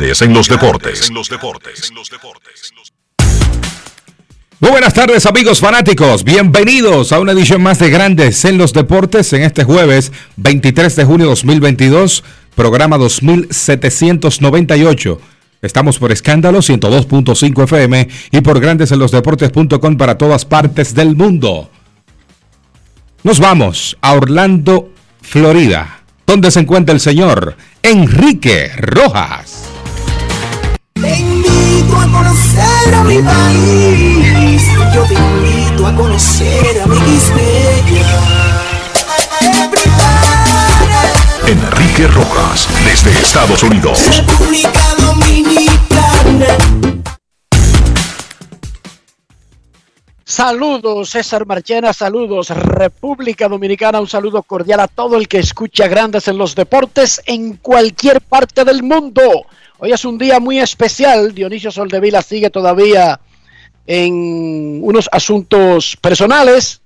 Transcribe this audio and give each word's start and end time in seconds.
Grandes 0.00 0.22
en 0.22 0.32
los 0.32 0.48
deportes. 0.48 1.12
Muy 4.58 4.70
buenas 4.70 4.94
tardes 4.94 5.26
amigos 5.26 5.60
fanáticos, 5.60 6.24
bienvenidos 6.24 7.12
a 7.12 7.20
una 7.20 7.32
edición 7.32 7.62
más 7.62 7.78
de 7.80 7.90
Grandes 7.90 8.42
en 8.46 8.56
los 8.56 8.72
Deportes 8.72 9.30
en 9.34 9.42
este 9.42 9.64
jueves 9.64 10.10
23 10.36 10.96
de 10.96 11.04
junio 11.04 11.26
2022, 11.26 12.24
programa 12.54 12.96
2798. 12.96 15.20
Estamos 15.60 15.98
por 15.98 16.12
escándalo 16.12 16.60
102.5 16.60 17.64
FM 17.64 18.08
y 18.30 18.40
por 18.40 18.58
grandesenlosdeportes.com 18.58 19.98
para 19.98 20.16
todas 20.16 20.46
partes 20.46 20.94
del 20.94 21.14
mundo. 21.14 21.70
Nos 23.22 23.38
vamos 23.38 23.98
a 24.00 24.14
Orlando, 24.14 24.94
Florida 25.20 26.00
donde 26.30 26.52
se 26.52 26.60
encuentra 26.60 26.94
el 26.94 27.00
señor 27.00 27.56
Enrique 27.82 28.70
Rojas. 28.76 29.69
Te 31.80 31.86
invito 31.86 31.98
a 31.98 32.12
conocer 32.12 32.94
a 32.94 33.04
mi 33.04 33.22
país, 33.22 34.62
yo 34.94 35.02
te 35.04 35.14
invito 35.14 35.86
a 35.86 35.94
conocer 35.94 36.82
a 36.82 36.86
mi 36.86 36.98
Enrique 41.46 42.06
Rojas, 42.08 42.68
desde 42.84 43.10
Estados 43.12 43.62
Unidos. 43.62 43.98
República 44.14 44.94
Dominicana. 44.98 46.46
Saludos, 50.22 51.08
César 51.08 51.46
Marchena, 51.46 51.94
saludos, 51.94 52.50
República 52.50 53.48
Dominicana, 53.48 54.00
un 54.00 54.06
saludo 54.06 54.42
cordial 54.42 54.80
a 54.80 54.88
todo 54.88 55.16
el 55.16 55.26
que 55.28 55.38
escucha 55.38 55.88
Grandes 55.88 56.28
en 56.28 56.36
los 56.36 56.54
Deportes 56.54 57.22
en 57.24 57.56
cualquier 57.56 58.20
parte 58.20 58.66
del 58.66 58.82
mundo. 58.82 59.46
Hoy 59.82 59.92
es 59.92 60.04
un 60.04 60.18
día 60.18 60.40
muy 60.40 60.60
especial, 60.60 61.34
Dionisio 61.34 61.70
Soldevila 61.70 62.20
sigue 62.20 62.50
todavía 62.50 63.18
en 63.86 64.80
unos 64.82 65.08
asuntos 65.10 65.96
personales, 65.96 66.82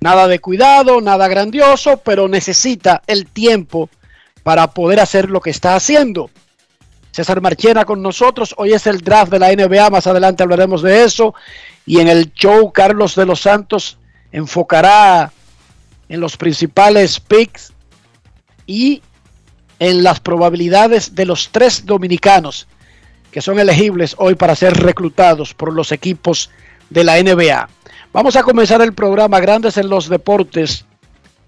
nada 0.00 0.26
de 0.26 0.40
cuidado, 0.40 1.00
nada 1.00 1.28
grandioso, 1.28 1.98
pero 1.98 2.26
necesita 2.26 3.00
el 3.06 3.26
tiempo 3.26 3.88
para 4.42 4.66
poder 4.72 4.98
hacer 4.98 5.30
lo 5.30 5.40
que 5.40 5.50
está 5.50 5.76
haciendo. 5.76 6.30
César 7.12 7.40
Marchena 7.40 7.84
con 7.84 8.02
nosotros, 8.02 8.56
hoy 8.58 8.72
es 8.72 8.88
el 8.88 9.02
draft 9.02 9.30
de 9.30 9.38
la 9.38 9.54
NBA, 9.54 9.90
más 9.90 10.08
adelante 10.08 10.42
hablaremos 10.42 10.82
de 10.82 11.04
eso. 11.04 11.36
Y 11.86 12.00
en 12.00 12.08
el 12.08 12.32
show 12.32 12.72
Carlos 12.72 13.14
de 13.14 13.24
los 13.24 13.40
Santos 13.40 13.98
enfocará 14.32 15.32
en 16.08 16.18
los 16.18 16.36
principales 16.36 17.20
picks 17.20 17.72
y 18.66 19.00
en 19.82 20.02
las 20.04 20.20
probabilidades 20.20 21.16
de 21.16 21.26
los 21.26 21.48
tres 21.50 21.84
dominicanos 21.84 22.68
que 23.32 23.42
son 23.42 23.58
elegibles 23.58 24.14
hoy 24.16 24.36
para 24.36 24.54
ser 24.54 24.74
reclutados 24.74 25.54
por 25.54 25.72
los 25.72 25.90
equipos 25.90 26.50
de 26.88 27.02
la 27.02 27.20
NBA. 27.20 27.68
Vamos 28.12 28.36
a 28.36 28.44
comenzar 28.44 28.80
el 28.80 28.92
programa 28.92 29.40
Grandes 29.40 29.76
en 29.78 29.88
los 29.88 30.08
Deportes 30.08 30.84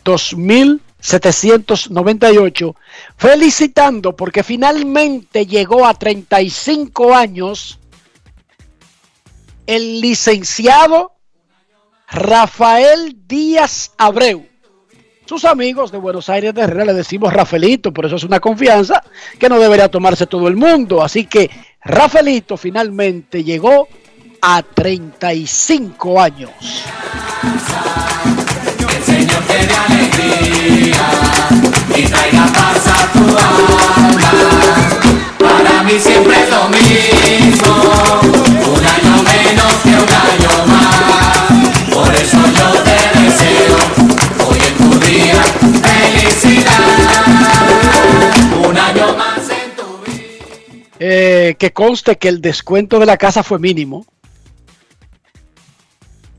2798 0.02 2.74
felicitando 3.16 4.16
porque 4.16 4.42
finalmente 4.42 5.46
llegó 5.46 5.86
a 5.86 5.94
35 5.94 7.14
años 7.14 7.78
el 9.68 10.00
licenciado 10.00 11.12
Rafael 12.08 13.16
Díaz 13.28 13.92
Abreu. 13.96 14.53
Sus 15.34 15.46
amigos 15.46 15.90
de 15.90 15.98
Buenos 15.98 16.28
Aires 16.28 16.54
de 16.54 16.62
Herrera 16.62 16.84
le 16.84 16.92
decimos 16.92 17.32
Rafaelito, 17.32 17.92
por 17.92 18.06
eso 18.06 18.14
es 18.14 18.22
una 18.22 18.38
confianza 18.38 19.02
que 19.36 19.48
no 19.48 19.58
debería 19.58 19.88
tomarse 19.88 20.28
todo 20.28 20.46
el 20.46 20.54
mundo. 20.54 21.02
Así 21.02 21.26
que 21.26 21.50
Rafaelito 21.82 22.56
finalmente 22.56 23.42
llegó 23.42 23.88
a 24.40 24.62
35 24.62 26.20
años. 26.20 26.52
Para 35.40 35.82
mí 35.82 35.98
siempre 35.98 36.42
es 36.44 36.50
lo 36.50 36.68
mismo, 36.68 37.74
un 38.72 38.86
año 38.86 39.22
menos 39.24 39.72
que 39.82 39.88
un 39.88 39.94
año 39.96 40.53
felicidad. 45.72 47.24
Un 48.68 48.76
año 48.78 49.16
más 49.16 49.38
en 49.50 49.76
tu 49.76 50.10
vida. 50.10 50.44
Eh, 50.98 51.56
que 51.58 51.72
conste 51.72 52.16
que 52.18 52.28
el 52.28 52.40
descuento 52.40 52.98
de 52.98 53.06
la 53.06 53.16
casa 53.16 53.42
fue 53.42 53.58
mínimo. 53.58 54.06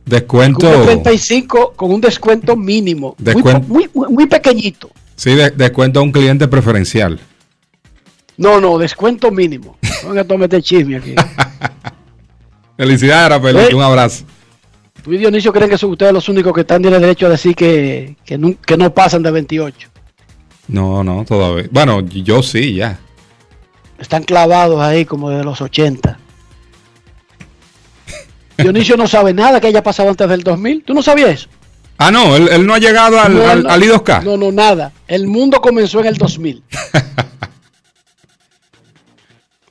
Descuento. 0.05 0.59
Cumple 0.71 0.85
35 0.97 1.73
con 1.75 1.91
un 1.91 2.01
descuento 2.01 2.55
mínimo. 2.55 3.15
Muy, 3.19 3.43
muy, 3.67 3.89
muy- 3.93 4.07
muy 4.09 4.27
pequeñito. 4.27 4.89
Sí, 5.15 5.33
de- 5.33 5.49
descuento 5.51 5.99
a 5.99 6.03
un 6.03 6.11
cliente 6.11 6.47
preferencial. 6.47 7.19
No, 8.37 8.59
no, 8.59 8.77
descuento 8.77 9.31
mínimo. 9.31 9.77
Venga 10.07 10.25
a 10.29 10.37
meter 10.37 10.61
chisme 10.61 10.97
aquí. 10.97 11.15
Felicidades, 12.77 13.29
Rafael. 13.29 13.57
Eh. 13.57 13.73
Un 13.75 13.81
abrazo. 13.81 14.25
Tú 15.05 15.13
y 15.13 15.19
Dionisio 15.19 15.53
creen 15.53 15.69
que 15.69 15.77
son 15.77 15.91
ustedes 15.91 16.11
los 16.11 16.27
únicos 16.29 16.51
que 16.51 16.61
están 16.61 16.81
tienen 16.81 16.99
derecho 16.99 17.27
a 17.27 17.29
decir 17.29 17.55
que, 17.55 18.15
que, 18.25 18.39
no, 18.39 18.55
que 18.59 18.75
no 18.75 18.91
pasan 18.91 19.21
de 19.21 19.29
28. 19.29 19.87
No, 20.69 21.03
no, 21.03 21.23
todavía. 21.23 21.67
Bueno, 21.69 22.01
yo 22.01 22.41
sí, 22.41 22.73
ya. 22.73 22.97
Están 23.99 24.23
clavados 24.23 24.81
ahí 24.81 25.05
como 25.05 25.29
de 25.29 25.43
los 25.43 25.61
80. 25.61 26.17
Dionisio 28.57 28.97
no 28.97 29.07
sabe 29.07 29.31
nada 29.31 29.61
que 29.61 29.67
haya 29.67 29.83
pasado 29.83 30.09
antes 30.09 30.27
del 30.27 30.41
2000. 30.41 30.83
¿Tú 30.83 30.95
no 30.95 31.03
sabías 31.03 31.29
eso? 31.29 31.49
Ah, 31.99 32.09
no, 32.09 32.35
él, 32.35 32.49
él 32.51 32.65
no 32.65 32.73
ha 32.73 32.79
llegado 32.79 33.19
al, 33.19 33.35
No, 33.35 33.47
al, 33.47 33.61
no. 33.61 33.69
al 33.69 33.83
I2K. 33.83 34.23
No, 34.23 34.37
no, 34.37 34.51
nada. 34.51 34.91
El 35.07 35.27
mundo 35.27 35.61
comenzó 35.61 35.99
en 35.99 36.07
el 36.07 36.15
2000. 36.17 36.63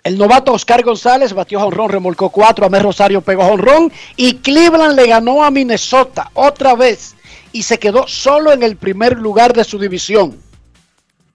El 0.05 0.19
novato 0.19 0.53
Oscar 0.53 0.85
González 0.85 1.33
batió 1.33 1.59
jonrón, 1.61 1.89
remolcó 1.89 2.29
cuatro, 2.29 2.67
Amé 2.67 2.79
Rosario 2.79 3.23
pegó 3.23 3.43
jonrón 3.45 3.91
y 4.17 4.35
Cleveland 4.35 4.95
le 4.95 5.07
ganó 5.07 5.43
a 5.43 5.51
Minnesota 5.51 6.31
otra 6.35 6.75
vez 6.75 7.17
y 7.53 7.63
se 7.63 7.79
quedó 7.79 8.07
solo 8.07 8.53
en 8.53 8.63
el 8.63 8.77
primer 8.77 9.17
lugar 9.19 9.55
de 9.55 9.65
su 9.65 9.79
división. 9.79 10.37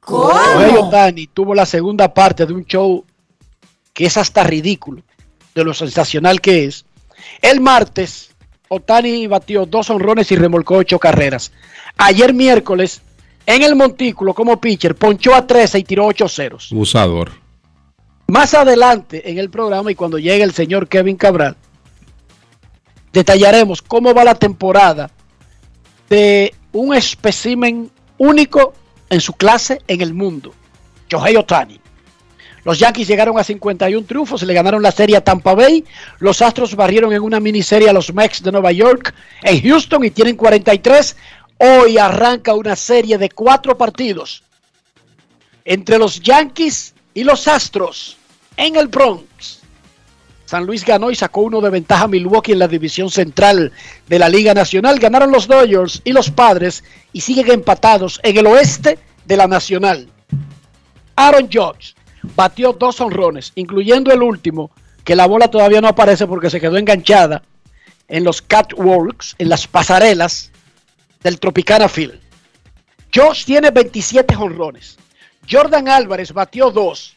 Shohei 0.07 0.75
Ohtani 0.77 1.25
tuvo 1.27 1.55
la 1.55 1.65
segunda 1.65 2.13
parte 2.13 2.45
de 2.45 2.53
un 2.53 2.63
show 2.63 3.03
que 3.91 4.05
es 4.05 4.17
hasta 4.17 4.43
ridículo 4.43 5.01
de 5.55 5.63
lo 5.63 5.73
sensacional 5.73 6.39
que 6.39 6.65
es. 6.65 6.85
El 7.41 7.61
martes, 7.61 8.29
Otani 8.67 9.25
batió 9.25 9.65
dos 9.65 9.89
honrones 9.89 10.31
y 10.31 10.35
remolcó 10.35 10.75
ocho 10.75 10.99
carreras. 10.99 11.51
Ayer 11.97 12.35
miércoles, 12.35 13.01
en 13.47 13.63
el 13.63 13.75
Montículo 13.75 14.35
como 14.35 14.61
pitcher, 14.61 14.93
ponchó 14.93 15.33
a 15.33 15.47
13 15.47 15.79
y 15.79 15.83
tiró 15.83 16.05
ocho 16.05 16.29
ceros. 16.29 16.71
Usador. 16.71 17.31
Más 18.29 18.53
adelante 18.53 19.31
en 19.31 19.39
el 19.39 19.49
programa 19.49 19.91
y 19.91 19.95
cuando 19.95 20.19
llegue 20.19 20.43
el 20.43 20.53
señor 20.53 20.87
Kevin 20.87 21.15
Cabral, 21.15 21.55
detallaremos 23.11 23.81
cómo 23.81 24.13
va 24.13 24.23
la 24.23 24.35
temporada 24.35 25.09
de 26.11 26.53
un 26.71 26.93
espécimen 26.93 27.89
único 28.19 28.75
en 29.09 29.19
su 29.19 29.33
clase 29.33 29.81
en 29.87 30.01
el 30.01 30.13
mundo, 30.13 30.53
Shohei 31.09 31.37
Otani. 31.37 31.81
Los 32.63 32.77
Yankees 32.77 33.07
llegaron 33.07 33.39
a 33.39 33.43
51 33.43 34.05
triunfos, 34.05 34.43
le 34.43 34.53
ganaron 34.53 34.83
la 34.83 34.91
serie 34.91 35.17
a 35.17 35.23
Tampa 35.23 35.55
Bay. 35.55 35.83
Los 36.19 36.43
Astros 36.43 36.75
barrieron 36.75 37.11
en 37.11 37.23
una 37.23 37.39
miniserie 37.39 37.89
a 37.89 37.93
los 37.93 38.13
Mets 38.13 38.43
de 38.43 38.51
Nueva 38.51 38.71
York 38.71 39.11
en 39.41 39.59
Houston 39.63 40.05
y 40.05 40.11
tienen 40.11 40.35
43. 40.35 41.17
Hoy 41.57 41.97
arranca 41.97 42.53
una 42.53 42.75
serie 42.75 43.17
de 43.17 43.31
cuatro 43.31 43.75
partidos 43.75 44.43
entre 45.65 45.97
los 45.97 46.21
Yankees 46.21 46.93
y 47.15 47.23
los 47.23 47.47
Astros 47.47 48.18
en 48.59 48.75
el 48.75 48.89
Bronx. 48.89 49.61
San 50.45 50.65
Luis 50.65 50.83
ganó 50.83 51.09
y 51.09 51.15
sacó 51.15 51.41
uno 51.41 51.61
de 51.61 51.69
ventaja 51.69 52.03
a 52.03 52.07
Milwaukee 52.07 52.51
en 52.51 52.59
la 52.59 52.67
división 52.67 53.09
central 53.09 53.71
de 54.07 54.19
la 54.19 54.27
Liga 54.27 54.53
Nacional. 54.53 54.99
Ganaron 54.99 55.31
los 55.31 55.47
Dodgers 55.47 56.01
y 56.03 56.11
los 56.11 56.29
Padres 56.29 56.83
y 57.13 57.21
siguen 57.21 57.51
empatados 57.51 58.19
en 58.21 58.37
el 58.37 58.47
oeste 58.47 58.99
de 59.25 59.37
la 59.37 59.47
Nacional. 59.47 60.09
Aaron 61.15 61.49
Judge 61.51 61.95
batió 62.35 62.73
dos 62.73 62.99
honrones, 62.99 63.53
incluyendo 63.55 64.11
el 64.11 64.21
último, 64.21 64.71
que 65.05 65.15
la 65.15 65.25
bola 65.25 65.49
todavía 65.49 65.79
no 65.79 65.87
aparece 65.87 66.27
porque 66.27 66.49
se 66.49 66.59
quedó 66.59 66.77
enganchada 66.77 67.43
en 68.09 68.25
los 68.25 68.41
catwalks, 68.41 69.35
en 69.37 69.47
las 69.47 69.67
pasarelas 69.67 70.51
del 71.23 71.39
Tropicana 71.39 71.87
Field. 71.87 72.19
Josh 73.13 73.45
tiene 73.45 73.71
27 73.71 74.35
honrones. 74.35 74.97
Jordan 75.49 75.87
Álvarez 75.87 76.33
batió 76.33 76.71
dos 76.71 77.15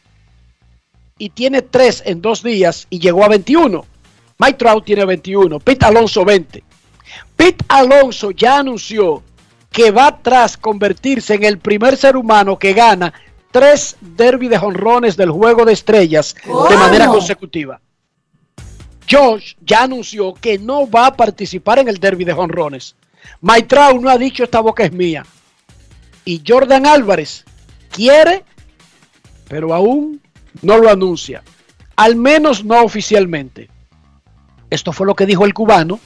y 1.17 1.29
tiene 1.29 1.61
tres 1.61 2.03
en 2.05 2.21
dos 2.21 2.43
días 2.43 2.87
y 2.89 2.99
llegó 2.99 3.23
a 3.23 3.29
21. 3.29 3.85
Mike 4.39 4.57
Trout 4.57 4.85
tiene 4.85 5.05
21. 5.05 5.59
Pete 5.59 5.85
Alonso 5.85 6.25
20. 6.25 6.63
Pete 7.35 7.65
Alonso 7.67 8.31
ya 8.31 8.59
anunció 8.59 9.23
que 9.71 9.91
va 9.91 10.19
tras 10.21 10.57
convertirse 10.57 11.33
en 11.33 11.43
el 11.43 11.57
primer 11.57 11.97
ser 11.97 12.15
humano 12.15 12.57
que 12.57 12.73
gana 12.73 13.13
tres 13.51 13.95
derby 14.01 14.47
de 14.47 14.57
jonrones 14.57 15.15
del 15.15 15.31
juego 15.31 15.65
de 15.65 15.73
estrellas 15.73 16.35
de 16.45 16.77
manera 16.77 17.07
consecutiva. 17.07 17.79
Josh 19.09 19.55
ya 19.61 19.83
anunció 19.83 20.33
que 20.33 20.57
no 20.57 20.89
va 20.89 21.07
a 21.07 21.15
participar 21.15 21.79
en 21.79 21.87
el 21.87 21.99
derby 21.99 22.23
de 22.23 22.33
jonrones. 22.33 22.95
Mike 23.41 23.67
Trout 23.67 24.01
no 24.01 24.09
ha 24.09 24.17
dicho 24.17 24.43
esta 24.43 24.59
boca 24.59 24.83
es 24.83 24.91
mía. 24.91 25.25
Y 26.25 26.41
Jordan 26.45 26.85
Álvarez 26.85 27.43
quiere, 27.91 28.43
pero 29.47 29.73
aún 29.73 30.21
no 30.61 30.77
lo 30.77 30.89
anuncia. 30.89 31.43
Al 31.95 32.15
menos 32.15 32.63
no 32.63 32.81
oficialmente. 32.83 33.69
Esto 34.69 34.91
fue 34.91 35.05
lo 35.05 35.15
que 35.15 35.25
dijo 35.25 35.45
el 35.45 35.53
cubano 35.53 35.99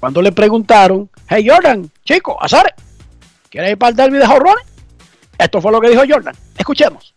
cuando 0.00 0.20
le 0.20 0.32
preguntaron, 0.32 1.08
hey 1.28 1.46
Jordan, 1.48 1.88
chico, 2.04 2.36
Azar, 2.42 2.74
¿quieres 3.48 3.70
ir 3.70 3.78
para 3.78 3.90
el 3.90 3.96
derby 3.96 4.18
de 4.18 4.26
jorrones? 4.26 4.64
Esto 5.38 5.60
fue 5.60 5.70
lo 5.70 5.80
que 5.80 5.90
dijo 5.90 6.02
Jordan. 6.08 6.34
Escuchemos. 6.58 7.14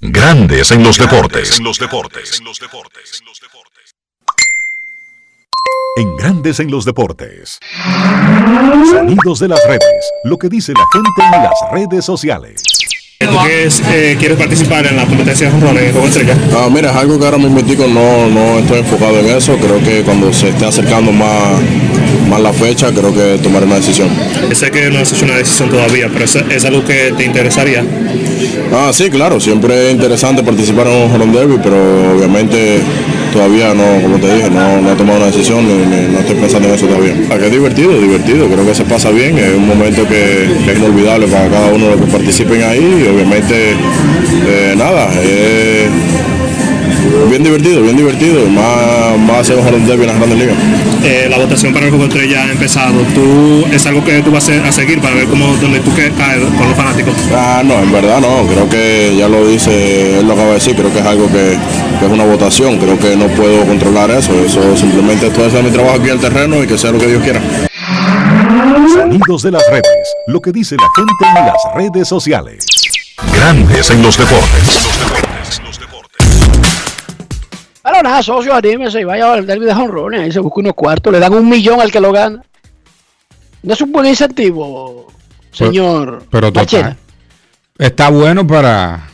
Grandes 0.00 0.70
en 0.70 0.82
los 0.84 0.98
deportes. 0.98 1.58
En 1.58 1.64
los 1.64 1.78
deportes. 1.78 2.38
En 5.96 6.16
Grandes 6.16 6.60
en 6.60 6.70
los 6.70 6.84
deportes. 6.84 7.58
Sonidos 8.90 9.38
de 9.38 9.48
las 9.48 9.64
redes. 9.66 10.12
Lo 10.24 10.36
que 10.36 10.48
dice 10.48 10.72
la 10.72 10.84
gente 10.92 11.36
en 11.36 11.42
las 11.42 11.54
redes 11.72 12.04
sociales. 12.04 12.73
¿Tú 13.18 13.36
quieres, 13.44 13.80
eh, 13.92 14.16
quieres 14.18 14.36
participar 14.36 14.86
en 14.86 14.96
la 14.96 15.06
competencia 15.06 15.46
de 15.46 15.52
jonrones 15.52 15.84
en 15.84 15.92
Juego 15.92 16.06
Estrella? 16.08 16.36
Ah, 16.52 16.68
mira, 16.70 16.90
es 16.90 16.96
algo 16.96 17.18
que 17.18 17.24
ahora 17.24 17.38
mismo 17.38 17.60
no, 17.88 18.28
no 18.28 18.58
estoy 18.58 18.80
enfocado 18.80 19.20
en 19.20 19.26
eso. 19.26 19.56
Creo 19.56 19.80
que 19.80 20.02
cuando 20.02 20.32
se 20.32 20.48
esté 20.48 20.66
acercando 20.66 21.12
más, 21.12 21.60
más 22.28 22.40
la 22.40 22.52
fecha, 22.52 22.90
creo 22.92 23.14
que 23.14 23.38
tomaré 23.42 23.66
una 23.66 23.76
decisión. 23.76 24.08
Sé 24.52 24.70
que 24.70 24.90
no 24.90 24.98
has 24.98 25.12
hecho 25.12 25.24
una 25.24 25.36
decisión 25.36 25.70
todavía, 25.70 26.10
pero 26.12 26.24
es, 26.24 26.34
es 26.34 26.64
algo 26.64 26.84
que 26.84 27.14
te 27.16 27.24
interesaría. 27.24 27.84
Ah, 28.72 28.90
sí, 28.92 29.08
claro, 29.10 29.38
siempre 29.40 29.88
es 29.88 29.94
interesante 29.94 30.42
participar 30.42 30.88
en 30.88 31.10
un 31.10 31.20
Home 31.22 31.38
Derby, 31.38 31.58
pero 31.62 32.16
obviamente 32.16 32.80
todavía 33.34 33.74
no, 33.74 34.00
como 34.00 34.18
te 34.18 34.32
dije, 34.32 34.48
no, 34.48 34.80
no 34.80 34.92
he 34.92 34.94
tomado 34.94 35.18
una 35.18 35.26
decisión, 35.26 35.66
ni, 35.66 35.74
ni- 35.74 36.06
no 36.12 36.20
estoy 36.20 36.36
pensando 36.36 36.68
en 36.68 36.74
eso 36.76 36.86
todavía. 36.86 37.14
Ah, 37.30 37.34
es 37.34 37.50
divertido, 37.50 38.00
divertido, 38.00 38.48
creo 38.48 38.64
que 38.64 38.74
se 38.74 38.84
pasa 38.84 39.10
bien, 39.10 39.36
es 39.36 39.54
un 39.54 39.66
momento 39.66 40.06
que, 40.06 40.48
que 40.64 40.72
es 40.72 40.78
inolvidable 40.78 41.26
para 41.26 41.48
cada 41.50 41.66
uno 41.72 41.86
de 41.86 41.96
los 41.96 42.00
que 42.06 42.12
participen 42.12 42.62
ahí, 42.62 43.04
y 43.04 43.08
obviamente, 43.08 43.72
eh, 43.72 44.74
nada, 44.76 45.08
es 45.20 45.90
bien 47.28 47.42
divertido, 47.42 47.82
bien 47.82 47.96
divertido, 47.96 48.46
más, 48.48 49.18
más 49.18 49.50
un 49.50 49.58
Home 49.58 49.86
Derby 49.86 50.02
en 50.02 50.06
las 50.08 50.16
grandes 50.16 50.38
ligas. 50.38 50.56
Eh, 51.04 51.26
la 51.28 51.38
votación 51.38 51.72
para 51.72 51.86
el 51.86 51.90
Juego 51.90 52.06
Estrella 52.06 52.44
ha 52.44 52.50
empezado. 52.50 52.94
¿Tú, 53.14 53.64
¿Es 53.72 53.84
algo 53.86 54.02
que 54.04 54.22
tú 54.22 54.30
vas 54.30 54.48
a, 54.48 54.72
seguir 54.72 55.00
para 55.00 55.14
ver 55.14 55.26
cómo 55.26 55.54
donde 55.60 55.80
tú 55.80 55.90
caes 55.94 56.12
con 56.56 56.68
los 56.68 56.76
fanáticos? 56.76 57.14
Ah, 57.34 57.62
no, 57.64 57.74
en 57.82 57.92
verdad 57.92 58.20
no, 58.20 58.46
creo 58.46 58.68
que 58.68 59.14
ya 59.18 59.28
lo 59.28 59.46
dice, 59.46 60.20
él 60.20 60.26
lo 60.26 60.32
acaba 60.32 60.48
de 60.48 60.54
decir, 60.54 60.74
creo 60.74 60.92
que 60.92 61.00
es 61.00 61.06
algo 61.06 61.26
que, 61.28 61.56
que 61.98 62.06
es 62.06 62.12
una 62.12 62.24
votación, 62.24 62.78
creo 62.78 62.98
que 62.98 63.16
no 63.16 63.26
puedo 63.28 63.64
controlar 63.66 64.10
eso, 64.10 64.32
eso 64.44 64.76
simplemente 64.76 65.26
estoy 65.28 65.44
haciendo 65.46 65.70
mi 65.70 65.74
trabajo 65.74 65.96
aquí 65.96 66.08
en 66.08 66.14
el 66.14 66.20
terreno 66.20 66.62
y 66.62 66.66
que 66.66 66.78
sea 66.78 66.90
lo 66.90 66.98
que 66.98 67.06
Dios 67.06 67.22
quiera. 67.22 67.40
Sonidos 68.92 69.42
de 69.42 69.50
las 69.50 69.62
redes. 69.70 70.14
Lo 70.26 70.40
que 70.40 70.52
dice 70.52 70.76
la 70.76 70.88
gente 70.96 71.40
en 71.40 71.46
las 71.46 71.74
redes 71.74 72.08
sociales. 72.08 72.64
Grandes 73.34 73.90
en 73.90 74.02
los 74.02 74.16
deportes. 74.16 74.88
Pero 77.82 78.02
nada, 78.02 78.22
socio, 78.22 78.54
anímese 78.54 79.00
y 79.00 79.04
vaya 79.04 79.32
al 79.34 79.46
derby 79.46 79.66
de 79.66 79.74
jonrones. 79.74 80.20
Ahí 80.20 80.32
se 80.32 80.40
busca 80.40 80.60
unos 80.60 80.74
cuartos, 80.74 81.12
le 81.12 81.18
dan 81.20 81.34
un 81.34 81.48
millón 81.48 81.80
al 81.80 81.92
que 81.92 82.00
lo 82.00 82.12
gana. 82.12 82.42
No 83.62 83.72
es 83.72 83.80
un 83.80 83.92
buen 83.92 84.06
incentivo, 84.06 85.06
señor 85.52 86.24
Pero 86.30 86.50
Marchena. 86.50 86.82
total. 86.90 86.98
Está 87.78 88.08
bueno 88.10 88.46
para 88.46 89.08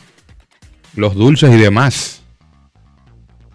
los 0.95 1.15
dulces 1.15 1.51
y 1.53 1.57
demás. 1.57 2.20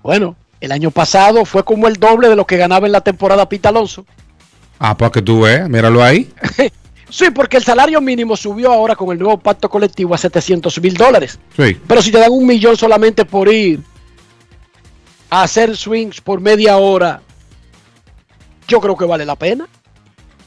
Bueno, 0.07 0.37
el 0.61 0.71
año 0.71 0.93
pasado 0.93 1.45
fue 1.45 1.65
como 1.65 1.89
el 1.89 1.95
doble 1.95 2.29
de 2.29 2.37
lo 2.37 2.47
que 2.47 2.57
ganaba 2.57 2.87
en 2.87 2.93
la 2.93 3.01
temporada 3.01 3.49
Pita 3.49 3.71
Alonso. 3.71 4.07
Ah, 4.79 4.97
pues 4.97 5.11
que 5.11 5.21
tú 5.21 5.41
veas, 5.41 5.69
míralo 5.69 6.03
ahí. 6.03 6.33
Sí, 7.09 7.27
porque 7.31 7.57
el 7.57 7.63
salario 7.63 8.01
mínimo 8.01 8.37
subió 8.37 8.73
ahora 8.73 8.97
con 8.97 9.13
el 9.13 9.19
nuevo 9.21 9.39
pacto 9.39 9.71
colectivo 9.71 10.13
a 10.13 10.19
700 10.19 10.83
mil 10.83 10.95
dólares. 10.95 11.39
Sí. 11.57 11.79
Pero 11.87 12.03
si 12.03 12.11
te 12.11 12.19
dan 12.19 12.33
un 12.33 12.45
millón 12.45 12.77
solamente 12.77 13.25
por 13.25 13.47
ir 13.47 13.81
a 15.31 15.43
hacer 15.45 15.77
swings 15.77 16.21
por 16.21 16.41
media 16.41 16.79
hora, 16.79 17.23
yo 18.67 18.81
creo 18.81 18.97
que 18.97 19.05
vale 19.05 19.25
la 19.25 19.37
pena. 19.37 19.69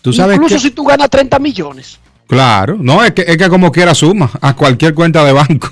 Tú 0.01 0.11
sabes 0.11 0.35
Incluso 0.35 0.55
que... 0.55 0.59
si 0.59 0.71
tú 0.71 0.83
ganas 0.83 1.09
30 1.09 1.39
millones. 1.39 1.97
Claro, 2.27 2.75
no, 2.77 3.05
es 3.05 3.13
que, 3.13 3.21
es 3.21 3.37
que 3.37 3.47
como 3.47 3.71
quiera 3.71 3.95
suma 3.95 4.29
a 4.41 4.53
cualquier 4.53 4.93
cuenta 4.93 5.23
de 5.23 5.31
banco. 5.31 5.71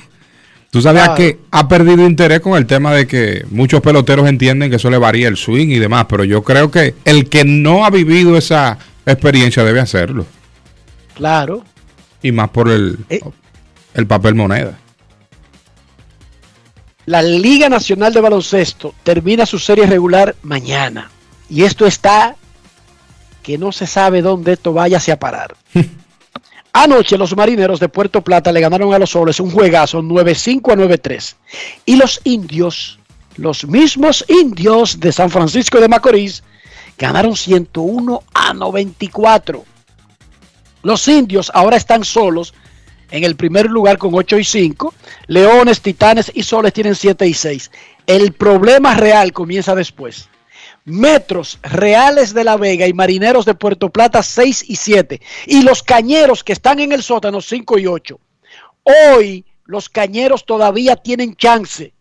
Tú 0.69 0.81
sabes 0.81 1.03
Claro. 1.03 1.15
que 1.15 1.39
ha 1.51 1.67
perdido 1.67 2.05
interés 2.05 2.41
con 2.41 2.57
el 2.57 2.65
tema 2.65 2.93
de 2.93 3.07
que 3.07 3.45
muchos 3.49 3.81
peloteros 3.81 4.27
entienden 4.27 4.69
que 4.69 4.75
eso 4.75 4.89
le 4.89 4.97
varía 4.97 5.27
el 5.27 5.37
swing 5.37 5.69
y 5.69 5.79
demás, 5.79 6.05
pero 6.09 6.23
yo 6.23 6.43
creo 6.43 6.69
que 6.69 6.93
el 7.05 7.29
que 7.29 7.45
no 7.45 7.85
ha 7.85 7.89
vivido 7.89 8.37
esa 8.37 8.77
experiencia 9.05 9.63
debe 9.63 9.79
hacerlo. 9.79 10.25
Claro. 11.15 11.63
Y 12.21 12.31
más 12.31 12.49
por 12.49 12.69
el, 12.69 12.97
Eh. 13.09 13.21
el 13.93 14.07
papel 14.07 14.35
moneda. 14.35 14.77
La 17.05 17.21
Liga 17.21 17.69
Nacional 17.69 18.13
de 18.13 18.19
Baloncesto 18.21 18.93
termina 19.03 19.45
su 19.45 19.59
serie 19.59 19.85
regular 19.85 20.35
mañana. 20.43 21.09
Y 21.49 21.63
esto 21.63 21.85
está 21.85 22.35
que 23.41 23.57
no 23.57 23.71
se 23.71 23.87
sabe 23.87 24.21
dónde 24.21 24.53
esto 24.53 24.73
vaya 24.73 24.99
a 25.11 25.15
parar. 25.15 25.55
Anoche 26.79 27.17
los 27.17 27.35
marineros 27.35 27.79
de 27.79 27.89
Puerto 27.89 28.21
Plata 28.21 28.51
le 28.51 28.61
ganaron 28.61 28.93
a 28.93 28.99
los 28.99 29.09
soles 29.09 29.39
un 29.39 29.49
juegazo 29.49 30.03
9-5 30.03 30.73
a 30.73 30.75
9-3. 30.75 31.35
Y 31.87 31.95
los 31.95 32.21
indios, 32.23 32.99
los 33.35 33.65
mismos 33.65 34.23
indios 34.27 34.99
de 34.99 35.11
San 35.11 35.31
Francisco 35.31 35.81
de 35.81 35.87
Macorís, 35.87 36.43
ganaron 36.95 37.35
101 37.35 38.21
a 38.31 38.53
94. 38.53 39.65
Los 40.83 41.07
indios 41.07 41.49
ahora 41.55 41.77
están 41.77 42.05
solos 42.05 42.53
en 43.09 43.23
el 43.23 43.35
primer 43.35 43.65
lugar 43.65 43.97
con 43.97 44.13
8 44.13 44.37
y 44.37 44.43
5. 44.43 44.93
Leones, 45.25 45.81
Titanes 45.81 46.31
y 46.31 46.43
Soles 46.43 46.73
tienen 46.73 46.93
7 46.93 47.25
y 47.25 47.33
6. 47.33 47.71
El 48.05 48.33
problema 48.33 48.93
real 48.93 49.33
comienza 49.33 49.73
después. 49.73 50.29
Metros 50.87 51.59
Reales 51.63 52.33
de 52.33 52.45
la 52.45 52.55
Vega 52.55 52.87
y 52.87 52.93
Marineros 52.93 53.43
de 53.43 53.55
Puerto 53.55 53.89
Plata 53.89 54.23
6 54.23 54.69
y 54.69 54.77
7. 54.77 55.21
Y 55.45 55.61
los 55.63 55.83
Cañeros 55.83 56.45
que 56.45 56.53
están 56.53 56.79
en 56.79 56.93
el 56.93 57.03
sótano 57.03 57.41
5 57.41 57.77
y 57.77 57.87
8. 57.87 58.17
Hoy 58.83 59.45
los 59.65 59.89
Cañeros 59.89 60.45
todavía 60.45 60.95
tienen 60.95 61.35
chance 61.35 61.93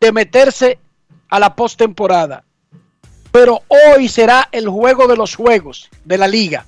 de 0.00 0.12
meterse 0.12 0.80
a 1.28 1.38
la 1.38 1.54
postemporada. 1.54 2.42
Pero 3.30 3.62
hoy 3.68 4.08
será 4.08 4.48
el 4.50 4.68
juego 4.68 5.06
de 5.06 5.16
los 5.16 5.36
juegos 5.36 5.88
de 6.04 6.18
la 6.18 6.26
liga. 6.26 6.66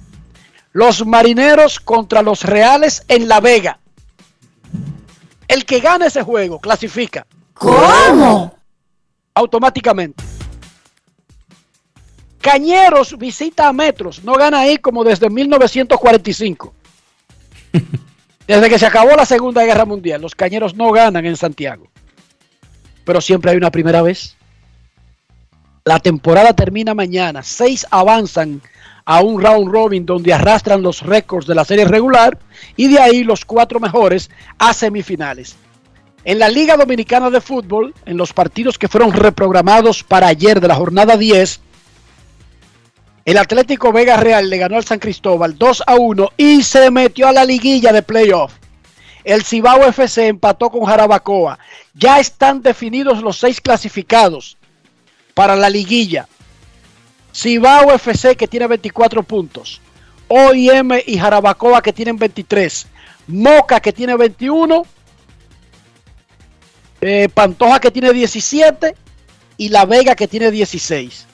Los 0.70 1.04
marineros 1.04 1.80
contra 1.80 2.22
los 2.22 2.44
reales 2.44 3.04
en 3.08 3.26
La 3.26 3.40
Vega. 3.40 3.80
El 5.48 5.64
que 5.64 5.80
gane 5.80 6.06
ese 6.06 6.22
juego 6.22 6.60
clasifica. 6.60 7.26
¿Cómo? 7.52 8.54
Automáticamente. 9.34 10.25
Cañeros 12.46 13.18
visita 13.18 13.66
a 13.66 13.72
Metros. 13.72 14.22
No 14.22 14.34
gana 14.34 14.60
ahí 14.60 14.76
como 14.76 15.02
desde 15.02 15.28
1945. 15.28 16.72
Desde 18.46 18.68
que 18.68 18.78
se 18.78 18.86
acabó 18.86 19.16
la 19.16 19.26
Segunda 19.26 19.64
Guerra 19.64 19.84
Mundial, 19.84 20.22
los 20.22 20.36
cañeros 20.36 20.76
no 20.76 20.92
ganan 20.92 21.26
en 21.26 21.36
Santiago. 21.36 21.88
Pero 23.04 23.20
siempre 23.20 23.50
hay 23.50 23.56
una 23.56 23.72
primera 23.72 24.00
vez. 24.00 24.36
La 25.84 25.98
temporada 25.98 26.54
termina 26.54 26.94
mañana. 26.94 27.42
Seis 27.42 27.84
avanzan 27.90 28.62
a 29.04 29.22
un 29.22 29.42
round 29.42 29.72
robin 29.72 30.06
donde 30.06 30.32
arrastran 30.32 30.82
los 30.82 31.02
récords 31.02 31.48
de 31.48 31.56
la 31.56 31.64
serie 31.64 31.84
regular 31.84 32.38
y 32.76 32.86
de 32.86 33.00
ahí 33.00 33.24
los 33.24 33.44
cuatro 33.44 33.80
mejores 33.80 34.30
a 34.58 34.72
semifinales. 34.72 35.56
En 36.22 36.38
la 36.38 36.48
Liga 36.48 36.76
Dominicana 36.76 37.28
de 37.28 37.40
Fútbol, 37.40 37.92
en 38.04 38.16
los 38.16 38.32
partidos 38.32 38.78
que 38.78 38.86
fueron 38.86 39.12
reprogramados 39.12 40.04
para 40.04 40.28
ayer 40.28 40.60
de 40.60 40.68
la 40.68 40.76
jornada 40.76 41.16
10, 41.16 41.60
el 43.26 43.38
Atlético 43.38 43.92
Vega 43.92 44.16
Real 44.16 44.48
le 44.48 44.56
ganó 44.56 44.76
al 44.76 44.84
San 44.84 45.00
Cristóbal 45.00 45.58
2 45.58 45.82
a 45.84 45.96
1 45.96 46.30
y 46.36 46.62
se 46.62 46.92
metió 46.92 47.26
a 47.26 47.32
la 47.32 47.44
liguilla 47.44 47.92
de 47.92 48.02
playoff. 48.02 48.52
El 49.24 49.44
Cibao 49.44 49.82
FC 49.82 50.28
empató 50.28 50.70
con 50.70 50.84
Jarabacoa. 50.84 51.58
Ya 51.92 52.20
están 52.20 52.62
definidos 52.62 53.22
los 53.22 53.36
seis 53.36 53.60
clasificados 53.60 54.56
para 55.34 55.56
la 55.56 55.68
liguilla. 55.68 56.28
Cibao 57.34 57.92
FC 57.92 58.36
que 58.36 58.46
tiene 58.46 58.68
24 58.68 59.24
puntos. 59.24 59.80
OIM 60.28 60.92
y 61.04 61.18
Jarabacoa 61.18 61.82
que 61.82 61.92
tienen 61.92 62.16
23. 62.16 62.86
Moca 63.26 63.80
que 63.80 63.92
tiene 63.92 64.16
21. 64.16 64.84
eh, 67.00 67.28
Pantoja 67.34 67.80
que 67.80 67.90
tiene 67.90 68.12
17. 68.12 68.94
Y 69.56 69.70
La 69.70 69.84
Vega 69.84 70.14
que 70.14 70.28
tiene 70.28 70.52
16. 70.52 71.26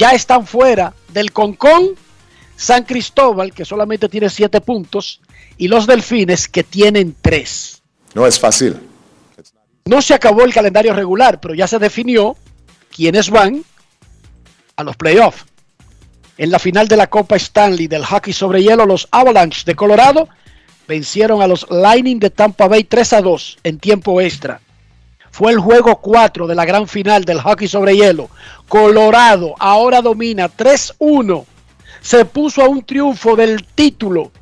Ya 0.00 0.12
están 0.12 0.46
fuera 0.46 0.94
del 1.08 1.30
Concón. 1.30 1.90
San 2.56 2.84
Cristóbal 2.84 3.52
que 3.52 3.66
solamente 3.66 4.08
tiene 4.08 4.30
7 4.30 4.62
puntos. 4.62 5.20
Y 5.58 5.68
los 5.68 5.86
Delfines 5.86 6.48
que 6.48 6.64
tienen 6.64 7.14
3. 7.20 7.82
No 8.14 8.26
es 8.26 8.40
fácil. 8.40 8.80
No 9.84 10.00
se 10.00 10.14
acabó 10.14 10.44
el 10.44 10.54
calendario 10.54 10.94
regular, 10.94 11.38
pero 11.38 11.52
ya 11.52 11.66
se 11.66 11.78
definió 11.78 12.34
quiénes 12.96 13.28
van 13.28 13.62
a 14.76 14.84
los 14.84 14.96
playoffs. 14.96 15.44
En 16.38 16.50
la 16.50 16.58
final 16.58 16.88
de 16.88 16.96
la 16.96 17.08
Copa 17.08 17.36
Stanley 17.36 17.86
del 17.86 18.06
hockey 18.06 18.32
sobre 18.32 18.62
hielo, 18.62 18.86
los 18.86 19.06
Avalanche 19.10 19.64
de 19.66 19.74
Colorado 19.74 20.30
vencieron 20.88 21.42
a 21.42 21.46
los 21.46 21.66
Lightning 21.68 22.18
de 22.18 22.30
Tampa 22.30 22.68
Bay 22.68 22.84
3 22.84 23.12
a 23.12 23.20
2 23.20 23.58
en 23.64 23.78
tiempo 23.78 24.18
extra. 24.22 24.62
Fue 25.40 25.52
el 25.52 25.58
juego 25.58 25.96
4 26.02 26.46
de 26.46 26.54
la 26.54 26.66
gran 26.66 26.86
final 26.86 27.24
del 27.24 27.40
hockey 27.40 27.66
sobre 27.66 27.96
hielo. 27.96 28.28
Colorado 28.68 29.54
ahora 29.58 30.02
domina 30.02 30.50
3-1. 30.50 31.46
Se 32.02 32.26
puso 32.26 32.60
a 32.60 32.68
un 32.68 32.82
triunfo 32.82 33.36
del 33.36 33.64
título. 33.64 34.32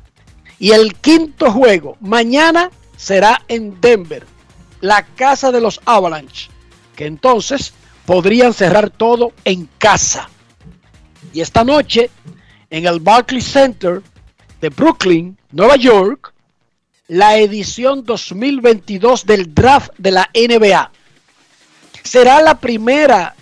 Y 0.59 0.71
el 0.71 0.95
quinto 0.95 1.53
juego 1.53 1.95
mañana 2.01 2.69
será 2.97 3.41
en 3.47 3.79
Denver, 3.79 4.25
la 4.81 5.05
casa 5.05 5.53
de 5.53 5.61
los 5.61 5.79
Avalanche, 5.85 6.49
que 6.97 7.05
entonces 7.05 7.71
podrían 8.05 8.53
cerrar 8.53 8.89
todo 8.89 9.31
en 9.45 9.69
casa. 9.77 10.29
Y 11.31 11.39
esta 11.39 11.63
noche, 11.63 12.09
en 12.69 12.85
el 12.85 12.99
Barclays 12.99 13.45
Center 13.45 14.01
de 14.59 14.67
Brooklyn, 14.67 15.37
Nueva 15.53 15.77
York, 15.77 16.33
la 17.09 17.37
edición 17.37 18.05
2022 18.05 19.25
del 19.25 19.53
draft 19.53 19.91
de 19.97 20.11
la 20.11 20.29
NBA. 20.33 20.91
Será 22.03 22.41
la 22.41 22.59
primera 22.59 23.35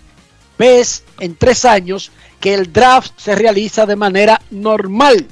vez 0.57 1.03
en 1.19 1.36
tres 1.36 1.65
años 1.65 2.12
que 2.39 2.53
el 2.53 2.71
draft 2.71 3.12
se 3.17 3.36
realiza 3.36 3.86
de 3.86 3.97
manera 3.97 4.41
normal. 4.51 5.27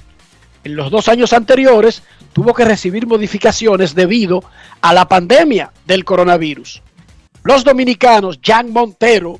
En 0.65 0.75
los 0.75 0.91
dos 0.91 1.07
años 1.07 1.31
anteriores 1.31 2.03
tuvo 2.33 2.53
que 2.53 2.65
recibir 2.65 3.07
modificaciones 3.07 3.95
debido 3.95 4.43
a 4.81 4.93
la 4.93 5.07
pandemia 5.07 5.71
del 5.85 6.03
coronavirus. 6.03 6.81
Los 7.43 7.63
dominicanos 7.63 8.39
Jan 8.43 8.69
Montero, 8.69 9.39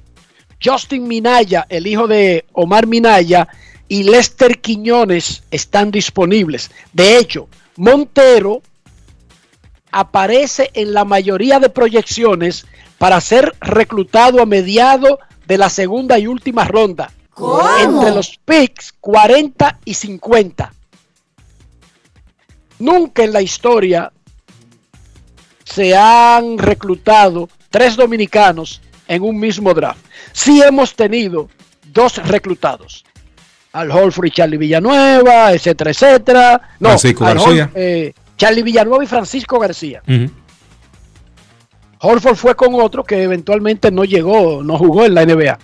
Justin 0.64 1.06
Minaya, 1.06 1.66
el 1.68 1.86
hijo 1.86 2.08
de 2.08 2.46
Omar 2.54 2.88
Minaya, 2.88 3.50
y 3.90 4.04
Lester 4.04 4.62
Quiñones 4.62 5.44
están 5.52 5.92
disponibles. 5.92 6.72
De 6.94 7.18
hecho, 7.18 7.50
Montero 7.76 8.62
aparece 9.96 10.72
en 10.74 10.94
la 10.94 11.06
mayoría 11.06 11.58
de 11.62 11.70
proyecciones 11.70 12.66
para 12.98 13.22
ser 13.22 13.56
reclutado 13.62 14.42
a 14.42 14.46
mediado 14.46 15.20
de 15.48 15.58
la 15.58 15.70
segunda 15.70 16.20
y 16.20 16.28
última 16.28 16.66
ronda. 16.66 17.12
Entre 17.82 18.12
los 18.12 18.38
picks 18.44 18.94
40 19.00 19.80
y 19.86 19.94
50. 19.94 20.74
Nunca 22.80 23.24
en 23.24 23.32
la 23.32 23.42
historia 23.42 24.12
se 25.64 25.96
han 25.96 26.58
reclutado 26.58 27.48
tres 27.70 27.96
dominicanos 27.96 28.82
en 29.08 29.24
un 29.24 29.40
mismo 29.40 29.74
draft. 29.74 30.06
Sí 30.34 30.62
hemos 30.62 30.94
tenido 30.94 31.48
dos 31.94 32.18
reclutados. 32.18 33.06
Al 33.72 33.92
Holford 33.92 34.26
y 34.26 34.32
Charlie 34.32 34.58
Villanueva, 34.58 35.54
etcétera, 35.54 35.92
etcétera. 35.92 36.62
No, 36.82 36.90
Francisco 36.90 37.26
Al 37.26 37.38
García. 37.38 37.72
Eh, 37.76 38.14
Charlie 38.38 38.64
Villanueva 38.64 39.04
y 39.04 39.08
Francisco 39.08 39.60
García. 39.60 40.02
Ujú. 40.08 40.32
Holford 42.00 42.36
fue 42.36 42.56
con 42.56 42.76
otro 42.76 43.04
que 43.04 43.24
eventualmente 43.24 43.92
no 43.92 44.04
llegó, 44.04 44.64
no 44.64 44.78
jugó 44.78 45.06
en 45.06 45.16
la 45.16 45.26
NBA. 45.26 45.58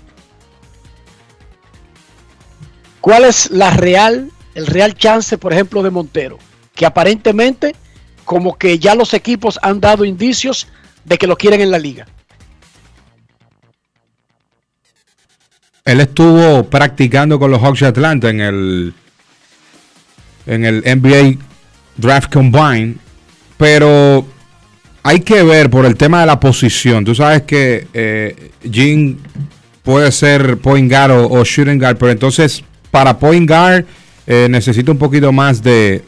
¿Cuál 2.99 3.25
es 3.25 3.51
la 3.51 3.71
real, 3.71 4.31
el 4.55 4.67
real 4.67 4.95
chance, 4.95 5.37
por 5.37 5.53
ejemplo, 5.53 5.83
de 5.83 5.89
Montero? 5.89 6.37
Que 6.75 6.85
aparentemente, 6.85 7.75
como 8.25 8.57
que 8.57 8.79
ya 8.79 8.95
los 8.95 9.13
equipos 9.13 9.59
han 9.61 9.81
dado 9.81 10.05
indicios 10.05 10.67
de 11.03 11.17
que 11.17 11.27
lo 11.27 11.35
quieren 11.35 11.61
en 11.61 11.71
la 11.71 11.79
liga. 11.79 12.07
Él 15.83 15.99
estuvo 15.99 16.63
practicando 16.69 17.39
con 17.39 17.51
los 17.51 17.59
Hawks 17.61 17.79
de 17.79 17.87
Atlanta 17.87 18.29
en 18.29 18.39
el 18.39 18.93
en 20.45 20.65
el 20.65 20.81
NBA 20.81 21.50
Draft 21.97 22.31
Combine, 22.31 22.95
pero 23.57 24.25
hay 25.03 25.19
que 25.21 25.43
ver 25.43 25.69
por 25.69 25.85
el 25.85 25.95
tema 25.95 26.21
de 26.21 26.27
la 26.27 26.39
posición. 26.39 27.05
Tú 27.05 27.15
sabes 27.15 27.43
que 27.43 27.87
eh, 27.93 28.51
puede 29.83 30.11
ser 30.11 30.57
point 30.57 30.91
guard 30.91 31.11
o, 31.11 31.29
o 31.29 31.43
shooting 31.43 31.79
guard, 31.79 31.97
pero 31.97 32.11
entonces 32.11 32.63
para 32.91 33.17
point 33.17 33.49
guard 33.49 33.85
eh, 34.27 34.47
necesita 34.49 34.91
un 34.91 34.97
poquito 34.97 35.31
más 35.31 35.61
de 35.63 36.03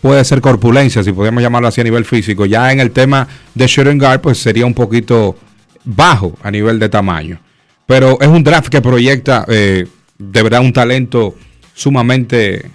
puede 0.00 0.24
ser 0.24 0.40
corpulencia, 0.40 1.02
si 1.02 1.12
podemos 1.12 1.42
llamarlo 1.42 1.68
así 1.68 1.80
a 1.80 1.84
nivel 1.84 2.04
físico. 2.04 2.46
Ya 2.46 2.72
en 2.72 2.80
el 2.80 2.90
tema 2.90 3.26
de 3.54 3.66
shooting 3.66 3.98
guard, 3.98 4.20
pues 4.20 4.38
sería 4.38 4.66
un 4.66 4.74
poquito 4.74 5.36
bajo 5.84 6.36
a 6.42 6.50
nivel 6.50 6.78
de 6.78 6.88
tamaño. 6.88 7.40
Pero 7.86 8.18
es 8.20 8.28
un 8.28 8.44
draft 8.44 8.68
que 8.68 8.80
proyecta 8.80 9.44
eh, 9.48 9.86
de 10.18 10.42
verdad 10.42 10.60
un 10.60 10.72
talento 10.72 11.34
sumamente 11.74 12.70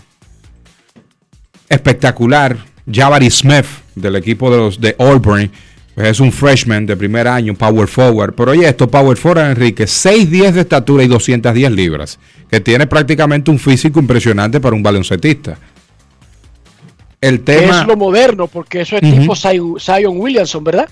espectacular. 1.70 2.58
Jabari 2.92 3.32
Smith 3.32 3.66
del 3.96 4.16
equipo 4.16 4.52
de 4.52 4.58
los 4.58 4.80
de 4.80 4.96
Auburn 5.00 5.50
pues 5.96 6.10
es 6.10 6.20
un 6.20 6.32
freshman 6.32 6.86
de 6.86 6.98
primer 6.98 7.26
año, 7.26 7.56
power 7.56 7.88
forward. 7.88 8.34
Pero 8.36 8.52
oye, 8.52 8.68
esto 8.68 8.92
power 8.92 9.16
forward, 9.16 9.52
Enrique, 9.52 9.86
6'10 9.86 10.52
de 10.52 10.62
estatura 10.62 11.04
y 11.04 11.08
210 11.08 11.72
libras, 11.72 12.20
que 12.52 12.60
tiene 12.60 12.86
prácticamente 12.86 13.50
un 13.50 13.58
físico 13.58 14.00
impresionante 14.00 14.60
para 14.60 14.76
un 14.76 14.84
baloncetista. 14.84 15.58
El 17.22 17.40
tema 17.42 17.82
es 17.82 17.88
lo 17.88 17.96
moderno, 17.96 18.48
porque 18.48 18.82
eso 18.82 18.98
es 18.98 19.02
tipo 19.02 19.36
Zion 19.36 19.80
Zion 19.80 20.20
Williamson, 20.20 20.64
¿verdad? 20.66 20.90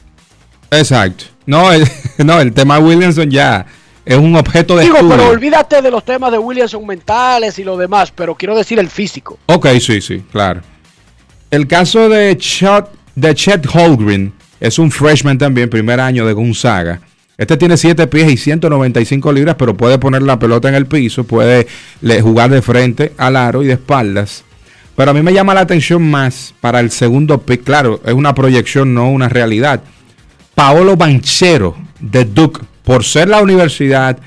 Exacto. 0.71 1.25
No, 1.45 1.71
el, 1.73 1.85
no, 2.19 2.39
el 2.39 2.53
tema 2.53 2.79
Williamson 2.79 3.29
ya 3.29 3.65
es 4.05 4.17
un 4.17 4.35
objeto 4.35 4.75
de 4.75 4.83
Digo, 4.83 4.95
estudio. 4.97 5.15
pero 5.17 5.29
olvídate 5.29 5.81
de 5.81 5.91
los 5.91 6.03
temas 6.03 6.31
de 6.31 6.37
Williamson 6.37 6.85
mentales 6.85 7.57
y 7.59 7.63
lo 7.63 7.77
demás, 7.77 8.11
pero 8.11 8.35
quiero 8.35 8.55
decir 8.55 8.79
el 8.79 8.89
físico. 8.89 9.39
Ok, 9.45 9.67
sí, 9.79 10.01
sí, 10.01 10.23
claro. 10.31 10.61
El 11.49 11.67
caso 11.67 12.09
de 12.09 12.35
Chet, 12.37 12.85
de 13.15 13.35
Chet 13.35 13.65
Holgren 13.73 14.33
es 14.59 14.79
un 14.79 14.91
freshman 14.91 15.37
también, 15.37 15.69
primer 15.69 15.99
año 15.99 16.25
de 16.25 16.33
Gonzaga. 16.33 16.99
Este 17.37 17.57
tiene 17.57 17.77
7 17.77 18.07
pies 18.07 18.31
y 18.31 18.37
195 18.37 19.31
libras, 19.31 19.55
pero 19.57 19.75
puede 19.75 19.97
poner 19.97 20.21
la 20.21 20.37
pelota 20.37 20.69
en 20.69 20.75
el 20.75 20.85
piso, 20.85 21.23
puede 21.23 21.67
jugar 22.21 22.49
de 22.49 22.61
frente 22.61 23.13
al 23.17 23.35
aro 23.35 23.63
y 23.63 23.67
de 23.67 23.73
espaldas. 23.73 24.43
Pero 24.95 25.11
a 25.11 25.13
mí 25.13 25.23
me 25.23 25.33
llama 25.33 25.55
la 25.55 25.61
atención 25.61 26.09
más 26.09 26.53
para 26.61 26.79
el 26.79 26.91
segundo 26.91 27.41
pick. 27.41 27.63
Claro, 27.63 28.01
es 28.05 28.13
una 28.13 28.35
proyección, 28.35 28.93
no 28.93 29.09
una 29.09 29.29
realidad. 29.29 29.81
Paolo 30.53 30.95
Banchero 30.95 31.75
de 31.99 32.25
Duke, 32.25 32.61
por 32.83 33.03
ser 33.03 33.29
la 33.29 33.41
universidad, 33.41 34.17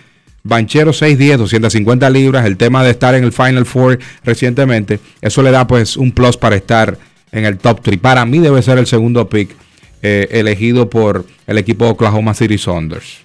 Banchero 0.43 0.93
6'10, 0.93 1.39
250 1.39 2.09
libras, 2.11 2.47
el 2.47 2.57
tema 2.57 2.85
de 2.85 2.91
estar 2.91 3.15
en 3.15 3.25
el 3.25 3.33
Final 3.33 3.67
Four 3.67 3.99
recientemente, 4.25 5.01
eso 5.21 5.43
le 5.43 5.51
da 5.51 5.67
pues 5.67 5.97
un 5.97 6.13
plus 6.13 6.37
para 6.37 6.57
estar 6.57 6.97
en 7.33 7.45
el 7.45 7.59
top 7.59 7.81
3. 7.83 7.99
Para 7.99 8.25
mí 8.25 8.39
debe 8.39 8.63
ser 8.63 8.79
el 8.79 8.87
segundo 8.87 9.29
pick 9.29 9.55
eh, 10.03 10.29
elegido 10.31 10.89
por 10.89 11.27
el 11.47 11.59
equipo 11.59 11.89
Oklahoma 11.89 12.35
City 12.35 12.59
Saunders. 12.59 13.19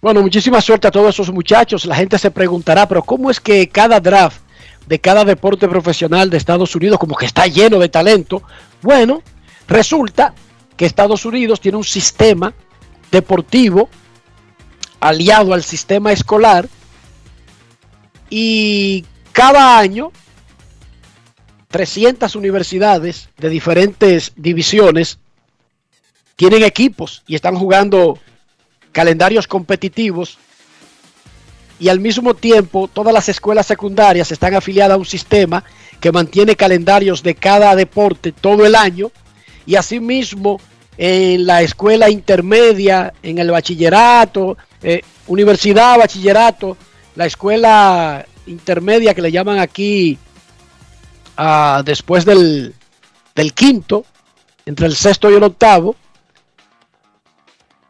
Bueno, 0.00 0.20
muchísima 0.20 0.60
suerte 0.60 0.88
a 0.88 0.90
todos 0.90 1.14
esos 1.14 1.32
muchachos. 1.32 1.86
La 1.86 1.96
gente 1.96 2.18
se 2.18 2.30
preguntará, 2.30 2.86
pero 2.86 3.02
¿cómo 3.02 3.30
es 3.30 3.40
que 3.40 3.68
cada 3.68 4.00
draft 4.00 4.42
de 4.86 4.98
cada 4.98 5.24
deporte 5.24 5.66
profesional 5.66 6.28
de 6.28 6.36
Estados 6.36 6.74
Unidos 6.76 6.98
como 6.98 7.16
que 7.16 7.24
está 7.26 7.46
lleno 7.46 7.78
de 7.78 7.88
talento? 7.88 8.42
Bueno, 8.82 9.22
Resulta 9.68 10.34
que 10.76 10.86
Estados 10.86 11.24
Unidos 11.24 11.60
tiene 11.60 11.78
un 11.78 11.84
sistema 11.84 12.52
deportivo 13.10 13.88
aliado 15.00 15.54
al 15.54 15.62
sistema 15.62 16.12
escolar 16.12 16.68
y 18.30 19.04
cada 19.32 19.78
año 19.78 20.12
300 21.68 22.36
universidades 22.36 23.28
de 23.36 23.48
diferentes 23.48 24.32
divisiones 24.36 25.18
tienen 26.36 26.62
equipos 26.62 27.22
y 27.26 27.34
están 27.34 27.56
jugando 27.56 28.18
calendarios 28.92 29.46
competitivos 29.46 30.38
y 31.80 31.88
al 31.88 32.00
mismo 32.00 32.34
tiempo 32.34 32.88
todas 32.88 33.12
las 33.12 33.28
escuelas 33.28 33.66
secundarias 33.66 34.30
están 34.30 34.54
afiliadas 34.54 34.94
a 34.94 34.98
un 34.98 35.04
sistema 35.04 35.64
que 36.00 36.12
mantiene 36.12 36.56
calendarios 36.56 37.22
de 37.22 37.34
cada 37.34 37.74
deporte 37.74 38.32
todo 38.32 38.64
el 38.64 38.74
año 38.74 39.10
y 39.66 39.76
asimismo 39.76 40.60
en 40.96 41.46
la 41.46 41.62
escuela 41.62 42.08
intermedia, 42.08 43.12
en 43.22 43.38
el 43.38 43.50
bachillerato, 43.50 44.56
eh, 44.84 45.00
universidad, 45.26 45.98
bachillerato, 45.98 46.76
la 47.16 47.24
escuela 47.24 48.26
intermedia 48.46 49.14
que 49.14 49.22
le 49.22 49.32
llaman 49.32 49.58
aquí 49.58 50.18
ah, 51.38 51.82
después 51.84 52.26
del, 52.26 52.74
del 53.34 53.54
quinto, 53.54 54.04
entre 54.66 54.86
el 54.86 54.94
sexto 54.94 55.30
y 55.30 55.34
el 55.34 55.42
octavo, 55.42 55.96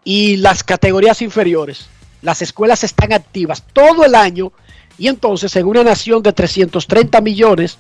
y 0.05 0.37
las 0.37 0.63
categorías 0.63 1.21
inferiores. 1.21 1.87
Las 2.23 2.43
escuelas 2.43 2.85
están 2.85 3.13
activas 3.13 3.65
todo 3.73 4.05
el 4.05 4.15
año 4.15 4.53
y 4.97 5.09
entonces 5.09 5.57
en 5.57 5.67
una 5.67 5.83
nación 5.83 6.23
de 6.23 6.33
330 6.33 7.21
millones 7.21 7.77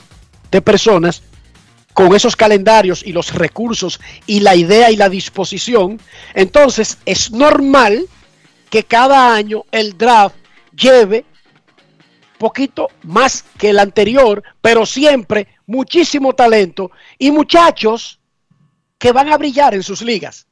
de 0.50 0.60
personas, 0.60 1.22
con 1.92 2.16
esos 2.16 2.34
calendarios 2.34 3.04
y 3.06 3.12
los 3.12 3.32
recursos 3.32 4.00
y 4.26 4.40
la 4.40 4.56
idea 4.56 4.90
y 4.90 4.96
la 4.96 5.08
disposición, 5.08 6.00
entonces 6.34 6.98
es 7.06 7.30
normal 7.30 8.08
que 8.74 8.82
cada 8.82 9.32
año 9.32 9.62
el 9.70 9.96
draft 9.96 10.34
lleve 10.76 11.24
poquito 12.38 12.88
más 13.04 13.44
que 13.56 13.70
el 13.70 13.78
anterior, 13.78 14.42
pero 14.60 14.84
siempre 14.84 15.46
muchísimo 15.64 16.32
talento 16.32 16.90
y 17.16 17.30
muchachos 17.30 18.18
que 18.98 19.12
van 19.12 19.32
a 19.32 19.38
brillar 19.38 19.74
en 19.74 19.84
sus 19.84 20.02
ligas. 20.02 20.48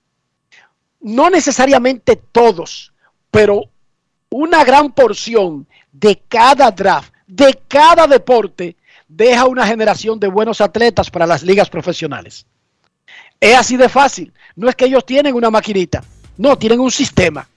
No 1.00 1.30
necesariamente 1.30 2.14
todos, 2.14 2.92
pero 3.28 3.64
una 4.30 4.62
gran 4.62 4.92
porción 4.92 5.66
de 5.90 6.22
cada 6.28 6.70
draft, 6.70 7.12
de 7.26 7.60
cada 7.66 8.06
deporte, 8.06 8.76
deja 9.08 9.46
una 9.46 9.66
generación 9.66 10.20
de 10.20 10.28
buenos 10.28 10.60
atletas 10.60 11.10
para 11.10 11.26
las 11.26 11.42
ligas 11.42 11.68
profesionales. 11.68 12.46
Es 13.40 13.56
así 13.56 13.76
de 13.76 13.88
fácil. 13.88 14.32
No 14.54 14.68
es 14.68 14.76
que 14.76 14.84
ellos 14.84 15.04
tienen 15.04 15.34
una 15.34 15.50
maquinita. 15.50 16.04
No, 16.36 16.56
tienen 16.56 16.78
un 16.78 16.92
sistema. 16.92 17.48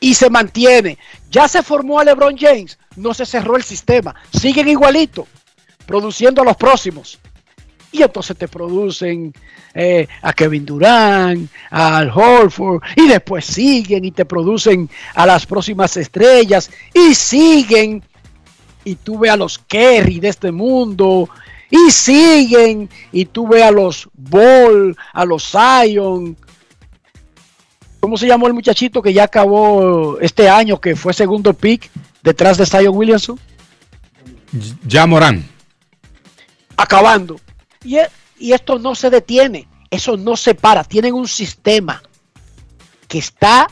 Y 0.00 0.14
se 0.14 0.30
mantiene. 0.30 0.98
Ya 1.30 1.48
se 1.48 1.62
formó 1.62 1.98
a 1.98 2.04
LeBron 2.04 2.36
James. 2.36 2.78
No 2.96 3.14
se 3.14 3.26
cerró 3.26 3.56
el 3.56 3.62
sistema. 3.62 4.14
Siguen 4.32 4.68
igualito. 4.68 5.26
Produciendo 5.86 6.42
a 6.42 6.44
los 6.44 6.56
próximos. 6.56 7.18
Y 7.90 8.02
entonces 8.02 8.36
te 8.36 8.48
producen 8.48 9.32
eh, 9.74 10.06
a 10.20 10.32
Kevin 10.34 10.66
Durant, 10.66 11.50
al 11.70 12.10
Horford, 12.10 12.82
y 12.96 13.08
después 13.08 13.46
siguen 13.46 14.04
y 14.04 14.10
te 14.10 14.26
producen 14.26 14.90
a 15.14 15.24
las 15.24 15.46
próximas 15.46 15.96
estrellas, 15.96 16.70
y 16.92 17.14
siguen 17.14 18.02
y 18.84 18.94
tú 18.94 19.18
ves 19.18 19.32
a 19.32 19.36
los 19.36 19.58
Kerry 19.58 20.20
de 20.20 20.28
este 20.28 20.50
mundo 20.50 21.28
y 21.70 21.90
siguen 21.90 22.88
y 23.12 23.26
tú 23.26 23.46
ves 23.46 23.62
a 23.62 23.70
los 23.70 24.08
Ball, 24.14 24.96
a 25.12 25.24
los 25.24 25.50
Zion. 25.50 26.36
¿Cómo 28.00 28.16
se 28.16 28.26
llamó 28.26 28.46
el 28.46 28.54
muchachito 28.54 29.02
que 29.02 29.12
ya 29.12 29.24
acabó 29.24 30.18
este 30.20 30.48
año 30.48 30.80
que 30.80 30.94
fue 30.94 31.12
segundo 31.12 31.52
pick 31.52 31.90
detrás 32.22 32.56
de 32.56 32.66
Zion 32.66 32.96
Williamson? 32.96 33.38
Ya 34.86 35.06
Morán. 35.06 35.44
Acabando. 36.76 37.40
Y, 37.82 37.96
e, 37.96 38.08
y 38.38 38.52
esto 38.52 38.78
no 38.78 38.94
se 38.94 39.10
detiene, 39.10 39.66
eso 39.90 40.16
no 40.16 40.36
se 40.36 40.54
para, 40.54 40.84
tienen 40.84 41.14
un 41.14 41.26
sistema 41.26 42.02
que 43.08 43.18
está 43.18 43.66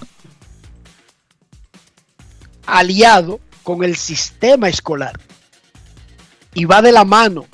aliado 2.66 3.40
con 3.62 3.84
el 3.84 3.96
sistema 3.96 4.68
escolar. 4.68 5.20
Y 6.54 6.64
va 6.64 6.82
de 6.82 6.92
la 6.92 7.04
mano. 7.04 7.46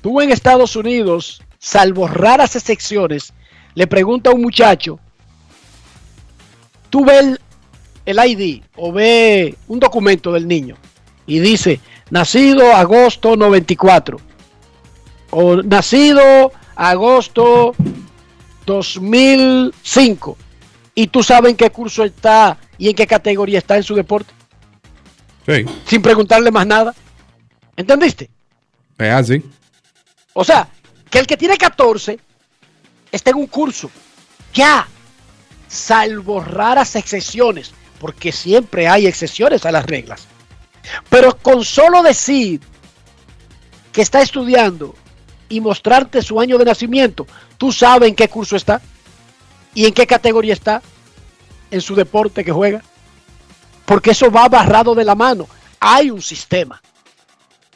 Tú 0.00 0.20
en 0.20 0.30
Estados 0.30 0.76
Unidos, 0.76 1.42
salvo 1.58 2.06
raras 2.06 2.54
excepciones, 2.54 3.32
le 3.74 3.86
pregunta 3.86 4.30
a 4.30 4.34
un 4.34 4.42
muchacho, 4.42 5.00
tú 6.90 7.04
ves 7.04 7.38
el, 8.04 8.18
ID 8.18 8.62
o 8.76 8.92
ve 8.92 9.54
un 9.68 9.80
documento 9.80 10.32
del 10.32 10.48
niño 10.48 10.76
y 11.26 11.40
dice, 11.40 11.80
nacido 12.10 12.74
agosto 12.74 13.36
94 13.36 14.18
o 15.30 15.56
nacido 15.62 16.52
agosto 16.74 17.74
2005 18.66 20.36
y 20.94 21.06
tú 21.08 21.22
sabes 21.22 21.50
en 21.50 21.56
qué 21.56 21.70
curso 21.70 22.04
está 22.04 22.58
y 22.76 22.88
en 22.88 22.94
qué 22.94 23.06
categoría 23.06 23.58
está 23.58 23.76
en 23.76 23.82
su 23.82 23.94
deporte. 23.94 24.32
Sin 25.86 26.02
preguntarle 26.02 26.50
más 26.50 26.66
nada. 26.66 26.94
¿Entendiste? 27.76 28.28
Es 28.98 29.12
así. 29.12 29.42
O 30.34 30.44
sea, 30.44 30.68
que 31.08 31.20
el 31.20 31.26
que 31.26 31.36
tiene 31.36 31.56
14 31.56 32.18
está 33.10 33.30
en 33.30 33.36
un 33.36 33.46
curso. 33.46 33.90
Ya. 34.52 34.86
Salvo 35.68 36.40
raras 36.40 36.96
excepciones. 36.96 37.72
Porque 38.00 38.32
siempre 38.32 38.88
hay 38.88 39.06
excepciones 39.06 39.66
a 39.66 39.72
las 39.72 39.86
reglas. 39.86 40.26
Pero 41.08 41.36
con 41.36 41.64
solo 41.64 42.02
decir 42.02 42.60
que 43.92 44.02
está 44.02 44.22
estudiando 44.22 44.94
y 45.48 45.60
mostrarte 45.60 46.22
su 46.22 46.40
año 46.40 46.58
de 46.58 46.64
nacimiento, 46.64 47.26
tú 47.56 47.72
sabes 47.72 48.08
en 48.08 48.14
qué 48.14 48.28
curso 48.28 48.56
está 48.56 48.80
y 49.74 49.86
en 49.86 49.92
qué 49.92 50.06
categoría 50.06 50.52
está 50.52 50.80
en 51.70 51.80
su 51.80 51.94
deporte 51.94 52.44
que 52.44 52.52
juega 52.52 52.82
porque 53.88 54.10
eso 54.10 54.30
va 54.30 54.46
barrado 54.50 54.94
de 54.94 55.02
la 55.02 55.14
mano. 55.14 55.48
Hay 55.80 56.10
un 56.10 56.20
sistema. 56.20 56.80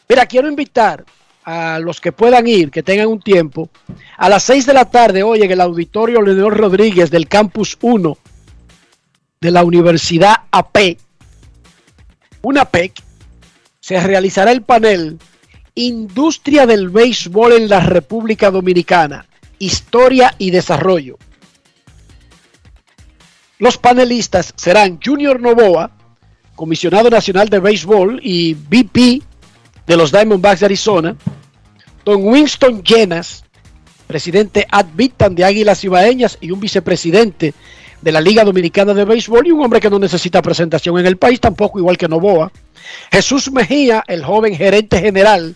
Mira, 0.07 0.27
quiero 0.27 0.47
invitar 0.47 1.03
a 1.45 1.79
los 1.79 2.01
que 2.01 2.13
puedan 2.13 2.47
ir, 2.47 2.71
que 2.71 2.83
tengan 2.83 3.09
un 3.09 3.21
tiempo, 3.21 3.69
a 4.17 4.29
las 4.29 4.45
6 4.45 4.67
de 4.67 4.75
la 4.75 4.85
tarde, 4.85 5.23
hoy 5.23 5.43
en 5.43 5.51
el 5.51 5.61
auditorio 5.61 6.23
Leonor 6.23 6.57
Rodríguez 6.57 7.11
del 7.11 7.29
Campus 7.29 7.77
1 7.81 8.17
de 9.41 9.51
la 9.51 9.65
Universidad 9.65 10.35
AP, 10.51 10.99
una 12.43 12.65
PEC, 12.65 12.93
se 13.81 14.01
realizará 14.01 14.53
el 14.53 14.63
panel 14.63 15.19
Industria 15.75 16.67
del 16.67 16.91
Béisbol 16.91 17.53
en 17.53 17.69
la 17.69 17.81
República 17.81 18.51
Dominicana, 18.51 19.27
Historia 19.59 20.35
y 20.39 20.51
Desarrollo. 20.51 21.19
Los 23.59 23.79
panelistas 23.79 24.53
serán 24.57 25.01
Junior 25.05 25.41
Novoa, 25.41 25.91
comisionado 26.57 27.11
nacional 27.11 27.49
de 27.49 27.61
béisbol 27.61 28.21
y 28.23 28.55
VP 28.55 29.23
de 29.87 29.97
los 29.97 30.13
Diamondbacks 30.13 30.61
de 30.61 30.67
Arizona, 30.67 31.17
don 32.05 32.25
Winston 32.25 32.83
Llenas, 32.83 33.45
presidente 34.07 34.67
ad 34.71 34.87
vitam 34.95 35.35
de 35.35 35.45
Águilas 35.45 35.85
Ibaeñas 35.85 36.39
y 36.41 36.51
un 36.51 36.61
vicepresidente 36.61 37.55
de 38.01 38.13
la 38.13 38.21
Liga 38.21 38.45
Dominicana 38.45 38.95
de 38.95 39.05
Béisbol 39.05 39.47
y 39.47 39.53
un 39.53 39.65
hombre 39.65 39.81
que 39.81 39.91
no 39.91 39.99
necesita 39.99 40.43
presentación 40.43 40.99
en 40.99 41.07
el 41.07 41.17
país, 41.17 41.41
tampoco 41.41 41.79
igual 41.79 41.97
que 41.97 42.09
Novoa. 42.09 42.51
Jesús 43.11 43.51
Mejía, 43.51 44.03
el 44.09 44.25
joven 44.25 44.57
gerente 44.57 44.99
general 44.99 45.55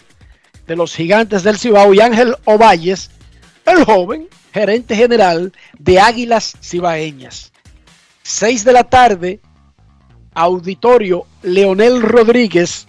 de 0.67 0.77
los 0.77 0.95
Gigantes 0.95 1.43
del 1.43 1.59
Cibao, 1.59 1.93
y 1.93 2.01
Ángel 2.01 2.37
Ovalles, 2.45 3.11
el 3.67 3.85
joven 3.85 4.29
gerente 4.53 4.95
general 4.95 5.53
de 5.79 6.01
Águilas 6.01 6.57
Cibaeñas. 6.63 7.53
Seis 8.23 8.65
de 8.65 8.73
la 8.73 8.85
tarde, 8.85 9.41
Auditorio 10.35 11.27
Leonel 11.43 12.03
Rodríguez, 12.03 12.87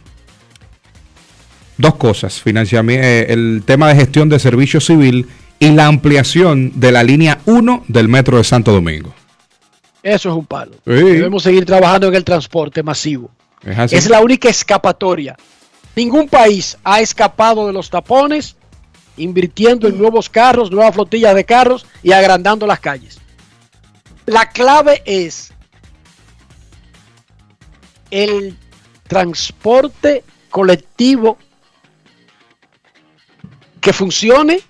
dos 1.78 1.94
cosas, 1.96 2.40
financiamiento, 2.40 3.06
el 3.06 3.62
tema 3.64 3.88
de 3.88 3.96
gestión 3.96 4.28
de 4.28 4.38
servicio 4.38 4.80
civil 4.80 5.26
y 5.58 5.70
la 5.70 5.86
ampliación 5.86 6.72
de 6.74 6.92
la 6.92 7.02
línea 7.02 7.40
1 7.46 7.84
del 7.88 8.08
Metro 8.08 8.38
de 8.38 8.44
Santo 8.44 8.72
Domingo. 8.72 9.14
Eso 10.02 10.30
es 10.30 10.36
un 10.36 10.44
palo. 10.44 10.72
Sí. 10.84 10.92
Debemos 10.92 11.42
seguir 11.42 11.64
trabajando 11.64 12.08
en 12.08 12.14
el 12.14 12.24
transporte 12.24 12.82
masivo. 12.82 13.30
Es 13.64 13.78
así. 13.78 13.96
Es 13.96 14.10
la 14.10 14.20
única 14.20 14.50
escapatoria. 14.50 15.36
Ningún 15.96 16.28
país 16.28 16.76
ha 16.82 17.00
escapado 17.00 17.66
de 17.66 17.72
los 17.72 17.90
tapones 17.90 18.56
invirtiendo 19.16 19.86
en 19.86 19.96
nuevos 19.96 20.28
carros, 20.28 20.70
nuevas 20.70 20.94
flotillas 20.94 21.34
de 21.34 21.44
carros 21.44 21.86
y 22.02 22.12
agrandando 22.12 22.66
las 22.66 22.80
calles. 22.80 23.20
La 24.26 24.50
clave 24.50 25.02
es 25.06 25.52
el 28.10 28.56
transporte 29.06 30.24
colectivo 30.50 31.38
que 33.80 33.92
funcione, 33.92 34.62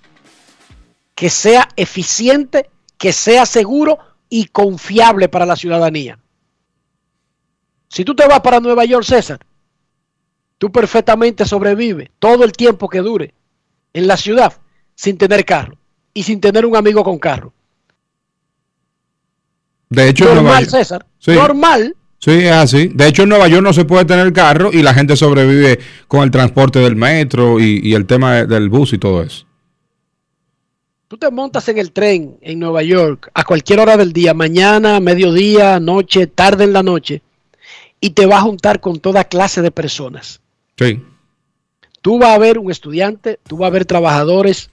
que 1.15 1.29
sea 1.29 1.69
eficiente, 1.75 2.69
que 2.97 3.13
sea 3.13 3.45
seguro 3.45 3.97
y 4.29 4.45
confiable 4.47 5.29
para 5.29 5.45
la 5.45 5.55
ciudadanía. 5.55 6.19
Si 7.87 8.03
tú 8.03 8.13
te 8.13 8.27
vas 8.27 8.41
para 8.41 8.59
Nueva 8.59 8.83
York, 8.83 9.05
César, 9.05 9.39
tú 10.57 10.71
perfectamente 10.71 11.45
sobrevives 11.45 12.09
todo 12.19 12.43
el 12.43 12.51
tiempo 12.53 12.87
que 12.89 12.99
dure 12.99 13.33
en 13.93 14.07
la 14.07 14.17
ciudad 14.17 14.53
sin 14.95 15.17
tener 15.17 15.43
carro 15.45 15.77
y 16.13 16.23
sin 16.23 16.39
tener 16.39 16.65
un 16.65 16.75
amigo 16.75 17.03
con 17.03 17.17
carro. 17.19 17.53
De 19.89 20.09
hecho, 20.09 20.27
en 20.29 20.35
Normal, 20.35 20.63
York- 20.63 20.71
César. 20.71 21.05
Sí. 21.19 21.31
Normal. 21.31 21.95
Sí, 22.19 22.31
es 22.31 22.51
así. 22.51 22.87
De 22.87 23.07
hecho, 23.07 23.23
en 23.23 23.29
Nueva 23.29 23.47
York 23.47 23.63
no 23.63 23.73
se 23.73 23.85
puede 23.85 24.05
tener 24.05 24.33
carro 24.33 24.71
y 24.73 24.81
la 24.81 24.93
gente 24.93 25.15
sobrevive 25.15 25.79
con 26.07 26.23
el 26.23 26.31
transporte 26.31 26.79
del 26.79 26.95
metro 26.95 27.59
y, 27.59 27.79
y 27.83 27.93
el 27.93 28.05
tema 28.07 28.35
de- 28.35 28.47
del 28.47 28.69
bus 28.69 28.93
y 28.93 28.97
todo 28.97 29.21
eso. 29.21 29.45
Tú 31.07 31.17
te 31.17 31.29
montas 31.29 31.69
en 31.69 31.77
el 31.77 31.91
tren 31.91 32.37
en 32.41 32.57
Nueva 32.59 32.81
York 32.81 33.29
a 33.33 33.43
cualquier 33.43 33.79
hora 33.79 33.95
del 33.95 34.11
día, 34.11 34.33
mañana, 34.33 34.99
mediodía, 34.99 35.79
noche, 35.79 36.25
tarde 36.25 36.63
en 36.63 36.73
la 36.73 36.81
noche, 36.81 37.21
y 38.01 38.09
te 38.11 38.25
vas 38.25 38.39
a 38.39 38.43
juntar 38.43 38.79
con 38.79 38.99
toda 38.99 39.23
clase 39.25 39.61
de 39.61 39.69
personas. 39.69 40.41
Sí. 40.77 41.01
Tú 42.01 42.19
vas 42.19 42.31
a 42.31 42.37
ver 42.37 42.59
un 42.59 42.69
estudiante, 42.71 43.39
tú 43.47 43.57
vas 43.57 43.67
a 43.67 43.71
ver 43.71 43.85
trabajadores, 43.85 44.69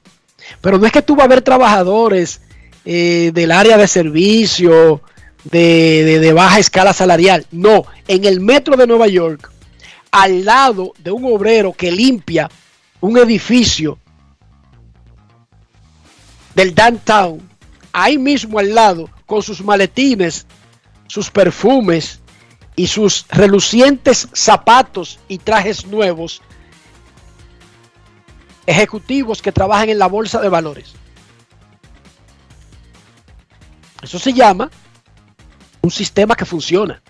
pero 0.60 0.78
no 0.78 0.86
es 0.86 0.92
que 0.92 1.02
tú 1.02 1.16
vas 1.16 1.24
a 1.24 1.28
ver 1.28 1.42
trabajadores 1.42 2.40
eh, 2.84 3.30
del 3.32 3.52
área 3.52 3.76
de 3.78 3.88
servicio, 3.88 5.00
de, 5.44 6.02
de- 6.04 6.18
de 6.20 6.32
baja 6.32 6.58
escala 6.58 6.92
salarial. 6.92 7.46
No, 7.50 7.84
en 8.08 8.24
el 8.24 8.40
metro 8.40 8.76
de 8.76 8.86
Nueva 8.86 9.06
York, 9.08 9.50
al 10.10 10.44
lado 10.44 10.92
de 10.98 11.10
un 11.10 11.24
obrero 11.24 11.72
que 11.72 11.90
limpia 11.90 12.50
un 13.00 13.16
edificio 13.18 13.98
del 16.54 16.74
downtown, 16.74 17.40
ahí 17.92 18.18
mismo 18.18 18.58
al 18.58 18.74
lado, 18.74 19.08
con 19.26 19.42
sus 19.42 19.62
maletines, 19.62 20.46
sus 21.06 21.30
perfumes 21.30 22.20
y 22.76 22.86
sus 22.86 23.26
relucientes 23.28 24.28
zapatos 24.32 25.18
y 25.28 25.38
trajes 25.38 25.86
nuevos, 25.86 26.40
ejecutivos 28.66 29.42
que 29.42 29.52
trabajan 29.52 29.90
en 29.90 29.98
la 29.98 30.06
bolsa 30.06 30.40
de 30.40 30.48
valores. 30.48 30.92
Eso 34.02 34.18
se 34.18 34.32
llama 34.32 34.70
un 35.82 35.90
sistema 35.90 36.34
que 36.34 36.44
funciona. 36.44 37.02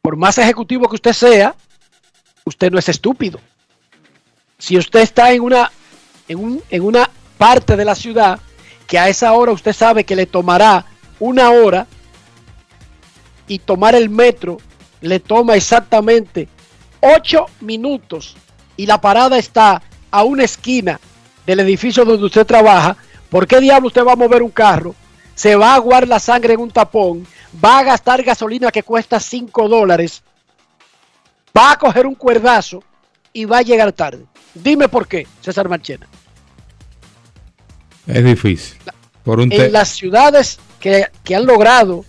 Por 0.00 0.16
más 0.16 0.38
ejecutivo 0.38 0.88
que 0.88 0.96
usted 0.96 1.12
sea, 1.12 1.54
usted 2.44 2.70
no 2.70 2.78
es 2.78 2.88
estúpido. 2.88 3.40
Si 4.58 4.76
usted 4.78 5.00
está 5.00 5.32
en 5.32 5.42
una, 5.42 5.70
en, 6.28 6.38
un- 6.38 6.62
en 6.70 6.82
una 6.82 7.10
parte 7.38 7.76
de 7.76 7.84
la 7.84 7.94
ciudad 7.94 8.38
que 8.86 8.98
a 8.98 9.08
esa 9.08 9.32
hora 9.32 9.52
usted 9.52 9.72
sabe 9.72 10.04
que 10.04 10.16
le 10.16 10.26
tomará 10.26 10.84
una 11.18 11.50
hora 11.50 11.86
y 13.48 13.58
tomar 13.58 13.94
el 13.94 14.08
metro 14.10 14.58
le 15.00 15.20
toma 15.20 15.54
exactamente 15.56 16.48
ocho 17.00 17.46
minutos 17.60 18.36
y 18.76 18.86
la 18.86 19.00
parada 19.00 19.38
está 19.38 19.82
a 20.10 20.22
una 20.22 20.44
esquina 20.44 20.98
del 21.46 21.60
edificio 21.60 22.04
donde 22.04 22.24
usted 22.24 22.46
trabaja, 22.46 22.96
¿por 23.28 23.46
qué 23.46 23.60
diablo 23.60 23.88
usted 23.88 24.04
va 24.04 24.12
a 24.12 24.16
mover 24.16 24.42
un 24.42 24.50
carro? 24.50 24.94
Se 25.34 25.56
va 25.56 25.72
a 25.72 25.74
aguar 25.76 26.08
la 26.08 26.18
sangre 26.20 26.54
en 26.54 26.60
un 26.60 26.70
tapón, 26.70 27.26
va 27.62 27.78
a 27.80 27.82
gastar 27.82 28.22
gasolina 28.22 28.70
que 28.70 28.82
cuesta 28.82 29.20
5 29.20 29.68
dólares, 29.68 30.22
va 31.56 31.72
a 31.72 31.78
coger 31.78 32.06
un 32.06 32.14
cuerdazo 32.14 32.82
y 33.32 33.44
va 33.44 33.58
a 33.58 33.62
llegar 33.62 33.92
tarde. 33.92 34.24
Dime 34.54 34.88
por 34.88 35.06
qué, 35.08 35.26
César 35.42 35.68
Marchena. 35.68 36.06
Es 38.06 38.24
difícil. 38.24 38.78
Por 39.24 39.40
un 39.40 39.48
te- 39.48 39.66
En 39.66 39.72
las 39.72 39.88
ciudades 39.90 40.58
que, 40.80 41.06
que 41.24 41.34
han 41.34 41.46
logrado, 41.46 42.04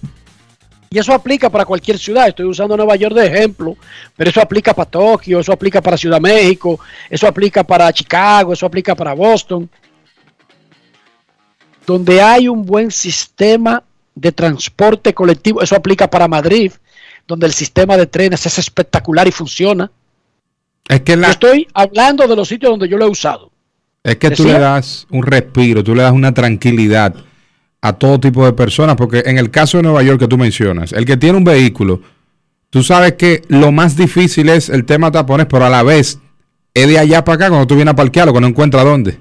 y 0.90 0.98
eso 1.00 1.14
aplica 1.14 1.50
para 1.50 1.66
cualquier 1.66 1.98
ciudad, 1.98 2.28
estoy 2.28 2.46
usando 2.46 2.78
Nueva 2.78 2.96
York 2.96 3.16
de 3.16 3.28
ejemplo, 3.28 3.76
pero 4.16 4.30
eso 4.30 4.42
aplica 4.42 4.74
para 4.74 4.90
Tokio, 4.90 5.40
eso 5.40 5.52
aplica 5.52 5.82
para 5.82 5.98
Ciudad 5.98 6.22
México, 6.22 6.80
eso 7.10 7.28
aplica 7.28 7.64
para 7.64 7.92
Chicago, 7.92 8.54
eso 8.54 8.66
aplica 8.66 8.96
para 8.96 9.14
Boston, 9.14 9.70
donde 11.86 12.22
hay 12.22 12.48
un 12.48 12.66
buen 12.66 12.92
sistema 12.92 13.84
de 14.14 14.32
transporte 14.32 15.14
colectivo, 15.14 15.62
eso 15.62 15.76
aplica 15.76 16.10
para 16.10 16.28
Madrid, 16.28 16.72
donde 17.28 17.46
el 17.48 17.54
sistema 17.54 17.98
de 17.98 18.08
trenes 18.08 18.46
es 18.46 18.58
espectacular 18.60 19.28
y 19.28 19.32
funciona. 19.32 19.92
es 20.88 21.02
que, 21.02 21.16
Yo 21.16 21.24
estoy 21.24 21.68
hablando 21.74 22.28
de 22.28 22.36
los 22.36 22.48
sitios 22.48 22.72
donde 22.72 22.88
yo 22.88 22.98
lo 22.98 23.06
he 23.06 23.10
usado. 23.10 23.52
es 24.04 24.16
que 24.18 24.30
tú 24.30 24.44
decía- 24.44 24.60
le 24.60 24.64
das 24.64 25.08
un 25.10 25.24
respiro, 25.24 25.84
tú 25.84 25.96
le 25.96 26.04
das 26.04 26.14
una 26.14 26.32
tranquilidad 26.34 27.16
a 27.88 27.94
todo 27.94 28.20
tipo 28.20 28.44
de 28.46 28.54
personas, 28.54 28.96
porque 28.96 29.22
en 29.28 29.38
el 29.38 29.52
caso 29.52 29.78
de 29.78 29.84
Nueva 29.84 30.02
York 30.02 30.20
que 30.20 30.28
tú 30.28 30.38
mencionas, 30.40 30.92
el 30.92 31.06
que 31.06 31.18
tiene 31.18 31.38
un 31.38 31.44
vehículo, 31.44 32.02
tú 32.72 32.82
sabes 32.82 33.14
que 33.14 33.44
lo 33.48 33.72
más 33.72 33.96
difícil 33.96 34.50
es 34.50 34.70
el 34.70 34.86
tema 34.86 35.12
tapones, 35.12 35.46
pero 35.48 35.66
a 35.66 35.70
la 35.70 35.84
vez 35.84 36.18
es 36.74 36.88
de 36.88 36.98
allá 36.98 37.24
para 37.24 37.36
acá 37.36 37.50
cuando 37.50 37.68
tú 37.68 37.76
vienes 37.76 37.92
a 37.92 37.96
parquearlo, 37.96 38.34
que 38.34 38.42
no 38.42 38.48
encuentras 38.48 38.84
dónde. 38.84 39.20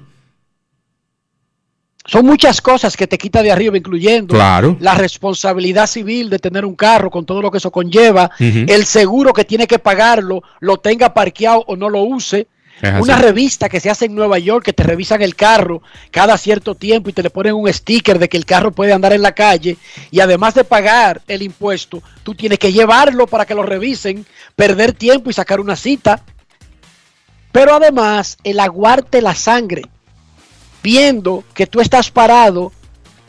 Son 2.07 2.25
muchas 2.25 2.59
cosas 2.61 2.95
que 2.97 3.07
te 3.07 3.17
quita 3.17 3.41
de 3.43 3.51
arriba, 3.51 3.77
incluyendo 3.77 4.33
Claro. 4.33 4.77
la 4.79 4.95
responsabilidad 4.95 5.87
civil 5.87 6.29
de 6.29 6.39
tener 6.39 6.65
un 6.65 6.75
carro 6.75 7.09
con 7.11 7.25
todo 7.25 7.41
lo 7.41 7.49
que 7.51 7.57
eso 7.59 7.71
conlleva, 7.71 8.29
el 8.39 8.85
seguro 8.85 9.31
que 9.33 9.43
tiene 9.43 9.67
que 9.67 9.79
pagarlo, 9.79 10.41
lo 10.59 10.77
tenga 10.77 11.13
parqueado 11.13 11.63
o 11.67 11.75
no 11.75 11.89
lo 11.89 12.01
use. 12.01 12.47
Una 12.81 13.17
revista 13.17 13.69
que 13.69 13.79
se 13.79 13.89
hace 13.89 14.05
en 14.05 14.15
Nueva 14.15 14.37
York 14.37 14.65
que 14.65 14.73
te 14.73 14.83
revisan 14.83 15.21
el 15.21 15.35
carro 15.35 15.81
cada 16.11 16.37
cierto 16.37 16.75
tiempo 16.75 17.09
y 17.09 17.13
te 17.13 17.23
le 17.23 17.29
ponen 17.29 17.55
un 17.55 17.71
sticker 17.71 18.19
de 18.19 18.27
que 18.27 18.37
el 18.37 18.45
carro 18.45 18.71
puede 18.71 18.91
andar 18.91 19.13
en 19.13 19.21
la 19.21 19.31
calle 19.31 19.77
y 20.11 20.19
además 20.19 20.55
de 20.55 20.63
pagar 20.63 21.21
el 21.27 21.41
impuesto, 21.41 22.03
tú 22.23 22.35
tienes 22.35 22.59
que 22.59 22.73
llevarlo 22.73 23.27
para 23.27 23.45
que 23.45 23.55
lo 23.55 23.63
revisen, 23.63 24.25
perder 24.55 24.93
tiempo 24.93 25.29
y 25.29 25.33
sacar 25.33 25.59
una 25.59 25.75
cita. 25.75 26.21
Pero 27.51 27.73
además, 27.73 28.37
el 28.43 28.59
aguarte 28.59 29.21
la 29.21 29.33
sangre, 29.33 29.83
viendo 30.83 31.45
que 31.53 31.67
tú 31.67 31.79
estás 31.79 32.11
parado 32.11 32.73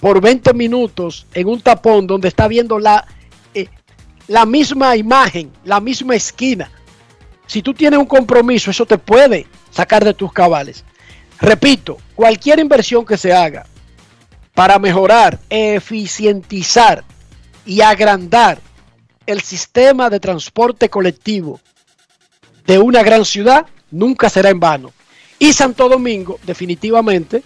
por 0.01 0.21
20 0.21 0.53
minutos 0.55 1.27
en 1.33 1.47
un 1.47 1.61
tapón 1.61 2.07
donde 2.07 2.29
está 2.29 2.49
viendo 2.49 2.81
la, 2.81 3.07
eh, 3.55 3.69
la 4.27 4.45
misma 4.45 4.97
imagen, 4.97 5.53
la 5.65 5.81
misma 5.81 6.17
esquina. 6.17 6.71
Si 7.47 7.63
tú 7.63 7.75
tienes 7.75 7.99
un 7.99 8.07
compromiso, 8.07 8.71
eso 8.71 8.87
te 8.87 8.99
puede 8.99 9.47
sacar 9.71 10.05
de 10.05 10.15
tus 10.15 10.33
cabales. 10.33 10.85
Repito, 11.41 11.99
cualquier 12.15 12.59
inversión 12.59 13.05
que 13.05 13.17
se 13.17 13.33
haga 13.33 13.67
para 14.55 14.79
mejorar, 14.79 15.39
eficientizar 15.51 17.05
y 17.65 17.83
agrandar 17.83 18.59
el 19.27 19.43
sistema 19.43 20.09
de 20.09 20.21
transporte 20.21 20.89
colectivo 20.89 21.61
de 22.67 22.79
una 22.79 23.03
gran 23.03 23.25
ciudad 23.25 23.67
nunca 23.91 24.31
será 24.31 24.51
en 24.51 24.61
vano. 24.61 24.93
Y 25.39 25.53
Santo 25.53 25.89
Domingo, 25.89 26.41
definitivamente, 26.45 27.43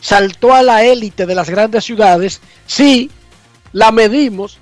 saltó 0.00 0.52
a 0.52 0.62
la 0.62 0.84
élite 0.84 1.24
de 1.26 1.34
las 1.34 1.48
grandes 1.48 1.84
ciudades 1.84 2.40
si 2.66 3.10
la 3.72 3.90
medimos 3.90 4.58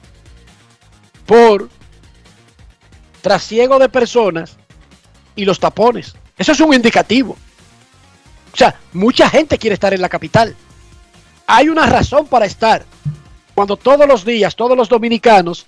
por 1.27 1.69
trasiego 3.21 3.79
de 3.79 3.89
personas 3.89 4.57
y 5.37 5.45
los 5.45 5.61
tapones. 5.61 6.15
Eso 6.37 6.53
es 6.53 6.61
un 6.61 6.75
indicativo. 6.75 7.37
O 8.53 8.57
sea, 8.57 8.79
mucha 8.93 9.29
gente 9.29 9.59
quiere 9.59 9.75
estar 9.75 9.95
en 9.95 10.01
la 10.01 10.09
capital. 10.09 10.57
Hay 11.47 11.69
una 11.69 11.87
razón 11.87 12.27
para 12.27 12.47
estar. 12.47 12.85
Cuando 13.55 13.77
todos 13.77 14.07
los 14.07 14.25
días, 14.25 14.57
todos 14.57 14.77
los 14.77 14.89
dominicanos, 14.89 15.67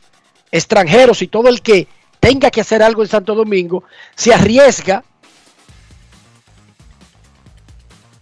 extranjeros 0.50 1.22
y 1.22 1.28
todo 1.28 1.48
el 1.48 1.62
que 1.62 1.88
tenga 2.20 2.50
que 2.50 2.60
hacer 2.60 2.82
algo 2.82 3.02
en 3.02 3.08
Santo 3.08 3.34
Domingo, 3.34 3.84
se 4.14 4.32
arriesga, 4.32 5.04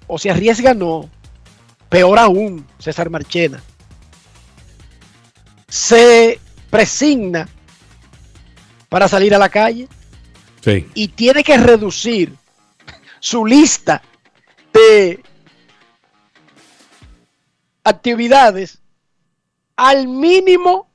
o 0.07 0.19
se 0.19 0.31
arriesga 0.31 0.75
no, 0.75 1.09
peor 1.89 2.19
aún, 2.19 2.67
César 2.79 3.11
Marchena, 3.11 3.63
se 5.69 6.41
presigna 6.71 7.49
para 8.91 9.09
salir 9.09 9.35
a 9.35 9.39
la 9.39 9.49
calle 9.49 9.89
Sí. 10.61 10.87
y 10.95 11.09
tiene 11.09 11.43
que 11.43 11.57
reducir 11.57 12.37
su 13.19 13.47
lista 13.47 14.03
de 14.75 15.23
actividades 17.83 18.79
al 19.77 20.07
mínimo 20.07 20.91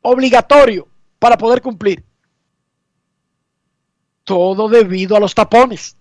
obligatorio 0.00 0.88
para 1.18 1.36
poder 1.36 1.60
cumplir. 1.60 2.02
Todo 4.24 4.68
debido 4.68 5.16
a 5.16 5.20
los 5.20 5.34
tapones. 5.34 5.96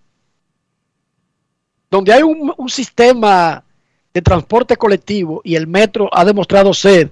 Donde 1.90 2.14
hay 2.14 2.24
un, 2.24 2.54
un 2.56 2.70
sistema 2.70 3.64
de 4.14 4.22
transporte 4.22 4.78
colectivo 4.78 5.42
y 5.44 5.56
el 5.56 5.68
metro 5.68 6.10
ha 6.14 6.24
demostrado 6.24 6.74
ser 6.74 7.12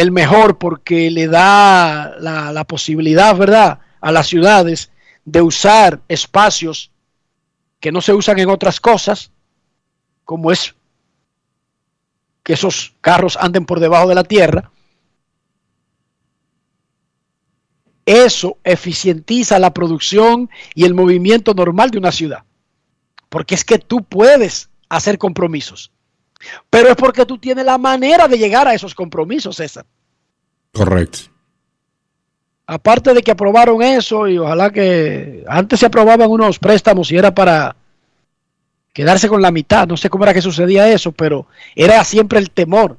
el 0.00 0.12
mejor 0.12 0.56
porque 0.56 1.10
le 1.10 1.28
da 1.28 2.16
la, 2.18 2.64
posibilidad, 2.64 3.36
¿verdad?, 3.36 3.80
a 4.00 4.10
las 4.10 4.28
ciudades 4.28 4.90
de 5.26 5.42
usar 5.42 6.00
espacios 6.08 6.90
que 7.80 7.92
no 7.92 8.00
se 8.00 8.14
usan 8.14 8.38
en 8.38 8.48
otras 8.48 8.80
cosas, 8.80 9.30
como 10.24 10.50
es 10.52 10.74
que 12.42 12.54
esos 12.54 12.94
carros 13.02 13.36
anden 13.38 13.66
por 13.66 13.78
debajo 13.78 14.08
de 14.08 14.14
la 14.14 14.24
tierra. 14.24 14.70
Eso 18.06 18.56
eficientiza 18.64 19.58
la 19.58 19.74
producción 19.74 20.48
y 20.74 20.84
el 20.84 20.94
movimiento 20.94 21.52
normal 21.52 21.90
de 21.90 21.98
una 21.98 22.10
ciudad. 22.10 22.44
Porque 23.28 23.54
es 23.54 23.64
que 23.64 23.78
tú 23.78 24.02
puedes 24.02 24.70
hacer 24.88 25.18
compromisos. 25.18 25.92
Pero 26.68 26.88
es 26.88 26.96
porque 26.96 27.26
tú 27.26 27.38
tienes 27.38 27.64
la 27.64 27.78
manera 27.78 28.28
de 28.28 28.38
llegar 28.38 28.66
a 28.66 28.74
esos 28.74 28.94
compromisos, 28.94 29.56
César. 29.56 29.84
Correcto. 30.72 31.18
Aparte 32.66 33.12
de 33.14 33.22
que 33.22 33.32
aprobaron 33.32 33.82
eso 33.82 34.28
y 34.28 34.38
ojalá 34.38 34.70
que 34.70 35.44
antes 35.48 35.80
se 35.80 35.86
aprobaban 35.86 36.30
unos 36.30 36.58
préstamos 36.58 37.10
y 37.10 37.16
era 37.16 37.34
para 37.34 37.74
quedarse 38.92 39.28
con 39.28 39.42
la 39.42 39.50
mitad. 39.50 39.88
No 39.88 39.96
sé 39.96 40.08
cómo 40.08 40.24
era 40.24 40.34
que 40.34 40.42
sucedía 40.42 40.88
eso, 40.88 41.12
pero 41.12 41.46
era 41.74 42.02
siempre 42.04 42.38
el 42.38 42.50
temor 42.50 42.96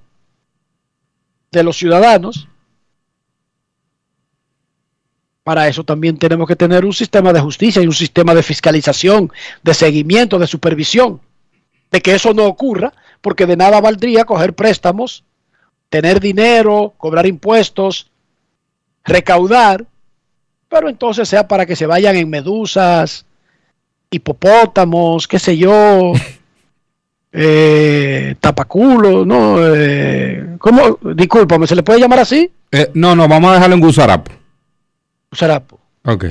de 1.52 1.64
los 1.64 1.78
ciudadanos. 1.78 2.48
Para 5.44 5.68
eso 5.68 5.84
también 5.84 6.18
tenemos 6.18 6.48
que 6.48 6.56
tener 6.56 6.86
un 6.86 6.94
sistema 6.94 7.34
de 7.34 7.40
justicia 7.40 7.82
y 7.82 7.88
un 7.88 7.94
sistema 7.94 8.36
de 8.36 8.44
fiscalización, 8.44 9.32
de 9.64 9.74
seguimiento, 9.74 10.38
de 10.38 10.48
supervisión, 10.48 11.20
de 11.90 12.02
que 12.02 12.14
eso 12.14 12.34
no 12.34 12.46
ocurra, 12.46 12.94
porque 13.22 13.46
de 13.46 13.56
nada 13.56 13.80
valdría 13.80 14.26
coger 14.26 14.54
préstamos, 14.54 15.24
tener 15.90 16.20
dinero, 16.20 16.94
cobrar 16.98 17.26
impuestos, 17.26 18.12
recaudar, 19.06 19.86
pero 20.68 20.90
entonces 20.90 21.30
sea 21.30 21.48
para 21.48 21.66
que 21.66 21.76
se 21.76 21.86
vayan 21.86 22.16
en 22.16 22.30
medusas, 22.30 23.26
hipopótamos, 24.10 25.28
qué 25.28 25.40
sé 25.40 25.58
yo, 25.58 26.14
eh, 27.32 28.36
tapaculo, 28.40 29.26
¿no? 29.26 29.58
Eh, 29.60 30.56
¿Cómo? 30.58 30.98
Discúlpame, 31.16 31.68
¿se 31.68 31.76
le 31.76 31.84
puede 31.84 32.00
llamar 32.00 32.20
así? 32.20 32.52
Eh, 32.72 32.90
no, 32.94 33.16
no, 33.16 33.28
vamos 33.28 33.52
a 33.52 33.56
dejarlo 33.56 33.76
en 33.76 33.82
Gusarapo. 33.82 34.32
Sarapo. 35.32 35.80
Ok. 36.06 36.26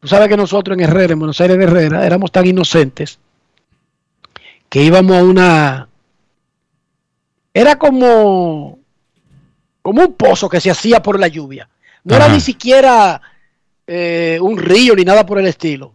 Tú 0.00 0.08
sabes 0.08 0.28
que 0.28 0.36
nosotros 0.36 0.76
en 0.76 0.84
Herrera, 0.84 1.14
en 1.14 1.18
Buenos 1.18 1.40
Aires 1.40 1.56
de 1.56 1.64
Herrera, 1.64 2.04
éramos 2.04 2.30
tan 2.30 2.46
inocentes 2.46 3.18
que 4.74 4.82
íbamos 4.82 5.16
a 5.16 5.22
una... 5.22 5.88
Era 7.54 7.78
como, 7.78 8.80
como 9.80 10.02
un 10.02 10.14
pozo 10.14 10.48
que 10.48 10.60
se 10.60 10.68
hacía 10.68 11.00
por 11.00 11.20
la 11.20 11.28
lluvia. 11.28 11.68
No 12.02 12.16
era 12.16 12.26
ni 12.26 12.40
siquiera 12.40 13.22
eh, 13.86 14.36
un 14.42 14.58
río 14.58 14.96
ni 14.96 15.04
nada 15.04 15.24
por 15.24 15.38
el 15.38 15.46
estilo. 15.46 15.94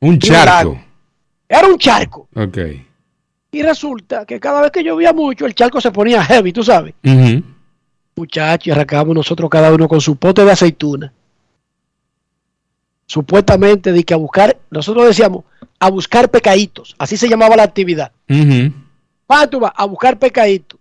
Un 0.00 0.18
charco. 0.18 0.78
Era 1.48 1.66
un 1.66 1.78
charco. 1.78 2.28
Ok. 2.34 2.58
Y 3.52 3.62
resulta 3.62 4.26
que 4.26 4.38
cada 4.38 4.60
vez 4.60 4.70
que 4.70 4.84
llovía 4.84 5.14
mucho, 5.14 5.46
el 5.46 5.54
charco 5.54 5.80
se 5.80 5.90
ponía 5.90 6.22
heavy, 6.22 6.52
tú 6.52 6.62
sabes. 6.62 6.92
Ujú. 7.02 7.42
Muchachos, 8.16 8.66
y 8.66 8.70
arrancábamos 8.70 9.14
nosotros 9.14 9.48
cada 9.48 9.72
uno 9.72 9.88
con 9.88 10.02
su 10.02 10.16
pote 10.16 10.44
de 10.44 10.52
aceituna. 10.52 11.10
Supuestamente 13.10 13.90
de 13.90 14.04
que 14.04 14.14
a 14.14 14.16
buscar, 14.16 14.56
nosotros 14.70 15.04
decíamos, 15.04 15.42
a 15.80 15.90
buscar 15.90 16.30
pecaditos. 16.30 16.94
Así 16.96 17.16
se 17.16 17.28
llamaba 17.28 17.56
la 17.56 17.64
actividad. 17.64 18.12
Ujú. 18.28 18.72
¿Para 19.26 19.50
tú 19.50 19.58
vas? 19.58 19.72
A 19.74 19.84
buscar 19.84 20.16
pecaditos. 20.16 20.78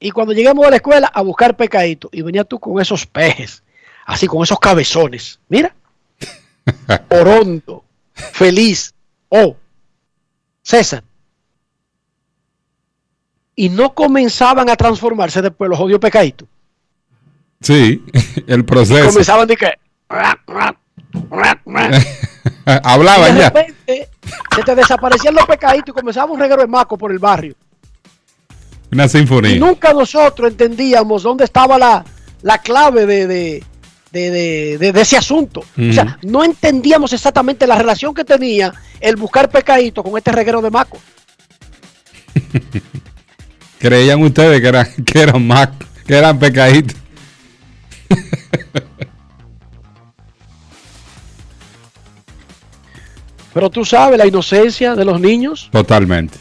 Y 0.00 0.10
cuando 0.10 0.32
llegamos 0.32 0.64
a 0.64 0.70
la 0.70 0.76
escuela, 0.76 1.08
a 1.08 1.20
buscar 1.20 1.54
pecaditos. 1.54 2.10
Y 2.14 2.22
venía 2.22 2.44
tú 2.44 2.58
con 2.58 2.80
esos 2.80 3.04
pejes, 3.04 3.62
así 4.06 4.26
con 4.26 4.42
esos 4.42 4.58
cabezones. 4.58 5.38
Mira. 5.50 5.76
Orondo, 7.10 7.84
feliz. 8.14 8.94
Oh, 9.28 9.54
César. 10.62 11.04
Y 13.54 13.68
no 13.68 13.92
comenzaban 13.92 14.70
a 14.70 14.76
transformarse 14.76 15.42
después 15.42 15.68
los 15.68 15.78
odios 15.78 16.00
pecaditos. 16.00 16.48
Sí, 17.60 18.02
el 18.46 18.64
proceso. 18.64 19.10
Comenzaban 19.10 19.46
de 19.46 19.56
que. 19.58 19.74
Hablaban 22.82 23.34
de 23.34 23.40
ya. 23.40 23.52
se 24.56 24.62
te 24.64 24.74
desaparecían 24.74 25.34
los 25.34 25.46
pecaditos 25.46 25.88
y 25.88 25.92
comenzaba 25.92 26.32
un 26.32 26.38
reguero 26.40 26.62
de 26.62 26.68
maco 26.68 26.96
por 26.98 27.12
el 27.12 27.18
barrio. 27.18 27.54
Una 28.92 29.04
Y 29.06 29.08
sinfonía. 29.08 29.56
nunca 29.58 29.92
nosotros 29.92 30.50
entendíamos 30.50 31.22
dónde 31.22 31.44
estaba 31.44 31.76
la, 31.78 32.04
la 32.42 32.58
clave 32.58 33.04
de, 33.06 33.26
de, 33.26 33.64
de- 34.12 34.78
de- 34.92 35.00
ese 35.00 35.16
asunto. 35.16 35.60
O 35.60 35.92
sea, 35.92 36.18
no 36.22 36.44
entendíamos 36.44 37.12
exactamente 37.12 37.66
la 37.66 37.76
relación 37.76 38.14
que 38.14 38.24
tenía 38.24 38.72
el 39.00 39.16
buscar 39.16 39.48
pecadito 39.50 40.02
con 40.02 40.16
este 40.16 40.32
reguero 40.32 40.62
de 40.62 40.70
maco. 40.70 40.98
Creían 43.78 44.22
ustedes 44.22 44.60
que 44.60 44.68
eran, 44.68 44.86
que 45.04 45.20
eran 45.20 45.46
más, 45.46 45.68
que 46.06 46.16
eran 46.16 46.38
pecaditos. 46.38 46.96
Pero 53.56 53.70
tú 53.70 53.86
sabes 53.86 54.18
la 54.18 54.26
inocencia 54.26 54.94
de 54.94 55.02
los 55.02 55.18
niños. 55.18 55.70
Totalmente. 55.72 56.36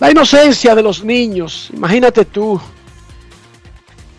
La 0.00 0.10
inocencia 0.10 0.74
de 0.74 0.82
los 0.82 1.04
niños. 1.04 1.70
Imagínate 1.72 2.24
tú. 2.24 2.60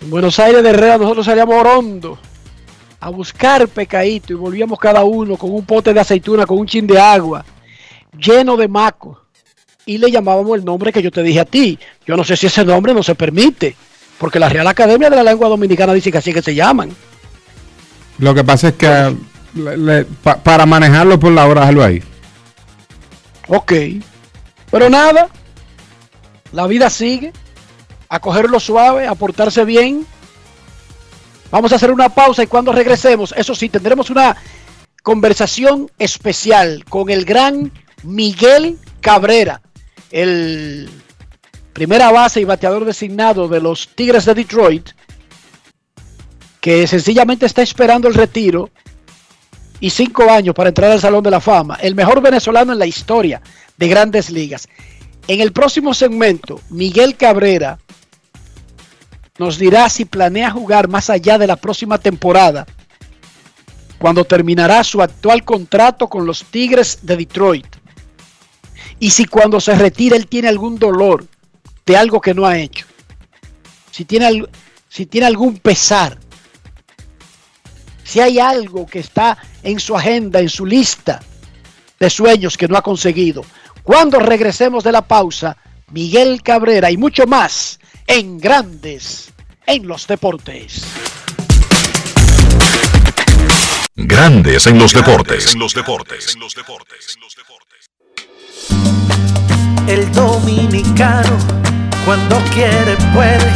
En 0.01 0.09
Buenos 0.09 0.39
Aires 0.39 0.63
de 0.63 0.69
Herrera 0.69 0.97
nosotros 0.97 1.25
salíamos 1.25 1.55
orondo 1.55 2.17
a 3.01 3.09
buscar 3.09 3.67
pecadito 3.67 4.31
y 4.31 4.37
volvíamos 4.37 4.79
cada 4.79 5.03
uno 5.03 5.35
con 5.35 5.51
un 5.51 5.65
pote 5.65 5.93
de 5.93 5.99
aceituna, 5.99 6.45
con 6.45 6.57
un 6.57 6.65
chin 6.65 6.87
de 6.87 6.97
agua, 6.97 7.43
lleno 8.17 8.55
de 8.55 8.69
maco. 8.69 9.25
Y 9.85 9.97
le 9.97 10.09
llamábamos 10.09 10.57
el 10.57 10.63
nombre 10.63 10.93
que 10.93 11.01
yo 11.01 11.11
te 11.11 11.21
dije 11.21 11.41
a 11.41 11.45
ti. 11.45 11.77
Yo 12.07 12.15
no 12.15 12.23
sé 12.23 12.37
si 12.37 12.47
ese 12.47 12.63
nombre 12.63 12.93
no 12.93 13.03
se 13.03 13.13
permite, 13.13 13.75
porque 14.17 14.39
la 14.39 14.47
Real 14.47 14.67
Academia 14.67 15.09
de 15.09 15.17
la 15.17 15.23
Lengua 15.23 15.49
Dominicana 15.49 15.91
dice 15.91 16.13
que 16.13 16.19
así 16.19 16.31
que 16.31 16.41
se 16.41 16.55
llaman. 16.55 16.95
Lo 18.19 18.33
que 18.33 18.43
pasa 18.43 18.69
es 18.69 18.73
que 18.75 19.15
le- 19.55 19.77
le- 19.77 20.05
pa- 20.05 20.37
para 20.37 20.65
manejarlo 20.65 21.19
por 21.19 21.31
la 21.31 21.47
hora, 21.47 21.61
déjalo 21.61 21.83
ahí. 21.83 22.03
Ok. 23.47 23.73
Pero 24.71 24.89
nada, 24.89 25.29
la 26.51 26.67
vida 26.67 26.89
sigue. 26.89 27.33
A 28.09 28.19
cogerlo 28.19 28.59
suave, 28.59 29.07
a 29.07 29.15
portarse 29.15 29.65
bien. 29.65 30.05
Vamos 31.51 31.71
a 31.71 31.75
hacer 31.75 31.91
una 31.91 32.09
pausa 32.09 32.43
y 32.43 32.47
cuando 32.47 32.71
regresemos, 32.71 33.33
eso 33.37 33.53
sí, 33.55 33.69
tendremos 33.69 34.09
una 34.09 34.35
conversación 35.03 35.91
especial 35.99 36.85
con 36.89 37.09
el 37.09 37.25
gran 37.25 37.71
Miguel 38.03 38.77
Cabrera, 39.01 39.61
el 40.11 40.89
primera 41.73 42.11
base 42.11 42.39
y 42.41 42.45
bateador 42.45 42.85
designado 42.85 43.47
de 43.47 43.59
los 43.61 43.89
Tigres 43.95 44.25
de 44.25 44.33
Detroit, 44.35 44.89
que 46.63 46.87
sencillamente 46.87 47.45
está 47.45 47.61
esperando 47.61 48.07
el 48.07 48.13
retiro 48.13 48.69
y 49.81 49.89
cinco 49.89 50.31
años 50.31 50.55
para 50.55 50.69
entrar 50.69 50.89
al 50.91 51.01
Salón 51.01 51.21
de 51.21 51.29
la 51.29 51.41
Fama. 51.41 51.75
El 51.81 51.93
mejor 51.93 52.21
venezolano 52.21 52.71
en 52.71 52.79
la 52.79 52.85
historia 52.85 53.41
de 53.75 53.89
grandes 53.89 54.29
ligas. 54.29 54.69
En 55.27 55.41
el 55.41 55.51
próximo 55.51 55.93
segmento, 55.93 56.61
Miguel 56.69 57.17
Cabrera 57.17 57.79
nos 59.37 59.59
dirá 59.59 59.89
si 59.89 60.05
planea 60.05 60.51
jugar 60.51 60.87
más 60.87 61.09
allá 61.09 61.37
de 61.37 61.47
la 61.47 61.57
próxima 61.57 61.97
temporada, 61.97 62.65
cuando 63.99 64.23
terminará 64.23 64.85
su 64.85 65.01
actual 65.01 65.43
contrato 65.43 66.07
con 66.07 66.25
los 66.25 66.45
Tigres 66.45 66.99
de 67.01 67.17
Detroit. 67.17 67.67
Y 69.01 69.09
si 69.09 69.25
cuando 69.25 69.59
se 69.59 69.75
retire 69.75 70.15
él 70.15 70.27
tiene 70.27 70.47
algún 70.47 70.79
dolor 70.79 71.27
de 71.85 71.97
algo 71.97 72.21
que 72.21 72.33
no 72.33 72.45
ha 72.45 72.57
hecho. 72.57 72.85
Si 73.91 74.05
tiene, 74.05 74.45
si 74.87 75.05
tiene 75.05 75.27
algún 75.27 75.57
pesar. 75.57 76.22
Si 78.03 78.19
hay 78.19 78.39
algo 78.39 78.85
que 78.85 78.99
está 78.99 79.37
en 79.63 79.79
su 79.79 79.95
agenda, 79.95 80.39
en 80.39 80.49
su 80.49 80.65
lista 80.65 81.21
de 81.99 82.09
sueños 82.09 82.57
que 82.57 82.67
no 82.67 82.77
ha 82.77 82.81
conseguido. 82.81 83.45
Cuando 83.83 84.19
regresemos 84.19 84.83
de 84.83 84.91
la 84.91 85.01
pausa, 85.01 85.57
Miguel 85.91 86.41
Cabrera 86.41 86.91
y 86.91 86.97
mucho 86.97 87.25
más 87.25 87.79
en 88.07 88.39
Grandes 88.39 89.31
en 89.65 89.87
los 89.87 90.07
Deportes. 90.07 90.83
Grandes 93.95 94.67
en 94.67 94.79
los 94.79 94.91
deportes. 94.91 95.53
En 95.53 95.59
los 95.59 95.73
deportes. 95.73 96.35
El 99.87 100.11
dominicano, 100.13 101.37
cuando 102.03 102.37
quiere, 102.53 102.95
puede, 103.13 103.51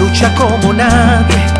lucha 0.00 0.34
como 0.34 0.72
nadie 0.72 1.59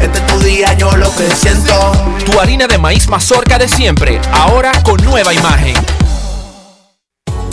Este 0.00 0.18
es 0.18 0.26
tu 0.26 0.38
día, 0.40 0.72
yo 0.74 0.96
lo 0.96 1.14
que 1.14 1.28
siento. 1.34 1.92
Tu 2.24 2.38
harina 2.38 2.66
de 2.66 2.78
maíz 2.78 3.08
mazorca 3.08 3.58
de 3.58 3.68
siempre, 3.68 4.20
ahora 4.32 4.72
con 4.82 5.02
nueva 5.04 5.34
imagen. 5.34 5.74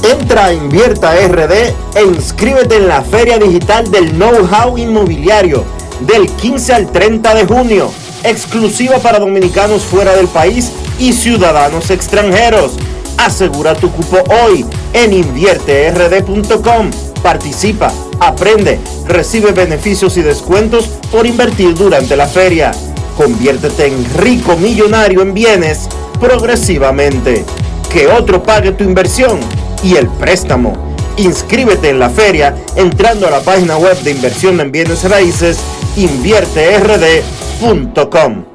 Entra 0.04 0.46
a 0.46 0.54
Invierta 0.54 1.16
RD 1.16 1.52
e 1.96 2.04
inscríbete 2.04 2.78
en 2.78 2.88
la 2.88 3.02
Feria 3.02 3.40
Digital 3.40 3.90
del 3.90 4.12
Know-How 4.12 4.78
Inmobiliario 4.78 5.66
del 6.02 6.30
15 6.30 6.74
al 6.74 6.92
30 6.92 7.34
de 7.34 7.46
junio, 7.46 7.92
exclusiva 8.24 8.98
para 9.00 9.20
dominicanos 9.20 9.84
fuera 9.84 10.14
del 10.16 10.28
país 10.28 10.72
y 11.00 11.14
ciudadanos 11.14 11.90
extranjeros. 11.90 12.74
Asegura 13.18 13.74
tu 13.76 13.92
cupo 13.92 14.18
hoy 14.44 14.66
en 14.94 15.14
invierterd.com. 15.14 16.92
Participa, 17.26 17.92
aprende, 18.20 18.80
recibe 19.08 19.52
beneficios 19.52 20.16
y 20.16 20.22
descuentos 20.22 20.86
por 21.12 21.26
invertir 21.26 21.74
durante 21.74 22.16
la 22.16 22.28
feria. 22.28 22.72
Conviértete 23.18 23.88
en 23.88 24.06
rico 24.14 24.56
millonario 24.58 25.24
en 25.24 25.34
bienes 25.34 25.90
progresivamente. 26.20 27.44
Que 27.92 28.06
otro 28.06 28.44
pague 28.44 28.74
tu 28.74 28.84
inversión 28.84 29.40
y 29.82 29.96
el 29.96 30.08
préstamo. 30.08 30.94
Inscríbete 31.18 31.90
en 31.90 31.98
la 31.98 32.12
feria 32.12 32.56
entrando 32.76 33.28
a 33.28 33.32
la 33.32 33.40
página 33.40 33.78
web 33.78 34.00
de 34.02 34.12
inversión 34.12 34.60
en 34.60 34.72
bienes 34.72 35.10
raíces 35.10 35.58
invierterd.com. 35.96 38.55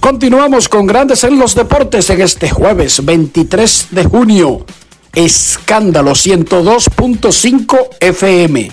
Continuamos 0.00 0.68
con 0.68 0.86
Grandes 0.86 1.24
en 1.24 1.38
los 1.38 1.54
Deportes 1.54 2.08
en 2.10 2.20
este 2.20 2.48
jueves 2.48 3.04
23 3.04 3.88
de 3.90 4.04
junio. 4.04 4.64
Escándalo 5.14 6.12
102.5 6.12 7.88
FM. 8.00 8.70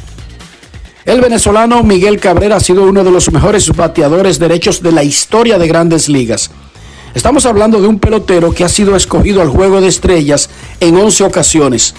El 1.06 1.22
venezolano 1.22 1.84
Miguel 1.84 2.20
Cabrera 2.20 2.56
ha 2.58 2.60
sido 2.60 2.84
uno 2.84 3.04
de 3.04 3.12
los 3.12 3.32
mejores 3.32 3.70
bateadores 3.76 4.40
derechos 4.40 4.82
de 4.82 4.92
la 4.92 5.04
historia 5.04 5.58
de 5.58 5.68
grandes 5.68 6.10
ligas. 6.10 6.52
Estamos 7.14 7.46
hablando 7.46 7.82
de 7.82 7.88
un 7.88 8.00
pelotero 8.00 8.52
que 8.52 8.64
ha 8.64 8.70
sido 8.70 8.96
escogido 8.96 9.42
al 9.42 9.50
Juego 9.50 9.82
de 9.82 9.88
Estrellas 9.88 10.50
en 10.80 10.98
11 10.98 11.24
ocasiones, 11.24 11.96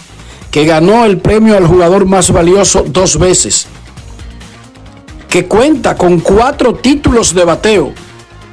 que 0.51 0.65
ganó 0.67 1.05
el 1.05 1.19
premio 1.19 1.57
al 1.57 1.67
jugador 1.67 2.07
más 2.07 2.31
valioso 2.31 2.85
dos 2.87 3.19
veces, 3.19 3.67
que 5.29 5.47
cuenta 5.47 5.97
con 5.97 6.21
cuatro 6.21 6.75
títulos 6.75 7.35
de 7.35 7.45
bateo, 7.45 7.93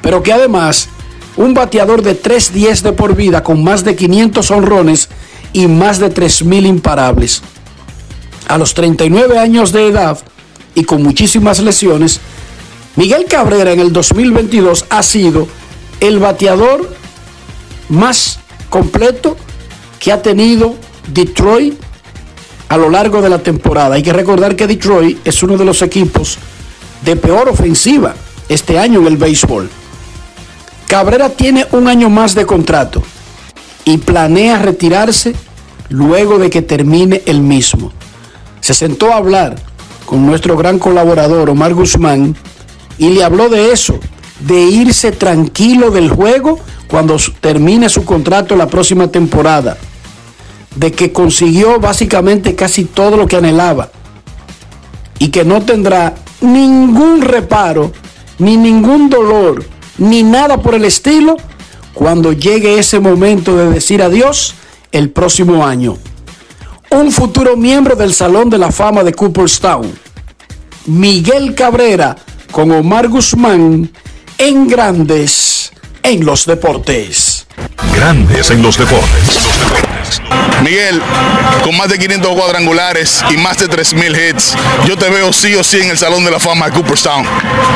pero 0.04 0.22
que 0.22 0.34
además 0.34 0.90
un 1.38 1.56
bateador 1.56 2.04
de 2.04 2.22
3-10 2.22 2.82
de 2.82 2.94
por 2.94 3.16
vida 3.16 3.42
con 3.42 3.64
más 3.64 3.84
de 3.84 3.96
500 3.96 4.52
honrones 4.52 5.10
y 5.54 5.66
más 5.66 5.98
de 5.98 6.14
3.000 6.14 6.68
imparables. 6.68 7.42
A 8.48 8.58
los 8.60 8.76
39 8.76 9.40
años 9.40 9.72
de 9.72 9.88
edad 9.88 10.20
y 10.76 10.84
con 10.84 11.02
muchísimas 11.02 11.60
lesiones, 11.60 12.20
Miguel 12.98 13.26
Cabrera 13.26 13.72
en 13.72 13.80
el 13.80 13.92
2022 13.92 14.86
ha 14.90 15.02
sido 15.02 15.48
el 16.00 16.20
bateador 16.20 16.94
más 17.90 18.40
completo 18.70 19.38
que 20.00 20.12
ha 20.12 20.22
tenido 20.22 20.76
Detroit 21.12 21.76
a 22.68 22.78
lo 22.78 22.90
largo 22.90 23.22
de 23.22 23.30
la 23.30 23.40
temporada. 23.40 23.96
Hay 23.96 24.04
que 24.04 24.14
recordar 24.14 24.56
que 24.56 24.68
Detroit 24.68 25.26
es 25.26 25.42
uno 25.44 25.58
de 25.58 25.66
los 25.66 25.82
equipos 25.82 26.38
de 27.06 27.16
peor 27.16 27.50
ofensiva 27.50 28.16
este 28.50 28.78
año 28.78 29.00
en 29.00 29.08
el 29.08 29.18
béisbol. 29.18 29.70
Cabrera 30.94 31.30
tiene 31.30 31.66
un 31.72 31.88
año 31.88 32.08
más 32.12 32.36
de 32.36 32.46
contrato 32.46 33.02
y 33.84 33.98
planea 33.98 34.60
retirarse 34.60 35.34
luego 35.90 36.38
de 36.38 36.52
que 36.52 36.62
termine 36.62 37.24
el 37.26 37.42
mismo. 37.42 37.92
Se 38.62 38.76
sentó 38.76 39.12
a 39.12 39.18
hablar 39.18 39.56
con 40.06 40.24
nuestro 40.24 40.56
gran 40.56 40.78
colaborador 40.78 41.50
Omar 41.50 41.74
Guzmán 41.74 42.36
y 43.00 43.10
le 43.10 43.24
habló 43.24 43.50
de 43.50 43.72
eso, 43.72 44.00
de 44.42 44.62
irse 44.62 45.12
tranquilo 45.12 45.90
del 45.90 46.12
juego 46.12 46.60
cuando 46.88 47.18
termine 47.42 47.90
su 47.90 48.06
contrato 48.06 48.56
la 48.56 48.68
próxima 48.68 49.08
temporada, 49.08 49.78
de 50.76 50.92
que 50.92 51.12
consiguió 51.12 51.80
básicamente 51.80 52.54
casi 52.54 52.86
todo 52.86 53.18
lo 53.18 53.26
que 53.26 53.38
anhelaba 53.38 53.90
y 55.18 55.30
que 55.30 55.44
no 55.44 55.64
tendrá 55.64 56.14
ningún 56.40 57.24
reparo, 57.24 57.92
ni 58.38 58.58
ningún 58.58 59.10
dolor, 59.10 59.74
ni 60.04 60.22
nada 60.22 60.62
por 60.62 60.76
el 60.76 60.84
estilo 60.84 61.38
cuando 61.94 62.34
llegue 62.34 62.78
ese 62.78 63.00
momento 63.00 63.56
de 63.56 63.70
decir 63.70 64.04
adiós 64.04 64.56
el 64.92 65.10
próximo 65.12 65.66
año. 65.66 65.98
Un 66.92 67.12
futuro 67.12 67.56
miembro 67.56 67.96
del 67.96 68.14
Salón 68.14 68.50
de 68.50 68.58
la 68.58 68.72
Fama 68.72 69.04
de 69.04 69.14
Cooperstown, 69.14 69.92
Miguel 70.88 71.56
Cabrera 71.56 72.18
con 72.52 72.70
Omar 72.72 73.08
Guzmán 73.08 73.90
en 74.38 74.68
Grandes 74.68 75.72
en 76.04 76.26
los 76.26 76.46
Deportes. 76.46 77.33
Grandes 77.96 78.52
en 78.52 78.62
los 78.62 78.78
deportes. 78.78 79.50
Miguel, 80.64 81.02
con 81.64 81.76
más 81.78 81.90
de 81.90 81.98
500 81.98 82.34
cuadrangulares 82.34 83.24
y 83.30 83.38
más 83.38 83.58
de 83.58 83.68
3.000 83.68 84.30
hits, 84.30 84.56
yo 84.86 84.98
te 84.98 85.10
veo 85.10 85.34
sí 85.34 85.54
o 85.56 85.64
sí 85.64 85.82
en 85.82 85.90
el 85.90 85.98
Salón 85.98 86.24
de 86.24 86.32
la 86.32 86.40
Fama 86.40 86.68
de 86.68 86.72
Cooperstown. 86.72 87.26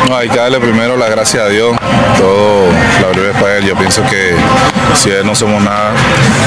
No, 0.08 0.16
hay 0.16 0.30
que 0.30 0.38
darle 0.38 0.60
primero 0.60 0.96
las 0.96 1.10
gracias 1.10 1.44
a 1.44 1.50
Dios. 1.50 1.76
Todo 2.18 2.72
la 3.02 3.10
gloria 3.12 3.32
es 3.32 3.38
para 3.38 3.58
Él. 3.58 3.66
Yo 3.66 3.76
pienso 3.76 4.04
que 4.04 4.34
si 4.96 5.10
Él 5.10 5.26
no 5.26 5.36
somos 5.36 5.62
nada. 5.62 5.92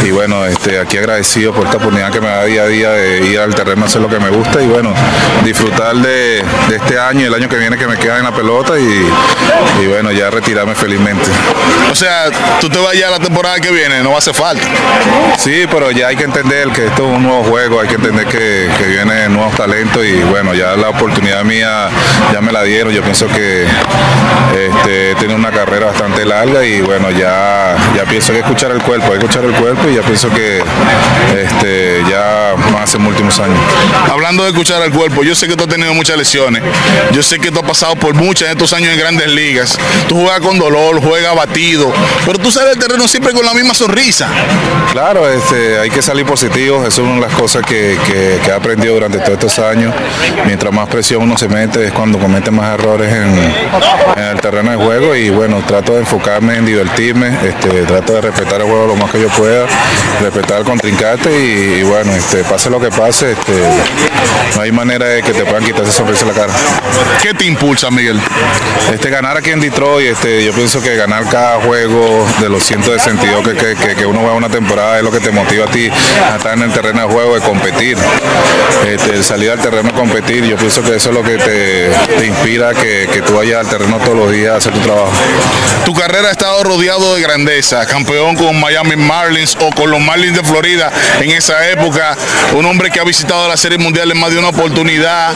Y 0.03 0.11
bueno, 0.11 0.47
este, 0.47 0.79
aquí 0.79 0.97
agradecido 0.97 1.53
por 1.53 1.67
esta 1.67 1.77
oportunidad 1.77 2.11
que 2.11 2.21
me 2.21 2.29
da 2.29 2.45
día 2.45 2.63
a 2.63 2.67
día 2.67 2.91
de 2.91 3.27
ir 3.27 3.39
al 3.39 3.55
terreno 3.55 3.83
a 3.85 3.87
hacer 3.87 4.01
lo 4.01 4.09
que 4.09 4.19
me 4.19 4.31
gusta 4.31 4.63
y 4.63 4.67
bueno, 4.67 4.95
disfrutar 5.45 5.95
de, 5.97 6.43
de 6.69 6.77
este 6.77 6.99
año 6.99 7.21
y 7.21 7.25
el 7.25 7.35
año 7.35 7.49
que 7.49 7.57
viene 7.57 7.77
que 7.77 7.87
me 7.87 7.99
queda 7.99 8.19
en 8.19 8.25
la 8.25 8.33
pelota 8.33 8.79
y, 8.79 9.07
y 9.83 9.87
bueno, 9.87 10.11
ya 10.11 10.31
retirarme 10.31 10.75
felizmente. 10.75 11.31
O 11.93 11.95
sea, 11.95 12.31
tú 12.61 12.71
te 12.71 12.79
vas 12.79 12.95
ya 12.95 13.11
la 13.11 13.19
temporada 13.21 13.61
que 13.61 13.71
viene, 13.71 14.03
no 14.03 14.11
va 14.11 14.17
a 14.17 14.19
hacer 14.19 14.35
falta. 14.35 14.67
Sí, 15.39 15.67
pero 15.71 15.91
ya 15.91 16.09
hay 16.09 16.17
que 16.17 16.25
entender 16.25 16.69
que 16.69 16.87
esto 16.87 17.09
es 17.09 17.17
un 17.17 17.23
nuevo 17.23 17.45
juego, 17.45 17.81
hay 17.81 17.89
que 17.89 17.95
entender 17.95 18.27
que, 18.27 18.69
que 18.77 18.87
vienen 18.87 19.33
nuevos 19.33 19.55
talentos 19.55 20.05
y 20.05 20.21
bueno, 20.25 20.55
ya 20.55 20.77
la 20.77 20.91
oportunidad 20.91 21.45
mía 21.45 21.89
ya 22.33 22.41
me 22.41 22.53
la 22.53 22.63
dieron. 22.63 22.93
Yo 22.93 23.03
pienso 23.03 23.27
que 23.29 23.65
este, 24.55 25.15
tiene 25.17 25.35
una 25.35 25.51
carrera 25.51 25.87
bastante 25.87 26.25
larga 26.25 26.65
y 26.65 26.81
bueno, 26.81 27.11
ya, 27.11 27.77
ya 27.97 28.05
pienso 28.05 28.33
que 28.33 28.41
escuchar 28.41 28.71
el 28.73 28.83
cuerpo, 28.83 29.13
hay 29.13 29.19
que 29.19 29.27
escuchar 29.27 29.45
el 29.45 29.53
cuerpo 29.53 29.89
y 29.89 29.95
ya 29.95 30.03
pienso 30.03 30.29
que 30.31 30.63
este, 31.37 32.03
ya 32.09 32.40
ser 32.91 33.01
últimos 33.01 33.39
años. 33.39 33.59
Hablando 34.11 34.43
de 34.45 34.51
escuchar 34.51 34.83
al 34.83 34.91
cuerpo, 34.91 35.23
yo 35.23 35.35
sé 35.35 35.47
que 35.49 35.57
tú 35.57 35.65
has 35.65 35.69
tenido 35.71 35.95
muchas 35.95 36.17
lesiones, 36.17 36.63
yo 37.13 37.23
sé 37.23 37.39
que 37.39 37.51
tú 37.51 37.61
has 37.61 37.67
pasado 37.67 37.95
por 37.97 38.15
muchas 38.15 38.49
de 38.49 38.53
estos 38.53 38.73
años 38.73 38.93
en 38.93 38.99
grandes 38.99 39.29
ligas, 39.29 39.79
tú 40.09 40.17
juegas 40.17 40.41
con 40.41 40.59
dolor, 40.59 41.01
juegas 41.03 41.35
batido, 41.35 41.93
pero 42.27 42.39
tú 42.39 42.51
sales 42.51 42.71
del 42.71 42.79
terreno 42.79 43.07
siempre 43.09 43.33
con 43.33 43.45
la 43.45 43.55
misma 43.55 43.75
sonrisa. 43.75 44.29
Claro, 44.93 45.29
este, 45.29 45.79
hay 45.79 45.91
que 45.91 46.03
salir 46.03 46.27
positivos, 46.27 46.87
es 46.87 46.99
una 46.99 47.15
de 47.15 47.21
las 47.21 47.33
cosas 47.35 47.63
que, 47.65 47.99
que- 48.07 48.41
he 48.51 48.53
aprendido 48.53 48.95
durante 48.95 49.19
todos 49.19 49.35
estos 49.39 49.59
años. 49.61 49.95
Mientras 50.47 50.73
más 50.73 50.89
presión 50.89 51.23
uno 51.23 51.37
se 51.39 51.49
mete 51.49 51.87
es 51.87 51.93
cuando 51.93 52.19
comete 52.19 52.51
más 52.51 52.75
errores 52.75 53.13
en, 53.13 53.39
en 54.17 54.25
el 54.31 54.41
terreno 54.41 54.71
de 54.73 54.77
juego 54.77 55.15
y 55.15 55.31
bueno, 55.31 55.63
trato 55.67 55.93
de 55.93 56.01
enfocarme 56.01 56.57
en 56.57 56.67
divertirme, 56.67 57.29
este, 57.45 57.83
trato 57.83 58.15
de 58.15 58.21
respetar 58.23 58.61
el 58.61 58.67
juego 58.67 58.87
lo 58.89 58.97
más 58.97 59.11
que 59.13 59.21
yo 59.21 59.29
pueda, 59.29 59.67
respetar 60.21 60.59
al 60.59 60.65
contrincante 60.65 61.31
y, 61.31 61.81
y 61.81 61.83
bueno, 61.85 62.13
este, 62.13 62.43
pase 62.45 62.71
lo 62.71 62.80
que 62.81 62.91
pase, 62.91 63.33
este, 63.33 63.53
no 64.57 64.63
hay 64.63 64.73
manera 64.73 65.07
de 65.07 65.23
que 65.23 65.33
te 65.33 65.45
puedan 65.45 65.65
quitar 65.65 65.83
esa 65.83 65.93
sonrisa 65.93 66.25
de 66.25 66.33
la 66.33 66.39
cara. 66.39 66.53
¿Qué 67.23 67.35
te 67.35 67.45
impulsa, 67.45 67.91
Miguel? 67.91 68.21
Este, 68.93 69.11
ganar 69.11 69.37
aquí 69.37 69.51
en 69.51 69.61
Detroit, 69.61 70.13
este, 70.13 70.45
yo 70.45 70.53
pienso 70.53 70.81
que 70.83 70.97
ganar 70.97 71.29
cada 71.29 71.61
juego 71.61 72.27
de 72.41 72.49
los 72.49 72.65
162 72.65 73.47
que, 73.47 73.55
que, 73.55 73.75
que, 73.77 73.95
que 73.95 74.07
uno 74.07 74.23
va 74.23 74.33
a 74.33 74.35
una 74.35 74.49
temporada 74.49 74.99
es 74.99 75.05
lo 75.05 75.11
que 75.11 75.21
te 75.21 75.31
motiva 75.31 75.67
a 75.67 75.71
ti 75.71 75.89
a 75.89 76.37
estar 76.37 76.57
en 76.57 76.63
el 76.63 76.73
terreno 76.73 77.07
de 77.07 77.13
juego, 77.13 77.35
de 77.35 77.41
competir. 77.41 77.97
Este, 78.87 79.15
el 79.15 79.25
salir 79.25 79.51
al 79.51 79.59
terreno 79.59 79.91
a 79.91 79.93
competir, 79.93 80.45
yo 80.45 80.57
pienso 80.57 80.83
que 80.83 80.97
eso 80.97 81.11
es 81.11 81.15
lo 81.15 81.23
que 81.23 81.37
te, 81.37 81.91
te 82.19 82.27
inspira 82.27 82.75
que, 82.75 83.09
que 83.13 83.23
tú 83.23 83.35
vayas 83.35 83.61
al 83.61 83.69
terreno 83.69 83.99
todos 83.99 84.17
los 84.17 84.33
días 84.33 84.55
a 84.55 84.57
hacer 84.57 84.73
tu 84.73 84.81
trabajo. 84.81 85.13
Tu 85.85 85.95
carrera 85.95 86.29
ha 86.29 86.33
estado 86.33 86.63
rodeado 86.63 87.15
de 87.15 87.23
grandeza, 87.23 87.87
campeón 87.87 88.37
con 88.37 88.59
Miami 88.61 88.97
Marlins 88.97 89.57
o 89.61 89.71
con 89.71 89.91
los 89.91 90.01
Marlins 90.01 90.37
de 90.37 90.45
Florida 90.45 90.91
en 91.21 91.31
esa 91.31 91.69
época, 91.71 92.17
un 92.55 92.65
hombre 92.67 92.91
que 92.91 93.01
ha 93.01 93.05
visitado 93.05 93.49
la 93.49 93.57
Serie 93.57 93.79
Mundial 93.79 94.11
en 94.11 94.19
más 94.19 94.31
de 94.31 94.39
una 94.39 94.49
oportunidad, 94.49 95.33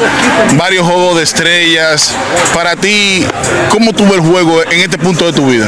varios 0.55 0.87
juegos 0.87 1.17
de 1.17 1.23
estrellas. 1.23 2.15
Para 2.53 2.77
ti, 2.77 3.27
¿cómo 3.71 3.93
tuvo 3.93 4.15
el 4.15 4.21
juego 4.21 4.63
en 4.63 4.81
este 4.81 4.99
punto 4.99 5.27
de 5.27 5.33
tu 5.33 5.47
vida? 5.47 5.67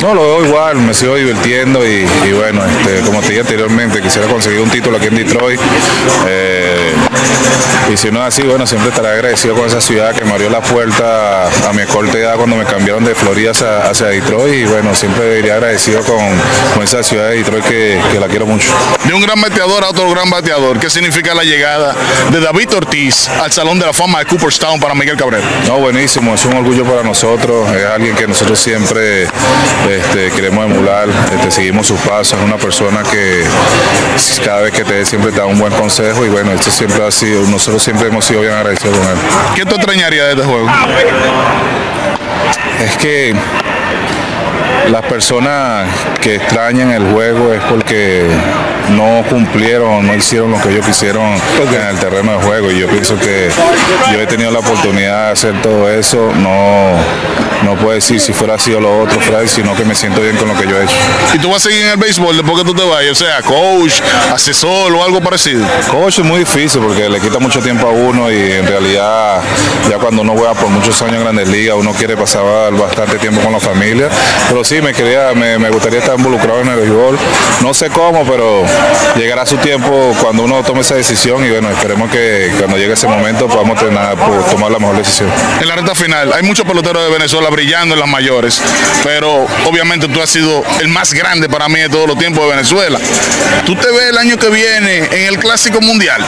No, 0.00 0.14
lo 0.14 0.22
veo 0.22 0.44
igual, 0.46 0.76
me 0.76 0.94
sigo 0.94 1.16
divirtiendo 1.16 1.84
y, 1.86 2.06
bueno, 2.32 2.62
este, 2.64 3.00
como 3.00 3.20
te 3.20 3.28
dije 3.28 3.40
anteriormente, 3.40 4.00
quisiera 4.00 4.28
conseguir 4.28 4.60
un 4.60 4.70
título 4.70 4.96
aquí 4.96 5.06
en 5.06 5.16
Detroit. 5.16 5.60
eh, 6.26 6.92
y 7.92 7.96
si 7.96 8.10
no 8.10 8.20
es 8.20 8.34
así, 8.34 8.42
bueno, 8.42 8.66
siempre 8.66 8.90
estaré 8.90 9.08
agradecido 9.08 9.54
con 9.54 9.66
esa 9.66 9.80
ciudad 9.80 10.14
que 10.14 10.24
me 10.24 10.32
abrió 10.32 10.50
la 10.50 10.60
puerta 10.60 11.46
a 11.46 11.72
mi 11.72 11.84
corta 11.86 12.18
edad 12.18 12.36
cuando 12.36 12.56
me 12.56 12.64
cambiaron 12.64 13.02
de 13.04 13.14
Florida 13.14 13.52
hacia, 13.52 13.87
hacia 13.90 14.08
Detroit 14.08 14.54
y 14.54 14.64
bueno, 14.64 14.94
siempre 14.94 15.38
iré 15.38 15.52
agradecido 15.52 16.02
con, 16.02 16.18
con 16.74 16.82
esa 16.82 17.02
ciudad 17.02 17.30
de 17.30 17.36
Detroit 17.36 17.64
que, 17.64 18.00
que 18.12 18.20
la 18.20 18.28
quiero 18.28 18.46
mucho. 18.46 18.68
De 19.04 19.14
un 19.14 19.22
gran 19.22 19.40
bateador 19.40 19.84
a 19.84 19.88
otro 19.88 20.10
gran 20.10 20.28
bateador, 20.30 20.78
¿qué 20.78 20.90
significa 20.90 21.34
la 21.34 21.44
llegada 21.44 21.94
de 22.30 22.40
David 22.40 22.74
Ortiz 22.74 23.28
al 23.28 23.52
Salón 23.52 23.78
de 23.78 23.86
la 23.86 23.92
Fama 23.92 24.20
de 24.20 24.26
Cooperstown 24.26 24.80
para 24.80 24.94
Miguel 24.94 25.16
Cabrera? 25.16 25.44
No, 25.66 25.78
buenísimo, 25.78 26.34
es 26.34 26.44
un 26.44 26.54
orgullo 26.54 26.84
para 26.84 27.02
nosotros, 27.02 27.70
es 27.74 27.84
alguien 27.86 28.14
que 28.14 28.26
nosotros 28.26 28.58
siempre 28.58 29.24
este, 29.24 30.30
queremos 30.34 30.64
emular, 30.66 31.08
este, 31.34 31.50
seguimos 31.50 31.86
sus 31.86 32.00
pasos, 32.00 32.38
es 32.38 32.44
una 32.44 32.56
persona 32.56 33.02
que 33.02 33.44
cada 34.44 34.62
vez 34.62 34.72
que 34.72 34.84
te 34.84 34.94
dé 34.94 35.06
siempre 35.06 35.32
te 35.32 35.38
da 35.38 35.46
un 35.46 35.58
buen 35.58 35.72
consejo 35.72 36.24
y 36.24 36.28
bueno, 36.28 36.52
esto 36.52 36.70
siempre 36.70 37.04
ha 37.06 37.10
sido, 37.10 37.42
nosotros 37.42 37.82
siempre 37.82 38.08
hemos 38.08 38.24
sido 38.24 38.40
bien 38.40 38.52
agradecidos 38.52 38.96
con 38.96 39.06
él. 39.08 39.18
¿Qué 39.54 39.64
tú 39.64 39.74
extrañarías 39.74 40.26
de 40.26 40.32
este 40.32 40.44
juego? 40.44 40.68
Es 42.80 42.96
que 42.96 43.34
las 44.90 45.02
personas 45.02 45.88
que 46.22 46.36
extrañan 46.36 46.90
el 46.90 47.12
juego 47.12 47.52
es 47.52 47.60
porque 47.64 48.26
no 48.90 49.22
cumplieron, 49.28 50.06
no 50.06 50.14
hicieron 50.14 50.50
lo 50.50 50.60
que 50.60 50.70
ellos 50.70 50.86
quisieron 50.86 51.24
en 51.24 51.88
el 51.88 51.98
terreno 51.98 52.32
de 52.32 52.38
juego. 52.38 52.70
Y 52.70 52.80
yo 52.80 52.88
pienso 52.88 53.18
que 53.18 53.50
yo 54.12 54.20
he 54.20 54.26
tenido 54.26 54.50
la 54.50 54.60
oportunidad 54.60 55.26
de 55.26 55.32
hacer 55.32 55.62
todo 55.62 55.90
eso. 55.90 56.32
No, 56.36 56.92
no 57.64 57.74
puedo 57.76 57.92
decir 57.92 58.20
si 58.20 58.32
fuera 58.32 58.54
así 58.54 58.72
o 58.72 58.80
lo 58.80 59.02
otro, 59.02 59.18
sino 59.46 59.74
que 59.74 59.84
me 59.84 59.94
siento 59.94 60.20
bien 60.20 60.36
con 60.36 60.48
lo 60.48 60.54
que 60.54 60.66
yo 60.66 60.78
he 60.78 60.84
hecho. 60.84 60.94
¿Y 61.34 61.38
tú 61.38 61.50
vas 61.50 61.62
a 61.62 61.68
seguir 61.68 61.84
en 61.84 61.90
el 61.92 61.96
béisbol 61.96 62.36
después 62.36 62.58
que 62.58 62.64
tú 62.64 62.74
te 62.74 62.84
vayas? 62.84 63.12
O 63.12 63.24
sea, 63.24 63.42
coach, 63.42 64.00
asesor 64.32 64.92
o 64.92 65.04
algo 65.04 65.20
parecido. 65.20 65.64
Coach 65.90 66.18
es 66.18 66.24
muy 66.24 66.40
difícil 66.40 66.80
porque 66.80 67.08
le 67.08 67.20
quita 67.20 67.38
mucho 67.38 67.60
tiempo 67.60 67.88
a 67.88 67.90
uno 67.90 68.30
y 68.30 68.52
en 68.52 68.66
realidad 68.66 69.40
ya 69.90 69.98
cuando 69.98 70.22
uno 70.22 70.34
juega 70.36 70.54
por 70.54 70.68
muchos 70.68 71.00
años 71.02 71.16
en 71.16 71.20
Grandes 71.22 71.48
Ligas 71.48 71.76
uno 71.78 71.92
quiere 71.92 72.16
pasar 72.16 72.72
bastante 72.72 73.18
tiempo 73.18 73.40
con 73.40 73.52
la 73.52 73.60
familia. 73.60 74.08
Pero 74.48 74.64
sí, 74.64 74.80
me, 74.80 74.92
quería, 74.92 75.32
me, 75.34 75.58
me 75.58 75.70
gustaría 75.70 75.98
estar 75.98 76.16
involucrado 76.16 76.60
en 76.60 76.68
el 76.68 76.76
béisbol. 76.76 77.18
No 77.62 77.74
sé 77.74 77.90
cómo, 77.90 78.24
pero 78.24 78.64
llegará 79.16 79.46
su 79.46 79.56
tiempo 79.56 80.14
cuando 80.20 80.44
uno 80.44 80.62
tome 80.62 80.80
esa 80.80 80.94
decisión 80.94 81.44
y 81.44 81.50
bueno, 81.50 81.70
esperemos 81.70 82.10
que 82.10 82.52
cuando 82.58 82.76
llegue 82.76 82.92
ese 82.94 83.06
momento 83.06 83.48
podamos 83.48 83.78
tener, 83.78 84.16
pues, 84.16 84.46
tomar 84.50 84.70
la 84.70 84.78
mejor 84.78 84.96
decisión. 84.96 85.30
En 85.60 85.68
la 85.68 85.76
recta 85.76 85.94
final, 85.94 86.32
hay 86.32 86.42
muchos 86.42 86.66
peloteros 86.66 87.04
de 87.04 87.10
Venezuela 87.10 87.50
brillando 87.50 87.94
en 87.94 88.00
las 88.00 88.08
mayores, 88.08 88.60
pero 89.02 89.46
obviamente 89.66 90.08
tú 90.08 90.20
has 90.22 90.30
sido 90.30 90.62
el 90.80 90.88
más 90.88 91.12
grande 91.12 91.48
para 91.48 91.68
mí 91.68 91.80
de 91.80 91.88
todos 91.88 92.06
los 92.06 92.18
tiempos 92.18 92.44
de 92.44 92.50
Venezuela. 92.50 92.98
¿Tú 93.66 93.74
te 93.74 93.90
ves 93.90 94.10
el 94.10 94.18
año 94.18 94.36
que 94.36 94.48
viene 94.48 94.98
en 95.10 95.28
el 95.28 95.38
Clásico 95.38 95.80
Mundial? 95.80 96.24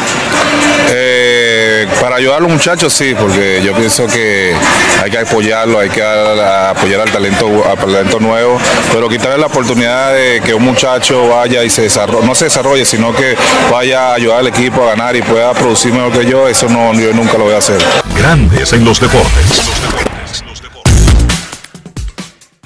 Eh, 0.91 1.87
para 2.01 2.17
ayudar 2.17 2.39
a 2.39 2.41
los 2.41 2.51
muchachos 2.51 2.93
sí, 2.93 3.15
porque 3.19 3.63
yo 3.65 3.75
pienso 3.75 4.07
que 4.07 4.55
hay 5.03 5.11
que 5.11 5.19
apoyarlo, 5.19 5.79
hay 5.79 5.89
que 5.89 6.03
apoyar 6.03 7.01
al 7.01 7.11
talento, 7.11 7.65
al 7.69 7.79
talento 7.79 8.21
nuevo, 8.21 8.59
pero 8.93 9.09
quitarle 9.09 9.39
la 9.39 9.47
oportunidad 9.47 10.15
de 10.15 10.41
que 10.45 10.55
un 10.55 10.65
muchacho 10.65 11.29
vaya 11.29 11.63
y 11.65 11.71
se 11.71 11.83
desarrolle, 11.83 12.27
no 12.27 12.35
se 12.41 12.47
desarrolle, 12.47 12.87
sino 12.87 13.15
que 13.15 13.37
vaya 13.71 14.13
a 14.13 14.15
ayudar 14.15 14.39
al 14.39 14.47
equipo 14.47 14.83
a 14.83 14.93
ganar 14.93 15.15
y 15.15 15.21
pueda 15.21 15.53
producir 15.53 15.93
mejor 15.93 16.11
que 16.11 16.25
yo, 16.25 16.49
eso 16.49 16.71
no, 16.71 16.95
yo 16.95 17.13
nunca 17.13 17.37
lo 17.37 17.45
voy 17.45 17.53
a 17.53 17.59
hacer. 17.59 17.79
Grandes 18.17 18.73
en 18.73 18.83
los 18.83 18.99
deportes. 18.99 19.71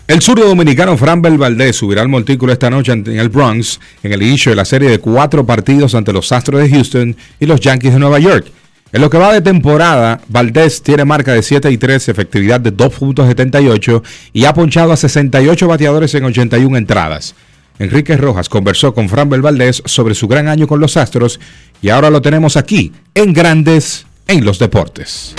El 0.06 0.22
zurdo 0.22 0.46
dominicano 0.46 0.96
Framber 0.96 1.36
Valdés 1.36 1.74
subirá 1.74 2.02
al 2.02 2.08
montículo 2.08 2.52
esta 2.52 2.70
noche 2.70 2.92
en 2.92 3.18
el 3.18 3.28
Bronx 3.30 3.80
en 4.04 4.12
el 4.12 4.22
inicio 4.22 4.52
de 4.52 4.56
la 4.56 4.64
serie 4.64 4.88
de 4.88 5.00
cuatro 5.00 5.44
partidos 5.44 5.96
ante 5.96 6.12
los 6.12 6.30
Astros 6.30 6.60
de 6.60 6.70
Houston 6.70 7.16
y 7.40 7.46
los 7.46 7.58
Yankees 7.58 7.94
de 7.94 7.98
Nueva 7.98 8.20
York. 8.20 8.46
En 8.92 9.00
lo 9.00 9.10
que 9.10 9.18
va 9.18 9.32
de 9.32 9.40
temporada, 9.40 10.20
Valdés 10.28 10.84
tiene 10.84 11.04
marca 11.04 11.32
de 11.32 11.42
7 11.42 11.68
y 11.68 11.78
3, 11.78 12.10
efectividad 12.10 12.60
de 12.60 12.72
2.78 12.72 14.02
y 14.32 14.44
ha 14.44 14.54
ponchado 14.54 14.92
a 14.92 14.96
68 14.96 15.66
bateadores 15.66 16.14
en 16.14 16.22
81 16.22 16.76
entradas. 16.76 17.34
Enrique 17.78 18.16
Rojas 18.16 18.48
conversó 18.48 18.94
con 18.94 19.08
Framber 19.08 19.40
Valdés 19.40 19.82
sobre 19.84 20.14
su 20.14 20.28
gran 20.28 20.48
año 20.48 20.66
con 20.68 20.80
los 20.80 20.96
Astros 20.96 21.40
y 21.82 21.88
ahora 21.88 22.10
lo 22.10 22.22
tenemos 22.22 22.56
aquí 22.56 22.92
en 23.14 23.32
Grandes 23.32 24.06
en 24.28 24.44
los 24.44 24.58
Deportes. 24.58 25.34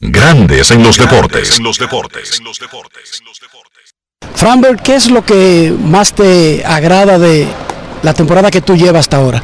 Grandes 0.00 0.70
en 0.70 0.82
los 0.82 0.98
deportes. 0.98 1.58
En 1.58 1.64
los 1.64 1.78
deportes. 1.78 2.40
Framber, 4.34 4.76
¿qué 4.76 4.94
es 4.94 5.10
lo 5.10 5.24
que 5.24 5.74
más 5.84 6.14
te 6.14 6.64
agrada 6.64 7.18
de 7.18 7.46
la 8.02 8.14
temporada 8.14 8.50
que 8.50 8.60
tú 8.60 8.76
llevas 8.76 9.00
hasta 9.00 9.16
ahora? 9.16 9.42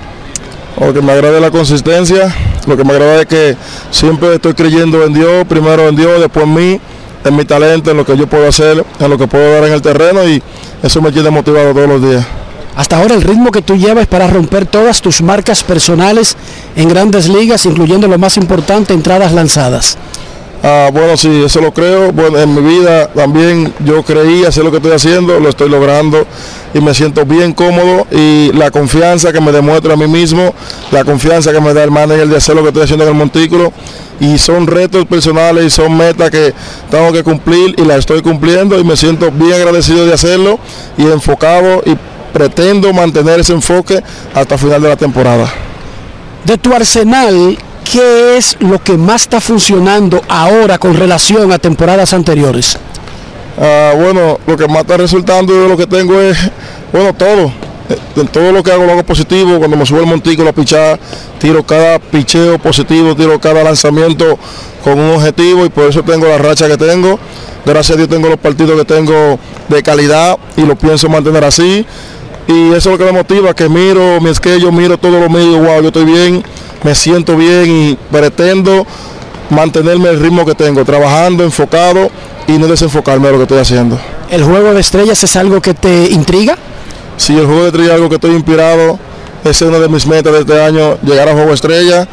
Lo 0.78 0.92
que 0.92 1.00
me 1.00 1.12
agrada 1.12 1.36
es 1.36 1.42
la 1.42 1.50
consistencia, 1.50 2.34
Lo 2.66 2.76
que 2.76 2.84
me 2.84 2.92
agrada 2.92 3.22
es 3.22 3.26
que 3.26 3.56
siempre 3.90 4.34
estoy 4.34 4.54
creyendo 4.54 5.04
en 5.04 5.14
Dios, 5.14 5.46
primero 5.48 5.88
en 5.88 5.96
Dios, 5.96 6.20
después 6.20 6.44
en 6.44 6.54
mí, 6.54 6.80
en 7.24 7.36
mi 7.36 7.44
talento, 7.44 7.90
en 7.90 7.96
lo 7.96 8.04
que 8.04 8.16
yo 8.16 8.26
puedo 8.26 8.48
hacer, 8.48 8.84
en 8.98 9.10
lo 9.10 9.18
que 9.18 9.26
puedo 9.26 9.52
dar 9.52 9.64
en 9.64 9.72
el 9.72 9.82
terreno 9.82 10.26
y 10.26 10.42
eso 10.82 11.00
me 11.00 11.12
tiene 11.12 11.30
motivado 11.30 11.72
todos 11.72 11.88
los 11.88 12.02
días. 12.02 12.24
Hasta 12.74 12.98
ahora 12.98 13.14
el 13.14 13.22
ritmo 13.22 13.50
que 13.50 13.60
tú 13.60 13.76
llevas 13.76 14.06
para 14.06 14.26
romper 14.28 14.66
todas 14.66 15.02
tus 15.02 15.20
marcas 15.20 15.62
personales 15.62 16.36
en 16.74 16.88
grandes 16.88 17.28
ligas, 17.28 17.66
incluyendo 17.66 18.08
lo 18.08 18.18
más 18.18 18.36
importante, 18.38 18.94
entradas 18.94 19.32
lanzadas. 19.32 19.98
Ah, 20.64 20.90
bueno, 20.92 21.16
sí, 21.16 21.42
eso 21.44 21.60
lo 21.60 21.72
creo. 21.72 22.12
Bueno, 22.12 22.38
en 22.38 22.54
mi 22.54 22.60
vida 22.60 23.08
también 23.08 23.74
yo 23.84 24.04
creí 24.04 24.44
hacer 24.44 24.62
lo 24.62 24.70
que 24.70 24.76
estoy 24.76 24.92
haciendo, 24.92 25.40
lo 25.40 25.48
estoy 25.48 25.68
logrando 25.68 26.24
y 26.72 26.80
me 26.80 26.94
siento 26.94 27.24
bien 27.24 27.52
cómodo 27.52 28.06
y 28.12 28.52
la 28.52 28.70
confianza 28.70 29.32
que 29.32 29.40
me 29.40 29.50
demuestra 29.50 29.94
a 29.94 29.96
mí 29.96 30.06
mismo, 30.06 30.54
la 30.92 31.04
confianza 31.04 31.52
que 31.52 31.60
me 31.60 31.74
da 31.74 31.82
el 31.82 31.90
manager 31.90 32.28
de 32.28 32.36
hacer 32.36 32.54
lo 32.54 32.62
que 32.62 32.68
estoy 32.68 32.84
haciendo 32.84 33.04
en 33.04 33.10
el 33.10 33.16
montículo 33.16 33.72
y 34.20 34.38
son 34.38 34.68
retos 34.68 35.04
personales 35.06 35.64
y 35.64 35.70
son 35.70 35.96
metas 35.96 36.30
que 36.30 36.54
tengo 36.90 37.12
que 37.12 37.24
cumplir 37.24 37.74
y 37.76 37.84
las 37.84 37.98
estoy 37.98 38.22
cumpliendo 38.22 38.78
y 38.78 38.84
me 38.84 38.96
siento 38.96 39.32
bien 39.32 39.54
agradecido 39.54 40.06
de 40.06 40.14
hacerlo 40.14 40.60
y 40.96 41.02
enfocado 41.02 41.82
y 41.84 41.96
pretendo 42.32 42.92
mantener 42.92 43.40
ese 43.40 43.52
enfoque 43.52 44.00
hasta 44.32 44.54
el 44.54 44.60
final 44.60 44.80
de 44.80 44.88
la 44.88 44.96
temporada. 44.96 45.52
De 46.44 46.56
tu 46.56 46.72
arsenal, 46.72 47.58
¿qué 47.92 48.38
es 48.38 48.56
lo 48.60 48.82
que 48.82 48.96
más 48.96 49.22
está 49.22 49.38
funcionando 49.38 50.22
ahora 50.26 50.78
con 50.78 50.96
relación 50.96 51.52
a 51.52 51.58
temporadas 51.58 52.14
anteriores? 52.14 52.78
Ah, 53.60 53.92
bueno, 53.94 54.40
lo 54.46 54.56
que 54.56 54.66
más 54.66 54.78
está 54.78 54.96
resultando 54.96 55.52
de 55.52 55.68
lo 55.68 55.76
que 55.76 55.86
tengo 55.86 56.18
es, 56.18 56.38
bueno, 56.90 57.12
todo. 57.12 57.52
Eh, 57.90 57.98
En 58.16 58.28
todo 58.28 58.50
lo 58.50 58.62
que 58.62 58.72
hago 58.72 58.84
lo 58.84 58.92
hago 58.92 59.04
positivo. 59.04 59.58
Cuando 59.58 59.76
me 59.76 59.84
subo 59.84 60.00
el 60.00 60.06
montículo 60.06 60.48
a 60.48 60.52
pichar, 60.54 60.98
tiro 61.38 61.62
cada 61.64 61.98
picheo 61.98 62.58
positivo, 62.58 63.14
tiro 63.14 63.38
cada 63.38 63.62
lanzamiento 63.62 64.38
con 64.82 64.98
un 64.98 65.16
objetivo 65.16 65.66
y 65.66 65.68
por 65.68 65.84
eso 65.90 66.02
tengo 66.02 66.26
la 66.26 66.38
racha 66.38 66.66
que 66.68 66.78
tengo. 66.78 67.18
Gracias 67.66 67.94
a 67.94 67.96
Dios 67.98 68.08
tengo 68.08 68.28
los 68.28 68.38
partidos 68.38 68.78
que 68.78 68.86
tengo 68.86 69.38
de 69.68 69.82
calidad 69.82 70.38
y 70.56 70.62
lo 70.62 70.76
pienso 70.76 71.10
mantener 71.10 71.44
así. 71.44 71.84
Y 72.48 72.72
eso 72.72 72.76
es 72.76 72.86
lo 72.86 72.98
que 72.98 73.04
me 73.04 73.12
motiva, 73.12 73.54
que 73.54 73.68
miro 73.68 74.20
mi 74.20 74.30
esquello, 74.30 74.72
miro 74.72 74.98
todo 74.98 75.20
lo 75.20 75.28
mío, 75.28 75.58
wow, 75.58 75.80
yo 75.80 75.88
estoy 75.88 76.04
bien, 76.04 76.42
me 76.82 76.94
siento 76.94 77.36
bien 77.36 77.70
y 77.70 77.98
pretendo 78.10 78.86
mantenerme 79.50 80.08
el 80.08 80.20
ritmo 80.20 80.44
que 80.44 80.54
tengo, 80.54 80.84
trabajando, 80.84 81.44
enfocado 81.44 82.10
y 82.46 82.52
no 82.52 82.66
desenfocarme 82.66 83.26
de 83.26 83.32
lo 83.32 83.38
que 83.38 83.44
estoy 83.44 83.58
haciendo. 83.58 83.98
¿El 84.30 84.42
juego 84.44 84.74
de 84.74 84.80
estrellas 84.80 85.22
es 85.22 85.36
algo 85.36 85.60
que 85.60 85.74
te 85.74 86.10
intriga? 86.10 86.56
Sí, 87.16 87.38
el 87.38 87.46
juego 87.46 87.62
de 87.62 87.66
estrella 87.68 87.88
es 87.90 87.94
algo 87.94 88.08
que 88.08 88.16
estoy 88.16 88.32
inspirado. 88.32 88.98
Esa 89.44 89.64
es 89.64 89.70
una 89.70 89.78
de 89.78 89.88
mis 89.88 90.06
metas 90.06 90.32
de 90.32 90.40
este 90.40 90.60
año, 90.60 90.98
llegar 91.02 91.28
a 91.28 91.32
juego 91.32 91.52
estrella, 91.52 92.08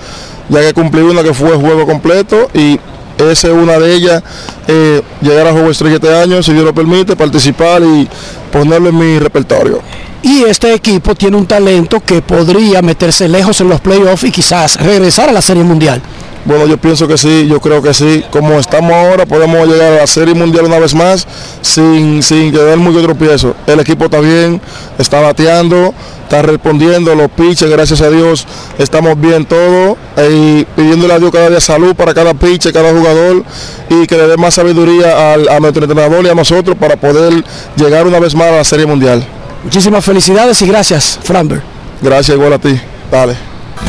ya 0.49 0.61
que 0.61 0.73
cumplí 0.73 1.01
una 1.01 1.23
que 1.23 1.33
fue 1.33 1.51
juego 1.51 1.85
completo 1.85 2.49
y 2.53 2.79
esa 3.27 3.47
es 3.47 3.53
una 3.53 3.77
de 3.79 3.93
ellas, 3.93 4.23
eh, 4.67 5.01
llegar 5.21 5.47
a 5.47 5.51
juego 5.51 5.71
estrella 5.71 5.95
este 5.95 6.15
año, 6.15 6.41
si 6.43 6.53
Dios 6.53 6.63
lo 6.63 6.73
permite, 6.73 7.15
participar 7.15 7.81
y 7.81 8.07
ponerlo 8.51 8.89
en 8.89 8.97
mi 8.97 9.19
repertorio. 9.19 9.81
Y 10.21 10.43
este 10.43 10.73
equipo 10.73 11.15
tiene 11.15 11.37
un 11.37 11.45
talento 11.45 12.01
que 12.01 12.21
podría 12.21 12.81
meterse 12.81 13.27
lejos 13.27 13.61
en 13.61 13.69
los 13.69 13.79
playoffs 13.79 14.23
y 14.25 14.31
quizás 14.31 14.75
regresar 14.75 15.29
a 15.29 15.31
la 15.31 15.41
Serie 15.41 15.63
Mundial. 15.63 16.01
Bueno, 16.45 16.65
yo 16.65 16.77
pienso 16.77 17.07
que 17.07 17.17
sí, 17.17 17.47
yo 17.47 17.59
creo 17.59 17.81
que 17.81 17.93
sí. 17.93 18.23
Como 18.31 18.59
estamos 18.59 18.91
ahora, 18.93 19.25
podemos 19.25 19.67
llegar 19.67 19.93
a 19.93 19.95
la 19.97 20.07
Serie 20.07 20.33
Mundial 20.33 20.65
una 20.65 20.79
vez 20.79 20.95
más 20.95 21.27
sin, 21.61 22.23
sin 22.23 22.51
quedar 22.51 22.77
muy 22.77 22.93
tropiezo. 23.03 23.55
El 23.67 23.79
equipo 23.79 24.05
está 24.05 24.19
bien, 24.19 24.59
está 24.97 25.19
bateando, 25.19 25.93
está 26.23 26.41
respondiendo, 26.41 27.13
los 27.13 27.29
pitches, 27.29 27.69
gracias 27.69 28.01
a 28.01 28.09
Dios, 28.09 28.47
estamos 28.77 29.19
bien 29.19 29.45
todos. 29.45 29.97
Y 30.31 30.65
pidiéndole 30.75 31.13
a 31.13 31.19
Dios 31.19 31.29
cada 31.31 31.49
día 31.49 31.59
salud 31.59 31.93
para 31.93 32.13
cada 32.13 32.33
pitcher, 32.33 32.71
cada 32.73 32.91
jugador 32.93 33.43
y 33.89 34.07
que 34.07 34.15
le 34.17 34.27
dé 34.27 34.37
más 34.37 34.53
sabiduría 34.55 35.33
al- 35.33 35.49
a 35.49 35.59
nuestro 35.59 35.83
entrenador 35.83 36.25
y 36.25 36.29
a 36.29 36.35
nosotros 36.35 36.75
para 36.79 36.95
poder 36.95 37.43
llegar 37.75 38.07
una 38.07 38.19
vez 38.19 38.33
más 38.33 38.47
a 38.47 38.51
la 38.57 38.63
Serie 38.63 38.85
Mundial. 38.85 39.23
Muchísimas 39.63 40.03
felicidades 40.05 40.61
y 40.61 40.67
gracias, 40.67 41.19
Framber. 41.21 41.61
Gracias 42.01 42.35
igual 42.37 42.53
a 42.53 42.59
ti. 42.59 42.79
Dale. 43.11 43.35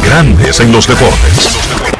Grandes 0.04 0.58
en 0.60 0.72
los 0.72 0.86
deportes. 0.88 1.99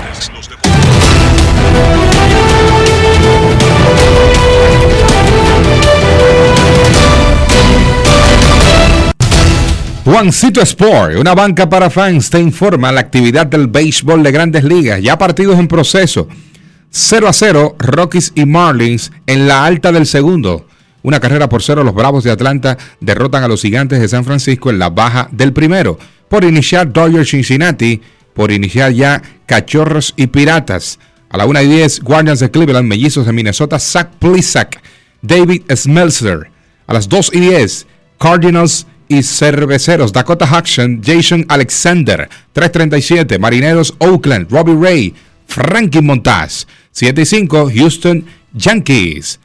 Juancito 10.10 10.60
Sport, 10.60 11.18
una 11.18 11.36
banca 11.36 11.68
para 11.68 11.88
fans, 11.88 12.30
te 12.30 12.40
informa 12.40 12.90
la 12.90 12.98
actividad 12.98 13.46
del 13.46 13.68
béisbol 13.68 14.24
de 14.24 14.32
grandes 14.32 14.64
ligas. 14.64 15.00
Ya 15.00 15.16
partidos 15.16 15.56
en 15.56 15.68
proceso. 15.68 16.26
0 16.90 17.28
a 17.28 17.32
0, 17.32 17.76
Rockies 17.78 18.32
y 18.34 18.44
Marlins 18.44 19.12
en 19.28 19.46
la 19.46 19.64
alta 19.64 19.92
del 19.92 20.06
segundo. 20.06 20.66
Una 21.04 21.20
carrera 21.20 21.48
por 21.48 21.62
cero, 21.62 21.84
los 21.84 21.94
Bravos 21.94 22.24
de 22.24 22.32
Atlanta 22.32 22.76
derrotan 22.98 23.44
a 23.44 23.48
los 23.48 23.62
Gigantes 23.62 24.00
de 24.00 24.08
San 24.08 24.24
Francisco 24.24 24.70
en 24.70 24.80
la 24.80 24.90
baja 24.90 25.28
del 25.30 25.52
primero. 25.52 25.96
Por 26.28 26.42
iniciar 26.42 26.92
Dodgers 26.92 27.30
Cincinnati, 27.30 28.02
por 28.34 28.50
iniciar 28.50 28.90
ya 28.90 29.22
Cachorros 29.46 30.12
y 30.16 30.26
Piratas. 30.26 30.98
A 31.28 31.36
la 31.36 31.46
1 31.46 31.62
y 31.62 31.68
10, 31.68 32.00
Guardians 32.00 32.40
de 32.40 32.50
Cleveland, 32.50 32.88
Mellizos 32.88 33.26
de 33.26 33.32
Minnesota, 33.32 33.78
Zach 33.78 34.10
Plisak, 34.18 34.82
David 35.22 35.62
Smeltzer. 35.72 36.50
A 36.88 36.94
las 36.94 37.08
2 37.08 37.30
y 37.32 37.38
10, 37.38 37.86
Cardinals 38.18 38.88
y 39.10 39.24
Cerveceros, 39.24 40.12
Dakota 40.12 40.46
Hudson, 40.46 41.02
Jason 41.04 41.44
Alexander, 41.48 42.28
337, 42.52 43.40
Marineros 43.40 43.92
Oakland, 43.98 44.48
Robbie 44.50 44.76
Ray, 44.80 45.14
Frankie 45.48 46.00
Montaz, 46.00 46.68
7 46.92 47.20
y 47.20 47.26
5, 47.26 47.70
Houston 47.74 48.24
Yankees, 48.54 49.40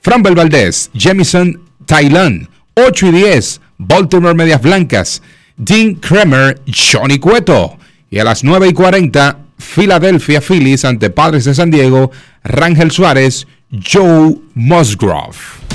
Framber 0.00 0.36
Valdez, 0.36 0.88
Jamison 0.96 1.60
Thailand, 1.84 2.48
8 2.74 3.08
y 3.08 3.10
10, 3.10 3.60
Baltimore 3.78 4.34
Medias 4.34 4.62
Blancas, 4.62 5.20
Dean 5.56 5.96
Kremer, 5.96 6.60
Johnny 6.66 7.18
Cueto. 7.18 7.78
Y 8.08 8.20
a 8.20 8.24
las 8.24 8.44
9 8.44 8.68
y 8.68 8.72
40, 8.72 9.38
Philadelphia 9.58 10.40
Phillies 10.40 10.84
ante 10.84 11.10
Padres 11.10 11.44
de 11.44 11.56
San 11.56 11.72
Diego, 11.72 12.12
Rangel 12.44 12.92
Suárez, 12.92 13.48
Joe 13.72 14.36
Musgrove. 14.54 15.65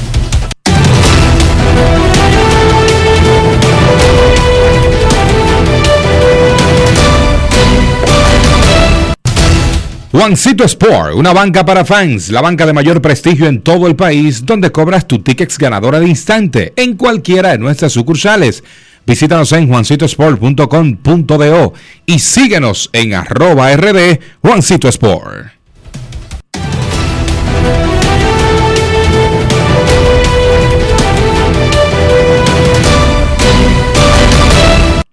Juancito 10.22 10.64
Sport, 10.66 11.16
una 11.16 11.34
banca 11.34 11.66
para 11.66 11.84
fans, 11.84 12.30
la 12.30 12.42
banca 12.42 12.68
de 12.68 12.74
mayor 12.74 13.02
prestigio 13.02 13.48
en 13.48 13.60
todo 13.60 13.88
el 13.88 13.96
país, 13.96 14.46
donde 14.46 14.72
cobras 14.72 15.08
tu 15.08 15.24
tickets 15.24 15.58
ganadora 15.58 16.00
de 16.00 16.08
instante 16.08 16.74
en 16.76 16.96
cualquiera 16.96 17.54
de 17.54 17.58
nuestras 17.58 17.94
sucursales. 17.94 18.64
Visítanos 19.04 19.52
en 19.54 19.68
juancitosport.com.do 19.68 21.74
y 22.06 22.20
síguenos 22.20 22.92
en 22.94 23.16
arroba 23.16 23.76
rd 23.76 24.20
Juancito 24.44 24.88
Sport. 24.90 25.54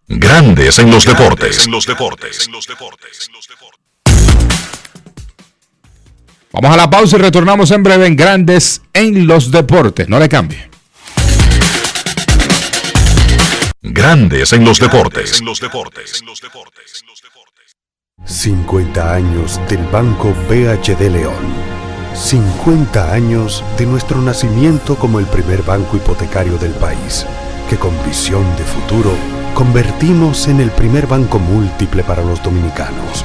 Grandes 0.06 0.78
en 0.78 0.90
los 0.90 1.06
deportes. 1.06 1.64
En 1.64 1.70
los 1.70 1.86
deportes. 1.86 2.50
Vamos 6.50 6.72
a 6.72 6.76
la 6.78 6.88
pausa 6.88 7.16
y 7.16 7.20
retornamos 7.20 7.70
en 7.72 7.82
breve 7.82 8.06
en 8.06 8.16
Grandes 8.16 8.80
en 8.94 9.26
los 9.26 9.50
deportes. 9.50 10.08
No 10.08 10.18
le 10.18 10.30
cambie. 10.30 10.70
Grandes 13.82 14.52
en 14.54 14.64
los 14.64 14.80
deportes. 14.80 15.40
En 15.40 15.46
los 15.46 15.60
deportes. 15.60 16.22
50 18.24 19.14
años 19.14 19.60
del 19.68 19.84
Banco 19.88 20.34
BHD 20.48 21.10
León. 21.10 21.68
50 22.14 23.12
años 23.12 23.62
de 23.76 23.84
nuestro 23.86 24.20
nacimiento 24.22 24.96
como 24.96 25.18
el 25.18 25.26
primer 25.26 25.62
banco 25.62 25.96
hipotecario 25.96 26.56
del 26.56 26.72
país, 26.72 27.26
que 27.68 27.76
con 27.76 27.92
visión 28.06 28.44
de 28.56 28.64
futuro 28.64 29.12
convertimos 29.54 30.48
en 30.48 30.60
el 30.60 30.70
primer 30.70 31.06
banco 31.06 31.38
múltiple 31.38 32.02
para 32.02 32.24
los 32.24 32.42
dominicanos. 32.42 33.24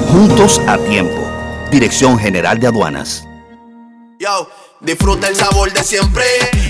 Juntos 0.11 0.59
a 0.67 0.77
tiempo. 0.77 1.25
Dirección 1.71 2.19
General 2.19 2.59
de 2.59 2.67
Aduanas. 2.67 3.25
Yo, 4.19 4.49
disfruta 4.81 5.29
el 5.29 5.37
sabor 5.37 5.71
de 5.71 5.81
siempre 5.85 6.25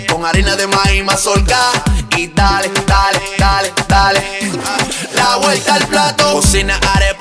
con 0.07 0.23
harina 0.23 0.55
de 0.55 0.67
maíz 0.67 1.03
mazorca 1.03 1.57
y 2.15 2.27
dale, 2.27 2.69
dale, 2.85 3.19
dale, 3.39 3.73
dale. 3.87 4.21
La 5.15 5.37
vuelta 5.37 5.73
al 5.73 5.87
plato, 5.87 6.33
cocina 6.33 6.79
arepa, 6.93 7.20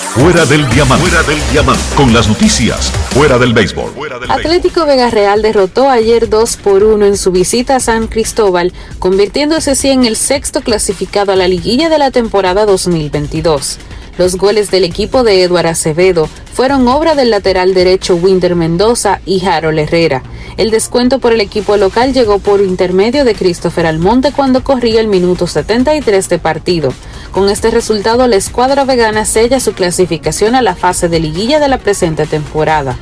Fuera 0.13 0.45
del 0.45 0.67
diamante. 0.69 1.07
Fuera 1.07 1.23
del 1.23 1.39
diamante. 1.53 1.81
Con 1.95 2.13
las 2.13 2.27
noticias. 2.27 2.91
Fuera 3.11 3.39
del 3.39 3.53
béisbol. 3.53 3.93
Atlético 4.27 4.85
Vega 4.85 5.09
Real 5.09 5.41
derrotó 5.41 5.89
ayer 5.89 6.27
2 6.27 6.57
por 6.57 6.83
1 6.83 7.05
en 7.05 7.15
su 7.15 7.31
visita 7.31 7.77
a 7.77 7.79
San 7.79 8.07
Cristóbal, 8.07 8.73
convirtiéndose 8.99 9.71
así 9.71 9.87
en 9.87 10.03
el 10.03 10.17
sexto 10.17 10.59
clasificado 10.59 11.31
a 11.31 11.37
la 11.37 11.47
liguilla 11.47 11.87
de 11.87 11.97
la 11.97 12.11
temporada 12.11 12.65
2022. 12.65 13.77
Los 14.17 14.35
goles 14.35 14.69
del 14.69 14.83
equipo 14.83 15.23
de 15.23 15.43
Eduard 15.43 15.67
Acevedo 15.67 16.27
fueron 16.53 16.89
obra 16.89 17.15
del 17.15 17.29
lateral 17.29 17.73
derecho 17.73 18.15
Winder 18.17 18.55
Mendoza 18.55 19.21
y 19.25 19.45
Harold 19.45 19.79
Herrera. 19.79 20.23
El 20.57 20.71
descuento 20.71 21.19
por 21.19 21.31
el 21.31 21.39
equipo 21.39 21.77
local 21.77 22.13
llegó 22.13 22.39
por 22.39 22.59
intermedio 22.59 23.23
de 23.23 23.33
Christopher 23.33 23.85
Almonte 23.85 24.33
cuando 24.33 24.61
corría 24.61 24.99
el 24.99 25.07
minuto 25.07 25.47
73 25.47 26.27
de 26.27 26.39
partido. 26.39 26.93
Con 27.31 27.47
este 27.47 27.71
resultado, 27.71 28.27
la 28.27 28.35
escuadra 28.35 28.83
vegana 28.83 29.23
sella 29.23 29.61
su 29.61 29.73
clasificación 29.73 30.53
a 30.53 30.61
la 30.61 30.75
fase 30.75 31.07
de 31.07 31.19
liguilla 31.19 31.59
de 31.59 31.69
la 31.69 31.77
presente 31.77 32.25
temporada. 32.25 32.97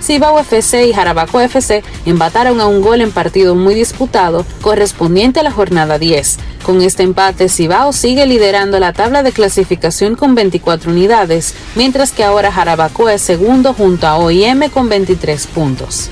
Cibao 0.00 0.38
FC 0.38 0.86
y 0.86 0.92
Jarabaco 0.92 1.40
FC 1.40 1.82
embataron 2.06 2.60
a 2.60 2.66
un 2.66 2.80
gol 2.80 3.00
en 3.00 3.10
partido 3.10 3.54
muy 3.54 3.74
disputado 3.74 4.46
correspondiente 4.62 5.40
a 5.40 5.42
la 5.42 5.50
jornada 5.50 5.98
10. 5.98 6.38
Con 6.62 6.82
este 6.82 7.02
empate, 7.02 7.48
Cibao 7.48 7.92
sigue 7.92 8.26
liderando 8.26 8.78
la 8.78 8.92
tabla 8.92 9.22
de 9.22 9.32
clasificación 9.32 10.14
con 10.14 10.34
24 10.34 10.90
unidades, 10.90 11.54
mientras 11.74 12.12
que 12.12 12.24
ahora 12.24 12.52
Jarabaco 12.52 13.08
es 13.08 13.20
segundo 13.20 13.74
junto 13.74 14.06
a 14.06 14.16
OIM 14.16 14.70
con 14.70 14.88
23 14.88 15.46
puntos. 15.48 16.10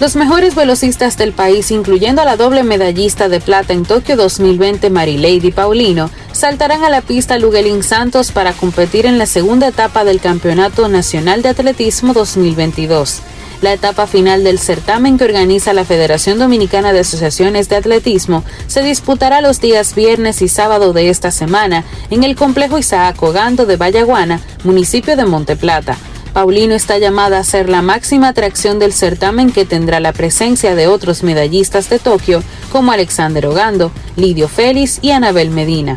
Los 0.00 0.16
mejores 0.16 0.54
velocistas 0.54 1.18
del 1.18 1.34
país, 1.34 1.70
incluyendo 1.70 2.22
a 2.22 2.24
la 2.24 2.38
doble 2.38 2.62
medallista 2.62 3.28
de 3.28 3.38
plata 3.38 3.74
en 3.74 3.84
Tokio 3.84 4.16
2020 4.16 4.88
Marilady 4.88 5.50
Paulino, 5.52 6.10
saltarán 6.32 6.84
a 6.84 6.88
la 6.88 7.02
pista 7.02 7.38
Luguelín 7.38 7.82
Santos 7.82 8.32
para 8.32 8.54
competir 8.54 9.04
en 9.04 9.18
la 9.18 9.26
segunda 9.26 9.68
etapa 9.68 10.04
del 10.04 10.18
Campeonato 10.18 10.88
Nacional 10.88 11.42
de 11.42 11.50
Atletismo 11.50 12.14
2022. 12.14 13.20
La 13.60 13.74
etapa 13.74 14.06
final 14.06 14.42
del 14.42 14.58
certamen 14.58 15.18
que 15.18 15.24
organiza 15.24 15.74
la 15.74 15.84
Federación 15.84 16.38
Dominicana 16.38 16.94
de 16.94 17.00
Asociaciones 17.00 17.68
de 17.68 17.76
Atletismo 17.76 18.42
se 18.68 18.82
disputará 18.82 19.42
los 19.42 19.60
días 19.60 19.94
viernes 19.94 20.40
y 20.40 20.48
sábado 20.48 20.94
de 20.94 21.10
esta 21.10 21.30
semana 21.30 21.84
en 22.08 22.24
el 22.24 22.36
complejo 22.36 22.78
Isaac 22.78 23.22
Ogando 23.22 23.66
de 23.66 23.76
Vallaguana, 23.76 24.40
municipio 24.64 25.14
de 25.14 25.26
Monteplata. 25.26 25.98
Paulino 26.32 26.74
está 26.74 26.98
llamada 26.98 27.38
a 27.38 27.44
ser 27.44 27.68
la 27.68 27.82
máxima 27.82 28.28
atracción 28.28 28.78
del 28.78 28.92
certamen 28.92 29.50
que 29.50 29.64
tendrá 29.64 29.98
la 29.98 30.12
presencia 30.12 30.74
de 30.74 30.86
otros 30.86 31.22
medallistas 31.24 31.90
de 31.90 31.98
Tokio 31.98 32.42
como 32.70 32.92
Alexander 32.92 33.46
Ogando, 33.46 33.90
Lidio 34.16 34.48
Félix 34.48 35.00
y 35.02 35.10
Anabel 35.10 35.50
Medina. 35.50 35.96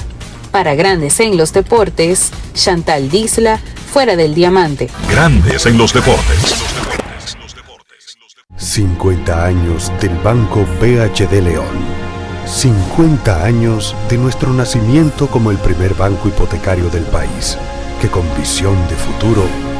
Para 0.52 0.76
Grandes 0.76 1.20
en 1.20 1.38
los 1.38 1.54
Deportes, 1.54 2.32
Chantal 2.54 3.10
Disla, 3.10 3.60
fuera 3.92 4.16
del 4.16 4.34
diamante. 4.34 4.90
Grandes 5.10 5.66
en 5.68 5.78
los 5.78 5.94
deportes. 5.94 6.56
50 8.58 9.46
años 9.46 9.92
del 10.02 10.16
Banco 10.18 10.66
BHD 10.82 11.44
León. 11.44 12.04
50 12.48 13.44
años 13.44 13.96
de 14.10 14.18
nuestro 14.18 14.52
nacimiento 14.52 15.28
como 15.28 15.52
el 15.52 15.58
primer 15.58 15.94
banco 15.94 16.28
hipotecario 16.28 16.90
del 16.90 17.04
país, 17.04 17.58
que 18.02 18.10
con 18.10 18.24
visión 18.38 18.76
de 18.90 18.96
futuro 18.96 19.73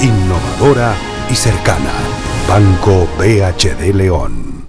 innovadora 0.00 0.94
y 1.30 1.34
cercana. 1.34 1.92
Banco 2.48 3.08
BHD 3.18 3.94
León. 3.94 4.68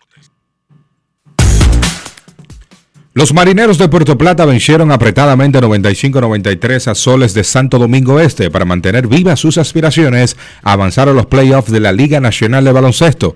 marineros 3.33 3.77
de 3.77 3.89
Puerto 3.89 4.17
Plata 4.17 4.45
vencieron 4.45 4.89
apretadamente 4.89 5.59
95-93 5.59 6.87
a 6.87 6.95
Soles 6.95 7.33
de 7.33 7.43
Santo 7.43 7.77
Domingo 7.77 8.21
Este 8.21 8.49
para 8.49 8.63
mantener 8.63 9.07
vivas 9.07 9.39
sus 9.39 9.57
aspiraciones 9.57 10.37
a 10.63 10.71
avanzar 10.73 11.09
a 11.09 11.13
los 11.13 11.25
playoffs 11.25 11.71
de 11.71 11.81
la 11.81 11.91
Liga 11.91 12.21
Nacional 12.21 12.63
de 12.63 12.71
Baloncesto. 12.71 13.35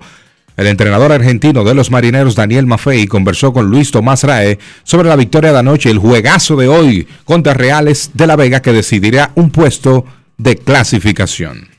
El 0.56 0.68
entrenador 0.68 1.12
argentino 1.12 1.62
de 1.62 1.74
los 1.74 1.90
marineros, 1.90 2.34
Daniel 2.34 2.64
Maffei, 2.64 3.06
conversó 3.06 3.52
con 3.52 3.66
Luis 3.66 3.90
Tomás 3.90 4.24
Rae 4.24 4.58
sobre 4.82 5.10
la 5.10 5.16
victoria 5.16 5.52
de 5.52 5.58
anoche 5.58 5.90
y 5.90 5.92
el 5.92 5.98
juegazo 5.98 6.56
de 6.56 6.68
hoy 6.68 7.06
contra 7.26 7.52
Reales 7.52 8.12
de 8.14 8.26
la 8.26 8.36
Vega 8.36 8.62
que 8.62 8.72
decidirá 8.72 9.32
un 9.34 9.50
puesto 9.50 10.06
de 10.38 10.56
clasificación. 10.56 11.75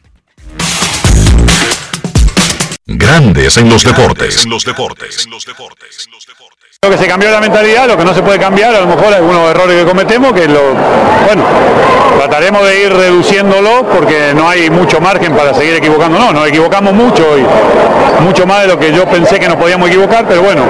Grandes 2.88 3.57
en 3.57 3.69
los 3.69 3.83
deportes. 3.83 4.47
Lo 6.81 6.91
que 6.91 6.97
se 6.97 7.07
cambió 7.07 7.31
la 7.31 7.41
mentalidad, 7.41 7.88
lo 7.88 7.97
que 7.97 8.05
no 8.05 8.13
se 8.13 8.21
puede 8.21 8.39
cambiar, 8.39 8.73
a 8.75 8.81
lo 8.81 8.88
mejor 8.88 9.13
algunos 9.13 9.49
errores 9.49 9.79
que 9.79 9.85
cometemos, 9.85 10.31
que 10.31 10.47
lo, 10.47 10.73
bueno, 11.25 11.43
trataremos 12.17 12.63
de 12.65 12.83
ir 12.83 12.93
reduciéndolo 12.93 13.85
porque 13.91 14.31
no 14.35 14.47
hay 14.47 14.69
mucho 14.69 15.01
margen 15.01 15.35
para 15.35 15.53
seguir 15.53 15.75
equivocándonos, 15.75 16.33
nos 16.33 16.47
equivocamos 16.47 16.93
mucho 16.93 17.38
y 17.38 18.23
mucho 18.23 18.45
más 18.45 18.61
de 18.61 18.67
lo 18.67 18.79
que 18.79 18.93
yo 18.93 19.05
pensé 19.05 19.39
que 19.39 19.47
nos 19.47 19.57
podíamos 19.57 19.89
equivocar, 19.89 20.25
pero 20.27 20.41
bueno, 20.43 20.63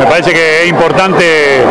me 0.00 0.06
parece 0.06 0.32
que 0.32 0.64
es 0.64 0.68
importante, 0.68 1.62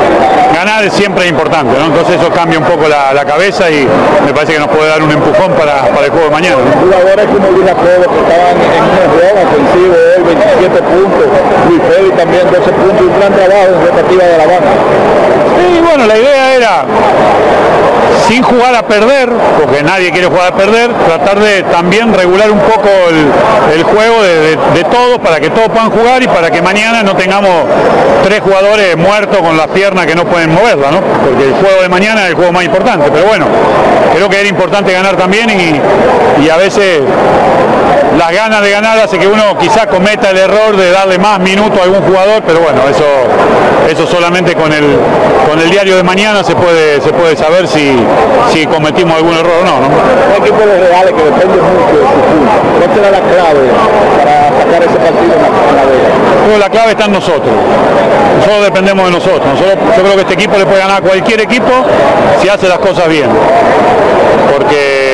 ganar 0.56 0.90
siempre 0.90 1.26
es 1.26 1.32
importante, 1.32 1.78
¿no? 1.78 1.86
entonces 1.86 2.20
eso 2.20 2.30
cambia 2.32 2.60
un 2.60 2.66
poco 2.66 2.88
la, 2.88 3.14
la 3.14 3.26
cabeza 3.26 3.70
y 3.70 3.88
me 4.26 4.34
parece 4.34 4.54
que 4.54 4.60
nos 4.60 4.70
puede 4.70 4.88
dar 4.88 5.04
un 5.04 5.12
empujón 5.12 5.54
para, 5.54 5.88
para 5.90 6.06
el 6.06 6.12
juego 6.12 6.26
de 6.26 6.32
mañana. 6.32 6.58
¿no? 6.58 6.82
Jugadores 6.82 7.26
como 7.26 7.52
Luis 7.52 7.70
Alfredo 7.70 8.10
que 8.10 8.20
estaban 8.20 8.56
en 8.58 8.84
un 8.84 9.20
juego 9.20 9.50
ofensivo, 9.90 9.96
él 10.18 10.24
27 10.24 10.82
puntos, 10.82 11.26
Luis 11.70 11.82
Félix 11.90 12.18
también 12.18 12.44
12 12.48 12.72
puntos, 12.72 13.02
un 13.02 13.20
gran 13.20 13.34
trabajo 13.34 13.68
en 13.76 13.82
respectiva 13.86 14.24
de 14.24 14.38
la 14.38 14.46
banda. 14.46 14.72
Sí, 15.58 15.82
bueno, 15.82 16.08
la 16.08 16.18
idea 16.18 16.54
era, 16.56 16.86
sin 18.28 18.42
jugar 18.44 18.76
a 18.76 18.84
perder, 18.84 19.30
porque 19.60 19.84
nadie 19.84 20.12
quiere 20.12 20.28
jugar 20.28 20.54
a 20.54 20.56
perder, 20.56 20.92
tratar 20.94 21.40
de 21.40 21.64
también 21.64 22.14
regular 22.14 22.52
un 22.52 22.60
poco 22.60 22.90
el, 23.74 23.84
juego 23.84 24.22
de, 24.24 24.58
de- 24.58 24.84
todos 24.86 25.20
para 25.20 25.40
que 25.40 25.50
todos 25.50 25.70
puedan 25.70 25.90
jugar 25.90 26.22
y 26.22 26.28
para 26.28 26.52
que 26.52 26.62
mañana 26.62 27.02
no 27.04 27.16
tengamos 27.16 27.50
tres 28.24 28.42
jugadores 28.42 28.96
muertos 28.98 29.38
con 29.40 29.58
las 29.58 29.68
piernas 29.68 30.06
que 30.06 30.16
no 30.16 30.26
pueden 30.26 30.54
moverla, 30.54 30.92
¿no? 30.92 31.00
Porque 31.02 31.46
el 31.46 31.54
juego 31.54 31.82
de 31.82 31.90
mañana 31.90 32.24
es 32.24 32.30
el 32.30 32.36
juego 32.36 32.52
más 32.52 32.64
importante. 32.64 33.10
Pero 33.12 33.26
bueno, 33.26 33.46
creo 34.14 34.30
que 34.30 34.40
era 34.40 34.50
importante 34.50 34.92
ganar 34.94 35.16
también 35.16 35.50
y 35.50 36.50
a 36.50 36.58
veces 36.58 37.02
las 38.18 38.32
ganas 38.32 38.62
de 38.62 38.70
ganar 38.72 38.98
hace 39.00 39.18
que 39.18 39.28
uno 39.28 39.58
quizá 39.60 39.88
cometa 39.88 40.30
el 40.30 40.38
error 40.38 40.76
de 40.78 40.92
darle 40.92 41.18
más 41.18 41.40
minutos 41.40 41.80
a 41.80 41.84
algún 41.84 42.02
jugador, 42.04 42.44
pero 42.46 42.60
bueno, 42.60 42.82
eso, 42.90 43.06
eso 43.90 44.06
solamente 44.08 44.56
con 44.56 44.72
el, 44.72 44.98
con 45.50 45.60
el 45.60 45.70
diario 45.70 45.96
de 45.96 46.04
mañana 46.04 46.44
se 46.44 46.56
puede, 46.56 47.02
se 47.02 47.12
puede 47.12 47.36
saber 47.36 47.68
si, 47.68 47.96
si 48.52 48.66
cometimos 48.68 49.16
algún 49.18 49.34
error 49.34 49.54
o 49.62 49.66
no. 49.66 49.80
¿no? 49.82 49.88
Un 49.88 50.42
equipo 50.44 50.60
de 50.60 50.80
Reales 50.88 51.14
que 51.14 51.24
depende 51.24 51.56
mucho 51.56 51.98
de 51.98 52.06
su. 52.06 52.80
¿Cuál 52.80 52.96
será 52.96 53.12
la 53.12 53.20
clave 53.22 53.68
para 54.18 54.34
sacar 54.62 54.84
ese 54.84 54.96
partido 55.00 55.34
en 55.34 55.42
la, 55.42 55.48
en 55.70 55.76
la 55.76 55.84
Vega? 55.84 56.10
Pero 56.46 56.58
la 56.60 56.70
clave 56.70 56.92
está 56.92 57.06
en 57.06 57.12
nosotros. 57.14 57.54
Nosotros 58.38 58.64
dependemos 58.66 59.06
de 59.06 59.12
nosotros. 59.12 59.46
Nosotros- 59.46 59.78
Yo 59.98 60.04
creo 60.04 60.16
que 60.16 60.22
este 60.22 60.34
equipo 60.34 60.58
le 60.58 60.66
puede 60.66 60.80
ganar 60.80 60.98
a 60.98 61.02
cualquier 61.02 61.42
equipo 61.42 61.72
si 62.42 62.50
hace 62.50 62.68
las 62.68 62.78
cosas 62.80 63.08
bien. 63.08 63.30
Porque 64.56 65.13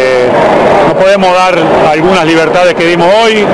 no 0.87 0.93
podemos 0.95 1.33
dar 1.33 1.55
algunas 1.91 2.25
libertades 2.25 2.73
que 2.73 2.85
dimos 2.85 3.07
hoy, 3.23 3.45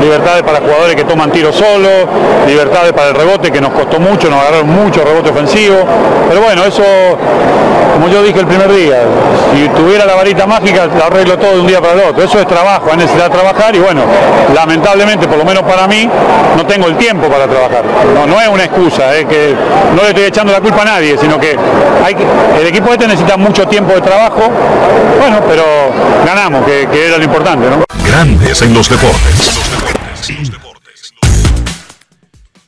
libertades 0.00 0.42
para 0.42 0.58
jugadores 0.60 0.94
que 0.94 1.04
toman 1.04 1.30
tiros 1.30 1.54
solos, 1.54 2.06
libertades 2.46 2.92
para 2.92 3.08
el 3.08 3.14
rebote 3.14 3.50
que 3.50 3.60
nos 3.60 3.70
costó 3.70 3.98
mucho, 3.98 4.28
nos 4.30 4.40
agarraron 4.40 4.68
mucho 4.68 5.04
rebote 5.04 5.30
ofensivo. 5.30 5.76
Pero 6.28 6.40
bueno, 6.42 6.64
eso, 6.64 6.84
como 7.94 8.08
yo 8.08 8.22
dije 8.22 8.40
el 8.40 8.46
primer 8.46 8.72
día, 8.72 8.98
si 9.54 9.68
tuviera 9.70 10.04
la 10.04 10.14
varita 10.14 10.46
mágica, 10.46 10.86
la 10.98 11.06
arreglo 11.06 11.38
todo 11.38 11.54
de 11.54 11.60
un 11.60 11.66
día 11.66 11.80
para 11.80 11.94
el 11.94 12.00
otro. 12.10 12.22
Eso 12.22 12.38
es 12.38 12.46
trabajo, 12.46 12.90
hay 12.90 12.98
necesidad 12.98 13.24
de 13.24 13.30
trabajar 13.30 13.74
y 13.74 13.78
bueno, 13.78 14.02
lamentablemente, 14.54 15.26
por 15.26 15.38
lo 15.38 15.44
menos 15.44 15.62
para 15.62 15.86
mí, 15.86 16.08
no 16.56 16.66
tengo 16.66 16.86
el 16.86 16.96
tiempo 16.96 17.28
para 17.28 17.46
trabajar. 17.46 17.82
No, 18.14 18.26
no 18.26 18.40
es 18.40 18.48
una 18.48 18.64
excusa, 18.64 19.16
es 19.16 19.24
que 19.26 19.54
no 19.94 20.02
le 20.02 20.08
estoy 20.08 20.24
echando 20.24 20.52
la 20.52 20.60
culpa 20.60 20.82
a 20.82 20.84
nadie, 20.84 21.16
sino 21.18 21.38
que, 21.38 21.56
que 21.56 22.60
el 22.60 22.66
equipo 22.66 22.92
este 22.92 23.06
necesita 23.06 23.36
mucho 23.36 23.66
tiempo 23.66 23.94
de 23.94 24.00
trabajo, 24.00 24.42
bueno, 25.18 25.40
pero 25.48 25.62
ganamos, 26.24 26.64
que, 26.64 26.88
que 26.90 27.08
era 27.08 27.18
lo 27.18 27.24
importante, 27.24 27.68
¿no? 27.68 27.84
Grandes 28.06 28.62
en 28.62 28.74
los 28.74 28.88
deportes. 28.88 29.60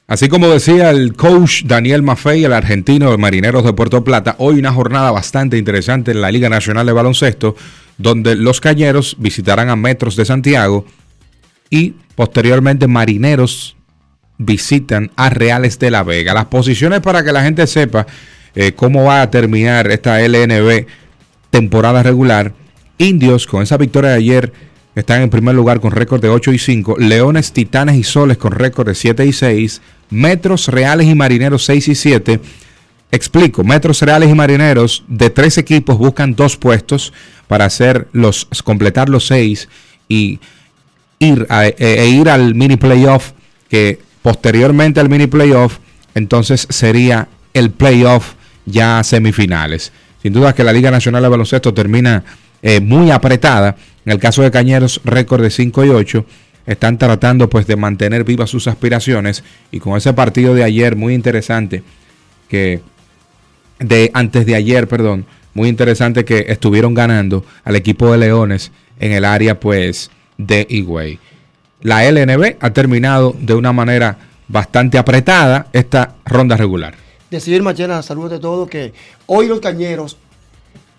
Así 0.09 0.30
como 0.30 0.49
decía 0.49 0.88
el 0.90 1.14
coach 1.14 1.64
Daniel 1.64 2.03
Maffei, 2.03 2.42
el 2.42 2.55
argentino 2.55 3.11
de 3.11 3.18
Marineros 3.18 3.62
de 3.62 3.74
Puerto 3.74 4.03
Plata, 4.05 4.36
hoy 4.38 4.59
una 4.59 4.72
jornada 4.72 5.11
bastante 5.11 5.59
interesante 5.59 6.12
en 6.12 6.22
la 6.22 6.30
Liga 6.30 6.49
Nacional 6.49 6.86
de 6.86 6.92
Baloncesto, 6.92 7.55
donde 7.99 8.34
los 8.34 8.62
Cañeros 8.62 9.16
visitarán 9.18 9.68
a 9.68 9.76
Metros 9.76 10.16
de 10.16 10.24
Santiago 10.24 10.86
y 11.68 11.94
posteriormente 12.14 12.86
Marineros 12.86 13.76
visitan 14.38 15.11
a 15.14 15.28
Reales 15.28 15.78
de 15.78 15.90
la 15.90 16.05
Vega. 16.05 16.32
Las 16.32 16.46
posiciones 16.46 17.01
para 17.01 17.22
que 17.22 17.32
la 17.32 17.42
gente 17.42 17.66
sepa 17.66 18.07
eh, 18.55 18.72
cómo 18.72 19.05
va 19.05 19.20
a 19.20 19.30
terminar 19.30 19.90
esta 19.90 20.26
LNB 20.26 20.86
temporada 21.51 22.03
regular. 22.03 22.55
Indios 22.99 23.46
con 23.46 23.62
esa 23.62 23.76
victoria 23.76 24.11
de 24.11 24.16
ayer 24.16 24.53
están 24.94 25.22
en 25.22 25.30
primer 25.30 25.55
lugar 25.55 25.80
con 25.80 25.92
récord 25.92 26.20
de 26.20 26.28
8 26.28 26.53
y 26.53 26.59
5. 26.59 26.96
Leones, 26.99 27.53
Titanes 27.53 27.96
y 27.96 28.03
Soles 28.03 28.36
con 28.36 28.53
récord 28.53 28.88
de 28.88 28.94
7 28.94 29.24
y 29.24 29.32
6. 29.32 29.80
Metros, 30.11 30.68
Reales 30.68 31.07
y 31.07 31.14
Marineros 31.14 31.64
6 31.64 31.88
y 31.88 31.94
7. 31.94 32.40
Explico, 33.12 33.62
Metros, 33.64 34.03
Reales 34.03 34.28
y 34.28 34.34
Marineros 34.34 35.05
de 35.09 35.30
tres 35.30 35.57
equipos 35.57 35.96
buscan 35.96 36.34
dos 36.34 36.57
puestos 36.57 37.12
para 37.46 37.64
hacer 37.64 38.09
los, 38.12 38.46
completar 38.64 39.09
los 39.09 39.26
seis 39.26 39.68
y 40.09 40.40
ir, 41.18 41.46
a- 41.49 41.66
e, 41.68 41.74
e 41.78 42.09
ir 42.09 42.28
al 42.28 42.55
mini 42.55 42.76
playoff 42.76 43.30
que 43.70 43.99
posteriormente 44.20 45.01
al 45.01 45.09
mini 45.09 45.26
playoff 45.26 45.78
entonces 46.14 46.66
sería 46.68 47.28
el 47.55 47.70
playoff 47.70 48.34
ya 48.66 49.03
semifinales. 49.05 49.90
Sin 50.22 50.34
duda 50.34 50.55
que 50.55 50.64
la 50.64 50.72
Liga 50.74 50.90
Nacional 50.90 51.22
de 51.22 51.28
Baloncesto 51.30 51.72
termina 51.72 52.24
eh, 52.62 52.80
muy 52.80 53.11
apretada. 53.11 53.76
En 54.04 54.12
el 54.12 54.18
caso 54.18 54.42
de 54.42 54.50
Cañeros, 54.50 55.00
récord 55.04 55.42
de 55.42 55.50
5 55.50 55.84
y 55.84 55.88
8. 55.90 56.24
Están 56.66 56.98
tratando 56.98 57.48
pues 57.48 57.66
de 57.66 57.76
mantener 57.76 58.24
vivas 58.24 58.50
sus 58.50 58.68
aspiraciones 58.68 59.42
y 59.70 59.80
con 59.80 59.96
ese 59.96 60.12
partido 60.12 60.54
de 60.54 60.64
ayer 60.64 60.96
muy 60.96 61.14
interesante 61.14 61.82
que 62.48 62.82
de 63.78 64.11
antes 64.12 64.44
de 64.44 64.54
ayer, 64.54 64.86
perdón, 64.86 65.24
muy 65.54 65.68
interesante 65.68 66.24
que 66.24 66.46
estuvieron 66.48 66.94
ganando 66.94 67.44
al 67.64 67.76
equipo 67.76 68.12
de 68.12 68.18
Leones 68.18 68.70
en 69.00 69.12
el 69.12 69.24
área 69.24 69.59
pues 69.59 70.11
de 70.36 70.66
Higüey. 70.68 71.18
La 71.80 72.11
LNB 72.11 72.56
ha 72.61 72.70
terminado 72.72 73.34
de 73.38 73.54
una 73.54 73.72
manera 73.72 74.18
bastante 74.48 74.98
apretada 74.98 75.68
esta 75.72 76.16
ronda 76.24 76.56
regular. 76.56 76.94
Decidir 77.30 77.62
Machena, 77.62 78.02
saludos 78.02 78.32
de 78.32 78.38
todo, 78.38 78.66
que 78.66 78.92
hoy 79.26 79.46
los 79.48 79.61
cañeros 79.61 80.16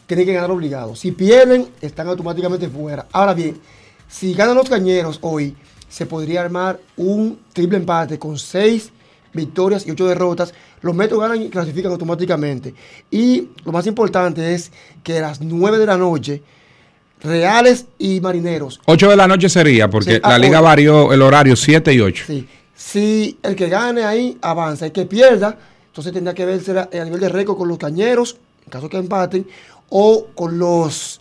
tienen 0.10 0.26
que 0.26 0.34
ganar 0.34 0.49
obligados. 0.49 0.99
Si 0.99 1.12
pierden, 1.12 1.68
están 1.82 2.07
automáticamente 2.07 2.68
fuera. 2.68 3.05
Ahora 3.12 3.36
bien, 3.36 3.60
si 4.07 4.34
ganan 4.34 4.55
los 4.55 4.68
cañeros 4.68 5.20
hoy, 5.22 5.55
se 5.88 6.07
podría 6.07 6.41
armar 6.41 6.80
un 6.97 7.39
triple 7.53 7.78
empate 7.78 8.18
con 8.18 8.39
seis 8.39 8.91
victorias 9.32 9.86
y 9.86 9.91
ocho 9.91 10.07
derrotas. 10.07 10.51
Los 10.82 10.95
metros 10.95 11.20
ganan 11.20 11.43
y 11.43 11.49
clasifican 11.49 11.91
automáticamente. 11.91 12.74
Y 13.12 13.49
lo 13.64 13.72
más 13.72 13.86
importante 13.86 14.55
es 14.55 14.72
que 15.03 15.20
a 15.20 15.22
las 15.22 15.41
9 15.41 15.78
de 15.78 15.86
la 15.86 15.95
noche, 15.95 16.41
Reales 17.22 17.86
y 17.99 18.20
Marineros. 18.20 18.82
8 18.86 19.12
de 19.12 19.16
la 19.16 19.28
noche 19.28 19.47
sería, 19.47 19.91
porque 19.91 20.16
Sí, 20.16 20.20
la 20.24 20.36
ah, 20.36 20.39
liga 20.39 20.60
varió 20.60 21.14
el 21.14 21.22
horario 21.22 21.55
7 21.55 21.93
y 21.93 21.99
8. 21.99 22.24
Sí. 22.26 22.47
Si 22.74 23.38
el 23.43 23.55
que 23.55 23.70
gane 23.70 24.05
ahí 24.05 24.39
avanza, 24.41 24.88
el 24.88 24.91
que 24.91 25.05
pierda, 25.05 25.55
entonces 25.86 26.12
tendrá 26.14 26.34
que 26.34 26.45
verse 26.45 26.72
a 26.72 26.89
a 26.91 27.03
nivel 27.03 27.20
de 27.20 27.30
récord 27.30 27.57
con 27.57 27.68
los 27.68 27.78
cañeros, 27.78 28.38
en 28.66 28.72
caso 28.72 28.89
que 28.89 28.97
empaten, 28.97 29.45
o 29.90 30.28
con 30.36 30.58
los 30.60 31.20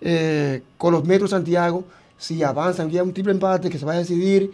eh, 0.00 0.62
con 0.78 0.92
los 0.92 1.04
metros 1.04 1.30
Santiago, 1.30 1.84
si 2.16 2.42
avanzan, 2.42 2.90
ya 2.90 3.02
un 3.02 3.12
triple 3.12 3.32
empate 3.32 3.68
que 3.70 3.78
se 3.78 3.84
va 3.84 3.92
a 3.92 3.98
decidir 3.98 4.50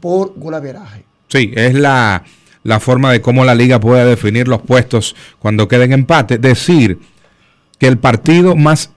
por 0.00 0.34
golaveraje. 0.36 1.04
Sí, 1.28 1.52
es 1.54 1.74
la, 1.74 2.24
la 2.64 2.80
forma 2.80 3.12
de 3.12 3.20
cómo 3.20 3.44
la 3.44 3.54
liga 3.54 3.80
puede 3.80 4.04
definir 4.04 4.48
los 4.48 4.62
puestos 4.62 5.14
cuando 5.38 5.68
queden 5.68 5.92
empate. 5.92 6.38
Decir 6.38 6.98
que 7.78 7.86
el 7.86 7.98
partido 7.98 8.56
más... 8.56 8.90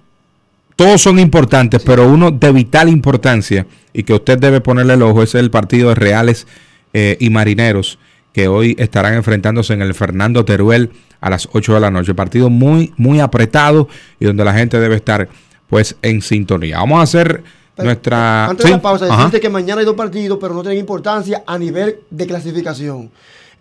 Todos 0.75 1.01
son 1.01 1.19
importantes, 1.19 1.83
pero 1.85 2.07
uno 2.07 2.31
de 2.31 2.51
vital 2.51 2.89
importancia 2.89 3.67
y 3.93 4.03
que 4.03 4.13
usted 4.13 4.39
debe 4.39 4.59
ponerle 4.59 4.95
el 4.95 5.03
ojo 5.03 5.21
es 5.21 5.35
el 5.35 5.51
partido 5.51 5.89
de 5.89 5.95
Reales 5.95 6.47
eh, 6.93 7.15
y 7.19 7.29
Marineros, 7.29 7.99
que 8.33 8.47
hoy 8.47 8.75
estarán 8.79 9.13
enfrentándose 9.13 9.73
en 9.73 9.81
el 9.81 9.93
Fernando 9.93 10.43
Teruel 10.43 10.91
a 11.21 11.29
las 11.29 11.47
8 11.53 11.75
de 11.75 11.79
la 11.79 11.91
noche. 11.91 12.13
Partido 12.15 12.49
muy, 12.49 12.93
muy 12.97 13.19
apretado 13.19 13.87
y 14.19 14.25
donde 14.25 14.43
la 14.43 14.53
gente 14.53 14.79
debe 14.79 14.95
estar 14.95 15.29
pues 15.69 15.95
en 16.01 16.21
sintonía. 16.21 16.79
Vamos 16.79 16.99
a 16.99 17.03
hacer 17.03 17.43
nuestra... 17.77 18.45
Antes 18.45 18.65
¿Sí? 18.65 18.71
de 18.71 18.77
la 18.77 18.81
pausa, 18.81 19.05
Ajá. 19.05 19.17
decirte 19.17 19.39
que 19.39 19.49
mañana 19.49 19.79
hay 19.79 19.85
dos 19.85 19.95
partidos, 19.95 20.37
pero 20.41 20.53
no 20.53 20.61
tienen 20.61 20.79
importancia 20.79 21.43
a 21.45 21.57
nivel 21.57 21.99
de 22.09 22.27
clasificación. 22.27 23.11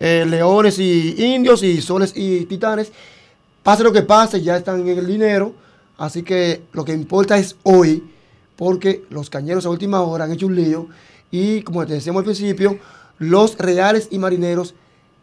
Eh, 0.01 0.25
Leones 0.29 0.79
y 0.79 1.15
Indios 1.23 1.63
y 1.63 1.81
Soles 1.81 2.13
y 2.17 2.47
Titanes. 2.47 2.93
Pase 3.63 3.85
lo 3.85 3.93
que 3.93 4.03
pase, 4.03 4.43
ya 4.43 4.57
están 4.57 4.81
en 4.89 4.99
el 4.99 5.07
dinero. 5.07 5.55
Así 5.99 6.23
que 6.23 6.63
lo 6.73 6.85
que 6.85 6.93
importa 6.93 7.39
es 7.39 7.57
hoy, 7.63 8.03
porque 8.57 9.05
los 9.11 9.31
cañeros 9.31 9.67
a 9.67 9.71
última 9.71 10.01
hora 10.01 10.25
han 10.25 10.33
hecho 10.33 10.47
un 10.47 10.57
lío. 10.57 10.89
Y 11.31 11.63
como 11.63 11.87
te 11.87 11.95
decíamos 11.95 12.21
al 12.21 12.25
principio, 12.25 12.79
los 13.23 13.57
reales 13.59 14.09
y 14.11 14.19
marineros 14.19 14.75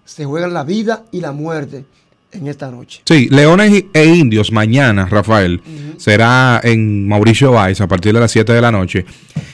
se 0.05 0.25
juegan 0.25 0.53
la 0.53 0.63
vida 0.63 1.05
y 1.11 1.21
la 1.21 1.31
muerte 1.31 1.85
en 2.31 2.47
esta 2.47 2.71
noche. 2.71 3.01
Sí, 3.05 3.27
Leones 3.29 3.85
e 3.93 4.05
Indios 4.05 4.51
mañana, 4.51 5.05
Rafael, 5.05 5.61
será 5.97 6.61
en 6.63 7.07
Mauricio 7.07 7.51
Valls 7.51 7.81
a 7.81 7.87
partir 7.87 8.13
de 8.13 8.19
las 8.19 8.31
7 8.31 8.53
de 8.53 8.61
la 8.61 8.71
noche. 8.71 9.05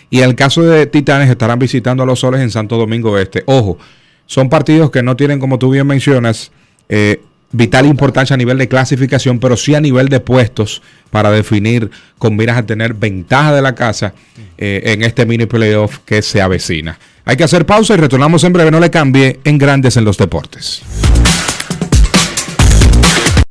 Y 0.10 0.20
el 0.20 0.36
caso 0.36 0.62
de 0.62 0.86
Titanes 0.86 1.30
estarán 1.30 1.60
visitando 1.60 2.04
a 2.04 2.06
los 2.06 2.20
Soles 2.20 2.42
en 2.42 2.52
Santo 2.52 2.78
Domingo 2.78 3.18
Este. 3.18 3.44
Ojo, 3.48 3.78
son 4.26 4.50
partidos 4.50 4.92
que 4.92 5.04
no 5.04 5.16
tienen, 5.16 5.40
como 5.40 5.58
tú 5.58 5.70
bien 5.70 5.88
mencionas, 5.88 6.52
eh, 6.90 7.22
vital 7.52 7.86
importancia 7.86 8.34
a 8.34 8.38
nivel 8.38 8.58
de 8.58 8.68
clasificación, 8.68 9.40
pero 9.40 9.56
sí 9.58 9.76
a 9.76 9.82
nivel 9.82 10.10
de 10.10 10.20
puestos 10.20 10.82
para 11.10 11.32
definir 11.32 11.90
con 12.18 12.36
miras 12.36 12.58
a 12.58 12.66
tener 12.66 12.94
ventaja 12.94 13.54
de 13.54 13.62
la 13.62 13.76
casa 13.76 14.14
eh, 14.58 14.82
en 14.86 15.04
este 15.04 15.26
mini 15.26 15.46
playoff 15.46 16.00
que 16.06 16.22
se 16.22 16.42
avecina. 16.42 17.00
Hay 17.28 17.38
que 17.38 17.44
hacer 17.44 17.66
pausa 17.66 17.96
y 17.96 17.98
retornamos 17.98 18.44
en 18.44 18.54
breve, 18.54 18.70
no 18.70 18.80
le 18.80 18.92
cambie 18.92 19.40
en 19.44 19.58
Grandes 19.58 19.98
en 19.98 20.06
los 20.06 20.18
Deportes. 20.18 20.84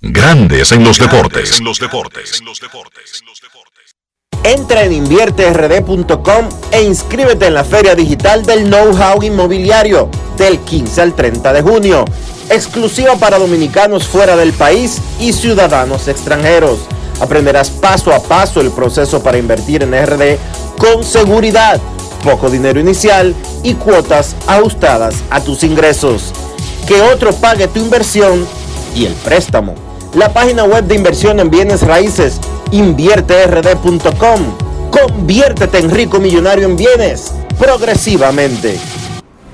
Grandes 0.00 0.70
en 0.70 0.84
los 0.84 0.98
deportes. 0.98 1.58
En 1.58 1.64
los 1.64 1.80
deportes. 1.80 2.40
Entra 4.44 4.84
en 4.84 4.92
invierterd.com 4.92 6.48
e 6.70 6.82
inscríbete 6.82 7.46
en 7.46 7.54
la 7.54 7.64
Feria 7.64 7.94
Digital 7.94 8.44
del 8.44 8.64
Know-How 8.64 9.22
Inmobiliario 9.22 10.08
del 10.36 10.60
15 10.60 11.00
al 11.00 11.14
30 11.14 11.52
de 11.54 11.62
junio, 11.62 12.04
exclusiva 12.50 13.16
para 13.16 13.38
dominicanos 13.38 14.06
fuera 14.06 14.36
del 14.36 14.52
país 14.52 15.00
y 15.18 15.32
ciudadanos 15.32 16.06
extranjeros. 16.06 16.80
Aprenderás 17.20 17.70
paso 17.70 18.12
a 18.12 18.22
paso 18.22 18.60
el 18.60 18.70
proceso 18.70 19.22
para 19.22 19.38
invertir 19.38 19.82
en 19.82 19.94
RD 19.94 20.36
con 20.78 21.02
seguridad, 21.02 21.80
poco 22.24 22.48
dinero 22.48 22.80
inicial 22.80 23.34
y 23.62 23.74
cuotas 23.74 24.34
ajustadas 24.46 25.22
a 25.30 25.40
tus 25.40 25.62
ingresos. 25.62 26.32
Que 26.88 27.00
otro 27.02 27.32
pague 27.32 27.68
tu 27.68 27.78
inversión 27.78 28.46
y 28.96 29.04
el 29.04 29.12
préstamo. 29.12 29.74
La 30.14 30.32
página 30.32 30.64
web 30.64 30.84
de 30.84 30.94
inversión 30.94 31.38
en 31.38 31.50
bienes 31.50 31.82
raíces 31.82 32.40
invierterd.com. 32.70 34.40
Conviértete 34.90 35.78
en 35.78 35.90
rico 35.90 36.18
millonario 36.18 36.66
en 36.66 36.76
bienes 36.76 37.32
progresivamente. 37.58 38.78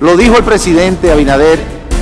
Lo 0.01 0.16
dijo 0.16 0.37
el 0.37 0.45
presidente 0.45 1.11
Abinader 1.11 1.59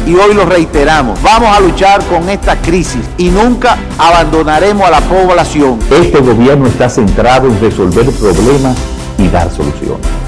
y 0.06 0.14
hoy 0.14 0.34
lo 0.34 0.44
reiteramos. 0.44 1.20
Vamos 1.22 1.56
a 1.56 1.60
luchar 1.60 2.04
con 2.04 2.28
esta 2.28 2.56
crisis 2.56 3.02
y 3.16 3.30
nunca 3.30 3.76
abandonaremos 3.96 4.86
a 4.86 4.90
la 4.90 5.00
población. 5.00 5.78
Este 5.90 6.18
gobierno 6.20 6.66
está 6.66 6.88
centrado 6.88 7.48
en 7.48 7.60
resolver 7.60 8.10
problemas 8.12 8.76
y 9.18 9.28
dar 9.28 9.50
soluciones. 9.50 10.27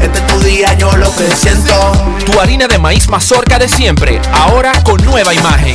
Este 0.00 0.18
es 0.18 0.26
tu 0.28 0.40
día, 0.40 0.72
yo 0.74 0.96
lo. 0.96 1.10
Tu 2.24 2.40
harina 2.40 2.68
de 2.68 2.78
maíz 2.78 3.08
mazorca 3.08 3.58
de 3.58 3.68
siempre, 3.68 4.20
ahora 4.32 4.72
con 4.84 5.04
nueva 5.04 5.34
imagen. 5.34 5.74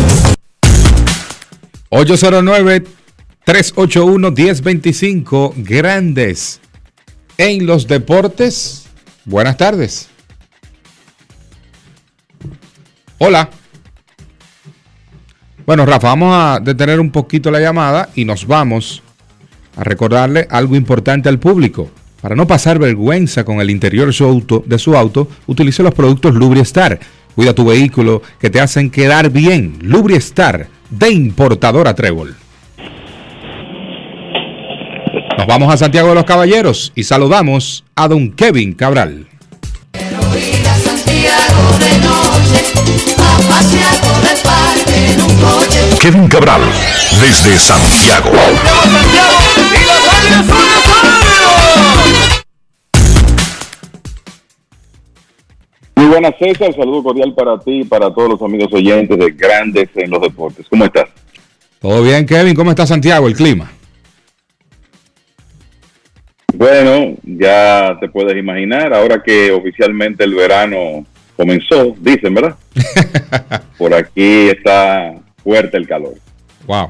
809-381-1025. 3.46 5.54
Grandes 5.58 6.60
en 7.38 7.66
los 7.66 7.88
deportes. 7.88 8.89
Buenas 9.26 9.58
tardes. 9.58 10.10
Hola. 13.18 13.50
Bueno, 15.66 15.86
Rafa, 15.86 16.08
vamos 16.08 16.34
a 16.34 16.60
detener 16.60 17.00
un 17.00 17.12
poquito 17.12 17.52
la 17.52 17.60
llamada 17.60 18.10
y 18.16 18.26
nos 18.26 18.48
vamos 18.48 19.04
a 19.76 19.84
recordarle 19.84 20.48
algo 20.50 20.76
importante 20.76 21.30
al 21.30 21.38
público. 21.38 21.92
Para 22.22 22.36
no 22.36 22.48
pasar 22.48 22.80
vergüenza 22.80 23.44
con 23.44 23.62
el 23.62 23.70
interior 23.70 24.08
de 24.08 24.14
su 24.14 24.26
auto, 24.26 24.64
de 24.66 24.80
su 24.80 24.98
auto 24.98 25.28
utilice 25.48 25.84
los 25.84 25.94
productos 25.94 26.34
Lubriestar. 26.34 27.00
Cuida 27.36 27.54
tu 27.54 27.66
vehículo 27.66 28.22
que 28.40 28.50
te 28.50 28.60
hacen 28.60 28.90
quedar 28.90 29.30
bien. 29.30 29.78
Lubriestar 29.82 30.68
de 30.90 31.12
importadora 31.12 31.94
Trébol. 31.94 32.36
Nos 35.38 35.48
vamos 35.48 35.74
a 35.74 35.78
Santiago 35.78 36.10
de 36.10 36.16
los 36.16 36.26
Caballeros 36.26 36.92
y 36.96 37.04
saludamos 37.04 37.86
a 38.02 38.08
don 38.08 38.32
Kevin 38.32 38.72
Cabral. 38.76 39.28
Kevin 46.00 46.30
Cabral, 46.30 46.62
desde 47.20 47.58
Santiago. 47.58 48.32
Muy 55.96 56.06
buenas 56.06 56.36
César, 56.40 56.74
saludo 56.74 57.04
cordial 57.04 57.34
para 57.36 57.60
ti 57.60 57.82
y 57.82 57.84
para 57.84 58.14
todos 58.14 58.30
los 58.30 58.42
amigos 58.42 58.72
oyentes 58.72 59.18
de 59.18 59.32
Grandes 59.32 59.90
en 59.96 60.10
los 60.10 60.22
Deportes. 60.22 60.66
¿Cómo 60.70 60.86
estás? 60.86 61.10
Todo 61.82 62.02
bien, 62.02 62.26
Kevin. 62.26 62.56
¿Cómo 62.56 62.70
está 62.70 62.88
Santiago, 62.88 63.28
el 63.28 63.36
clima? 63.36 63.70
Bueno, 66.60 67.16
ya 67.24 67.96
te 68.02 68.10
puedes 68.10 68.36
imaginar, 68.38 68.94
ahora 68.94 69.24
que 69.24 69.50
oficialmente 69.50 70.26
el 70.26 70.36
verano 70.36 71.06
comenzó, 71.38 71.96
dicen, 72.02 72.34
¿verdad? 72.34 72.58
Por 73.78 73.94
aquí 73.94 74.50
está 74.50 75.14
fuerte 75.42 75.78
el 75.78 75.88
calor. 75.88 76.16
Wow. 76.68 76.90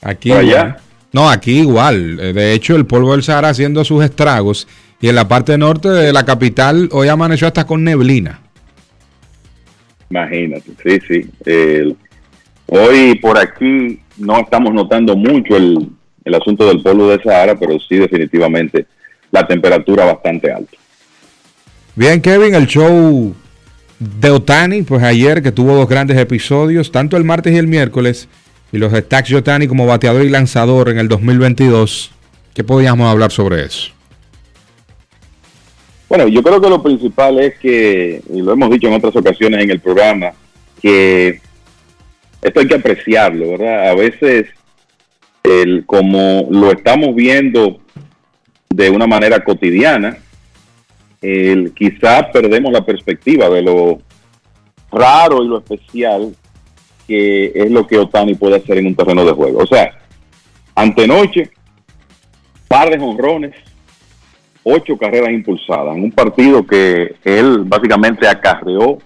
Aquí 0.00 0.30
¿Por 0.30 0.44
igual. 0.44 0.58
allá? 0.60 0.76
No, 1.12 1.28
aquí 1.28 1.58
igual. 1.58 2.20
Eh, 2.20 2.32
De 2.32 2.52
hecho, 2.52 2.76
el 2.76 2.86
polvo 2.86 3.10
del 3.10 3.24
Sahara 3.24 3.48
haciendo 3.48 3.84
sus 3.84 4.04
estragos 4.04 4.68
y 5.00 5.08
en 5.08 5.16
la 5.16 5.26
parte 5.26 5.58
norte 5.58 5.88
de 5.88 6.12
la 6.12 6.24
capital 6.24 6.88
hoy 6.92 7.08
amaneció 7.08 7.48
hasta 7.48 7.66
con 7.66 7.82
neblina. 7.82 8.38
Imagínate, 10.08 10.70
sí, 10.84 11.00
sí. 11.44 11.96
Hoy 12.66 13.16
por 13.16 13.36
aquí 13.38 13.98
no 14.18 14.38
estamos 14.38 14.72
notando 14.72 15.16
mucho 15.16 15.56
el, 15.56 15.88
el 16.24 16.34
asunto 16.36 16.68
del 16.68 16.80
polvo 16.80 17.08
de 17.10 17.20
Sahara, 17.24 17.58
pero 17.58 17.76
sí 17.80 17.96
definitivamente 17.96 18.86
la 19.30 19.46
temperatura 19.46 20.04
bastante 20.04 20.52
alta. 20.52 20.76
Bien, 21.94 22.20
Kevin, 22.20 22.54
el 22.54 22.66
show 22.66 23.34
de 23.98 24.30
Otani, 24.30 24.82
pues 24.82 25.02
ayer 25.02 25.42
que 25.42 25.52
tuvo 25.52 25.74
dos 25.74 25.88
grandes 25.88 26.16
episodios, 26.18 26.90
tanto 26.90 27.16
el 27.16 27.24
martes 27.24 27.52
y 27.52 27.56
el 27.56 27.66
miércoles, 27.66 28.28
y 28.72 28.78
los 28.78 28.92
stacks 28.92 29.30
de 29.30 29.36
Otani 29.36 29.66
como 29.66 29.86
bateador 29.86 30.24
y 30.24 30.30
lanzador 30.30 30.88
en 30.88 30.98
el 30.98 31.08
2022. 31.08 32.12
¿Qué 32.54 32.64
podíamos 32.64 33.10
hablar 33.10 33.30
sobre 33.30 33.64
eso? 33.64 33.92
Bueno, 36.08 36.26
yo 36.26 36.42
creo 36.42 36.60
que 36.60 36.68
lo 36.68 36.82
principal 36.82 37.38
es 37.38 37.56
que, 37.58 38.20
y 38.32 38.42
lo 38.42 38.52
hemos 38.52 38.70
dicho 38.70 38.88
en 38.88 38.94
otras 38.94 39.14
ocasiones 39.14 39.62
en 39.62 39.70
el 39.70 39.80
programa, 39.80 40.32
que 40.82 41.40
esto 42.42 42.60
hay 42.60 42.66
que 42.66 42.74
apreciarlo, 42.74 43.50
¿verdad? 43.50 43.90
A 43.90 43.94
veces, 43.94 44.46
el, 45.44 45.84
como 45.86 46.48
lo 46.50 46.72
estamos 46.72 47.14
viendo 47.14 47.78
de 48.72 48.88
una 48.88 49.06
manera 49.06 49.42
cotidiana, 49.42 50.16
el, 51.20 51.72
quizá 51.74 52.30
perdemos 52.30 52.72
la 52.72 52.84
perspectiva 52.84 53.48
de 53.48 53.62
lo 53.62 53.98
raro 54.92 55.42
y 55.42 55.48
lo 55.48 55.58
especial 55.58 56.34
que 57.06 57.50
es 57.52 57.70
lo 57.70 57.86
que 57.86 57.98
Otani 57.98 58.34
puede 58.34 58.56
hacer 58.56 58.78
en 58.78 58.86
un 58.86 58.94
terreno 58.94 59.24
de 59.24 59.32
juego. 59.32 59.58
O 59.58 59.66
sea, 59.66 59.98
antenoche, 60.76 61.50
par 62.68 62.88
de 62.90 62.98
jonrones, 62.98 63.56
ocho 64.62 64.96
carreras 64.96 65.30
impulsadas 65.30 65.96
en 65.96 66.04
un 66.04 66.12
partido 66.12 66.64
que 66.64 67.16
él 67.24 67.64
básicamente 67.64 68.28
acarreó 68.28 68.98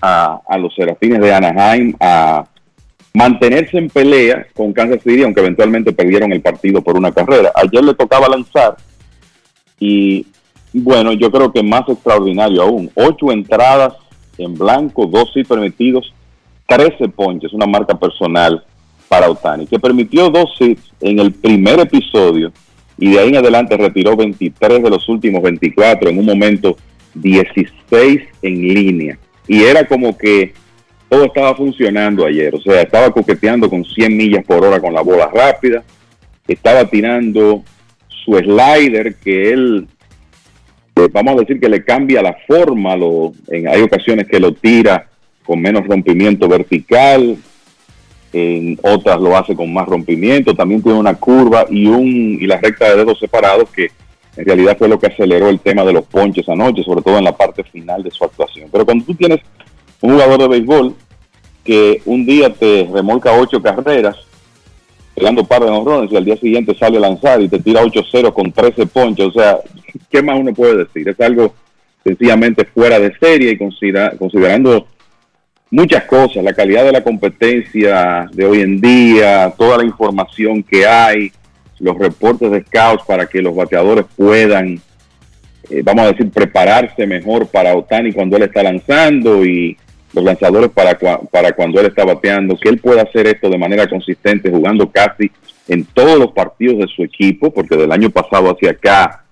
a, 0.00 0.40
a 0.46 0.58
los 0.58 0.72
Serafines 0.76 1.20
de 1.20 1.34
Anaheim 1.34 1.92
a 1.98 2.46
mantenerse 3.14 3.78
en 3.78 3.90
pelea 3.90 4.46
con 4.54 4.72
Kansas 4.72 5.02
City, 5.02 5.24
aunque 5.24 5.40
eventualmente 5.40 5.92
perdieron 5.92 6.32
el 6.32 6.40
partido 6.40 6.80
por 6.82 6.96
una 6.96 7.10
carrera. 7.10 7.50
Ayer 7.56 7.82
le 7.82 7.94
tocaba 7.94 8.28
lanzar 8.28 8.76
y 9.84 10.26
bueno, 10.72 11.12
yo 11.12 11.30
creo 11.32 11.52
que 11.52 11.62
más 11.62 11.88
extraordinario 11.88 12.62
aún, 12.62 12.88
ocho 12.94 13.32
entradas 13.32 13.94
en 14.38 14.54
blanco, 14.54 15.06
dos 15.06 15.30
sí 15.34 15.42
permitidos, 15.42 16.14
13 16.68 17.08
ponches, 17.08 17.52
una 17.52 17.66
marca 17.66 17.98
personal 17.98 18.64
para 19.08 19.28
Otani, 19.28 19.66
que 19.66 19.80
permitió 19.80 20.30
dos 20.30 20.54
hits 20.60 20.92
en 21.00 21.18
el 21.18 21.32
primer 21.32 21.80
episodio 21.80 22.52
y 22.96 23.10
de 23.10 23.18
ahí 23.18 23.30
en 23.30 23.36
adelante 23.38 23.76
retiró 23.76 24.16
23 24.16 24.84
de 24.84 24.90
los 24.90 25.08
últimos 25.08 25.42
24, 25.42 26.10
en 26.10 26.18
un 26.18 26.26
momento 26.26 26.76
16 27.14 28.22
en 28.42 28.54
línea. 28.54 29.18
Y 29.48 29.64
era 29.64 29.86
como 29.86 30.16
que 30.16 30.54
todo 31.08 31.24
estaba 31.24 31.56
funcionando 31.56 32.24
ayer, 32.24 32.54
o 32.54 32.60
sea, 32.60 32.82
estaba 32.82 33.10
coqueteando 33.10 33.68
con 33.68 33.84
100 33.84 34.16
millas 34.16 34.44
por 34.44 34.64
hora 34.64 34.80
con 34.80 34.94
la 34.94 35.02
bola 35.02 35.28
rápida, 35.34 35.82
estaba 36.46 36.84
tirando 36.84 37.64
su 38.24 38.36
slider 38.36 39.14
que 39.16 39.52
él, 39.52 39.86
eh, 40.96 41.08
vamos 41.12 41.34
a 41.34 41.40
decir 41.40 41.60
que 41.60 41.68
le 41.68 41.84
cambia 41.84 42.22
la 42.22 42.36
forma, 42.46 42.96
lo, 42.96 43.32
en, 43.48 43.68
hay 43.68 43.82
ocasiones 43.82 44.26
que 44.26 44.40
lo 44.40 44.52
tira 44.52 45.08
con 45.44 45.60
menos 45.60 45.86
rompimiento 45.86 46.48
vertical, 46.48 47.36
en 48.32 48.78
otras 48.82 49.20
lo 49.20 49.36
hace 49.36 49.54
con 49.54 49.72
más 49.72 49.86
rompimiento, 49.86 50.54
también 50.54 50.82
tiene 50.82 50.98
una 50.98 51.14
curva 51.14 51.66
y 51.68 51.86
un 51.86 52.38
y 52.40 52.46
la 52.46 52.58
recta 52.58 52.88
de 52.88 52.96
dedos 52.96 53.18
separados 53.18 53.68
que 53.70 53.88
en 54.36 54.46
realidad 54.46 54.78
fue 54.78 54.88
lo 54.88 54.98
que 54.98 55.08
aceleró 55.08 55.48
el 55.48 55.60
tema 55.60 55.84
de 55.84 55.92
los 55.92 56.06
ponches 56.06 56.48
anoche, 56.48 56.82
sobre 56.82 57.02
todo 57.02 57.18
en 57.18 57.24
la 57.24 57.36
parte 57.36 57.62
final 57.64 58.02
de 58.02 58.10
su 58.10 58.24
actuación. 58.24 58.68
Pero 58.72 58.86
cuando 58.86 59.04
tú 59.04 59.14
tienes 59.14 59.40
un 60.00 60.12
jugador 60.12 60.40
de 60.40 60.48
béisbol 60.48 60.94
que 61.62 62.00
un 62.06 62.24
día 62.24 62.52
te 62.52 62.88
remolca 62.90 63.32
ocho 63.32 63.60
carreras, 63.60 64.16
pegando 65.14 65.44
par 65.44 65.62
de 65.62 65.70
honrones 65.70 66.10
y 66.10 66.16
al 66.16 66.24
día 66.24 66.36
siguiente 66.36 66.74
sale 66.78 66.96
a 66.96 67.00
lanzar 67.00 67.40
y 67.42 67.48
te 67.48 67.58
tira 67.58 67.82
8-0 67.82 68.32
con 68.32 68.50
13 68.52 68.86
ponches, 68.86 69.26
o 69.26 69.32
sea, 69.32 69.58
¿qué 70.10 70.22
más 70.22 70.38
uno 70.38 70.52
puede 70.54 70.84
decir? 70.84 71.08
Es 71.08 71.20
algo 71.20 71.54
sencillamente 72.04 72.64
fuera 72.64 72.98
de 72.98 73.14
serie 73.18 73.52
y 73.52 73.58
considera- 73.58 74.12
considerando 74.18 74.86
muchas 75.70 76.04
cosas, 76.04 76.42
la 76.44 76.52
calidad 76.52 76.84
de 76.84 76.92
la 76.92 77.02
competencia 77.04 78.28
de 78.32 78.44
hoy 78.44 78.60
en 78.60 78.80
día, 78.80 79.52
toda 79.56 79.78
la 79.78 79.84
información 79.84 80.62
que 80.62 80.86
hay, 80.86 81.30
los 81.78 81.96
reportes 81.98 82.50
de 82.50 82.62
scouts 82.62 83.04
para 83.06 83.26
que 83.26 83.40
los 83.42 83.54
bateadores 83.54 84.04
puedan, 84.16 84.80
eh, 85.70 85.82
vamos 85.82 86.04
a 86.04 86.12
decir, 86.12 86.30
prepararse 86.30 87.06
mejor 87.06 87.46
para 87.46 87.74
Otani 87.76 88.12
cuando 88.12 88.36
él 88.36 88.44
está 88.44 88.62
lanzando 88.62 89.44
y 89.44 89.76
los 90.12 90.24
lanzadores 90.24 90.70
para, 90.70 90.98
para 91.30 91.52
cuando 91.52 91.80
él 91.80 91.86
está 91.86 92.04
bateando, 92.04 92.56
que 92.56 92.68
él 92.68 92.78
pueda 92.78 93.02
hacer 93.02 93.26
esto 93.26 93.48
de 93.48 93.58
manera 93.58 93.88
consistente, 93.88 94.50
jugando 94.50 94.90
casi 94.90 95.30
en 95.68 95.84
todos 95.84 96.18
los 96.18 96.32
partidos 96.32 96.78
de 96.78 96.86
su 96.88 97.02
equipo, 97.02 97.52
porque 97.52 97.76
del 97.76 97.92
año 97.92 98.10
pasado 98.10 98.50
hacia 98.50 98.70
acá 98.72 99.24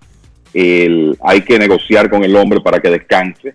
el- 0.55 1.17
hay 1.23 1.43
que 1.43 1.59
negociar 1.59 2.09
con 2.09 2.25
el 2.25 2.35
hombre 2.37 2.61
para 2.61 2.81
que 2.81 2.91
descanse. 2.91 3.55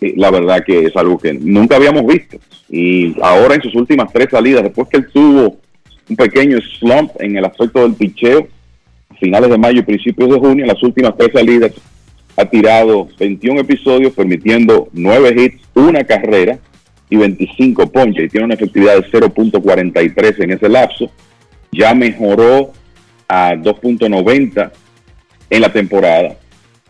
Sí, 0.00 0.14
la 0.16 0.30
verdad 0.30 0.64
que 0.64 0.86
es 0.86 0.96
algo 0.96 1.18
que 1.18 1.32
nunca 1.32 1.76
habíamos 1.76 2.06
visto. 2.06 2.38
Y 2.68 3.14
ahora 3.22 3.54
en 3.54 3.62
sus 3.62 3.74
últimas 3.74 4.12
tres 4.12 4.28
salidas, 4.30 4.62
después 4.62 4.88
que 4.88 4.96
él 4.98 5.08
tuvo 5.12 5.58
un 6.08 6.16
pequeño 6.16 6.58
slump 6.78 7.12
en 7.20 7.36
el 7.36 7.44
aspecto 7.44 7.82
del 7.82 7.94
picheo, 7.94 8.48
finales 9.20 9.50
de 9.50 9.58
mayo 9.58 9.80
y 9.80 9.84
principios 9.84 10.30
de 10.30 10.38
junio, 10.38 10.64
en 10.64 10.68
las 10.68 10.82
últimas 10.82 11.14
tres 11.16 11.30
salidas 11.32 11.72
ha 12.36 12.44
tirado 12.46 13.08
21 13.18 13.60
episodios, 13.60 14.12
permitiendo 14.12 14.88
9 14.92 15.34
hits, 15.42 15.62
una 15.74 16.04
carrera 16.04 16.58
y 17.10 17.16
25 17.16 17.90
ponches. 17.92 18.24
Y 18.24 18.28
tiene 18.28 18.46
una 18.46 18.54
efectividad 18.54 18.96
de 18.96 19.06
0.43 19.10 20.42
en 20.42 20.50
ese 20.52 20.68
lapso. 20.68 21.10
Ya 21.72 21.94
mejoró 21.94 22.72
a 23.28 23.54
2.90 23.54 24.70
en 25.50 25.60
la 25.60 25.72
temporada. 25.72 26.36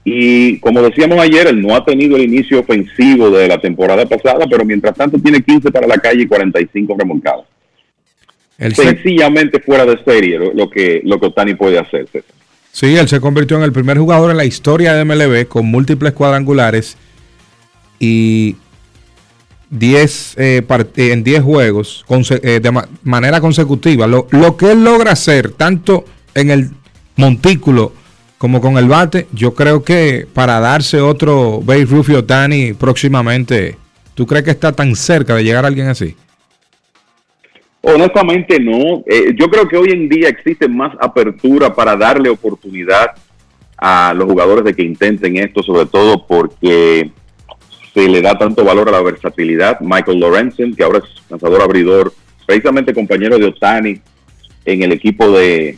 Y 0.07 0.59
como 0.61 0.82
decíamos 0.82 1.18
ayer, 1.18 1.47
él 1.47 1.62
no 1.62 1.74
ha 1.74 1.84
tenido 1.84 2.16
el 2.16 2.24
inicio 2.24 2.61
ofensivo 2.61 3.30
de 3.30 3.49
la 3.49 3.59
temporada 3.59 4.05
pasada, 4.07 4.47
pero 4.51 4.64
mientras 4.64 4.95
tanto 4.95 5.18
tiene 5.18 5.42
15 5.42 5.70
para 5.70 5.86
la 5.86 5.97
calle 5.97 6.22
y 6.22 6.26
45 6.26 6.95
remolcadas. 6.99 7.47
El 8.59 8.74
se- 8.74 8.82
Sencillamente 8.84 9.61
fuera 9.61 9.84
de 9.86 9.99
serie 10.05 10.38
lo, 10.38 10.53
lo 10.53 10.68
que 10.70 11.01
lo 11.05 11.18
que 11.18 11.26
Otani 11.26 11.55
puede 11.55 11.78
hacer. 11.78 12.07
César. 12.12 12.34
Sí, 12.74 12.96
él 12.96 13.08
se 13.08 13.20
convirtió 13.20 13.56
en 13.56 13.62
el 13.62 13.70
primer 13.72 13.98
jugador 13.98 14.32
en 14.32 14.36
la 14.36 14.44
historia 14.44 14.94
de 14.94 15.04
MLB 15.04 15.46
con 15.46 15.64
múltiples 15.66 16.12
cuadrangulares 16.12 16.96
y 18.00 18.56
10 19.70 20.34
eh, 20.38 20.66
eh, 20.68 21.12
en 21.12 21.22
10 21.22 21.42
juegos 21.44 22.04
eh, 22.42 22.58
de 22.60 22.70
ma- 22.72 22.88
manera 23.04 23.40
consecutiva. 23.40 24.08
Lo, 24.08 24.26
lo 24.32 24.56
que 24.56 24.72
él 24.72 24.82
logra 24.82 25.12
hacer, 25.12 25.52
tanto 25.52 26.04
en 26.34 26.50
el 26.50 26.70
montículo 27.14 27.92
como 28.38 28.60
con 28.60 28.76
el 28.76 28.88
bate, 28.88 29.28
yo 29.32 29.54
creo 29.54 29.84
que 29.84 30.26
para 30.34 30.58
darse 30.58 31.00
otro 31.00 31.60
Babe 31.62 31.84
Ruth 31.84 32.08
y 32.08 32.14
Otani 32.14 32.72
próximamente, 32.72 33.78
¿tú 34.14 34.26
crees 34.26 34.44
que 34.44 34.50
está 34.50 34.72
tan 34.72 34.96
cerca 34.96 35.36
de 35.36 35.44
llegar 35.44 35.64
a 35.64 35.68
alguien 35.68 35.86
así? 35.86 36.16
Honestamente 37.87 38.59
no. 38.59 39.05
Eh, 39.07 39.35
yo 39.37 39.51
creo 39.51 39.68
que 39.68 39.76
hoy 39.76 39.91
en 39.91 40.09
día 40.09 40.30
existe 40.30 40.68
más 40.68 40.97
apertura 41.01 41.74
para 41.74 41.95
darle 41.97 42.30
oportunidad 42.30 43.11
a 43.76 44.14
los 44.14 44.26
jugadores 44.26 44.64
de 44.64 44.74
que 44.74 44.82
intenten 44.82 45.37
esto, 45.37 45.62
sobre 45.62 45.85
todo 45.87 46.26
porque 46.26 47.11
se 47.93 48.09
le 48.09 48.22
da 48.22 48.39
tanto 48.39 48.64
valor 48.64 48.89
a 48.89 48.93
la 48.93 49.03
versatilidad. 49.03 49.80
Michael 49.80 50.18
Lorenzen, 50.18 50.74
que 50.74 50.82
ahora 50.82 50.99
es 50.99 51.05
lanzador 51.28 51.61
abridor, 51.61 52.14
precisamente 52.47 52.95
compañero 52.95 53.39
de 53.39 53.47
Otani 53.47 54.01
en 54.64 54.82
el 54.82 54.93
equipo 54.93 55.30
de 55.30 55.76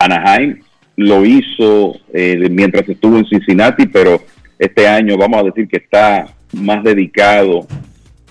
Anaheim, 0.00 0.62
lo 0.96 1.24
hizo 1.24 1.94
eh, 2.12 2.48
mientras 2.50 2.88
estuvo 2.88 3.18
en 3.18 3.26
Cincinnati, 3.26 3.86
pero 3.86 4.20
este 4.58 4.88
año 4.88 5.16
vamos 5.16 5.40
a 5.40 5.44
decir 5.44 5.68
que 5.68 5.76
está 5.76 6.26
más 6.52 6.82
dedicado 6.82 7.68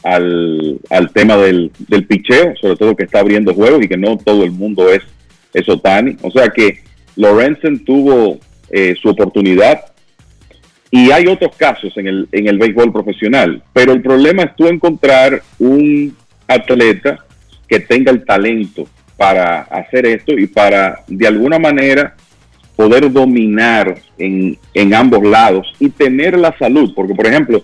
al, 0.03 0.79
al 0.89 1.11
tema 1.11 1.37
del, 1.37 1.71
del 1.87 2.05
picheo, 2.05 2.55
sobre 2.59 2.75
todo 2.75 2.95
que 2.95 3.03
está 3.03 3.19
abriendo 3.19 3.53
juegos 3.53 3.83
y 3.83 3.87
que 3.87 3.97
no 3.97 4.17
todo 4.17 4.43
el 4.43 4.51
mundo 4.51 4.89
es, 4.89 5.01
es 5.53 5.67
Otani. 5.69 6.17
O 6.21 6.31
sea 6.31 6.49
que 6.49 6.79
Lorenzen 7.15 7.83
tuvo 7.83 8.39
eh, 8.69 8.95
su 9.01 9.09
oportunidad 9.09 9.85
y 10.89 11.11
hay 11.11 11.27
otros 11.27 11.55
casos 11.55 11.95
en 11.97 12.07
el, 12.07 12.27
en 12.31 12.47
el 12.47 12.57
béisbol 12.57 12.91
profesional, 12.91 13.63
pero 13.73 13.93
el 13.93 14.01
problema 14.01 14.43
es 14.43 14.55
tú 14.55 14.67
encontrar 14.67 15.41
un 15.59 16.15
atleta 16.47 17.25
que 17.67 17.79
tenga 17.79 18.11
el 18.11 18.25
talento 18.25 18.87
para 19.15 19.61
hacer 19.61 20.05
esto 20.05 20.33
y 20.33 20.47
para 20.47 21.03
de 21.07 21.27
alguna 21.27 21.59
manera 21.59 22.15
poder 22.75 23.11
dominar 23.11 23.95
en, 24.17 24.57
en 24.73 24.93
ambos 24.93 25.23
lados 25.23 25.73
y 25.79 25.89
tener 25.89 26.37
la 26.37 26.57
salud, 26.57 26.91
porque 26.95 27.13
por 27.13 27.27
ejemplo, 27.27 27.63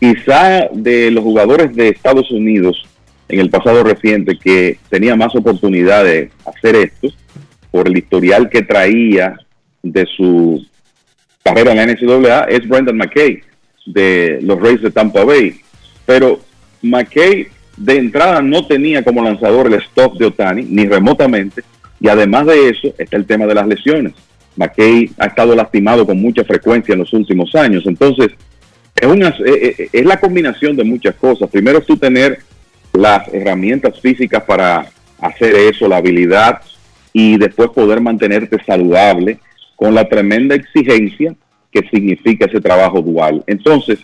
quizá 0.00 0.68
de 0.72 1.10
los 1.10 1.24
jugadores 1.24 1.74
de 1.74 1.88
Estados 1.88 2.30
Unidos 2.30 2.86
en 3.28 3.40
el 3.40 3.50
pasado 3.50 3.84
reciente 3.84 4.38
que 4.38 4.78
tenía 4.88 5.16
más 5.16 5.34
oportunidad 5.34 6.04
de 6.04 6.30
hacer 6.46 6.76
esto 6.76 7.08
por 7.70 7.88
el 7.88 7.98
historial 7.98 8.48
que 8.48 8.62
traía 8.62 9.38
de 9.82 10.06
su 10.16 10.64
carrera 11.42 11.72
en 11.72 11.76
la 11.76 11.86
NCAA 11.86 12.44
es 12.44 12.66
Brendan 12.68 12.96
McKay 12.96 13.40
de 13.86 14.38
los 14.42 14.60
Rays 14.60 14.82
de 14.82 14.90
Tampa 14.90 15.24
Bay. 15.24 15.60
Pero 16.06 16.40
McKay 16.82 17.48
de 17.76 17.96
entrada 17.96 18.42
no 18.42 18.66
tenía 18.66 19.02
como 19.02 19.22
lanzador 19.22 19.66
el 19.66 19.74
stop 19.74 20.18
de 20.18 20.26
Otani, 20.26 20.64
ni 20.64 20.86
remotamente, 20.86 21.62
y 22.00 22.08
además 22.08 22.46
de 22.46 22.70
eso 22.70 22.94
está 22.98 23.16
el 23.16 23.26
tema 23.26 23.46
de 23.46 23.54
las 23.54 23.66
lesiones. 23.66 24.12
McKay 24.56 25.10
ha 25.18 25.26
estado 25.26 25.54
lastimado 25.54 26.04
con 26.04 26.20
mucha 26.20 26.44
frecuencia 26.44 26.92
en 26.92 27.00
los 27.00 27.12
últimos 27.12 27.54
años, 27.54 27.84
entonces 27.86 28.28
es, 29.00 29.06
una, 29.06 29.28
eh, 29.28 29.74
eh, 29.78 29.88
es 29.92 30.04
la 30.04 30.18
combinación 30.18 30.76
de 30.76 30.84
muchas 30.84 31.14
cosas. 31.16 31.48
Primero 31.50 31.80
tú 31.80 31.96
tener 31.96 32.38
las 32.92 33.28
herramientas 33.32 34.00
físicas 34.00 34.42
para 34.44 34.86
hacer 35.20 35.54
eso, 35.54 35.88
la 35.88 35.96
habilidad, 35.96 36.60
y 37.12 37.36
después 37.38 37.70
poder 37.70 38.00
mantenerte 38.00 38.62
saludable 38.64 39.38
con 39.76 39.94
la 39.94 40.08
tremenda 40.08 40.54
exigencia 40.54 41.34
que 41.70 41.86
significa 41.88 42.46
ese 42.46 42.60
trabajo 42.60 43.02
dual. 43.02 43.42
Entonces, 43.46 43.98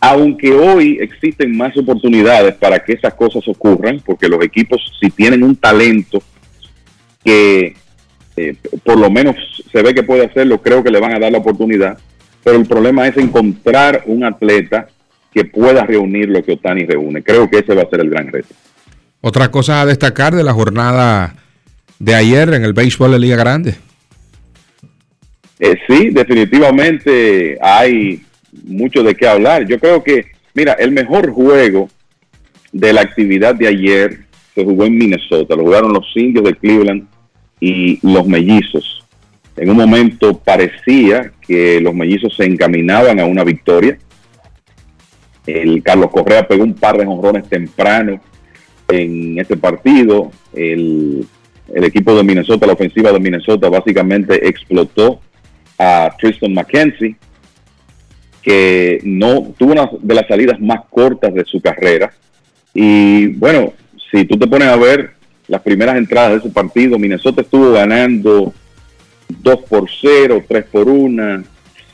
aunque 0.00 0.52
hoy 0.52 0.98
existen 1.00 1.56
más 1.56 1.76
oportunidades 1.76 2.54
para 2.56 2.80
que 2.80 2.94
esas 2.94 3.14
cosas 3.14 3.46
ocurran, 3.46 4.00
porque 4.04 4.28
los 4.28 4.42
equipos 4.42 4.80
si 5.00 5.10
tienen 5.10 5.42
un 5.42 5.54
talento 5.56 6.22
que 7.24 7.76
eh, 8.36 8.56
por 8.82 8.98
lo 8.98 9.10
menos 9.10 9.36
se 9.70 9.82
ve 9.82 9.94
que 9.94 10.02
puede 10.02 10.26
hacerlo, 10.26 10.60
creo 10.60 10.82
que 10.82 10.90
le 10.90 11.00
van 11.00 11.14
a 11.14 11.18
dar 11.18 11.30
la 11.30 11.38
oportunidad, 11.38 11.98
pero 12.42 12.56
el 12.56 12.66
problema 12.66 13.06
es 13.06 13.16
encontrar 13.16 14.02
un 14.06 14.24
atleta 14.24 14.88
que 15.32 15.44
pueda 15.44 15.84
reunir 15.84 16.28
lo 16.28 16.42
que 16.44 16.52
Otani 16.52 16.84
reúne. 16.84 17.22
Creo 17.22 17.48
que 17.48 17.58
ese 17.58 17.74
va 17.74 17.82
a 17.82 17.88
ser 17.88 18.00
el 18.00 18.10
gran 18.10 18.28
reto. 18.30 18.54
Otra 19.20 19.50
cosa 19.50 19.80
a 19.80 19.86
destacar 19.86 20.34
de 20.34 20.42
la 20.42 20.52
jornada 20.52 21.34
de 21.98 22.14
ayer 22.14 22.52
en 22.54 22.64
el 22.64 22.72
béisbol 22.72 23.12
de 23.12 23.18
Liga 23.18 23.36
Grande. 23.36 23.76
Eh, 25.60 25.78
sí, 25.86 26.10
definitivamente 26.10 27.56
hay 27.62 28.22
mucho 28.64 29.02
de 29.02 29.14
qué 29.14 29.28
hablar. 29.28 29.66
Yo 29.66 29.78
creo 29.78 30.02
que, 30.02 30.26
mira, 30.54 30.72
el 30.72 30.90
mejor 30.90 31.30
juego 31.30 31.88
de 32.72 32.92
la 32.92 33.02
actividad 33.02 33.54
de 33.54 33.68
ayer 33.68 34.24
se 34.54 34.64
jugó 34.64 34.84
en 34.84 34.98
Minnesota. 34.98 35.54
Lo 35.54 35.62
jugaron 35.62 35.92
los 35.92 36.06
indios 36.16 36.44
de 36.44 36.54
Cleveland 36.54 37.06
y 37.60 38.04
los 38.06 38.26
mellizos. 38.26 39.01
En 39.56 39.70
un 39.70 39.76
momento 39.76 40.38
parecía 40.38 41.32
que 41.40 41.80
los 41.80 41.94
mellizos 41.94 42.34
se 42.36 42.44
encaminaban 42.44 43.20
a 43.20 43.26
una 43.26 43.44
victoria. 43.44 43.98
El 45.46 45.82
Carlos 45.82 46.10
Correa 46.10 46.46
pegó 46.46 46.64
un 46.64 46.74
par 46.74 46.96
de 46.96 47.04
jonrones 47.04 47.48
temprano 47.48 48.20
en 48.88 49.38
ese 49.38 49.56
partido. 49.56 50.30
El, 50.54 51.26
el 51.74 51.84
equipo 51.84 52.14
de 52.14 52.24
Minnesota, 52.24 52.66
la 52.66 52.72
ofensiva 52.72 53.12
de 53.12 53.20
Minnesota, 53.20 53.68
básicamente 53.68 54.48
explotó 54.48 55.20
a 55.78 56.14
Tristan 56.18 56.54
McKenzie, 56.54 57.16
que 58.40 59.00
no 59.04 59.52
tuvo 59.56 59.72
una 59.72 59.90
de 60.00 60.14
las 60.14 60.26
salidas 60.26 60.60
más 60.60 60.80
cortas 60.88 61.34
de 61.34 61.44
su 61.44 61.60
carrera. 61.60 62.12
Y 62.72 63.28
bueno, 63.28 63.74
si 64.10 64.24
tú 64.24 64.38
te 64.38 64.46
pones 64.46 64.68
a 64.68 64.76
ver 64.76 65.12
las 65.48 65.60
primeras 65.62 65.96
entradas 65.96 66.32
de 66.32 66.38
ese 66.38 66.50
partido, 66.50 66.98
Minnesota 66.98 67.42
estuvo 67.42 67.72
ganando 67.72 68.52
2 69.40 69.56
por 69.68 69.88
0, 70.00 70.44
3 70.46 70.64
por 70.66 70.88
1, 70.88 71.44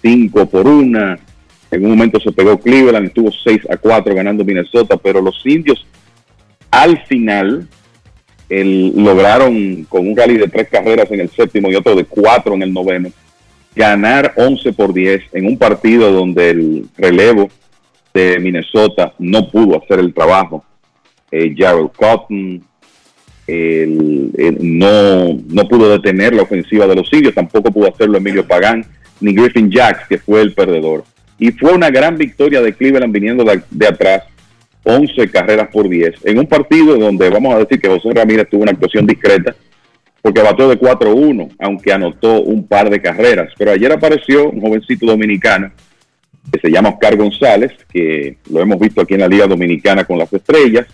5 0.02 0.47
por 0.47 0.66
1. 0.66 1.16
En 1.70 1.85
un 1.85 1.90
momento 1.90 2.19
se 2.20 2.32
pegó 2.32 2.59
Cleveland, 2.59 3.09
estuvo 3.09 3.31
6 3.31 3.62
a 3.70 3.77
4 3.77 4.15
ganando 4.15 4.44
Minnesota, 4.44 4.97
pero 4.97 5.20
los 5.20 5.44
indios 5.44 5.86
al 6.70 6.98
final 7.06 7.69
el, 8.48 8.93
lograron 8.97 9.85
con 9.85 10.09
un 10.09 10.16
rally 10.16 10.39
de 10.39 10.48
tres 10.48 10.69
carreras 10.69 11.10
en 11.10 11.20
el 11.20 11.31
séptimo 11.31 11.70
y 11.70 11.74
otro 11.74 11.94
de 11.94 12.05
cuatro 12.05 12.55
en 12.55 12.62
el 12.62 12.73
noveno, 12.73 13.10
ganar 13.74 14.32
11 14.36 14.73
por 14.73 14.93
10 14.93 15.23
en 15.32 15.47
un 15.47 15.59
partido 15.59 16.10
donde 16.10 16.51
el 16.51 16.86
relevo 16.97 17.51
de 18.15 18.39
Minnesota 18.39 19.15
no 19.19 19.48
pudo 19.48 19.82
hacer 19.82 20.01
el 20.01 20.15
trabajo. 20.15 20.65
Eh, 21.31 21.55
Jared 21.56 21.89
Cotton 21.97 22.65
el- 23.49 24.59
no, 24.61 25.35
no 25.49 25.69
pudo 25.69 25.91
detener 25.91 26.35
la 26.35 26.43
ofensiva 26.43 26.87
de 26.87 26.95
los 26.95 27.12
indios, 27.12 27.35
tampoco 27.35 27.70
pudo 27.73 27.89
hacerlo 27.93 28.19
Emilio 28.19 28.47
Pagán 28.47 28.85
ni 29.20 29.33
Griffin 29.35 29.70
Jacks, 29.70 30.07
que 30.09 30.19
fue 30.19 30.41
el 30.43 30.53
perdedor. 30.53 31.05
y 31.41 31.53
fue 31.53 31.73
una 31.73 31.89
gran 31.91 32.16
victoria 32.19 32.61
de 32.61 32.73
Cleveland 32.73 33.12
viniendo 33.12 33.45
de, 33.45 33.61
de 33.70 33.87
atrás, 33.87 34.25
11 34.85 35.29
carreras 35.31 35.69
por 35.73 35.89
10, 35.89 36.25
en 36.25 36.39
un 36.39 36.47
partido 36.47 36.97
donde 36.97 37.29
vamos 37.31 37.55
a 37.55 37.59
decir 37.59 37.81
que 37.81 37.89
José 37.89 38.11
Ramírez 38.12 38.49
tuvo 38.51 38.62
una 38.62 38.73
actuación 38.73 39.07
discreta, 39.07 39.55
porque 40.20 40.43
batió 40.43 40.69
de 40.69 40.79
4-1, 40.79 41.49
aunque 41.61 41.93
anotó 41.93 42.43
un 42.43 42.66
par 42.66 42.91
de 42.91 43.01
carreras. 43.01 43.53
Pero 43.57 43.70
ayer 43.70 43.93
apareció 43.93 44.51
un 44.51 44.61
jovencito 44.61 45.07
dominicano 45.07 45.70
que 46.53 46.59
se 46.61 46.70
llama 46.70 46.89
Oscar 46.89 47.16
González, 47.16 47.70
que 47.93 48.37
lo 48.51 48.61
hemos 48.61 48.81
visto 48.81 49.01
aquí 49.01 49.15
en 49.15 49.20
la 49.20 49.29
Liga 49.29 49.47
Dominicana 49.47 50.05
con 50.05 50.19
las 50.19 50.33
estrellas. 50.33 50.87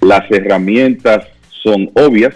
Las 0.00 0.30
herramientas 0.30 1.26
son 1.62 1.90
obvias 1.94 2.34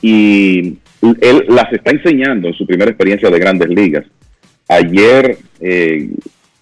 y 0.00 0.78
él 1.20 1.44
las 1.48 1.72
está 1.72 1.90
enseñando 1.90 2.48
en 2.48 2.54
su 2.54 2.66
primera 2.66 2.90
experiencia 2.90 3.30
de 3.30 3.38
grandes 3.38 3.68
ligas. 3.68 4.04
Ayer 4.68 5.38
eh, 5.60 6.10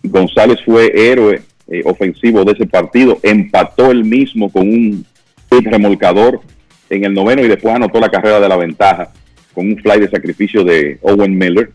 González 0.03 0.59
fue 0.65 0.93
héroe 0.95 1.43
eh, 1.69 1.83
ofensivo 1.85 2.45
de 2.45 2.53
ese 2.53 2.67
partido, 2.67 3.19
empató 3.23 3.91
el 3.91 4.05
mismo 4.05 4.51
con 4.51 4.69
un 4.69 5.07
remolcador 5.51 6.41
en 6.91 7.05
el 7.05 7.15
noveno 7.15 7.43
y 7.43 7.49
después 7.49 7.75
anotó 7.75 7.99
la 7.99 8.11
carrera 8.11 8.41
de 8.41 8.49
la 8.49 8.57
ventaja 8.57 9.11
con 9.53 9.69
un 9.69 9.79
fly 9.79 10.01
de 10.01 10.11
sacrificio 10.11 10.65
de 10.65 10.99
Owen 11.03 11.37
Miller. 11.37 11.73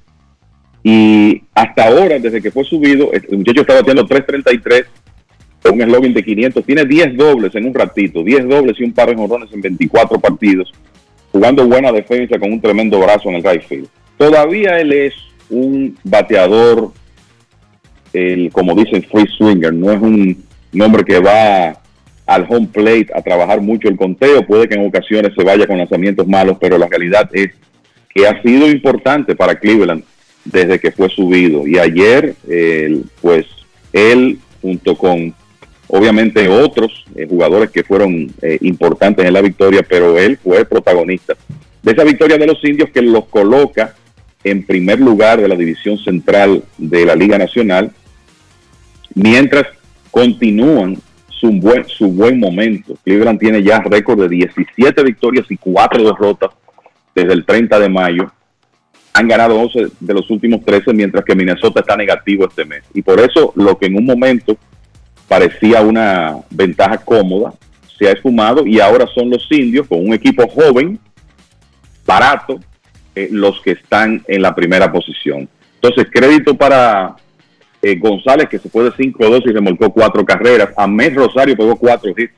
Y 0.83 1.43
hasta 1.53 1.87
ahora, 1.87 2.19
desde 2.19 2.41
que 2.41 2.51
fue 2.51 2.63
subido, 2.63 3.11
el 3.11 3.37
muchacho 3.37 3.61
está 3.61 3.75
batiendo 3.75 4.07
3.33 4.07 4.85
con 4.85 4.91
un 5.69 5.81
eslogan 5.81 6.13
de 6.13 6.23
500. 6.23 6.65
Tiene 6.65 6.85
10 6.85 7.17
dobles 7.17 7.53
en 7.55 7.65
un 7.65 7.73
ratito, 7.73 8.23
10 8.23 8.47
dobles 8.47 8.79
y 8.79 8.83
un 8.83 8.93
par 8.93 9.09
de 9.09 9.15
jorrones 9.15 9.49
en 9.53 9.61
24 9.61 10.19
partidos, 10.19 10.71
jugando 11.31 11.67
buena 11.67 11.91
defensa 11.91 12.39
con 12.39 12.51
un 12.51 12.61
tremendo 12.61 12.99
brazo 12.99 13.29
en 13.29 13.35
el 13.35 13.43
right 13.43 13.63
field. 13.63 13.87
Todavía 14.17 14.79
él 14.79 14.91
es 14.91 15.13
un 15.49 15.97
bateador, 16.03 16.91
el, 18.13 18.51
como 18.51 18.75
dicen, 18.75 19.03
free 19.03 19.27
swinger, 19.37 19.73
no 19.73 19.91
es 19.91 20.01
un 20.01 20.45
hombre 20.81 21.03
que 21.03 21.19
va 21.19 21.77
al 22.25 22.45
home 22.49 22.67
plate 22.71 23.07
a 23.13 23.21
trabajar 23.21 23.61
mucho 23.61 23.89
el 23.89 23.97
conteo. 23.97 24.45
Puede 24.45 24.67
que 24.67 24.75
en 24.75 24.85
ocasiones 24.87 25.33
se 25.35 25.43
vaya 25.43 25.67
con 25.67 25.77
lanzamientos 25.77 26.27
malos, 26.27 26.57
pero 26.59 26.77
la 26.77 26.87
realidad 26.87 27.29
es 27.33 27.51
que 28.13 28.27
ha 28.27 28.41
sido 28.41 28.69
importante 28.69 29.35
para 29.35 29.59
Cleveland 29.59 30.03
desde 30.45 30.79
que 30.79 30.91
fue 30.91 31.09
subido. 31.09 31.67
Y 31.67 31.77
ayer, 31.77 32.35
pues 33.21 33.45
él 33.91 34.39
junto 34.61 34.97
con 34.97 35.33
obviamente 35.91 36.47
otros 36.47 37.05
eh, 37.15 37.27
jugadores 37.29 37.69
que 37.69 37.83
fueron 37.83 38.31
eh, 38.41 38.57
importantes 38.61 39.25
en 39.25 39.33
la 39.33 39.41
victoria, 39.41 39.85
pero 39.87 40.17
él 40.17 40.37
fue 40.41 40.65
protagonista 40.65 41.35
de 41.83 41.91
esa 41.91 42.03
victoria 42.03 42.37
de 42.37 42.47
los 42.47 42.63
indios 42.63 42.89
que 42.91 43.01
los 43.01 43.25
coloca 43.25 43.95
en 44.43 44.65
primer 44.65 44.99
lugar 44.99 45.41
de 45.41 45.47
la 45.47 45.55
división 45.55 45.97
central 45.97 46.63
de 46.77 47.05
la 47.05 47.15
Liga 47.15 47.37
Nacional, 47.37 47.91
mientras 49.13 49.67
continúan 50.09 50.97
su 51.27 51.51
buen, 51.51 51.85
su 51.87 52.07
buen 52.07 52.39
momento. 52.39 52.95
Cleveland 53.03 53.39
tiene 53.39 53.61
ya 53.61 53.79
récord 53.79 54.21
de 54.21 54.29
17 54.29 55.03
victorias 55.03 55.45
y 55.49 55.57
4 55.57 56.03
derrotas 56.03 56.51
desde 57.13 57.33
el 57.33 57.45
30 57.45 57.79
de 57.79 57.89
mayo. 57.89 58.31
Han 59.13 59.27
ganado 59.27 59.59
11 59.59 59.87
de 59.99 60.13
los 60.13 60.29
últimos 60.29 60.63
13, 60.63 60.93
mientras 60.93 61.25
que 61.25 61.35
Minnesota 61.35 61.81
está 61.81 61.97
negativo 61.97 62.47
este 62.47 62.63
mes. 62.63 62.83
Y 62.93 63.01
por 63.01 63.19
eso 63.19 63.51
lo 63.55 63.77
que 63.77 63.87
en 63.87 63.97
un 63.97 64.05
momento 64.05 64.57
parecía 65.31 65.81
una 65.81 66.39
ventaja 66.49 66.97
cómoda 66.97 67.53
se 67.97 68.05
ha 68.05 68.11
esfumado 68.11 68.67
y 68.67 68.81
ahora 68.81 69.07
son 69.15 69.29
los 69.29 69.49
indios 69.49 69.87
con 69.87 70.05
un 70.05 70.13
equipo 70.13 70.45
joven, 70.49 70.99
barato, 72.05 72.59
eh, 73.15 73.29
los 73.31 73.61
que 73.61 73.71
están 73.71 74.21
en 74.27 74.41
la 74.41 74.53
primera 74.53 74.91
posición. 74.91 75.47
Entonces, 75.75 76.07
crédito 76.11 76.53
para 76.53 77.15
eh, 77.81 77.95
González, 77.95 78.49
que 78.49 78.59
se 78.59 78.67
fue 78.67 78.83
de 78.83 78.91
5-2 78.91 79.43
y 79.45 79.53
remolcó 79.53 79.93
cuatro 79.93 80.25
carreras. 80.25 80.71
Amés 80.75 81.15
Rosario 81.15 81.55
pegó 81.55 81.77
cuatro 81.77 82.11
hits, 82.11 82.33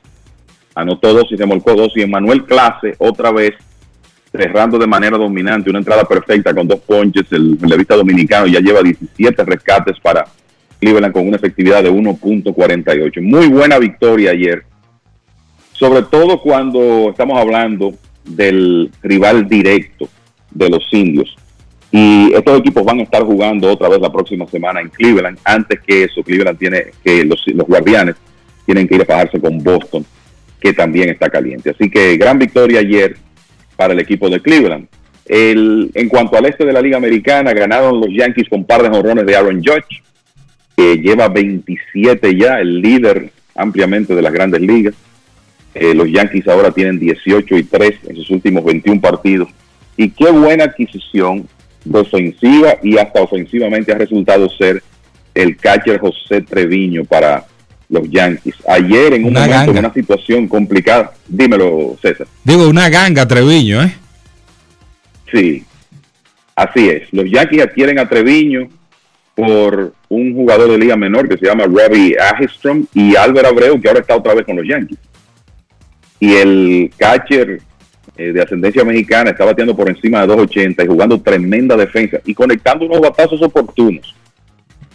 anotó 0.76 1.14
dos 1.14 1.26
y 1.32 1.34
remolcó 1.34 1.74
dos. 1.74 1.96
Y 1.96 2.02
Emanuel 2.02 2.44
Clase, 2.44 2.94
otra 2.98 3.32
vez, 3.32 3.54
cerrando 4.30 4.78
de 4.78 4.86
manera 4.86 5.18
dominante, 5.18 5.68
una 5.68 5.80
entrada 5.80 6.04
perfecta 6.04 6.54
con 6.54 6.68
dos 6.68 6.78
ponches. 6.78 7.24
El 7.32 7.56
vista 7.56 7.96
dominicano 7.96 8.46
ya 8.46 8.60
lleva 8.60 8.84
17 8.84 9.44
rescates 9.44 9.98
para 9.98 10.26
Cleveland 10.80 11.12
con 11.12 11.26
una 11.26 11.36
efectividad 11.36 11.82
de 11.82 11.90
1.48. 11.90 13.20
Muy 13.22 13.48
buena 13.48 13.78
victoria 13.78 14.32
ayer, 14.32 14.64
sobre 15.72 16.02
todo 16.02 16.40
cuando 16.40 17.10
estamos 17.10 17.38
hablando 17.38 17.94
del 18.24 18.90
rival 19.02 19.48
directo 19.48 20.08
de 20.50 20.70
los 20.70 20.84
indios. 20.92 21.34
Y 21.90 22.32
estos 22.32 22.58
equipos 22.58 22.84
van 22.84 23.00
a 23.00 23.02
estar 23.04 23.22
jugando 23.22 23.70
otra 23.70 23.88
vez 23.88 24.00
la 24.00 24.10
próxima 24.10 24.46
semana 24.48 24.80
en 24.80 24.88
Cleveland. 24.88 25.38
Antes 25.44 25.80
que 25.80 26.04
eso, 26.04 26.22
Cleveland 26.22 26.58
tiene 26.58 26.86
que 27.04 27.24
los, 27.24 27.44
guardianes 27.68 28.16
tienen 28.66 28.88
que 28.88 28.96
ir 28.96 29.02
a 29.02 29.04
pagarse 29.04 29.38
con 29.40 29.58
Boston, 29.62 30.04
que 30.60 30.72
también 30.72 31.10
está 31.10 31.28
caliente. 31.30 31.70
Así 31.70 31.88
que 31.88 32.16
gran 32.16 32.38
victoria 32.38 32.80
ayer 32.80 33.16
para 33.76 33.92
el 33.92 34.00
equipo 34.00 34.28
de 34.28 34.40
Cleveland. 34.40 34.88
El, 35.26 35.90
en 35.94 36.08
cuanto 36.08 36.36
al 36.36 36.46
este 36.46 36.64
de 36.64 36.72
la 36.72 36.80
Liga 36.80 36.96
Americana, 36.96 37.52
ganaron 37.52 38.00
los 38.00 38.08
Yankees 38.10 38.48
con 38.48 38.64
par 38.64 38.82
de 38.82 38.90
jorrones 38.90 39.24
de 39.24 39.36
Aaron 39.36 39.62
Judge, 39.62 40.02
que 40.76 40.96
lleva 40.96 41.28
27 41.28 42.36
ya, 42.36 42.60
el 42.60 42.80
líder 42.80 43.30
ampliamente 43.54 44.14
de 44.14 44.22
las 44.22 44.32
grandes 44.32 44.60
ligas. 44.60 44.94
Eh, 45.74 45.94
los 45.94 46.10
Yankees 46.10 46.46
ahora 46.48 46.70
tienen 46.70 46.98
18 46.98 47.56
y 47.56 47.64
3 47.64 47.94
en 48.08 48.16
sus 48.16 48.30
últimos 48.30 48.64
21 48.64 49.00
partidos. 49.00 49.48
Y 49.96 50.10
qué 50.10 50.30
buena 50.30 50.64
adquisición 50.64 51.48
defensiva 51.84 52.76
y 52.82 52.96
hasta 52.98 53.20
ofensivamente 53.20 53.92
ha 53.92 53.98
resultado 53.98 54.48
ser 54.48 54.82
el 55.34 55.56
catcher 55.56 55.98
José 55.98 56.40
Treviño 56.40 57.04
para 57.04 57.44
los 57.88 58.08
Yankees. 58.08 58.54
Ayer 58.66 59.14
en 59.14 59.26
un 59.26 59.32
momento, 59.34 59.70
en 59.72 59.78
una 59.78 59.92
situación 59.92 60.48
complicada, 60.48 61.12
dímelo 61.28 61.96
César. 62.00 62.26
Digo, 62.44 62.68
una 62.68 62.88
ganga 62.88 63.26
Treviño, 63.26 63.82
¿eh? 63.82 63.94
Sí, 65.30 65.64
así 66.54 66.88
es. 66.88 67.12
Los 67.12 67.30
Yankees 67.30 67.62
adquieren 67.62 67.98
a 67.98 68.08
Treviño 68.08 68.68
por 69.34 69.92
un 70.08 70.34
jugador 70.34 70.70
de 70.70 70.78
liga 70.78 70.96
menor 70.96 71.28
que 71.28 71.36
se 71.36 71.46
llama 71.46 71.64
Robbie 71.64 72.16
Ahistrom 72.18 72.86
y 72.94 73.16
Álvaro 73.16 73.48
Abreu, 73.48 73.80
que 73.80 73.88
ahora 73.88 74.00
está 74.00 74.16
otra 74.16 74.34
vez 74.34 74.44
con 74.44 74.56
los 74.56 74.66
Yankees. 74.66 74.98
Y 76.20 76.34
el 76.34 76.90
catcher 76.96 77.60
eh, 78.16 78.32
de 78.32 78.42
ascendencia 78.42 78.84
mexicana, 78.84 79.30
está 79.30 79.44
bateando 79.44 79.74
por 79.74 79.88
encima 79.88 80.24
de 80.24 80.32
2.80 80.32 80.84
y 80.84 80.86
jugando 80.86 81.20
tremenda 81.20 81.76
defensa 81.76 82.20
y 82.24 82.32
conectando 82.32 82.86
unos 82.86 83.00
batazos 83.00 83.42
oportunos. 83.42 84.14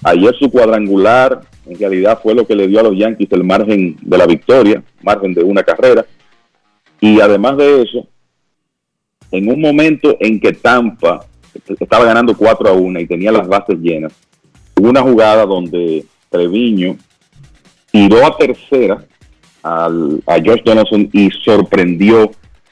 Ayer 0.04 0.34
su 0.36 0.50
cuadrangular 0.50 1.42
en 1.66 1.78
realidad 1.78 2.20
fue 2.24 2.34
lo 2.34 2.48
que 2.48 2.56
le 2.56 2.68
dio 2.68 2.80
a 2.80 2.84
los 2.84 2.98
Yankees 2.98 3.28
el 3.32 3.44
margen 3.44 3.98
de 4.02 4.18
la 4.18 4.26
victoria, 4.26 4.82
margen 5.02 5.34
de 5.34 5.44
una 5.44 5.64
carrera. 5.64 6.06
Y 7.02 7.20
además 7.20 7.58
de 7.58 7.82
eso, 7.82 8.08
en 9.32 9.52
un 9.52 9.60
momento 9.60 10.16
en 10.22 10.40
que 10.40 10.54
Tampa 10.54 11.26
estaba 11.68 12.06
ganando 12.06 12.36
4 12.38 12.70
a 12.70 12.72
1 12.72 13.00
y 13.02 13.08
tenía 13.08 13.34
las 13.34 13.48
bases 13.48 13.78
llenas, 13.80 14.14
hubo 14.80 14.90
una 14.90 15.02
jugada 15.02 15.46
donde 15.46 16.06
Treviño 16.30 16.96
tiró 17.92 18.26
a 18.26 18.38
tercera 18.38 19.04
al, 19.62 20.24
a 20.26 20.36
George 20.36 20.64
Donaldson 20.66 21.10
y 21.12 21.30
sorprendió 21.44 22.32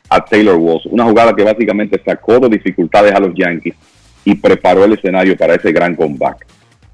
a 0.09 0.23
Taylor 0.23 0.55
Walls. 0.55 0.85
Una 0.85 1.03
jugada 1.03 1.35
que 1.35 1.43
básicamente 1.43 2.01
sacó 2.03 2.39
de 2.39 2.49
dificultades 2.49 3.13
a 3.13 3.19
los 3.19 3.33
Yankees 3.35 3.75
y 4.23 4.35
preparó 4.35 4.85
el 4.85 4.93
escenario 4.93 5.35
para 5.35 5.55
ese 5.55 5.71
gran 5.71 5.95
comeback. 5.95 6.45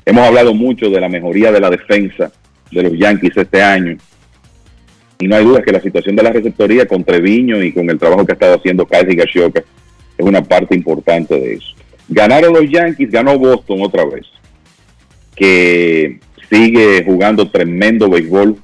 Hemos 0.06 0.27
hablado 0.27 0.53
mucho 0.53 0.90
de 0.90 0.99
la 0.99 1.10
mejoría 1.10 1.52
de 1.52 1.60
la 1.60 1.69
defensa 1.69 2.31
de 2.72 2.84
los 2.84 2.94
Yankees 2.94 3.38
este 3.38 3.61
año. 3.61 3.98
Y 5.19 5.27
no 5.27 5.35
hay 5.35 5.45
duda 5.45 5.61
que 5.61 5.72
la 5.72 5.80
situación 5.80 6.15
de 6.15 6.23
la 6.23 6.31
receptoría 6.31 6.88
con 6.88 7.03
Treviño 7.03 7.64
y 7.64 7.72
con 7.72 7.90
el 7.90 7.99
trabajo 7.99 8.26
que 8.26 8.31
ha 8.31 8.34
estado 8.34 8.56
haciendo 8.56 8.85
Kyle 8.85 9.11
Higashioka 9.11 9.64
es 10.18 10.26
una 10.26 10.44
parte 10.44 10.76
importante 10.76 11.40
de 11.40 11.53
eso. 11.53 11.76
Ganaron 12.10 12.53
los 12.53 12.69
Yankees, 12.69 13.11
ganó 13.11 13.38
Boston 13.38 13.81
otra 13.81 14.03
vez, 14.06 14.26
que 15.35 16.19
sigue 16.49 17.03
jugando 17.03 17.49
tremendo 17.49 18.10
béisbol 18.10 18.57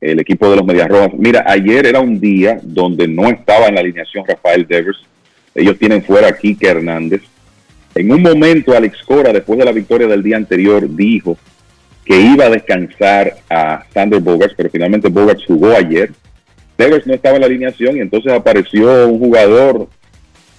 el 0.00 0.20
equipo 0.20 0.50
de 0.50 0.56
los 0.56 0.66
Medias 0.66 0.88
Rojas. 0.88 1.12
Mira, 1.16 1.44
ayer 1.46 1.86
era 1.86 2.00
un 2.00 2.20
día 2.20 2.58
donde 2.62 3.08
no 3.08 3.28
estaba 3.28 3.66
en 3.66 3.74
la 3.74 3.80
alineación 3.80 4.24
Rafael 4.26 4.66
Devers. 4.66 4.98
Ellos 5.54 5.78
tienen 5.78 6.04
fuera 6.04 6.28
a 6.28 6.36
Kike 6.36 6.66
Hernández. 6.66 7.22
En 7.94 8.12
un 8.12 8.22
momento, 8.22 8.76
Alex 8.76 8.98
Cora, 9.06 9.32
después 9.32 9.58
de 9.58 9.64
la 9.64 9.72
victoria 9.72 10.06
del 10.06 10.22
día 10.22 10.36
anterior, 10.36 10.94
dijo 10.94 11.38
que 12.04 12.20
iba 12.20 12.44
a 12.44 12.50
descansar 12.50 13.36
a 13.48 13.84
Sander 13.94 14.20
Bogarts, 14.20 14.54
pero 14.56 14.68
finalmente 14.68 15.08
Bogarts 15.08 15.46
jugó 15.46 15.70
ayer. 15.74 16.12
Devers 16.76 17.06
no 17.06 17.14
estaba 17.14 17.36
en 17.36 17.42
la 17.42 17.46
alineación 17.46 17.96
y 17.96 18.00
entonces 18.00 18.32
apareció 18.32 19.08
un 19.08 19.18
jugador 19.18 19.88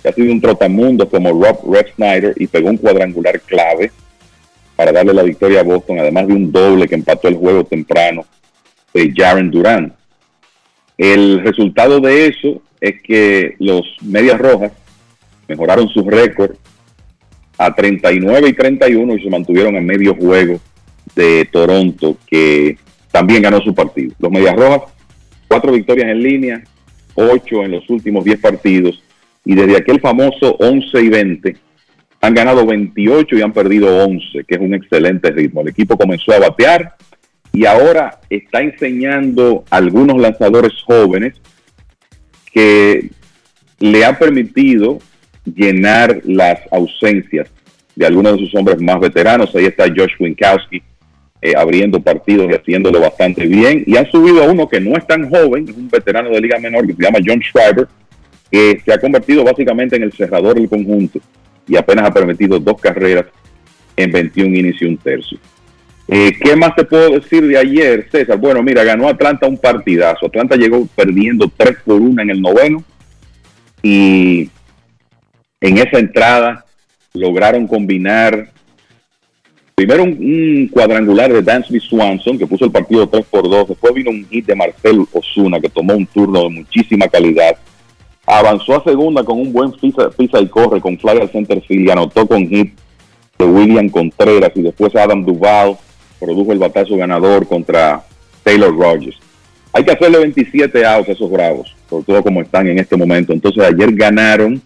que 0.01 0.09
ha 0.09 0.13
sido 0.13 0.31
un 0.31 0.41
trotamundo 0.41 1.07
como 1.07 1.29
Rob 1.29 1.71
Red 1.71 1.87
Snyder 1.95 2.33
y 2.37 2.47
pegó 2.47 2.69
un 2.69 2.77
cuadrangular 2.77 3.39
clave 3.41 3.91
para 4.75 4.91
darle 4.91 5.13
la 5.13 5.23
victoria 5.23 5.61
a 5.61 5.63
Boston, 5.63 5.99
además 5.99 6.27
de 6.27 6.33
un 6.33 6.51
doble 6.51 6.87
que 6.87 6.95
empató 6.95 7.27
el 7.27 7.35
juego 7.35 7.63
temprano 7.63 8.25
de 8.93 9.13
Jaren 9.15 9.51
Durán. 9.51 9.93
El 10.97 11.41
resultado 11.43 11.99
de 11.99 12.27
eso 12.27 12.61
es 12.79 13.01
que 13.01 13.55
los 13.59 13.81
Medias 14.01 14.39
Rojas 14.39 14.71
mejoraron 15.47 15.87
su 15.89 16.09
récord 16.09 16.55
a 17.57 17.73
39 17.73 18.49
y 18.49 18.53
31 18.53 19.15
y 19.15 19.23
se 19.23 19.29
mantuvieron 19.29 19.75
en 19.75 19.85
medio 19.85 20.15
juego 20.15 20.59
de 21.15 21.47
Toronto, 21.51 22.17
que 22.27 22.77
también 23.11 23.43
ganó 23.43 23.61
su 23.61 23.73
partido. 23.73 24.13
Los 24.19 24.31
Medias 24.31 24.55
Rojas, 24.55 24.91
cuatro 25.47 25.71
victorias 25.71 26.09
en 26.09 26.21
línea, 26.21 26.63
ocho 27.13 27.63
en 27.63 27.71
los 27.71 27.89
últimos 27.89 28.25
diez 28.25 28.39
partidos, 28.39 29.01
y 29.45 29.55
desde 29.55 29.77
aquel 29.77 30.01
famoso 30.01 30.55
11 30.59 31.01
y 31.01 31.09
20 31.09 31.64
han 32.25 32.33
ganado 32.33 32.65
28 32.65 33.37
y 33.37 33.41
han 33.41 33.53
perdido 33.53 34.03
11, 34.03 34.43
que 34.45 34.55
es 34.55 34.61
un 34.61 34.73
excelente 34.73 35.31
ritmo. 35.31 35.61
El 35.61 35.69
equipo 35.69 35.97
comenzó 35.97 36.33
a 36.33 36.39
batear 36.39 36.95
y 37.53 37.65
ahora 37.65 38.19
está 38.29 38.61
enseñando 38.61 39.63
a 39.69 39.77
algunos 39.77 40.19
lanzadores 40.19 40.73
jóvenes 40.85 41.35
que 42.51 43.11
le 43.79 44.05
han 44.05 44.17
permitido 44.17 44.99
llenar 45.45 46.21
las 46.25 46.59
ausencias 46.71 47.47
de 47.95 48.05
algunos 48.05 48.33
de 48.33 48.39
sus 48.39 48.55
hombres 48.55 48.81
más 48.81 48.99
veteranos. 48.99 49.55
Ahí 49.55 49.65
está 49.65 49.85
Josh 49.85 50.15
Winkowski 50.19 50.81
eh, 51.41 51.53
abriendo 51.55 52.01
partidos 52.01 52.49
y 52.49 52.55
haciéndolo 52.55 52.99
bastante 52.99 53.45
bien. 53.45 53.83
Y 53.85 53.97
han 53.97 54.09
subido 54.09 54.43
a 54.43 54.47
uno 54.47 54.67
que 54.67 54.79
no 54.79 54.97
es 54.97 55.05
tan 55.05 55.29
joven, 55.29 55.69
es 55.69 55.75
un 55.75 55.89
veterano 55.89 56.29
de 56.31 56.41
liga 56.41 56.57
menor 56.59 56.87
que 56.87 56.93
se 56.93 57.03
llama 57.03 57.19
John 57.23 57.39
Schreiber, 57.39 57.87
que 58.49 58.81
se 58.83 58.91
ha 58.91 58.97
convertido 58.97 59.43
básicamente 59.43 59.95
en 59.95 60.03
el 60.03 60.11
cerrador 60.11 60.55
del 60.55 60.67
conjunto 60.67 61.19
y 61.67 61.75
apenas 61.75 62.09
ha 62.09 62.13
permitido 62.13 62.59
dos 62.59 62.79
carreras 62.79 63.25
en 63.95 64.11
21 64.11 64.55
inicios 64.55 64.81
y 64.81 64.85
un 64.85 64.97
tercio. 64.97 65.39
Eh, 66.07 66.33
¿Qué 66.39 66.55
más 66.55 66.75
te 66.75 66.83
puedo 66.83 67.11
decir 67.11 67.47
de 67.47 67.57
ayer, 67.57 68.07
César? 68.11 68.37
Bueno, 68.37 68.61
mira, 68.61 68.83
ganó 68.83 69.07
Atlanta 69.07 69.47
un 69.47 69.57
partidazo. 69.57 70.27
Atlanta 70.27 70.55
llegó 70.55 70.85
perdiendo 70.95 71.51
3 71.55 71.77
por 71.83 71.99
1 71.99 72.21
en 72.21 72.29
el 72.29 72.41
noveno 72.41 72.83
y 73.81 74.49
en 75.61 75.77
esa 75.77 75.97
entrada 75.97 76.65
lograron 77.13 77.67
combinar 77.67 78.51
primero 79.73 80.03
un, 80.03 80.69
cuadrangular 80.71 81.33
de 81.33 81.41
Dansby 81.41 81.79
Swanson 81.79 82.37
que 82.37 82.47
puso 82.47 82.65
el 82.65 82.71
partido 82.71 83.07
3 83.07 83.25
por 83.25 83.49
2. 83.49 83.69
Después 83.69 83.93
vino 83.93 84.11
un 84.11 84.27
hit 84.27 84.45
de 84.45 84.55
Marcel 84.55 85.05
Osuna 85.11 85.59
que 85.59 85.69
tomó 85.69 85.95
un 85.95 86.05
turno 86.05 86.43
de 86.43 86.49
muchísima 86.49 87.07
calidad. 87.07 87.57
Avanzó 88.25 88.77
a 88.77 88.83
segunda 88.83 89.23
con 89.23 89.39
un 89.39 89.53
buen 89.53 89.71
pisa, 89.71 90.09
y 90.41 90.47
corre 90.47 90.81
con 90.81 90.97
fly 90.97 91.19
al 91.21 91.29
center 91.29 91.61
y 91.69 91.89
anotó 91.89 92.25
con 92.25 92.47
hit 92.47 92.73
de 93.37 93.45
William 93.45 93.89
Contreras 93.89 94.51
y 94.55 94.61
después 94.61 94.95
Adam 94.95 95.23
Duval 95.23 95.77
produjo 96.19 96.51
el 96.51 96.59
batazo 96.59 96.97
ganador 96.97 97.47
contra 97.47 98.03
Taylor 98.43 98.75
Rogers. 98.75 99.17
Hay 99.73 99.83
que 99.83 99.91
hacerle 99.91 100.19
27 100.19 100.85
outs 100.85 101.09
a 101.09 101.11
esos 101.11 101.29
bravos, 101.29 101.75
sobre 101.89 102.05
todo 102.05 102.23
como 102.23 102.41
están 102.41 102.67
en 102.67 102.79
este 102.79 102.95
momento. 102.95 103.33
Entonces 103.33 103.63
ayer 103.63 103.93
ganaron 103.93 104.61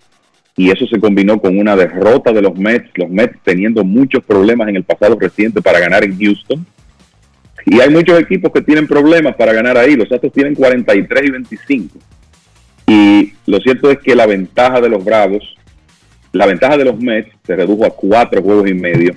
y 0.55 0.69
eso 0.69 0.85
se 0.85 0.99
combinó 0.99 1.39
con 1.39 1.57
una 1.57 1.75
derrota 1.75 2.31
de 2.31 2.41
los 2.41 2.55
Mets, 2.55 2.91
los 2.95 3.09
Mets 3.09 3.37
teniendo 3.43 3.83
muchos 3.83 4.23
problemas 4.23 4.69
en 4.69 4.75
el 4.75 4.83
pasado 4.83 5.17
reciente 5.19 5.61
para 5.61 5.79
ganar 5.79 6.03
en 6.03 6.17
Houston. 6.17 6.65
Y 7.65 7.79
hay 7.79 7.89
muchos 7.89 8.19
equipos 8.19 8.51
que 8.51 8.61
tienen 8.61 8.87
problemas 8.87 9.35
para 9.35 9.53
ganar 9.53 9.77
ahí. 9.77 9.95
Los 9.95 10.11
Astros 10.11 10.31
tienen 10.31 10.55
43 10.55 11.27
y 11.27 11.31
25. 11.31 11.99
Y 12.89 13.33
lo 13.45 13.59
cierto 13.59 13.91
es 13.91 13.99
que 13.99 14.15
la 14.15 14.25
ventaja 14.25 14.81
de 14.81 14.89
los 14.89 15.05
Bravos, 15.05 15.55
la 16.31 16.47
ventaja 16.47 16.75
de 16.75 16.85
los 16.85 16.99
Mets 16.99 17.29
se 17.45 17.55
redujo 17.55 17.85
a 17.85 17.91
cuatro 17.91 18.41
juegos 18.41 18.67
y 18.67 18.73
medio 18.73 19.15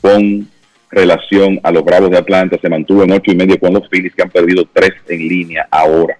con 0.00 0.46
relación 0.88 1.58
a 1.64 1.72
los 1.72 1.84
Bravos 1.84 2.10
de 2.10 2.18
Atlanta. 2.18 2.58
Se 2.62 2.68
mantuvo 2.68 3.02
en 3.02 3.10
ocho 3.10 3.32
y 3.32 3.34
medio 3.34 3.58
con 3.58 3.74
los 3.74 3.88
Phillies 3.88 4.14
que 4.14 4.22
han 4.22 4.30
perdido 4.30 4.68
tres 4.72 4.92
en 5.08 5.18
línea 5.18 5.66
ahora. 5.68 6.16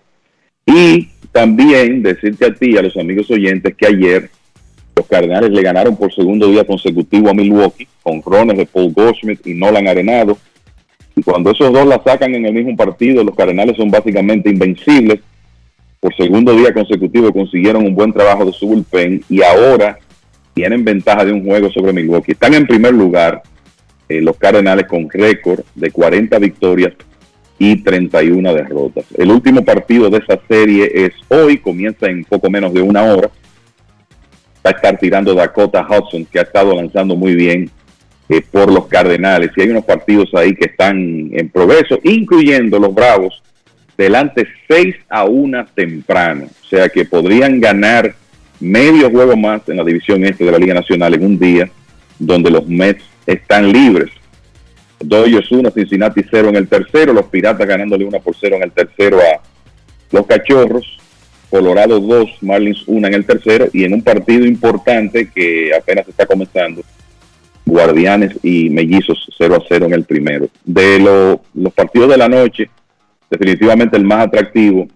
Y 0.67 1.09
también 1.31 2.03
decirte 2.03 2.47
a 2.47 2.55
ti, 2.55 2.77
a 2.77 2.83
los 2.83 2.97
amigos 2.97 3.31
oyentes, 3.31 3.77
que 3.77 3.87
ayer 3.87 4.29
los 4.97 5.07
Cardenales 5.07 5.51
le 5.51 5.63
ganaron 5.63 5.97
por 5.97 6.13
segundo 6.13 6.51
día 6.51 6.65
consecutivo 6.65 7.31
a 7.31 7.35
Milwaukee 7.35 7.87
con 8.03 8.21
rones 8.23 8.59
de 8.59 8.67
Paul 8.67 8.93
Goldschmidt 8.93 9.47
y 9.47 9.55
Nolan 9.55 9.87
Arenado. 9.87 10.37
Y 11.15 11.23
cuando 11.23 11.53
esos 11.53 11.73
dos 11.73 11.87
la 11.87 12.03
sacan 12.03 12.35
en 12.35 12.45
el 12.45 12.55
mismo 12.55 12.75
partido, 12.77 13.23
los 13.23 13.37
Cardenales 13.37 13.77
son 13.77 13.89
básicamente 13.89 14.51
invencibles. 14.51 15.21
Por 16.01 16.15
segundo 16.17 16.55
día 16.55 16.73
consecutivo 16.73 17.33
consiguieron 17.33 17.85
un 17.85 17.95
buen 17.95 18.13
trabajo 18.13 18.45
de 18.45 18.53
su 18.53 18.67
bullpen 18.67 19.25
y 19.29 19.43
ahora 19.43 19.99
tienen 20.55 20.85
ventaja 20.85 21.25
de 21.25 21.33
un 21.33 21.45
juego 21.45 21.71
sobre 21.71 21.93
Milwaukee. 21.93 22.33
Están 22.33 22.55
en 22.55 22.67
primer 22.67 22.95
lugar 22.95 23.43
eh, 24.09 24.21
los 24.21 24.37
Cardenales 24.37 24.87
con 24.87 25.09
récord 25.11 25.61
de 25.75 25.91
40 25.91 26.39
victorias 26.39 26.95
y 27.59 27.83
31 27.83 28.55
derrotas. 28.55 29.05
El 29.17 29.31
último 29.31 29.65
partido 29.65 30.09
de 30.09 30.19
esa 30.19 30.41
serie 30.49 30.91
es 30.95 31.13
hoy, 31.29 31.59
comienza 31.59 32.07
en 32.07 32.25
poco 32.25 32.49
menos 32.49 32.73
de 32.73 32.81
una 32.81 33.03
hora. 33.03 33.31
Va 34.65 34.71
a 34.71 34.77
estar 34.77 34.99
tirando 34.99 35.35
Dakota 35.35 35.85
Hudson, 35.85 36.27
que 36.27 36.39
ha 36.39 36.43
estado 36.43 36.75
lanzando 36.75 37.17
muy 37.17 37.35
bien 37.35 37.71
eh, 38.29 38.41
por 38.41 38.73
los 38.73 38.87
Cardenales. 38.87 39.51
Y 39.57 39.63
hay 39.63 39.71
unos 39.71 39.85
partidos 39.85 40.33
ahí 40.35 40.55
que 40.55 40.67
están 40.67 41.31
en 41.33 41.49
progreso, 41.51 41.99
incluyendo 42.05 42.79
los 42.79 42.95
Bravos, 42.95 43.43
delante 43.99 44.47
6 44.69 44.95
a 45.09 45.25
1 45.25 45.67
temprano. 45.75 46.47
O 46.63 46.67
sea 46.67 46.89
que 46.89 47.05
podrían 47.05 47.61
ganar 47.61 48.15
medio 48.61 49.11
juego 49.11 49.37
más 49.37 49.69
en 49.69 49.77
la 49.77 49.85
división 49.85 50.25
este 50.25 50.45
de 50.45 50.53
la 50.53 50.59
Liga 50.59 50.75
Nacional 50.75 51.15
en 51.15 51.25
un 51.25 51.39
día 51.39 51.69
donde 52.19 52.51
los 52.51 52.67
Mets 52.67 53.05
están 53.27 53.71
libres. 53.71 54.11
Dodgers 55.01 55.51
1, 55.51 55.71
Cincinnati 55.71 56.23
0 56.29 56.49
en 56.49 56.57
el 56.57 56.69
tercero, 56.69 57.13
los 57.13 57.27
Piratas 57.27 57.67
ganándole 57.67 58.05
1 58.05 58.21
por 58.21 58.35
0 58.35 58.57
en 58.57 58.63
el 58.63 58.73
tercero 58.73 59.19
a 59.19 59.41
los 60.11 60.27
Cachorros, 60.27 60.99
Colorado 61.51 62.01
2, 62.01 62.43
Marlins 62.43 62.83
1 62.87 63.07
en 63.07 63.15
el 63.15 63.25
tercero 63.25 63.69
y 63.73 63.85
en 63.85 63.95
un 63.95 64.03
partido 64.03 64.45
importante 64.45 65.31
que 65.33 65.73
apenas 65.75 66.09
está 66.09 66.27
comenzando, 66.27 66.83
Guardianes 67.65 68.33
y 68.43 68.71
Mellizos 68.71 69.29
0 69.39 69.57
a 69.57 69.65
0 69.69 69.87
en 69.87 69.93
el 69.93 70.05
primero. 70.05 70.49
De 70.65 70.99
los 70.99 71.73
partidos 71.75 72.11
de 72.11 72.17
la 72.17 72.29
noche, 72.29 72.69
definitivamente 73.31 73.97
el 73.97 74.05
más 74.05 74.27
atractivo, 74.27 74.89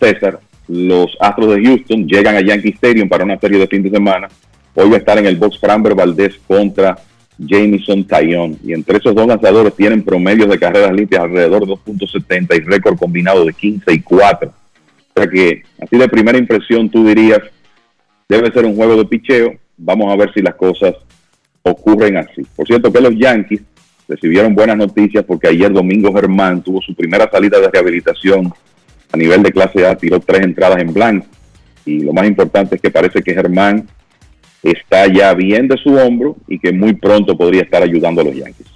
César, 0.00 0.40
los 0.68 1.16
Astros 1.20 1.54
de 1.54 1.62
Houston 1.62 2.06
llegan 2.06 2.36
a 2.36 2.40
Yankee 2.40 2.70
Stadium 2.70 3.08
para 3.08 3.24
una 3.24 3.38
serie 3.38 3.58
de 3.58 3.66
fin 3.66 3.82
de 3.82 3.90
semana 3.90 4.28
Hoy 4.76 4.90
va 4.90 4.96
a 4.96 4.98
estar 4.98 5.16
en 5.18 5.26
el 5.26 5.36
box 5.36 5.58
Framber 5.58 5.94
Valdez 5.94 6.36
contra 6.48 6.98
Jamison 7.38 8.04
Taillon. 8.04 8.58
Y 8.64 8.72
entre 8.72 8.98
esos 8.98 9.14
dos 9.14 9.26
lanzadores 9.26 9.74
tienen 9.74 10.02
promedios 10.02 10.48
de 10.48 10.58
carreras 10.58 10.92
limpias 10.92 11.22
alrededor 11.22 11.64
de 11.64 11.74
2.70 11.74 12.56
y 12.56 12.60
récord 12.60 12.98
combinado 12.98 13.44
de 13.44 13.52
15 13.52 13.92
y 13.92 14.00
4. 14.00 14.48
O 14.48 15.20
sea 15.20 15.30
que, 15.30 15.62
así 15.80 15.96
de 15.96 16.08
primera 16.08 16.38
impresión, 16.38 16.90
tú 16.90 17.06
dirías, 17.06 17.40
debe 18.28 18.50
ser 18.50 18.64
un 18.64 18.74
juego 18.74 18.96
de 18.96 19.04
picheo. 19.04 19.54
Vamos 19.76 20.12
a 20.12 20.16
ver 20.16 20.32
si 20.34 20.42
las 20.42 20.56
cosas 20.56 20.94
ocurren 21.62 22.16
así. 22.16 22.42
Por 22.56 22.66
cierto, 22.66 22.92
que 22.92 23.00
los 23.00 23.14
Yankees 23.16 23.62
recibieron 24.08 24.54
buenas 24.54 24.76
noticias 24.76 25.24
porque 25.24 25.48
ayer 25.48 25.72
Domingo 25.72 26.12
Germán 26.12 26.62
tuvo 26.62 26.80
su 26.82 26.94
primera 26.94 27.28
salida 27.30 27.60
de 27.60 27.70
rehabilitación 27.70 28.52
a 29.12 29.16
nivel 29.16 29.42
de 29.42 29.52
clase 29.52 29.86
A, 29.86 29.96
tiró 29.96 30.20
tres 30.20 30.42
entradas 30.42 30.80
en 30.80 30.92
blanco. 30.92 31.26
Y 31.86 32.00
lo 32.00 32.12
más 32.12 32.26
importante 32.26 32.76
es 32.76 32.80
que 32.82 32.90
parece 32.90 33.22
que 33.22 33.34
Germán 33.34 33.86
está 34.62 35.06
ya 35.06 35.34
bien 35.34 35.68
de 35.68 35.76
su 35.76 35.94
hombro 35.94 36.36
y 36.48 36.58
que 36.58 36.72
muy 36.72 36.94
pronto 36.94 37.36
podría 37.36 37.62
estar 37.62 37.82
ayudando 37.82 38.22
a 38.22 38.24
los 38.24 38.34
Yankees. 38.34 38.66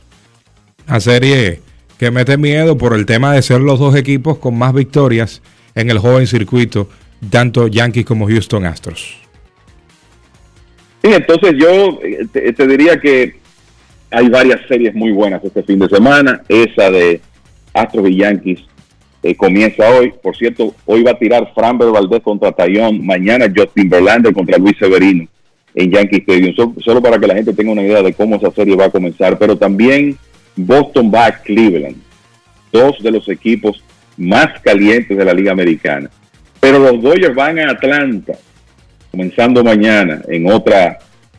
A 0.86 1.00
serie 1.00 1.60
que 1.98 2.10
mete 2.10 2.36
miedo 2.36 2.78
por 2.78 2.94
el 2.94 3.06
tema 3.06 3.32
de 3.32 3.42
ser 3.42 3.60
los 3.60 3.78
dos 3.78 3.96
equipos 3.96 4.38
con 4.38 4.56
más 4.56 4.72
victorias 4.72 5.42
en 5.74 5.90
el 5.90 5.98
joven 5.98 6.26
circuito, 6.26 6.88
tanto 7.30 7.66
Yankees 7.66 8.05
como 8.05 8.26
Houston 8.28 8.66
Astros. 8.66 9.16
Sí, 11.02 11.10
entonces 11.12 11.55
yo 11.59 11.98
eh, 12.02 12.52
te, 12.52 12.66
diría 12.66 13.00
que 13.00 13.38
hay 14.10 14.28
varias 14.28 14.60
series 14.68 14.94
muy 14.94 15.12
buenas 15.12 15.44
este 15.44 15.62
fin 15.62 15.78
de 15.78 15.89
semana. 15.89 16.43
Esa 16.48 16.90
de 16.90 17.20
Astros 17.74 18.09
y 18.09 18.16
Yankees 18.16 18.60
eh, 19.22 19.35
comienza 19.35 19.89
hoy. 19.90 20.12
Por 20.22 20.36
cierto, 20.36 20.74
hoy 20.86 21.02
va 21.02 21.12
a 21.12 21.18
tirar 21.18 21.52
Framber 21.55 21.90
Valdez 21.90 22.22
contra 22.22 22.52
Tayón. 22.52 23.05
Mañana 23.05 23.47
Justin 23.55 23.89
Verlander 23.89 24.32
contra 24.32 24.59
Luis 24.59 24.76
Severino 24.78 25.26
en 25.74 25.90
Yankee 25.90 26.18
Stadium. 26.18 26.55
solo 26.80 27.02
para 27.02 27.18
que 27.18 27.26
la 27.26 27.35
gente 27.35 27.52
tenga 27.52 27.72
una 27.72 27.82
idea 27.82 28.02
de 28.02 28.12
cómo 28.12 28.36
esa 28.36 28.51
serie 28.51 28.76
va 28.76 28.86
a 28.86 28.90
comenzar. 28.90 29.39
Pero 29.39 29.56
también 29.56 30.16
Boston 30.56 31.10
va 31.14 31.26
a 31.26 31.43
Cleveland, 31.43 31.97
dos 32.72 33.02
de 33.02 33.10
los 33.10 33.28
equipos 33.28 33.82
más 34.16 34.60
calientes 34.60 35.16
de 35.16 35.24
la 35.24 35.35
Liga 35.35 35.52
Americana. 35.52 36.10
Pero 36.60 36.78
los 36.78 37.01
Dodgers 37.01 37.35
van 37.35 37.59
a 37.60 37.70
Atlanta, 37.70 38.35
comenzando 39.10 39.62
mañana 39.62 40.22
en 40.28 40.51
otra 40.51 40.98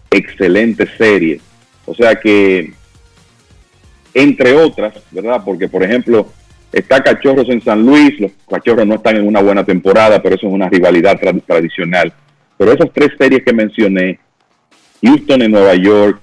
excelente 0.09 0.87
serie. 0.97 1.41
O 1.89 1.95
sea 1.95 2.13
que, 2.15 2.71
entre 4.13 4.53
otras, 4.53 4.93
¿verdad? 5.09 5.41
Porque, 5.43 5.67
por 5.67 5.83
ejemplo, 5.83 6.27
está 6.71 7.01
Cachorros 7.01 7.49
en 7.49 7.63
San 7.63 7.83
Luis, 7.83 8.19
los 8.19 8.31
Cachorros 8.47 8.85
no 8.85 8.95
están 8.95 9.17
en 9.17 9.25
una 9.25 9.41
buena 9.41 9.63
temporada, 9.63 10.21
pero 10.21 10.35
eso 10.35 10.45
es 10.45 10.53
una 10.53 10.69
rivalidad 10.69 11.19
tradicional. 11.47 12.13
Pero 12.57 12.73
esas 12.73 12.91
tres 12.93 13.09
series 13.17 13.43
que 13.43 13.53
mencioné, 13.53 14.19
Houston 15.01 15.41
en 15.41 15.51
Nueva 15.51 15.73
York, 15.73 16.21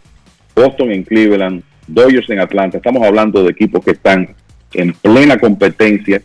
Boston 0.54 0.92
en 0.92 1.02
Cleveland, 1.02 1.64
Dodgers 1.88 2.30
en 2.30 2.38
Atlanta, 2.38 2.76
estamos 2.76 3.02
hablando 3.04 3.42
de 3.42 3.50
equipos 3.50 3.84
que 3.84 3.90
están 3.90 4.36
en 4.72 4.92
plena 4.92 5.36
competencia, 5.36 6.22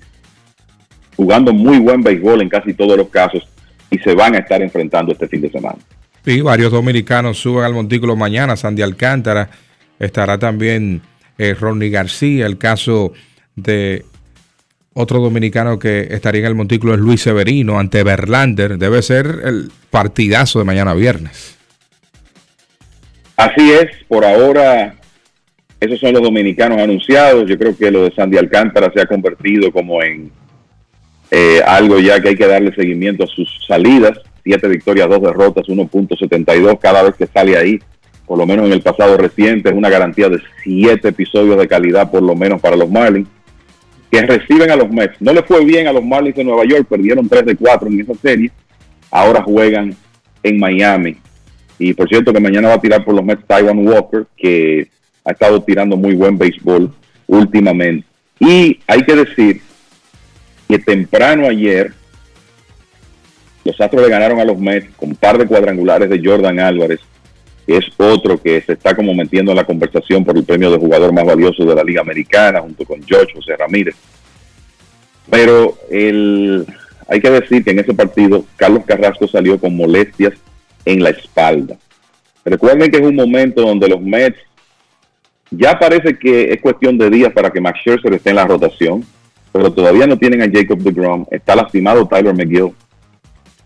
jugando 1.15 1.51
muy 1.51 1.79
buen 1.79 2.03
béisbol 2.03 2.41
en 2.41 2.49
casi 2.49 2.75
todos 2.75 2.95
los 2.95 3.09
casos 3.09 3.47
y 3.89 3.97
se 3.97 4.13
van 4.13 4.35
a 4.35 4.39
estar 4.39 4.61
enfrentando 4.61 5.13
este 5.13 5.27
fin 5.27 5.41
de 5.41 5.49
semana. 5.49 5.79
Sí, 6.25 6.41
varios 6.41 6.71
dominicanos 6.71 7.39
suben 7.39 7.65
al 7.65 7.73
montículo 7.73 8.15
mañana. 8.15 8.55
Sandy 8.55 8.81
Alcántara 8.81 9.49
estará 9.99 10.37
también 10.37 11.01
eh, 11.37 11.53
Ronnie 11.53 11.89
García, 11.89 12.45
el 12.45 12.57
caso 12.57 13.13
de 13.55 14.05
otro 14.93 15.19
dominicano 15.19 15.79
que 15.79 16.07
estaría 16.11 16.41
en 16.41 16.47
el 16.47 16.55
montículo 16.55 16.93
es 16.93 16.99
Luis 16.99 17.21
Severino 17.21 17.79
ante 17.79 18.03
Verlander. 18.03 18.77
Debe 18.77 19.01
ser 19.01 19.41
el 19.43 19.71
partidazo 19.89 20.59
de 20.59 20.65
mañana 20.65 20.93
viernes. 20.93 21.57
Así 23.37 23.71
es, 23.71 23.89
por 24.07 24.23
ahora 24.23 24.95
esos 25.79 25.99
son 25.99 26.13
los 26.13 26.21
dominicanos 26.21 26.79
anunciados. 26.79 27.49
Yo 27.49 27.57
creo 27.57 27.75
que 27.75 27.89
lo 27.89 28.03
de 28.03 28.11
Sandy 28.11 28.37
Alcántara 28.37 28.91
se 28.93 29.01
ha 29.01 29.07
convertido 29.07 29.71
como 29.71 30.03
en 30.03 30.31
eh, 31.31 31.61
algo 31.65 31.99
ya 31.99 32.21
que 32.21 32.29
hay 32.29 32.35
que 32.35 32.45
darle 32.45 32.75
seguimiento 32.75 33.23
a 33.23 33.27
sus 33.27 33.49
salidas. 33.65 34.19
Siete 34.43 34.67
victorias, 34.67 35.09
dos 35.09 35.21
derrotas, 35.21 35.67
1.72 35.67 36.79
cada 36.79 37.03
vez 37.03 37.15
que 37.15 37.27
sale 37.27 37.57
ahí. 37.57 37.79
Por 38.25 38.37
lo 38.37 38.45
menos 38.45 38.65
en 38.65 38.73
el 38.73 38.81
pasado 38.81 39.17
reciente 39.17 39.69
es 39.69 39.75
una 39.75 39.89
garantía 39.89 40.29
de 40.29 40.39
siete 40.63 41.09
episodios 41.09 41.57
de 41.57 41.67
calidad 41.67 42.09
por 42.09 42.23
lo 42.23 42.35
menos 42.35 42.61
para 42.61 42.75
los 42.75 42.89
Marlins 42.89 43.27
que 44.11 44.21
reciben 44.21 44.69
a 44.69 44.75
los 44.75 44.89
Mets. 44.89 45.15
No 45.21 45.33
le 45.33 45.41
fue 45.41 45.63
bien 45.63 45.87
a 45.87 45.93
los 45.93 46.03
Marlins 46.03 46.35
de 46.35 46.43
Nueva 46.43 46.65
York, 46.65 46.85
perdieron 46.89 47.27
3 47.29 47.45
de 47.45 47.55
4 47.55 47.87
en 47.87 48.01
esa 48.01 48.13
serie. 48.15 48.51
Ahora 49.09 49.41
juegan 49.41 49.95
en 50.43 50.59
Miami. 50.59 51.17
Y 51.79 51.93
por 51.93 52.09
cierto 52.09 52.33
que 52.33 52.39
mañana 52.39 52.67
va 52.67 52.75
a 52.75 52.81
tirar 52.81 53.05
por 53.05 53.15
los 53.15 53.23
Mets 53.23 53.47
Taiwan 53.47 53.87
Walker, 53.87 54.25
que 54.35 54.87
ha 55.23 55.31
estado 55.31 55.61
tirando 55.63 55.95
muy 55.95 56.13
buen 56.13 56.37
béisbol 56.37 56.93
últimamente. 57.27 58.05
Y 58.39 58.79
hay 58.85 59.03
que 59.03 59.15
decir 59.15 59.61
que 60.67 60.79
temprano 60.79 61.47
ayer 61.47 61.93
los 63.63 63.79
Astros 63.79 64.03
le 64.03 64.09
ganaron 64.09 64.39
a 64.39 64.45
los 64.45 64.57
Mets 64.57 64.93
con 64.95 65.09
un 65.09 65.15
par 65.15 65.37
de 65.37 65.45
cuadrangulares 65.45 66.09
de 66.09 66.21
Jordan 66.23 66.59
Álvarez, 66.59 66.99
que 67.65 67.77
es 67.77 67.85
otro 67.97 68.41
que 68.41 68.61
se 68.61 68.73
está 68.73 68.95
como 68.95 69.13
metiendo 69.13 69.51
en 69.51 69.57
la 69.57 69.65
conversación 69.65 70.25
por 70.25 70.37
el 70.37 70.43
premio 70.43 70.71
de 70.71 70.77
jugador 70.77 71.13
más 71.13 71.25
valioso 71.25 71.63
de 71.63 71.75
la 71.75 71.83
Liga 71.83 72.01
Americana, 72.01 72.61
junto 72.61 72.85
con 72.85 73.03
George 73.03 73.33
José 73.33 73.55
Ramírez. 73.55 73.95
Pero 75.29 75.77
el, 75.89 76.65
hay 77.07 77.21
que 77.21 77.29
decir 77.29 77.63
que 77.63 77.71
en 77.71 77.79
ese 77.79 77.93
partido 77.93 78.45
Carlos 78.55 78.83
Carrasco 78.85 79.27
salió 79.27 79.59
con 79.59 79.75
molestias 79.75 80.33
en 80.85 81.03
la 81.03 81.09
espalda. 81.09 81.77
Recuerden 82.43 82.89
que 82.89 82.97
es 82.97 83.03
un 83.03 83.15
momento 83.15 83.61
donde 83.61 83.87
los 83.87 84.01
Mets 84.01 84.39
ya 85.51 85.77
parece 85.77 86.17
que 86.17 86.53
es 86.53 86.61
cuestión 86.61 86.97
de 86.97 87.09
días 87.09 87.33
para 87.33 87.51
que 87.51 87.59
Max 87.59 87.79
Scherzer 87.81 88.13
esté 88.13 88.29
en 88.29 88.37
la 88.37 88.47
rotación, 88.47 89.05
pero 89.51 89.71
todavía 89.71 90.07
no 90.07 90.17
tienen 90.17 90.41
a 90.41 90.49
Jacob 90.49 90.79
DeGrom. 90.79 91.25
Está 91.29 91.55
lastimado 91.55 92.07
Tyler 92.07 92.33
McGill. 92.33 92.71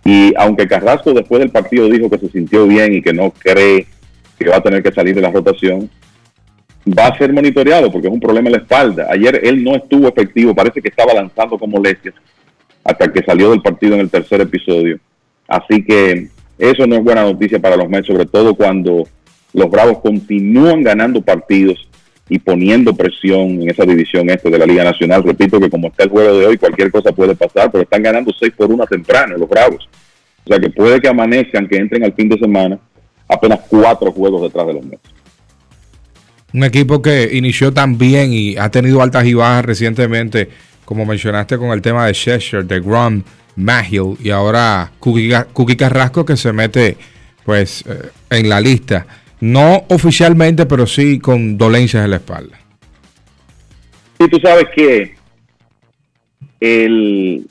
Y 0.06 0.34
aunque 0.38 0.68
Carrasco 0.68 1.14
después 1.14 1.40
del 1.40 1.50
partido 1.50 1.90
dijo 1.90 2.10
que 2.10 2.20
se 2.20 2.30
sintió 2.30 2.68
bien 2.68 2.94
y 2.94 3.02
que 3.02 3.12
no 3.12 3.32
cree 3.32 3.88
que 4.38 4.48
va 4.48 4.58
a 4.58 4.64
tener 4.64 4.84
que 4.84 4.92
salir 4.92 5.16
de 5.16 5.22
la 5.22 5.32
rotación, 5.32 5.90
va 6.88 7.08
a 7.08 7.18
ser 7.18 7.34
monitoreado 7.34 7.92
porque 7.92 8.08
es 8.08 8.14
un 8.14 8.20
problema 8.20 8.50
en 8.50 8.54
la 8.54 8.60
espalda. 8.60 9.08
Ayer 9.10 9.42
él 9.44 9.64
no 9.64 9.76
estuvo 9.76 10.08
efectivo, 10.08 10.54
parece 10.54 10.80
que 10.80 10.90
estaba 10.90 11.14
lanzando 11.14 11.58
con 11.58 11.72
molestias 11.72 12.14
hasta 12.84 13.12
que 13.12 13.24
salió 13.24 13.50
del 13.50 13.64
partido 13.64 13.96
en 13.96 14.02
el 14.02 14.12
tercer 14.12 14.42
episodio. 14.42 15.00
Así 15.48 15.84
que 15.84 16.30
eso 16.60 16.86
no 16.86 16.96
es 16.96 17.04
buena 17.04 17.24
noticia 17.24 17.60
para 17.60 17.76
los 17.76 17.90
Mets, 17.90 18.08
sobre 18.08 18.28
todo 18.28 18.54
cuando 18.54 19.08
los 19.54 19.70
Bravos 19.72 20.00
continúan 20.00 20.84
ganando 20.84 21.22
partidos 21.22 21.88
y 22.28 22.40
poniendo 22.40 22.96
presión 22.96 23.62
en 23.62 23.70
esa 23.70 23.86
división 23.86 24.30
este 24.30 24.50
de 24.50 24.58
la 24.58 24.66
Liga 24.66 24.84
Nacional. 24.84 25.24
Repito 25.24 25.60
que 25.60 25.70
como 25.70 25.88
está 25.88 26.04
el 26.04 26.10
juego 26.10 26.38
de 26.38 26.46
hoy, 26.48 26.58
cualquier 26.58 26.92
cosa 26.92 27.12
puede 27.12 27.36
pasar, 27.36 27.72
pero 27.72 27.84
están 27.84 28.02
ganando 28.02 28.32
6 28.38 28.54
por 28.58 28.72
1 28.72 28.86
temprano 28.88 29.38
los 29.38 29.48
Bravos. 29.48 29.88
O 30.44 30.48
sea 30.48 30.60
que 30.60 30.70
puede 30.70 31.00
que 31.00 31.08
amanezcan, 31.08 31.68
que 31.68 31.78
entren 31.78 32.04
al 32.04 32.14
fin 32.14 32.30
de 32.30 32.38
semana 32.38 32.80
apenas 33.28 33.60
cuatro 33.68 34.12
juegos 34.12 34.44
detrás 34.44 34.68
de 34.68 34.74
los 34.74 34.86
Mets. 34.86 35.10
Un 36.54 36.64
equipo 36.64 37.02
que 37.02 37.32
inició 37.34 37.74
tan 37.74 37.98
bien 37.98 38.32
y 38.32 38.56
ha 38.56 38.70
tenido 38.70 39.02
altas 39.02 39.26
y 39.26 39.34
bajas 39.34 39.66
recientemente, 39.66 40.50
como 40.86 41.06
mencionaste 41.06 41.58
con 41.58 41.72
el 41.72 41.82
tema 41.82 42.06
de 42.06 42.14
Cheshire, 42.14 42.64
de 42.64 42.80
Grom, 42.80 43.24
Mahill 43.56 44.18
y 44.24 44.30
ahora 44.30 44.92
Cookie, 45.00 45.76
Carrasco 45.76 46.26
que 46.26 46.38
se 46.38 46.54
mete 46.54 46.98
pues 47.44 47.84
eh, 47.88 48.10
en 48.30 48.50
la 48.50 48.62
lista. 48.62 49.06
No 49.40 49.84
oficialmente, 49.90 50.66
pero 50.66 50.88
sí 50.88 51.20
con 51.20 51.58
dolencias 51.58 52.04
en 52.04 52.12
la 52.12 52.18
espalda. 52.18 52.58
Y 54.20 54.30
tú 54.30 54.40
sabes 54.40 54.66
que 54.76 55.16
el, 56.60 57.46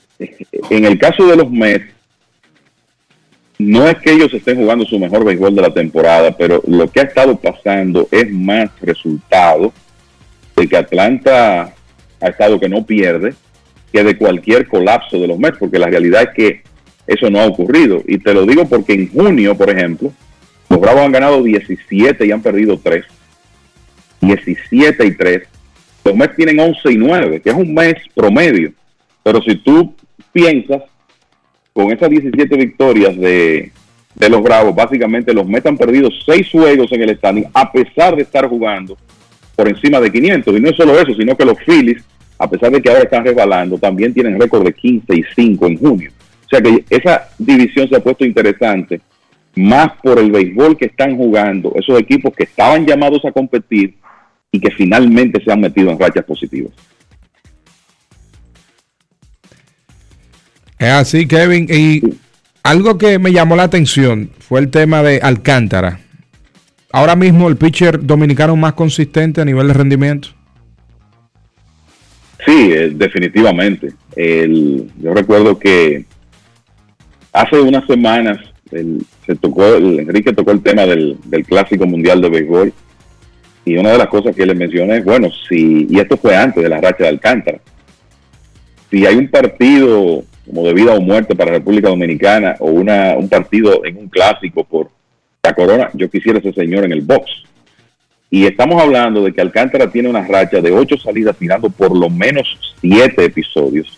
en 0.69 0.85
el 0.85 0.97
caso 0.97 1.27
de 1.27 1.35
los 1.35 1.49
Mets, 1.49 1.93
no 3.57 3.87
es 3.87 3.97
que 3.99 4.11
ellos 4.11 4.33
estén 4.33 4.57
jugando 4.57 4.85
su 4.85 4.99
mejor 4.99 5.23
béisbol 5.23 5.55
de 5.55 5.61
la 5.61 5.73
temporada, 5.73 6.35
pero 6.35 6.61
lo 6.67 6.89
que 6.89 6.99
ha 6.99 7.03
estado 7.03 7.37
pasando 7.37 8.07
es 8.11 8.29
más 8.31 8.69
resultado 8.81 9.71
de 10.55 10.67
que 10.67 10.75
Atlanta 10.75 11.73
ha 12.19 12.27
estado 12.27 12.59
que 12.59 12.67
no 12.67 12.85
pierde 12.85 13.33
que 13.93 14.03
de 14.03 14.17
cualquier 14.17 14.67
colapso 14.67 15.17
de 15.19 15.27
los 15.27 15.39
Mets, 15.39 15.57
porque 15.57 15.79
la 15.79 15.87
realidad 15.87 16.23
es 16.23 16.29
que 16.35 16.61
eso 17.07 17.29
no 17.29 17.39
ha 17.39 17.45
ocurrido. 17.45 18.01
Y 18.05 18.17
te 18.17 18.33
lo 18.33 18.45
digo 18.45 18.67
porque 18.67 18.93
en 18.93 19.09
junio, 19.09 19.55
por 19.55 19.69
ejemplo, 19.69 20.11
los 20.69 20.79
Bravos 20.79 21.03
han 21.03 21.11
ganado 21.11 21.43
17 21.43 22.25
y 22.25 22.31
han 22.31 22.41
perdido 22.41 22.79
3. 22.81 23.05
17 24.21 25.05
y 25.05 25.11
3. 25.15 25.43
Los 26.03 26.15
Mets 26.15 26.35
tienen 26.35 26.59
11 26.59 26.91
y 26.91 26.97
9, 26.97 27.41
que 27.41 27.49
es 27.49 27.55
un 27.55 27.73
mes 27.73 27.95
promedio. 28.13 28.71
Pero 29.23 29.41
si 29.41 29.55
tú 29.55 29.93
piensas, 30.31 30.83
con 31.73 31.91
esas 31.91 32.09
17 32.09 32.55
victorias 32.55 33.17
de, 33.17 33.71
los 34.29 34.41
Bravos, 34.41 34.75
básicamente 34.75 35.33
los 35.33 35.47
Mets 35.47 35.65
han 35.65 35.77
perdido 35.77 36.09
6 36.25 36.49
juegos 36.51 36.91
en 36.91 37.01
el 37.01 37.17
standing, 37.17 37.45
a 37.53 37.71
pesar 37.71 38.15
de 38.15 38.23
estar 38.23 38.47
jugando 38.47 38.97
por 39.55 39.67
encima 39.67 39.99
de 39.99 40.11
500. 40.11 40.55
Y 40.55 40.59
no 40.59 40.69
es 40.69 40.75
solo 40.75 40.99
eso, 40.99 41.13
sino 41.15 41.35
que 41.35 41.45
los 41.45 41.57
Phillies, 41.65 42.03
a 42.37 42.49
pesar 42.49 42.71
de 42.71 42.81
que 42.81 42.89
ahora 42.89 43.03
están 43.03 43.25
resbalando, 43.25 43.77
también 43.77 44.13
tienen 44.13 44.39
récord 44.39 44.63
de 44.63 44.73
15 44.73 45.15
y 45.15 45.23
5 45.35 45.67
en 45.67 45.77
junio. 45.77 46.11
O 46.45 46.49
sea 46.49 46.61
que 46.61 46.85
esa 46.89 47.29
división 47.37 47.87
se 47.89 47.95
ha 47.95 48.03
puesto 48.03 48.25
interesante 48.25 49.01
más 49.55 49.91
por 50.03 50.19
el 50.19 50.31
béisbol 50.31 50.77
que 50.77 50.85
están 50.85 51.15
jugando 51.15 51.73
esos 51.75 51.99
equipos 51.99 52.33
que 52.35 52.43
estaban 52.43 52.85
llamados 52.85 53.23
a 53.25 53.31
competir 53.31 53.95
y 54.51 54.59
que 54.59 54.71
finalmente 54.71 55.43
se 55.43 55.51
han 55.51 55.61
metido 55.61 55.91
en 55.91 55.99
rachas 55.99 56.25
positivas. 56.25 56.73
Es 60.77 60.91
así, 60.91 61.27
Kevin. 61.27 61.67
Y 61.69 62.01
algo 62.63 62.97
que 62.97 63.19
me 63.19 63.31
llamó 63.31 63.55
la 63.55 63.63
atención 63.63 64.31
fue 64.39 64.59
el 64.59 64.69
tema 64.69 65.01
de 65.03 65.19
Alcántara. 65.21 65.99
Ahora 66.91 67.15
mismo 67.15 67.49
el 67.49 67.57
pitcher 67.57 68.05
dominicano 68.05 68.55
más 68.55 68.73
consistente 68.73 69.41
a 69.41 69.45
nivel 69.45 69.67
de 69.67 69.73
rendimiento. 69.73 70.29
Sí, 72.45 72.71
eh, 72.71 72.91
definitivamente. 72.93 73.93
yo 74.15 75.13
recuerdo 75.13 75.57
que 75.57 76.05
hace 77.33 77.59
unas 77.59 77.85
semanas 77.85 78.37
se 79.25 79.35
tocó, 79.35 79.75
Enrique 79.75 80.33
tocó 80.33 80.51
el 80.51 80.61
tema 80.61 80.85
del, 80.85 81.17
clásico 81.47 81.85
mundial 81.85 82.21
de 82.21 82.29
béisbol. 82.29 82.73
Y 83.65 83.77
una 83.77 83.91
de 83.91 83.97
las 83.97 84.07
cosas 84.07 84.35
que 84.35 84.45
le 84.45 84.53
mencioné 84.53 84.97
es, 84.97 85.05
bueno, 85.05 85.29
si, 85.49 85.87
y 85.89 85.99
esto 85.99 86.17
fue 86.17 86.35
antes 86.35 86.61
de 86.61 86.69
la 86.69 86.79
racha 86.79 87.03
de 87.03 87.09
Alcántara, 87.09 87.59
si 88.91 89.05
hay 89.05 89.15
un 89.15 89.27
partido 89.27 90.23
como 90.45 90.63
de 90.63 90.73
vida 90.73 90.93
o 90.93 91.01
muerte 91.01 91.35
para 91.35 91.51
República 91.51 91.89
Dominicana 91.89 92.55
o 92.59 92.69
una, 92.69 93.15
un 93.17 93.27
partido 93.27 93.83
en 93.83 93.97
un 93.97 94.07
clásico 94.07 94.63
por 94.63 94.89
la 95.43 95.53
corona, 95.53 95.89
yo 95.93 96.09
quisiera 96.09 96.39
ese 96.39 96.53
señor 96.53 96.85
en 96.85 96.91
el 96.91 97.01
box. 97.01 97.25
Y 98.29 98.45
estamos 98.45 98.81
hablando 98.81 99.23
de 99.23 99.33
que 99.33 99.41
Alcántara 99.41 99.91
tiene 99.91 100.09
una 100.09 100.27
racha 100.27 100.61
de 100.61 100.71
ocho 100.71 100.97
salidas 100.97 101.37
tirando 101.37 101.69
por 101.69 101.95
lo 101.95 102.09
menos 102.09 102.59
siete 102.81 103.25
episodios. 103.25 103.97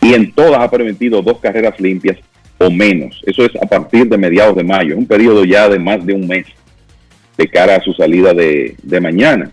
Y 0.00 0.14
en 0.14 0.32
todas 0.32 0.60
ha 0.60 0.70
permitido 0.70 1.22
dos 1.22 1.38
carreras 1.40 1.78
limpias 1.80 2.18
o 2.58 2.70
menos. 2.70 3.22
Eso 3.24 3.44
es 3.44 3.54
a 3.56 3.66
partir 3.66 4.08
de 4.08 4.18
mediados 4.18 4.56
de 4.56 4.64
mayo, 4.64 4.96
un 4.96 5.06
periodo 5.06 5.44
ya 5.44 5.68
de 5.68 5.78
más 5.78 6.04
de 6.04 6.14
un 6.14 6.26
mes 6.26 6.46
de 7.36 7.48
cara 7.48 7.76
a 7.76 7.80
su 7.80 7.92
salida 7.94 8.34
de, 8.34 8.76
mañana. 9.00 9.50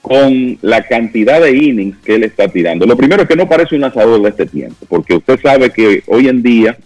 Con 0.00 0.58
la 0.62 0.82
cantidad 0.82 1.40
de 1.40 1.54
innings 1.54 1.98
que 1.98 2.14
él 2.14 2.24
está 2.24 2.48
tirando. 2.48 2.86
Lo 2.86 2.96
primero 2.96 3.22
es 3.22 3.28
que 3.28 3.36
no 3.36 3.48
parece 3.48 3.74
un 3.74 3.82
lanzador 3.82 4.22
de 4.22 4.30
este 4.30 4.46
tiempo, 4.46 4.86
porque 4.88 5.14
usted 5.14 5.38
sabe 5.40 5.70
que 5.70 6.02
hoy 6.06 6.28
en 6.28 6.42
día 6.42 6.78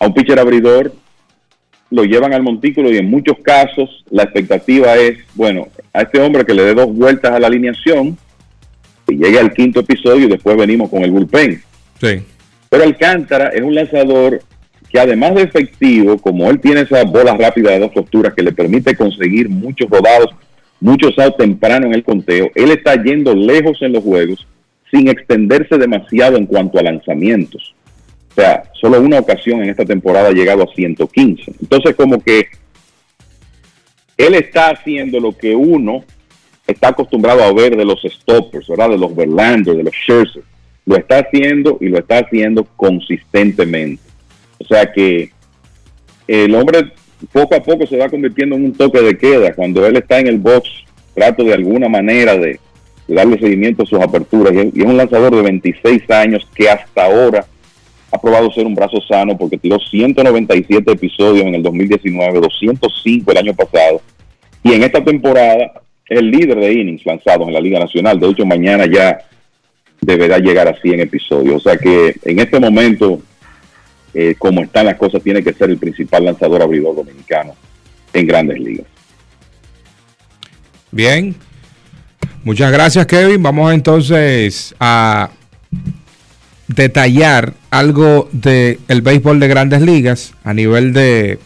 a 0.00 0.06
un 0.06 0.14
pitcher 0.14 0.38
abridor 0.38 0.92
lo 1.90 2.04
llevan 2.04 2.34
al 2.34 2.42
montículo 2.42 2.90
y 2.90 2.98
en 2.98 3.08
muchos 3.08 3.38
casos 3.42 4.04
la 4.10 4.24
expectativa 4.24 4.96
es, 4.96 5.18
bueno, 5.34 5.68
a 5.92 6.02
este 6.02 6.20
hombre 6.20 6.44
que 6.44 6.54
le 6.54 6.64
dé 6.64 6.74
dos 6.74 6.92
vueltas 6.92 7.32
a 7.32 7.38
la 7.38 7.46
alineación, 7.46 8.18
y 9.08 9.16
llegue 9.16 9.38
al 9.38 9.52
quinto 9.52 9.80
episodio 9.80 10.26
y 10.26 10.30
después 10.30 10.56
venimos 10.56 10.90
con 10.90 11.02
el 11.02 11.10
bullpen. 11.10 11.62
Sí. 12.00 12.22
Pero 12.68 12.84
Alcántara 12.84 13.48
es 13.48 13.62
un 13.62 13.74
lanzador 13.74 14.40
que 14.90 14.98
además 14.98 15.34
de 15.34 15.42
efectivo, 15.42 16.18
como 16.18 16.48
él 16.50 16.60
tiene 16.60 16.82
esa 16.82 17.04
bola 17.04 17.36
rápida 17.36 17.72
de 17.72 17.80
dos 17.80 17.92
posturas 17.92 18.34
que 18.34 18.42
le 18.42 18.52
permite 18.52 18.96
conseguir 18.96 19.48
muchos 19.48 19.88
rodados, 19.90 20.34
muchos 20.80 21.18
outs 21.18 21.36
temprano 21.36 21.86
en 21.86 21.94
el 21.94 22.04
conteo, 22.04 22.50
él 22.54 22.70
está 22.70 23.02
yendo 23.02 23.34
lejos 23.34 23.78
en 23.82 23.92
los 23.92 24.02
juegos 24.02 24.46
sin 24.90 25.08
extenderse 25.08 25.76
demasiado 25.76 26.36
en 26.36 26.46
cuanto 26.46 26.78
a 26.78 26.82
lanzamientos. 26.82 27.74
O 28.30 28.34
sea, 28.40 28.62
solo 28.80 29.00
una 29.00 29.18
ocasión 29.18 29.62
en 29.62 29.70
esta 29.70 29.84
temporada 29.84 30.28
ha 30.28 30.32
llegado 30.32 30.62
a 30.62 30.74
115. 30.74 31.54
Entonces, 31.60 31.94
como 31.94 32.22
que 32.22 32.46
él 34.16 34.34
está 34.34 34.70
haciendo 34.70 35.20
lo 35.20 35.36
que 35.36 35.54
uno 35.54 36.04
está 36.66 36.88
acostumbrado 36.88 37.42
a 37.42 37.52
ver 37.52 37.76
de 37.76 37.84
los 37.84 38.00
stoppers, 38.02 38.68
¿verdad? 38.68 38.90
De 38.90 38.98
los 38.98 39.14
Verlander, 39.14 39.76
de 39.76 39.82
los 39.82 39.94
Scherzer. 39.94 40.42
Lo 40.88 40.96
está 40.96 41.18
haciendo 41.18 41.76
y 41.82 41.88
lo 41.88 41.98
está 41.98 42.20
haciendo 42.20 42.64
consistentemente. 42.64 44.02
O 44.58 44.64
sea 44.64 44.90
que 44.90 45.30
el 46.26 46.54
hombre 46.54 46.92
poco 47.30 47.54
a 47.56 47.62
poco 47.62 47.86
se 47.86 47.98
va 47.98 48.08
convirtiendo 48.08 48.56
en 48.56 48.64
un 48.64 48.72
toque 48.72 49.02
de 49.02 49.18
queda. 49.18 49.52
Cuando 49.52 49.86
él 49.86 49.96
está 49.96 50.18
en 50.18 50.28
el 50.28 50.38
box, 50.38 50.66
trato 51.14 51.44
de 51.44 51.52
alguna 51.52 51.90
manera 51.90 52.38
de, 52.38 52.58
darle 53.06 53.38
seguimiento 53.38 53.82
a 53.82 53.86
sus 53.86 54.00
aperturas. 54.00 54.54
Y 54.54 54.80
es 54.80 54.86
un 54.86 54.96
lanzador 54.96 55.36
de 55.36 55.42
26 55.42 56.10
años 56.10 56.48
que 56.54 56.70
hasta 56.70 57.04
ahora 57.04 57.44
ha 58.10 58.18
probado 58.18 58.50
ser 58.50 58.64
un 58.64 58.74
brazo 58.74 59.02
sano 59.02 59.36
porque 59.36 59.58
tiró 59.58 59.78
197 59.78 60.90
episodios 60.90 61.44
en 61.44 61.54
el 61.54 61.62
2019, 61.62 62.40
205 62.40 63.30
el 63.30 63.36
año 63.36 63.54
pasado. 63.54 64.00
Y 64.62 64.72
en 64.72 64.84
esta 64.84 65.04
temporada 65.04 65.82
es 66.08 66.18
el 66.18 66.30
líder 66.30 66.58
de 66.58 66.72
innings 66.72 67.04
lanzados 67.04 67.46
en 67.46 67.52
la 67.52 67.60
Liga 67.60 67.78
Nacional. 67.78 68.18
De 68.18 68.30
hecho, 68.30 68.46
mañana 68.46 68.86
ya 68.86 69.18
deberá 70.00 70.38
llegar 70.38 70.68
a 70.68 70.80
100 70.80 71.00
episodios. 71.00 71.56
O 71.56 71.70
sea 71.70 71.76
que 71.76 72.16
en 72.24 72.38
este 72.38 72.58
momento, 72.58 73.20
eh, 74.14 74.34
como 74.38 74.62
están 74.62 74.86
las 74.86 74.96
cosas, 74.96 75.22
tiene 75.22 75.42
que 75.42 75.52
ser 75.52 75.70
el 75.70 75.78
principal 75.78 76.24
lanzador 76.24 76.62
abridor 76.62 76.96
dominicano 76.96 77.54
en 78.12 78.26
grandes 78.26 78.58
ligas. 78.58 78.86
Bien. 80.90 81.34
Muchas 82.44 82.72
gracias, 82.72 83.06
Kevin. 83.06 83.42
Vamos 83.42 83.72
entonces 83.74 84.74
a 84.80 85.30
detallar 86.68 87.54
algo 87.70 88.28
del 88.32 88.78
el 88.88 89.02
béisbol 89.02 89.40
de 89.40 89.48
grandes 89.48 89.80
ligas 89.80 90.34
a 90.44 90.52
nivel 90.52 90.92
de 90.92 91.38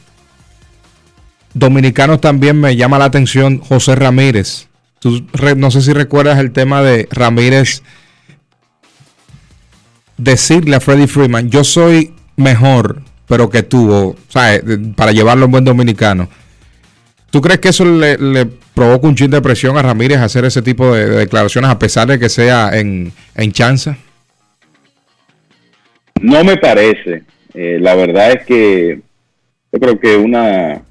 dominicanos 1.55 2.20
también 2.20 2.61
me 2.61 2.77
llama 2.77 2.99
la 2.99 3.07
atención 3.07 3.59
José 3.59 3.95
Ramírez. 3.95 4.69
no 5.57 5.70
sé 5.70 5.83
si 5.83 5.93
recuerdas 5.93 6.39
el 6.39 6.53
tema 6.53 6.83
de 6.83 7.09
Ramírez 7.11 7.83
decirle 10.16 10.76
a 10.76 10.80
Freddie 10.80 11.06
Freeman, 11.06 11.51
yo 11.51 11.64
soy 11.64 12.12
mejor, 12.36 13.02
pero 13.26 13.51
que 13.51 13.62
tú, 13.62 13.93
o, 13.93 14.16
para 14.97 15.12
llevarlo 15.12 15.47
en 15.47 15.51
buen 15.51 15.64
dominicano. 15.64 16.28
¿Tú 17.30 17.40
crees 17.40 17.60
que 17.60 17.68
eso 17.70 17.84
le, 17.84 18.47
provoca 18.74 19.06
un 19.06 19.14
chin 19.14 19.30
de 19.30 19.40
presión 19.40 19.76
a 19.76 19.82
Ramírez 19.82 20.18
hacer 20.18 20.44
ese 20.44 20.62
tipo 20.62 20.94
de, 20.94 21.06
declaraciones 21.06 21.70
a 21.70 21.78
pesar 21.78 22.06
de 22.06 22.18
que 22.18 22.28
sea 22.28 22.70
en, 22.78 23.12
en 23.34 23.52
chanza? 23.52 23.97
No 26.20 26.44
me 26.44 26.56
parece. 26.56 27.22
Eh, 27.55 27.78
la 27.80 27.94
verdad 27.94 28.32
es 28.32 28.47
que 28.47 29.01
yo 29.72 29.80
creo 29.80 29.98
que 29.98 30.16
una, 30.16 30.82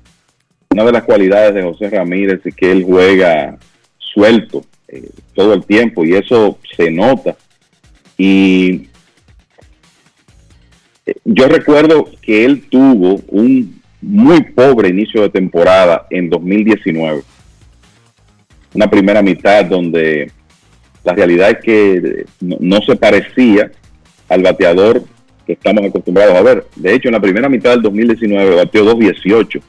una 0.69 0.83
de 0.83 0.91
las 0.91 1.03
cualidades 1.03 1.53
de 1.53 1.63
José 1.63 1.89
Ramírez 1.89 2.41
es 2.43 2.55
que 2.55 2.71
él 2.71 2.83
juega 2.83 3.57
suelto 3.97 4.65
eh, 4.87 5.09
todo 5.33 5.53
el 5.53 5.63
tiempo 5.65 6.03
y 6.05 6.15
eso 6.15 6.57
se 6.75 6.91
nota. 6.91 7.35
Y 8.17 8.71
eh, 8.73 8.90
yo 11.25 11.47
recuerdo 11.47 12.09
que 12.21 12.45
él 12.45 12.63
tuvo 12.69 13.21
un 13.27 13.81
muy 14.01 14.41
pobre 14.43 14.89
inicio 14.89 15.21
de 15.21 15.29
temporada 15.29 16.07
en 16.09 16.29
2019. 16.29 17.21
Una 18.73 18.89
primera 18.89 19.21
mitad 19.21 19.65
donde 19.65 20.31
la 21.03 21.13
realidad 21.13 21.51
es 21.51 21.57
que 21.63 22.25
no 22.39 22.81
se 22.81 22.95
parecía 22.95 23.71
al 24.29 24.43
bateador 24.43 25.03
que 25.45 25.53
estamos 25.53 25.85
acostumbrados 25.85 26.35
a 26.35 26.41
ver. 26.41 26.65
De 26.75 26.93
hecho, 26.93 27.09
en 27.09 27.13
la 27.13 27.19
primera 27.19 27.49
mitad 27.49 27.71
del 27.71 27.81
2019 27.81 28.55
batió 28.55 28.85
2.18 28.85 29.61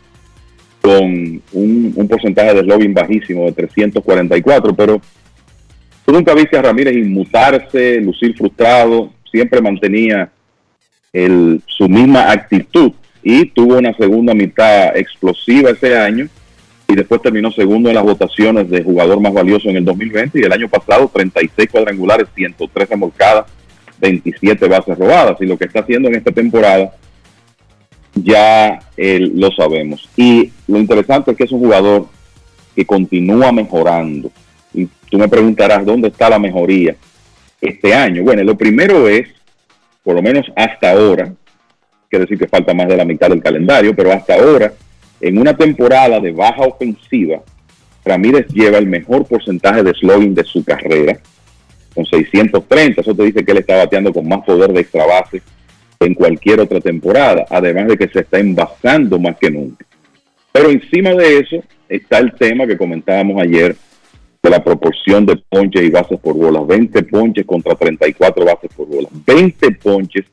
con 0.80 1.42
un, 1.52 2.08
porcentaje 2.08 2.54
de 2.54 2.62
slogan 2.62 2.92
bajísimo 2.92 3.44
de 3.46 3.52
344, 3.52 4.74
pero 4.74 5.00
tú 6.04 6.12
nunca 6.12 6.34
viste 6.34 6.58
a 6.58 6.62
Ramírez 6.62 6.96
inmutarse, 6.96 8.00
lucir 8.00 8.36
frustrado, 8.36 9.12
siempre 9.30 9.62
mantenía 9.62 10.31
el, 11.12 11.62
su 11.66 11.88
misma 11.88 12.30
actitud 12.30 12.92
y 13.22 13.46
tuvo 13.46 13.78
una 13.78 13.94
segunda 13.94 14.34
mitad 14.34 14.96
explosiva 14.96 15.70
ese 15.70 15.96
año 15.96 16.28
y 16.88 16.94
después 16.94 17.22
terminó 17.22 17.50
segundo 17.52 17.88
en 17.88 17.94
las 17.94 18.04
votaciones 18.04 18.68
de 18.68 18.82
jugador 18.82 19.20
más 19.20 19.32
valioso 19.32 19.68
en 19.68 19.76
el 19.76 19.84
2020 19.84 20.38
y 20.38 20.42
el 20.42 20.52
año 20.52 20.68
pasado 20.68 21.10
36 21.12 21.68
cuadrangulares, 21.70 22.28
103 22.34 22.88
remolcadas 22.88 23.46
27 24.02 24.68
bases 24.68 24.98
robadas. 24.98 25.40
Y 25.40 25.46
lo 25.46 25.56
que 25.56 25.64
está 25.64 25.80
haciendo 25.80 26.08
en 26.08 26.16
esta 26.16 26.32
temporada 26.32 26.92
ya 28.14 28.80
lo 28.96 29.50
sabemos. 29.52 30.08
Y 30.16 30.52
lo 30.66 30.78
interesante 30.78 31.30
es 31.30 31.36
que 31.36 31.44
es 31.44 31.52
un 31.52 31.60
jugador 31.60 32.08
que 32.74 32.84
continúa 32.84 33.52
mejorando. 33.52 34.30
Y 34.74 34.88
tú 35.08 35.18
me 35.18 35.28
preguntarás 35.28 35.86
dónde 35.86 36.08
está 36.08 36.28
la 36.28 36.38
mejoría 36.38 36.96
este 37.60 37.94
año. 37.94 38.22
Bueno, 38.22 38.42
lo 38.42 38.56
primero 38.58 39.08
es, 39.08 39.28
por 40.02 40.14
lo 40.14 40.22
menos 40.22 40.46
hasta 40.56 40.90
ahora, 40.90 41.32
quiere 42.08 42.24
decir 42.24 42.38
que 42.38 42.48
falta 42.48 42.74
más 42.74 42.88
de 42.88 42.96
la 42.96 43.04
mitad 43.04 43.28
del 43.28 43.42
calendario, 43.42 43.94
pero 43.94 44.12
hasta 44.12 44.34
ahora, 44.34 44.72
en 45.20 45.38
una 45.38 45.56
temporada 45.56 46.20
de 46.20 46.32
baja 46.32 46.62
ofensiva, 46.62 47.42
Ramírez 48.04 48.48
lleva 48.48 48.78
el 48.78 48.86
mejor 48.86 49.26
porcentaje 49.26 49.82
de 49.82 49.94
slogan 49.94 50.34
de 50.34 50.44
su 50.44 50.64
carrera 50.64 51.18
con 51.94 52.04
630. 52.04 53.00
Eso 53.00 53.14
te 53.14 53.22
dice 53.22 53.44
que 53.44 53.52
él 53.52 53.58
está 53.58 53.76
bateando 53.76 54.12
con 54.12 54.26
más 54.26 54.44
poder 54.44 54.72
de 54.72 54.80
extra 54.80 55.06
base 55.06 55.42
en 56.00 56.14
cualquier 56.14 56.60
otra 56.60 56.80
temporada, 56.80 57.46
además 57.48 57.86
de 57.86 57.96
que 57.96 58.08
se 58.08 58.20
está 58.20 58.40
envasando 58.40 59.18
más 59.20 59.36
que 59.36 59.50
nunca. 59.50 59.86
Pero 60.50 60.70
encima 60.70 61.10
de 61.10 61.38
eso 61.38 61.62
está 61.88 62.18
el 62.18 62.32
tema 62.32 62.66
que 62.66 62.76
comentábamos 62.76 63.40
ayer 63.40 63.76
de 64.42 64.50
la 64.50 64.64
proporción 64.64 65.24
de 65.24 65.36
ponches 65.36 65.82
y 65.82 65.90
bases 65.90 66.18
por 66.18 66.34
bola. 66.34 66.60
20 66.62 67.02
ponches 67.04 67.46
contra 67.46 67.76
34 67.76 68.44
bases 68.44 68.70
por 68.76 68.88
bola. 68.88 69.08
20 69.26 69.70
ponches 69.72 70.24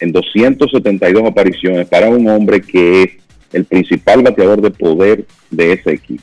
en 0.00 0.12
272 0.12 1.24
apariciones 1.24 1.86
para 1.86 2.08
un 2.08 2.26
hombre 2.28 2.62
que 2.62 3.02
es 3.02 3.10
el 3.52 3.66
principal 3.66 4.22
bateador 4.22 4.62
de 4.62 4.70
poder 4.70 5.26
de 5.50 5.72
ese 5.72 5.92
equipo. 5.92 6.22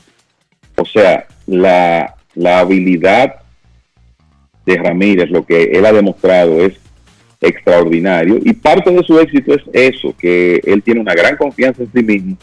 O 0.76 0.84
sea, 0.84 1.26
la, 1.46 2.16
la 2.34 2.60
habilidad 2.60 3.36
de 4.64 4.76
Ramírez, 4.76 5.30
lo 5.30 5.46
que 5.46 5.64
él 5.64 5.86
ha 5.86 5.92
demostrado 5.92 6.60
es 6.60 6.74
extraordinario 7.40 8.38
y 8.42 8.54
parte 8.54 8.90
de 8.90 9.04
su 9.04 9.20
éxito 9.20 9.54
es 9.54 9.62
eso, 9.72 10.14
que 10.18 10.60
él 10.64 10.82
tiene 10.82 11.00
una 11.00 11.14
gran 11.14 11.36
confianza 11.36 11.82
en 11.82 11.92
sí 11.92 12.02
mismo 12.02 12.36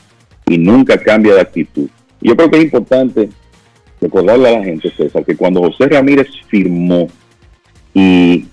y 0.48 0.58
nunca 0.58 0.98
cambia 0.98 1.34
de 1.36 1.42
actitud. 1.42 1.90
Yo 2.22 2.38
creo 2.38 2.50
que 2.50 2.58
es 2.58 2.64
importante 2.66 3.30
recordarle 4.04 4.50
a 4.50 4.60
la 4.60 4.64
gente, 4.64 4.92
César, 4.96 5.26
que 5.26 5.36
cuando 5.36 5.62
José 5.62 5.88
Ramírez 5.88 6.28
firmó 6.48 7.08
y 7.94 8.46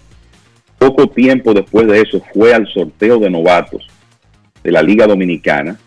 poco 0.79 1.09
tiempo 1.09 1.53
después 1.53 1.87
de 1.87 2.01
eso 2.01 2.23
fue 2.33 2.55
al 2.55 2.67
sorteo 2.69 3.19
de 3.19 3.31
novatos 3.31 3.87
de 4.63 4.73
la 4.73 4.83
Liga 4.83 5.07
Dominicana, 5.07 5.79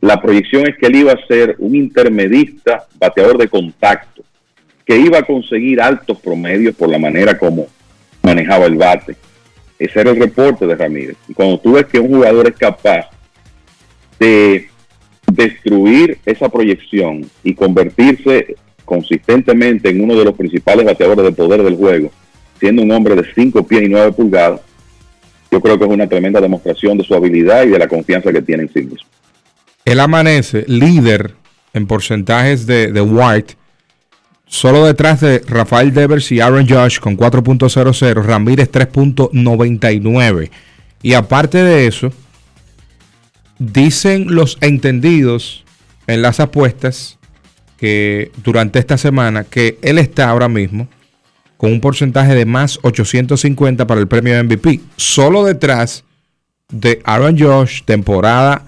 la 0.00 0.20
proyección 0.20 0.66
es 0.66 0.76
que 0.78 0.86
él 0.86 0.96
iba 0.96 1.12
a 1.12 1.26
ser 1.26 1.56
un 1.58 1.74
intermedista, 1.74 2.86
bateador 2.98 3.36
de 3.36 3.48
contacto, 3.48 4.22
que 4.86 4.96
iba 4.96 5.18
a 5.18 5.22
conseguir 5.22 5.80
altos 5.80 6.18
promedios 6.20 6.74
por 6.74 6.88
la 6.88 6.98
manera 6.98 7.36
como 7.36 7.66
manejaba 8.22 8.66
el 8.66 8.76
bate. 8.76 9.16
Ese 9.78 10.00
era 10.00 10.10
el 10.10 10.18
reporte 10.18 10.66
de 10.66 10.74
Ramírez. 10.74 11.16
Y 11.28 11.34
cuando 11.34 11.58
tú 11.58 11.72
ves 11.72 11.86
que 11.86 12.00
un 12.00 12.08
jugador 12.08 12.48
es 12.48 12.56
capaz 12.56 13.10
de 14.18 14.68
destruir 15.32 16.18
esa 16.24 16.48
proyección 16.48 17.24
y 17.42 17.54
convertirse 17.54 18.56
consistentemente 18.84 19.90
en 19.90 20.02
uno 20.02 20.16
de 20.16 20.24
los 20.24 20.34
principales 20.34 20.84
bateadores 20.84 21.24
de 21.24 21.32
poder 21.32 21.62
del 21.62 21.76
juego, 21.76 22.10
siendo 22.58 22.82
un 22.82 22.90
hombre 22.90 23.14
de 23.14 23.24
5 23.34 23.66
pies 23.66 23.82
y 23.82 23.88
9 23.88 24.12
pulgadas, 24.12 24.60
yo 25.50 25.60
creo 25.60 25.78
que 25.78 25.84
es 25.84 25.90
una 25.90 26.08
tremenda 26.08 26.40
demostración 26.40 26.98
de 26.98 27.04
su 27.04 27.14
habilidad 27.14 27.64
y 27.64 27.70
de 27.70 27.78
la 27.78 27.88
confianza 27.88 28.32
que 28.32 28.42
tiene 28.42 28.64
en 28.64 28.72
sí 28.72 28.80
mismo. 28.80 29.08
Él 29.84 30.00
amanece 30.00 30.64
líder 30.68 31.34
en 31.72 31.86
porcentajes 31.86 32.66
de, 32.66 32.92
de 32.92 33.00
White 33.00 33.54
Solo 34.50 34.84
detrás 34.84 35.20
de 35.20 35.40
Rafael 35.46 35.94
Devers 35.94 36.32
y 36.32 36.40
Aaron 36.40 36.68
Josh 36.68 36.98
con 36.98 37.16
4.00, 37.16 38.24
Ramírez 38.24 38.68
3.99. 38.72 40.50
Y 41.02 41.14
aparte 41.14 41.62
de 41.62 41.86
eso, 41.86 42.12
dicen 43.60 44.34
los 44.34 44.58
entendidos 44.60 45.64
en 46.08 46.22
las 46.22 46.40
apuestas 46.40 47.18
que 47.76 48.32
durante 48.42 48.80
esta 48.80 48.98
semana 48.98 49.44
que 49.44 49.78
él 49.82 49.98
está 49.98 50.28
ahora 50.28 50.48
mismo 50.48 50.88
con 51.56 51.70
un 51.70 51.80
porcentaje 51.80 52.34
de 52.34 52.46
más 52.46 52.78
850 52.82 53.86
para 53.86 54.00
el 54.00 54.08
premio 54.08 54.42
MVP. 54.42 54.80
Solo 54.96 55.44
detrás 55.44 56.04
de 56.70 57.00
Aaron 57.04 57.38
Josh, 57.38 57.82
temporada 57.84 58.64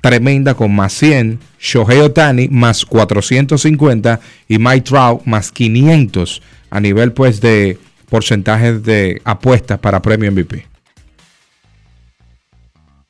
tremenda 0.00 0.54
con 0.54 0.74
más 0.74 0.94
100, 0.94 1.38
Shohei 1.60 2.00
Otani 2.00 2.48
más 2.48 2.84
450 2.86 4.18
y 4.48 4.58
Mike 4.58 4.80
Trout 4.80 5.24
más 5.26 5.52
500 5.52 6.42
a 6.70 6.80
nivel 6.80 7.12
pues 7.12 7.40
de 7.40 7.78
porcentajes 8.08 8.82
de 8.82 9.20
apuestas 9.24 9.78
para 9.78 10.02
premio 10.02 10.32
MVP. 10.32 10.71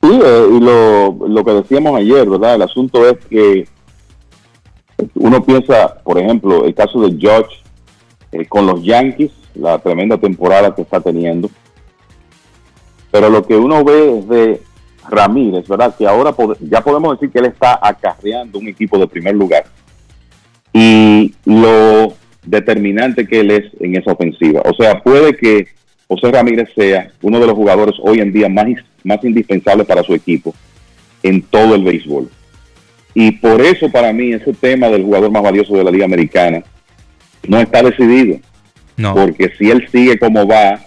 Sí, 0.03 0.09
eh, 0.11 0.47
y 0.51 0.59
lo, 0.59 1.15
lo, 1.29 1.45
que 1.45 1.53
decíamos 1.53 1.97
ayer, 1.97 2.29
¿verdad? 2.29 2.55
El 2.55 2.63
asunto 2.63 3.07
es 3.07 3.25
que 3.27 3.65
uno 5.15 5.41
piensa, 5.41 5.95
por 6.03 6.19
ejemplo, 6.19 6.65
el 6.65 6.75
caso 6.75 6.99
de 6.99 7.17
George 7.17 7.55
eh, 8.33 8.45
con 8.45 8.67
los 8.67 8.83
Yankees, 8.83 9.31
la 9.55 9.79
tremenda 9.79 10.17
temporada 10.17 10.75
que 10.75 10.81
está 10.81 10.99
teniendo. 10.99 11.49
Pero 13.11 13.29
lo 13.29 13.45
que 13.45 13.55
uno 13.55 13.81
ve 13.85 14.19
es 14.19 14.27
de 14.27 14.61
Ramírez, 15.07 15.69
¿verdad? 15.69 15.95
Que 15.95 16.05
ahora 16.05 16.35
ya 16.59 16.81
podemos 16.81 17.17
decir 17.17 17.31
que 17.31 17.39
él 17.39 17.45
está 17.45 17.79
acarreando 17.81 18.59
un 18.59 18.67
equipo 18.67 18.97
de 18.97 19.07
primer 19.07 19.35
lugar. 19.35 19.63
Y 20.73 21.33
lo 21.45 22.11
determinante 22.45 23.25
que 23.25 23.39
él 23.39 23.51
es 23.51 23.71
en 23.79 23.95
esa 23.95 24.11
ofensiva. 24.11 24.63
O 24.65 24.73
sea, 24.73 25.01
puede 25.01 25.37
que 25.37 25.67
José 26.07 26.31
Ramírez 26.31 26.69
sea 26.75 27.11
uno 27.21 27.39
de 27.39 27.47
los 27.47 27.55
jugadores 27.55 27.95
hoy 28.01 28.19
en 28.19 28.31
día 28.31 28.49
más, 28.49 28.67
más 29.03 29.23
indispensables 29.23 29.87
para 29.87 30.03
su 30.03 30.13
equipo 30.13 30.53
en 31.21 31.41
todo 31.41 31.75
el 31.75 31.83
béisbol. 31.83 32.29
Y 33.13 33.31
por 33.31 33.61
eso 33.61 33.89
para 33.89 34.11
mí 34.11 34.33
ese 34.33 34.53
tema 34.53 34.89
del 34.89 35.03
jugador 35.03 35.31
más 35.31 35.43
valioso 35.43 35.75
de 35.75 35.83
la 35.83 35.91
Liga 35.91 36.05
Americana 36.05 36.63
no 37.47 37.59
está 37.59 37.83
decidido. 37.83 38.39
Porque 39.13 39.51
si 39.57 39.69
él 39.69 39.87
sigue 39.91 40.19
como 40.19 40.47
va, 40.47 40.79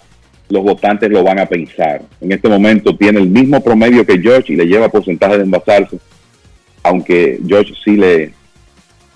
los 0.49 0.63
votantes 0.63 1.11
lo 1.11 1.25
van 1.25 1.39
a 1.41 1.47
pensar. 1.47 2.03
En 2.21 2.33
este 2.33 2.49
momento 2.49 2.97
tiene 2.97 3.21
el 3.21 3.29
mismo 3.29 3.63
promedio 3.63 4.07
que 4.07 4.21
George 4.21 4.53
y 4.53 4.57
le 4.57 4.67
lleva 4.67 4.89
porcentaje 4.89 5.39
de 5.39 5.45
envasarse, 5.45 5.99
aunque 6.83 7.41
George 7.47 7.75
sí 7.85 7.97
le, 7.97 8.33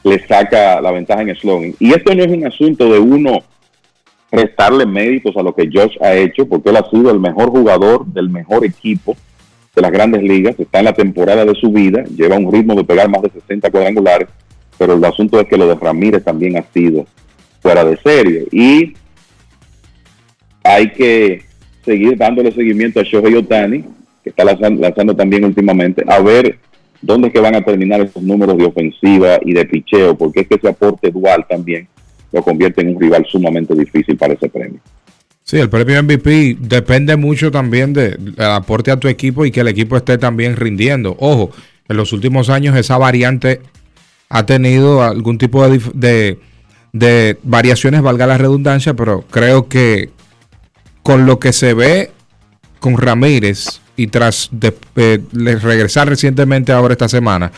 le 0.03 0.27
saca 0.27 0.81
la 0.81 0.91
ventaja 0.91 1.23
en 1.23 1.35
slogan. 1.37 1.75
Y 1.79 1.93
esto 1.93 2.15
no 2.15 2.25
es 2.25 2.31
un 2.31 2.47
asunto 2.47 2.93
de 2.93 2.99
uno 2.99 3.45
restarle 4.31 4.87
méritos 4.87 5.37
a 5.37 5.43
lo 5.43 5.55
que 5.55 5.69
George 5.71 5.99
ha 6.01 6.15
hecho, 6.15 6.47
porque 6.47 6.71
él 6.71 6.77
ha 6.77 6.89
sido 6.91 7.11
el 7.11 7.21
mejor 7.21 7.51
jugador 7.51 8.07
del 8.07 8.29
mejor 8.29 8.65
equipo 8.65 9.17
de 9.75 9.83
las 9.83 9.91
grandes 9.91 10.23
ligas, 10.23 10.59
está 10.59 10.81
en 10.81 10.87
la 10.87 10.93
temporada 10.93 11.45
de 11.45 11.55
su 11.55 11.71
vida, 11.71 12.05
lleva 12.05 12.37
un 12.37 12.53
ritmo 12.53 12.75
de 12.75 12.85
pegar 12.85 13.09
más 13.09 13.23
de 13.23 13.31
60 13.31 13.71
cuadrangulares, 13.71 14.29
pero 14.79 14.95
el 14.95 15.05
asunto 15.05 15.41
es 15.41 15.47
que 15.47 15.57
lo 15.57 15.67
de 15.67 15.75
Ramírez 15.75 16.25
también 16.25 16.57
ha 16.57 16.65
sido 16.73 17.07
fuera 17.61 17.85
de 17.85 17.97
serie. 17.99 18.47
Y 18.51 18.95
hay 20.65 20.91
que 20.93 21.43
seguir 21.85 22.17
dándole 22.17 22.53
seguimiento 22.53 23.01
a 23.01 23.03
Shohei 23.03 23.35
Otani, 23.35 23.85
que 24.23 24.31
está 24.31 24.45
lanzando, 24.45 25.15
también 25.15 25.45
últimamente, 25.45 26.05
a 26.07 26.21
ver 26.21 26.59
dónde 27.03 27.29
es 27.29 27.33
que 27.35 27.41
van 27.41 27.55
a 27.55 27.63
terminar 27.63 28.01
esos 28.01 28.23
números 28.23 28.59
de 28.59 28.67
ofensiva 28.67 29.39
y 29.45 29.53
de 29.53 29.65
picheo, 29.67 30.17
porque 30.17 30.41
es 30.41 30.49
que 30.49 30.57
ese 30.57 30.69
aporte 30.69 31.11
dual 31.11 31.47
también 31.49 31.89
lo 32.33 32.43
convierte 32.43 32.83
en 32.83 32.95
un 32.97 33.01
rival 33.01 33.27
sumamente 33.31 33.75
difícil 33.75 34.17
para 34.17 34.35
ese 34.35 34.49
premio. 34.49 34.81
Sí, 35.43 35.59
el 35.59 35.69
premio 35.69 36.01
MVP 36.03 36.59
depende 36.61 37.17
mucho 37.17 37.51
también 37.51 37.93
del 37.93 38.35
aporte 38.39 38.93
a 38.93 38.99
tu 38.99 39.09
equipo 39.09 39.45
y 39.45 39.51
que 39.51 39.61
el 39.61 39.69
equipo 39.69 39.97
esté 39.97 40.17
también 40.17 40.55
rindiendo. 40.55 41.17
Ojo, 41.19 41.51
en 41.89 41.97
los 41.97 42.13
últimos 42.13 42.51
años 42.51 42.77
esa 42.77 42.99
variante 42.99 43.61
ha 44.29 44.47
tenido 44.47 45.03
algún 45.03 45.39
tipo 45.39 45.69
de, 45.69 46.39
de, 46.93 47.39
variaciones, 47.43 48.01
valga 48.01 48.29
la 48.29 48.39
redundancia, 48.39 48.95
pero 48.95 49.23
creo 49.23 49.69
que 49.69 50.11
con 51.03 51.27
lo 51.27 51.41
que 51.41 51.53
se 51.53 51.75
ve 51.75 52.13
con 52.79 52.97
Ramírez 52.97 53.81
y 53.97 54.07
tras 54.07 54.51
de, 54.53 54.73
eh, 54.95 55.21
regresar 55.33 56.09
recientemente 56.09 56.71
ahora 56.71 56.93
esta 56.93 57.09
semana, 57.09 57.51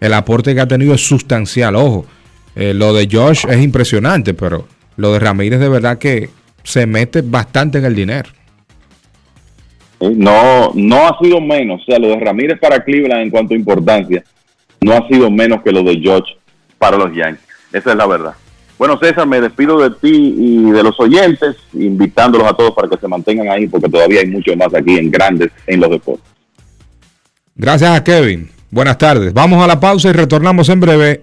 el 0.00 0.14
aporte 0.14 0.54
que 0.54 0.60
ha 0.60 0.68
tenido 0.68 0.94
es 0.94 1.04
sustancial. 1.04 1.74
Ojo, 1.74 2.06
eh, 2.56 2.74
lo 2.74 2.92
de 2.92 3.08
Josh 3.10 3.46
es 3.48 3.62
impresionante, 3.62 4.34
pero 4.34 4.66
lo 4.96 5.12
de 5.12 5.18
Ramírez 5.18 5.60
de 5.60 5.68
verdad 5.68 5.98
que 5.98 6.28
se 6.62 6.86
mete 6.86 7.22
bastante 7.22 7.78
en 7.78 7.84
el 7.84 7.94
dinero. 7.94 8.30
No, 10.00 10.70
no 10.74 11.08
ha 11.08 11.18
sido 11.18 11.40
menos. 11.40 11.80
O 11.82 11.84
sea, 11.84 11.98
lo 11.98 12.08
de 12.08 12.20
Ramírez 12.20 12.58
para 12.60 12.82
Cleveland 12.82 13.22
en 13.22 13.30
cuanto 13.30 13.54
a 13.54 13.56
importancia, 13.56 14.22
no 14.80 14.92
ha 14.92 15.06
sido 15.08 15.30
menos 15.30 15.62
que 15.62 15.72
lo 15.72 15.82
de 15.82 15.98
George 15.98 16.36
para 16.78 16.96
los 16.96 17.14
Yankees. 17.14 17.44
Esa 17.72 17.90
es 17.92 17.96
la 17.96 18.06
verdad. 18.06 18.34
Bueno, 18.78 18.98
César, 19.00 19.26
me 19.26 19.40
despido 19.40 19.78
de 19.78 19.90
ti 19.96 20.34
y 20.36 20.70
de 20.70 20.82
los 20.82 20.98
oyentes, 20.98 21.56
invitándolos 21.72 22.48
a 22.48 22.54
todos 22.54 22.74
para 22.74 22.88
que 22.88 22.96
se 22.96 23.06
mantengan 23.06 23.48
ahí, 23.48 23.66
porque 23.68 23.88
todavía 23.88 24.20
hay 24.20 24.26
mucho 24.26 24.54
más 24.56 24.74
aquí 24.74 24.98
en 24.98 25.10
Grandes 25.10 25.50
en 25.66 25.80
los 25.80 25.90
Deportes. 25.90 26.26
Gracias 27.54 27.90
a 27.96 28.02
Kevin. 28.02 28.50
Buenas 28.70 28.98
tardes. 28.98 29.32
Vamos 29.32 29.62
a 29.62 29.68
la 29.68 29.78
pausa 29.78 30.08
y 30.08 30.12
retornamos 30.12 30.68
en 30.68 30.80
breve 30.80 31.22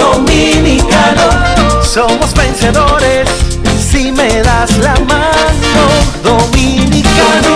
dominicano, 0.00 1.82
somos 1.82 2.32
vencedores 2.34 3.28
si 3.90 4.12
me 4.12 4.42
das 4.42 4.76
la 4.78 4.94
mano. 5.06 5.82
Dominicano, 6.22 7.54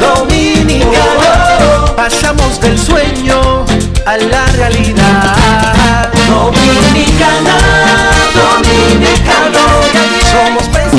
dominicano, 0.00 1.94
pasamos 1.96 2.60
del 2.60 2.78
sueño 2.78 3.64
a 4.06 4.16
la 4.16 4.47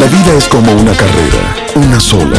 vida 0.09 0.33
es 0.37 0.47
como 0.47 0.71
una 0.71 0.93
carrera, 0.93 1.55
una 1.75 1.99
sola, 1.99 2.37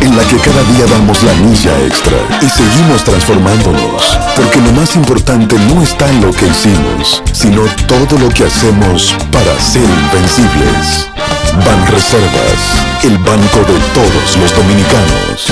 en 0.00 0.16
la 0.16 0.24
que 0.24 0.36
cada 0.36 0.62
día 0.64 0.86
damos 0.86 1.22
la 1.22 1.32
milla 1.34 1.76
extra 1.84 2.16
y 2.40 2.48
seguimos 2.48 3.02
transformándonos, 3.04 4.18
porque 4.36 4.60
lo 4.60 4.72
más 4.72 4.94
importante 4.94 5.56
no 5.58 5.82
está 5.82 6.08
en 6.08 6.20
lo 6.20 6.32
que 6.32 6.46
hicimos, 6.46 7.22
sino 7.32 7.62
todo 7.86 8.18
lo 8.18 8.28
que 8.28 8.44
hacemos 8.44 9.14
para 9.32 9.58
ser 9.60 9.84
invencibles. 9.84 11.08
Ban 11.66 11.86
Reservas, 11.88 13.02
el 13.02 13.18
banco 13.18 13.58
de 13.66 13.78
todos 13.92 14.36
los 14.36 14.54
dominicanos. 14.54 15.46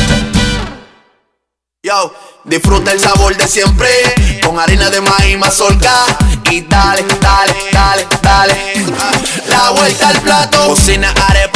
Yo, 1.83 2.13
disfruta 2.45 2.93
el 2.93 3.01
sabor 3.01 3.37
de 3.37 3.47
siempre 3.47 3.89
con 4.45 4.59
harina 4.59 4.89
de 4.91 5.01
maíz 5.01 5.39
mazorca 5.39 5.93
y 6.51 6.63
dale, 6.63 7.05
dale, 7.21 7.55
dale, 7.73 8.07
dale. 8.23 8.55
La 9.49 9.71
vuelta 9.71 10.09
al 10.09 10.21
plato, 10.21 10.67
cocina 10.67 11.13
arepa, 11.29 11.56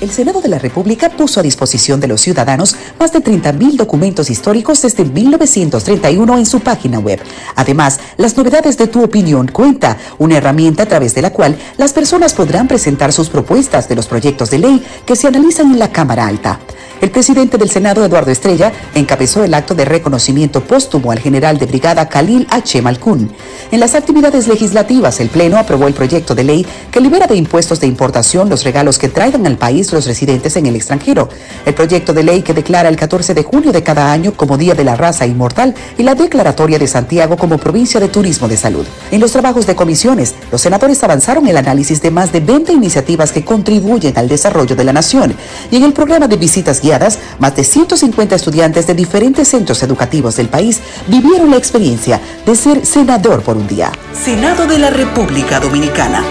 El 0.00 0.10
Senado 0.10 0.40
de 0.40 0.48
la 0.48 0.58
República 0.58 1.10
puso 1.10 1.38
a 1.38 1.44
disposición 1.44 2.00
de 2.00 2.08
los 2.08 2.20
ciudadanos 2.20 2.74
más 2.98 3.12
de 3.12 3.20
30.000 3.20 3.76
documentos 3.76 4.30
históricos 4.30 4.82
desde 4.82 5.04
1931 5.04 6.38
en 6.38 6.46
su 6.46 6.58
página 6.58 6.98
web. 6.98 7.20
Además, 7.54 8.00
las 8.16 8.36
novedades 8.36 8.76
de 8.76 8.88
tu 8.88 9.04
opinión 9.04 9.46
cuenta, 9.46 9.96
una 10.18 10.38
herramienta 10.38 10.82
a 10.82 10.86
través 10.86 11.14
de 11.14 11.22
la 11.22 11.30
cual 11.30 11.56
las 11.76 11.92
personas 11.92 12.34
podrán 12.34 12.66
presentar 12.66 13.12
sus 13.12 13.28
propuestas 13.28 13.88
de 13.88 13.94
los 13.94 14.08
proyectos 14.08 14.50
de 14.50 14.58
ley 14.58 14.84
que 15.06 15.14
se 15.14 15.28
analizan 15.28 15.70
en 15.70 15.78
la 15.78 15.92
Cámara 15.92 16.26
Alta. 16.26 16.58
El 17.02 17.10
presidente 17.10 17.58
del 17.58 17.68
Senado, 17.68 18.04
Eduardo 18.04 18.30
Estrella, 18.30 18.70
encabezó 18.94 19.42
el 19.42 19.54
acto 19.54 19.74
de 19.74 19.84
reconocimiento 19.84 20.62
póstumo 20.62 21.10
al 21.10 21.18
general 21.18 21.58
de 21.58 21.66
brigada 21.66 22.08
Khalil 22.08 22.46
H. 22.48 22.80
Malkun. 22.80 23.32
En 23.72 23.80
las 23.80 23.96
actividades 23.96 24.46
legislativas, 24.46 25.18
el 25.18 25.28
Pleno 25.28 25.58
aprobó 25.58 25.88
el 25.88 25.94
proyecto 25.94 26.36
de 26.36 26.44
ley 26.44 26.64
que 26.92 27.00
libera 27.00 27.26
de 27.26 27.34
impuestos 27.34 27.80
de 27.80 27.88
importación 27.88 28.48
los 28.48 28.62
regalos 28.62 29.00
que 29.00 29.08
traigan 29.08 29.44
al 29.48 29.58
país 29.58 29.92
los 29.92 30.06
residentes 30.06 30.54
en 30.54 30.66
el 30.66 30.76
extranjero. 30.76 31.28
El 31.66 31.74
proyecto 31.74 32.12
de 32.12 32.22
ley 32.22 32.42
que 32.42 32.54
declara 32.54 32.88
el 32.88 32.94
14 32.94 33.34
de 33.34 33.42
junio 33.42 33.72
de 33.72 33.82
cada 33.82 34.12
año 34.12 34.34
como 34.36 34.56
Día 34.56 34.76
de 34.76 34.84
la 34.84 34.94
Raza 34.94 35.26
Inmortal 35.26 35.74
y 35.98 36.04
la 36.04 36.14
declaratoria 36.14 36.78
de 36.78 36.86
Santiago 36.86 37.36
como 37.36 37.58
provincia 37.58 37.98
de 37.98 38.10
turismo 38.10 38.46
de 38.46 38.56
salud. 38.56 38.86
En 39.10 39.20
los 39.20 39.32
trabajos 39.32 39.66
de 39.66 39.74
comisiones, 39.74 40.36
los 40.52 40.60
senadores 40.60 41.02
avanzaron 41.02 41.48
el 41.48 41.56
análisis 41.56 42.00
de 42.00 42.12
más 42.12 42.30
de 42.30 42.38
20 42.38 42.72
iniciativas 42.72 43.32
que 43.32 43.44
contribuyen 43.44 44.16
al 44.16 44.28
desarrollo 44.28 44.76
de 44.76 44.84
la 44.84 44.92
nación. 44.92 45.34
Y 45.68 45.78
en 45.78 45.82
el 45.82 45.92
programa 45.92 46.28
de 46.28 46.36
visitas 46.36 46.80
guiadas, 46.80 46.91
más 47.38 47.56
de 47.56 47.64
150 47.64 48.34
estudiantes 48.34 48.86
de 48.86 48.94
diferentes 48.94 49.48
centros 49.48 49.82
educativos 49.82 50.36
del 50.36 50.48
país 50.48 50.80
vivieron 51.08 51.50
la 51.50 51.56
experiencia 51.56 52.20
de 52.44 52.54
ser 52.54 52.84
senador 52.84 53.42
por 53.42 53.56
un 53.56 53.66
día. 53.66 53.90
Senado 54.12 54.66
de 54.66 54.78
la 54.78 54.90
República 54.90 55.60
Dominicana. 55.60 56.22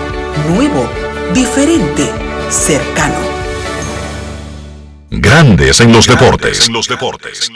Nuevo, 0.50 0.88
diferente, 1.34 2.10
cercano. 2.50 3.16
Grandes 5.10 5.82
en 5.82 5.92
los 5.92 6.08
deportes. 6.08 6.68
En 6.68 6.74
los 6.74 6.88
deportes. 6.88 7.52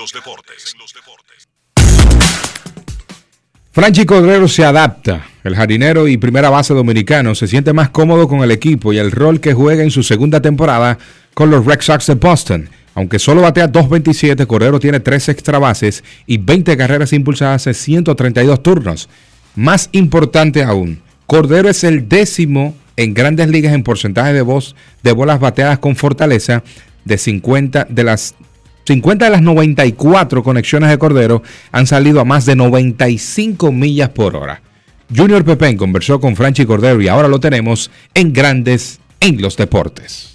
Franchi 3.72 4.06
Cordero 4.06 4.48
se 4.48 4.64
adapta. 4.64 5.26
El 5.44 5.56
jardinero 5.56 6.07
y 6.07 6.18
primera 6.18 6.49
base 6.49 6.73
dominicano 6.73 7.36
se 7.36 7.45
siente 7.48 7.73
más 7.73 7.90
cómodo 7.90 8.27
con 8.27 8.40
el 8.40 8.52
equipo 8.52 8.94
y 8.94 8.98
el 8.98 9.11
rol 9.11 9.41
que 9.41 9.53
juega 9.53 9.84
en 9.84 9.91
su 9.91 10.02
segunda 10.02 10.41
temporada 10.41 10.98
con 11.34 11.52
los 11.52 11.65
Red 11.65 11.82
Sox 11.82 12.07
de 12.07 12.15
Boston. 12.15 12.69
Aunque 12.95 13.19
solo 13.19 13.41
batea 13.41 13.72
2.27, 13.72 14.47
Cordero 14.47 14.80
tiene 14.80 15.01
3 15.01 15.30
extra 15.30 15.59
bases 15.59 16.03
y 16.26 16.38
20 16.38 16.76
carreras 16.77 17.13
impulsadas 17.13 17.67
en 17.67 17.73
132 17.73 18.63
turnos. 18.63 19.09
Más 19.55 19.89
importante 19.91 20.63
aún, 20.63 21.01
Cordero 21.27 21.69
es 21.69 21.84
el 21.84 22.07
décimo 22.07 22.76
en 22.95 23.13
grandes 23.13 23.49
ligas 23.49 23.73
en 23.73 23.84
porcentaje 23.84 24.31
de 24.31 24.41
voz 24.41 24.76
de 25.03 25.11
bolas 25.11 25.41
bateadas 25.41 25.80
con 25.80 25.97
fortaleza 25.97 26.63
de 27.03 27.17
50 27.17 27.88
de 27.89 28.03
las 28.03 28.34
50 28.85 29.26
de 29.26 29.31
las 29.31 29.41
94 29.41 30.43
conexiones 30.43 30.89
de 30.89 30.97
Cordero 30.97 31.41
han 31.72 31.88
salido 31.88 32.22
a 32.22 32.26
más 32.26 32.45
de 32.45 32.55
95 32.55 33.72
millas 33.72 34.09
por 34.09 34.35
hora. 34.35 34.61
Junior 35.13 35.43
Pepén 35.43 35.76
conversó 35.76 36.19
con 36.19 36.35
Franchi 36.35 36.65
Cordero 36.65 37.01
y 37.01 37.07
ahora 37.07 37.27
lo 37.27 37.39
tenemos 37.39 37.91
en 38.13 38.31
Grandes 38.31 38.99
en 39.19 39.41
los 39.41 39.57
Deportes. 39.57 40.34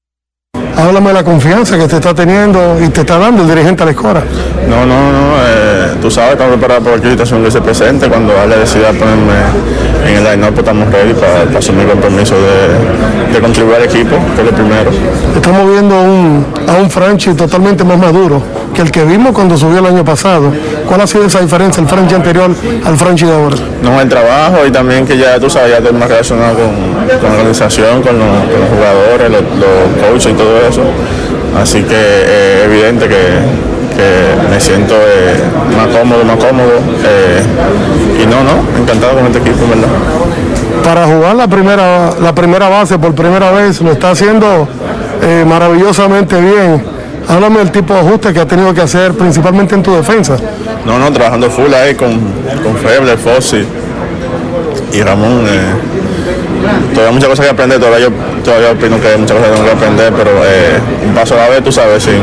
Háblame 0.77 1.07
de 1.09 1.13
la 1.13 1.23
confianza 1.23 1.77
que 1.77 1.87
te 1.87 1.95
está 1.97 2.13
teniendo 2.13 2.77
y 2.81 2.89
te 2.89 3.01
está 3.01 3.17
dando 3.17 3.43
el 3.43 3.49
dirigente 3.49 3.83
a 3.83 3.85
la 3.85 3.91
escuela. 3.91 4.21
No, 4.67 4.85
no, 4.85 5.11
no. 5.11 5.35
eh, 5.45 5.95
tú 6.01 6.09
sabes, 6.09 6.31
estamos 6.31 6.53
preparados 6.53 6.83
para 6.83 6.91
cualquier 6.93 7.13
situación 7.13 7.43
que 7.43 7.51
se 7.51 7.61
presente. 7.61 8.07
Cuando 8.07 8.33
Ale 8.39 8.57
decida 8.57 8.91
ponerme 8.91 9.33
en 10.07 10.15
el 10.17 10.23
line-up, 10.23 10.53
pues 10.53 10.59
estamos 10.59 10.91
ready 10.91 11.13
para, 11.13 11.43
para 11.45 11.59
asumir 11.59 11.83
el 11.83 11.91
compromiso 11.91 12.35
de, 12.35 13.33
de 13.33 13.39
contribuir 13.39 13.75
al 13.77 13.83
equipo, 13.83 14.15
que 14.35 14.41
es 14.41 14.47
lo 14.47 14.53
primero. 14.53 14.91
Estamos 15.35 15.71
viendo 15.71 15.95
a 15.95 16.01
un, 16.01 16.45
a 16.67 16.73
un 16.73 16.89
Franchi 16.89 17.33
totalmente 17.33 17.83
más 17.83 17.97
maduro 17.97 18.41
que 18.73 18.81
el 18.81 18.89
que 18.91 19.03
vimos 19.03 19.33
cuando 19.33 19.57
subió 19.57 19.79
el 19.79 19.85
año 19.85 20.05
pasado. 20.05 20.51
¿Cuál 20.87 21.01
ha 21.01 21.07
sido 21.07 21.25
esa 21.25 21.39
diferencia, 21.39 21.81
el 21.81 21.87
Franchi 21.87 22.15
anterior 22.15 22.49
al 22.85 22.97
Franchi 22.97 23.25
de 23.25 23.33
ahora? 23.33 23.55
No, 23.83 23.99
el 23.99 24.07
trabajo 24.09 24.65
y 24.65 24.71
también 24.71 25.05
que 25.05 25.17
ya 25.17 25.39
tú 25.39 25.49
sabes, 25.49 25.71
ya 25.71 25.77
estoy 25.77 25.93
más 25.93 26.09
relacionado 26.09 26.55
con, 26.55 27.19
con 27.19 27.29
la 27.29 27.35
organización, 27.37 28.01
con 28.01 28.17
los, 28.17 28.27
con 28.27 28.59
los 28.61 28.69
jugadores, 28.69 29.29
los, 29.29 29.41
los 29.59 30.07
coaches 30.07 30.31
y 30.31 30.35
todo 30.35 30.57
eso. 30.57 30.60
Así 31.61 31.83
que 31.83 31.95
eh, 31.95 32.59
es 32.61 32.65
evidente 32.65 33.07
que, 33.07 33.15
que 33.95 34.49
me 34.49 34.59
siento 34.59 34.95
eh, 34.95 35.35
más 35.75 35.87
cómodo, 35.87 36.23
más 36.23 36.37
cómodo. 36.37 36.71
eh, 37.05 37.43
y 38.21 38.25
no, 38.25 38.43
no, 38.43 38.81
encantado 38.81 39.15
con 39.15 39.25
este 39.25 39.39
equipo, 39.39 39.67
¿verdad? 39.67 39.87
Para 40.83 41.05
jugar 41.05 41.35
la 41.35 41.47
primera, 41.47 42.11
la 42.21 42.33
primera 42.33 42.69
base 42.69 42.97
por 42.97 43.13
primera 43.13 43.51
vez 43.51 43.81
lo 43.81 43.91
está 43.91 44.11
haciendo 44.11 44.67
eh, 45.21 45.43
maravillosamente 45.47 46.39
bien. 46.39 46.83
Háblame 47.27 47.59
del 47.59 47.71
tipo 47.71 47.93
de 47.93 47.99
ajuste 47.99 48.33
que 48.33 48.39
ha 48.39 48.47
tenido 48.47 48.73
que 48.73 48.81
hacer 48.81 49.13
principalmente 49.13 49.75
en 49.75 49.83
tu 49.83 49.93
defensa. 49.95 50.37
No, 50.85 50.97
no, 50.97 51.11
trabajando 51.13 51.49
full 51.51 51.71
ahí 51.73 51.93
con, 51.95 52.09
con 52.63 52.75
Feble, 52.77 53.15
Fossi 53.17 53.63
y 54.93 55.01
Ramón. 55.03 55.45
eh, 55.47 55.59
todavía 56.93 57.11
muchas 57.13 57.29
cosas 57.29 57.45
que 57.45 57.51
aprender, 57.51 57.79
todavía 57.79 58.07
yo 58.07 58.13
todavía 58.41 58.71
opino 58.71 58.99
que 58.99 59.07
hay 59.07 59.17
muchas 59.17 59.37
cosas 59.37 59.51
que 59.51 59.55
tengo 59.57 59.69
que 59.69 59.75
aprender, 59.75 60.13
pero 60.15 60.31
eh, 60.45 60.79
un 61.07 61.13
paso 61.13 61.35
a 61.35 61.37
la 61.37 61.49
vez, 61.49 61.63
tú 61.63 61.71
sabes, 61.71 62.03
sin, 62.03 62.21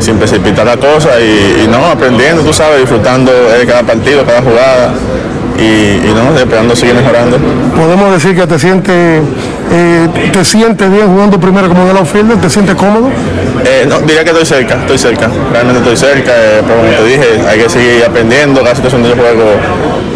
sin 0.00 0.18
precipitar 0.18 0.66
la 0.66 0.76
cosa 0.76 1.20
y, 1.20 1.64
y 1.64 1.68
no, 1.68 1.84
aprendiendo, 1.86 2.42
tú 2.42 2.52
sabes, 2.52 2.80
disfrutando 2.80 3.32
de 3.32 3.66
cada 3.66 3.82
partido, 3.82 4.24
cada 4.24 4.42
jugada 4.42 4.92
y, 5.58 5.62
y 5.62 6.14
no, 6.14 6.38
esperando 6.38 6.76
seguir 6.76 6.94
mejorando. 6.94 7.38
Podemos 7.74 8.12
decir 8.12 8.36
que 8.36 8.46
te 8.46 8.58
sientes 8.58 9.22
eh, 9.72 10.30
te 10.32 10.44
sientes 10.44 10.90
bien 10.90 11.08
jugando 11.08 11.40
primero 11.40 11.68
como 11.68 11.82
en 11.82 11.90
el 11.90 11.96
outfielder, 11.96 12.40
te 12.40 12.48
sientes 12.48 12.74
cómodo. 12.76 13.08
Eh, 13.64 13.84
no, 13.88 13.98
diría 14.00 14.22
que 14.22 14.30
estoy 14.30 14.46
cerca, 14.46 14.74
estoy 14.74 14.98
cerca, 14.98 15.28
realmente 15.52 15.80
estoy 15.80 15.96
cerca, 15.96 16.30
eh, 16.30 16.62
pero 16.62 16.78
como 16.78 16.90
te 16.90 17.04
dije, 17.04 17.48
hay 17.48 17.58
que 17.58 17.68
seguir 17.68 18.04
aprendiendo, 18.04 18.62
cada 18.62 18.76
situación 18.76 19.02
del 19.02 19.14
juego, 19.14 19.42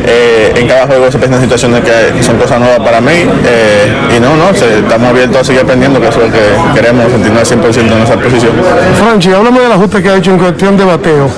eh, 0.06 0.52
en 0.56 0.66
cada 0.68 0.86
juego 0.86 1.10
se 1.10 1.18
presentan 1.18 1.40
situaciones 1.42 1.80
que 1.82 2.22
son 2.22 2.36
cosas 2.38 2.58
nuevas 2.60 2.80
para 2.80 3.00
mí, 3.00 3.12
eh, 3.46 3.92
y 4.16 4.20
no, 4.20 4.36
no, 4.36 4.54
se- 4.54 4.78
estamos 4.80 5.08
abiertos 5.10 5.36
a 5.38 5.44
seguir 5.44 5.62
aprendiendo, 5.62 6.00
que 6.00 6.08
eso 6.08 6.20
es 6.22 6.26
lo 6.28 6.32
que 6.32 6.80
queremos, 6.80 7.10
sentirnos 7.10 7.40
al 7.52 7.58
100% 7.60 7.78
en 7.96 8.02
esa 8.02 8.14
posición. 8.16 8.52
Franchi, 9.02 9.32
háblame 9.32 9.60
del 9.60 9.72
ajuste 9.72 10.02
que 10.02 10.08
ha 10.10 10.16
hecho 10.16 10.30
en 10.32 10.38
cuestión 10.38 10.76
de 10.76 10.84
bateo, 10.84 11.28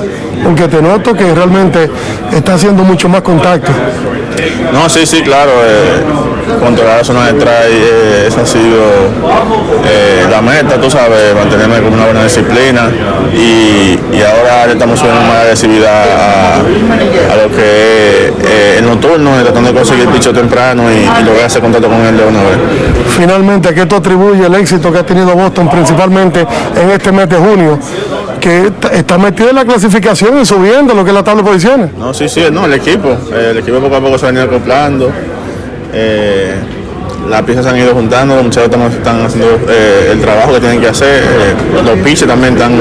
porque 0.44 0.68
te 0.68 0.80
noto 0.82 1.14
que 1.14 1.34
realmente 1.34 1.90
está 2.32 2.55
haciendo 2.55 2.82
mucho 2.84 3.09
más 3.09 3.22
contacto. 3.22 3.70
No, 4.72 4.89
sí, 4.89 5.05
sí, 5.06 5.22
claro. 5.22 5.51
eh, 5.64 6.02
controlar 6.62 6.98
la 6.98 7.05
zona 7.05 7.26
de 7.26 7.32
strike, 7.32 7.70
eh, 7.70 8.24
esa 8.28 8.43
ha 8.43 8.47
sido 8.47 8.82
eh, 9.84 10.26
la 10.30 10.40
meta, 10.40 10.80
tú 10.80 10.90
sabes, 10.90 11.34
mantenerme 11.34 11.80
con 11.82 11.93
una 11.93 12.05
buena 12.05 12.24
disciplina 12.24 12.89
y, 13.34 13.98
y 14.12 14.22
ahora 14.22 14.66
le 14.66 14.72
estamos 14.74 14.98
subiendo 14.98 15.20
más 15.22 15.39
agresividad 15.43 16.05
a, 16.10 16.55
a 16.56 17.36
lo 17.43 17.48
que 17.55 18.26
es 18.28 18.32
eh, 18.48 18.76
el 18.78 18.86
nocturno, 18.86 19.40
y 19.40 19.43
tratando 19.43 19.70
de 19.70 19.74
conseguir 19.74 20.06
picho 20.09 20.32
temprano 20.32 20.84
y, 20.90 20.97
y 21.20 21.24
lograr 21.24 21.47
hacer 21.47 21.60
contacto 21.60 21.89
con 21.89 22.01
él 22.06 22.16
de 22.16 22.24
una 22.24 22.40
vez. 22.43 22.59
Finalmente, 23.09 23.68
¿a 23.68 23.74
qué 23.74 23.86
tú 23.86 23.97
atribuyes 23.97 24.47
el 24.47 24.55
éxito 24.55 24.93
que 24.93 24.98
ha 24.98 25.06
tenido 25.06 25.34
Boston 25.34 25.68
principalmente 25.68 26.47
en 26.80 26.90
este 26.90 27.12
mes 27.12 27.28
de 27.28 27.36
junio 27.36 27.78
que 28.40 28.72
está 28.93 29.18
metido 29.18 29.51
en 29.51 29.56
la 29.56 29.64
clasificación 29.64 30.40
y 30.40 30.44
subiendo 30.44 30.94
lo 30.94 31.05
que 31.05 31.10
es 31.10 31.14
la 31.14 31.22
tabla 31.22 31.43
de 31.43 31.48
posiciones. 31.48 31.94
No, 31.97 32.12
sí, 32.12 32.28
sí, 32.28 32.43
no, 32.51 32.64
el 32.66 32.72
equipo. 32.74 33.16
el 33.32 33.59
equipo 33.59 33.78
poco 33.78 33.97
a 33.97 34.01
poco 34.01 34.18
se 34.18 34.26
ha 34.26 34.28
venido 34.28 34.47
acoplando. 34.47 35.12
Eh, 35.93 36.55
las 37.28 37.43
piezas 37.43 37.64
se 37.64 37.70
han 37.70 37.78
ido 37.78 37.94
juntando, 37.94 38.35
los 38.35 38.44
muchachos 38.44 38.70
están, 38.93 39.24
haciendo 39.24 39.60
eh, 39.69 40.09
el 40.12 40.20
trabajo 40.20 40.55
que 40.55 40.60
tienen 40.60 40.81
que 40.81 40.89
hacer. 40.89 41.23
eh, 41.23 41.55
los 41.85 41.98
pitches 42.01 42.27
también 42.27 42.55
están. 42.55 42.73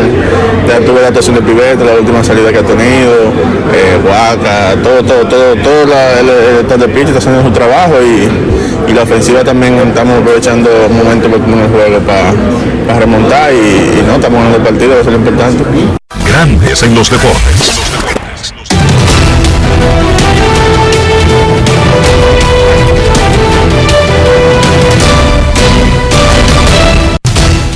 Ya 0.67 0.79
tuve 0.85 1.01
la 1.01 1.07
actuación 1.07 1.35
de 1.35 1.41
Pivete, 1.41 1.83
la 1.83 1.93
última 1.93 2.23
salida 2.23 2.51
que 2.51 2.57
ha 2.59 2.63
tenido, 2.63 3.13
eh, 3.73 3.97
Huaca, 4.03 4.75
todo, 4.81 5.03
todo, 5.03 5.27
todo, 5.27 5.55
todo 5.55 5.85
la- 5.85 6.19
el, 6.19 6.29
el 6.71 6.79
de 6.79 6.87
pitch 6.87 7.07
está 7.07 7.17
haciendo 7.19 7.43
su 7.43 7.51
trabajo 7.51 7.95
y, 8.01 8.89
y 8.91 8.93
la 8.93 9.03
ofensiva 9.03 9.43
también 9.43 9.75
estamos 9.87 10.19
aprovechando 10.21 10.69
momentos 10.89 11.27
oportunos 11.27 11.59
en 11.59 11.65
el 11.65 11.71
juego 11.71 11.99
para 12.87 12.99
remontar 12.99 13.53
y, 13.53 14.01
no, 14.07 14.15
estamos 14.15 14.39
ganando 14.39 14.57
el 14.57 14.63
partido, 14.63 14.91
eso 14.93 15.01
es 15.01 15.05
lo 15.07 15.15
importante. 15.15 15.63
Grandes 16.27 16.81
los 16.89 17.09
deportes. 17.09 17.81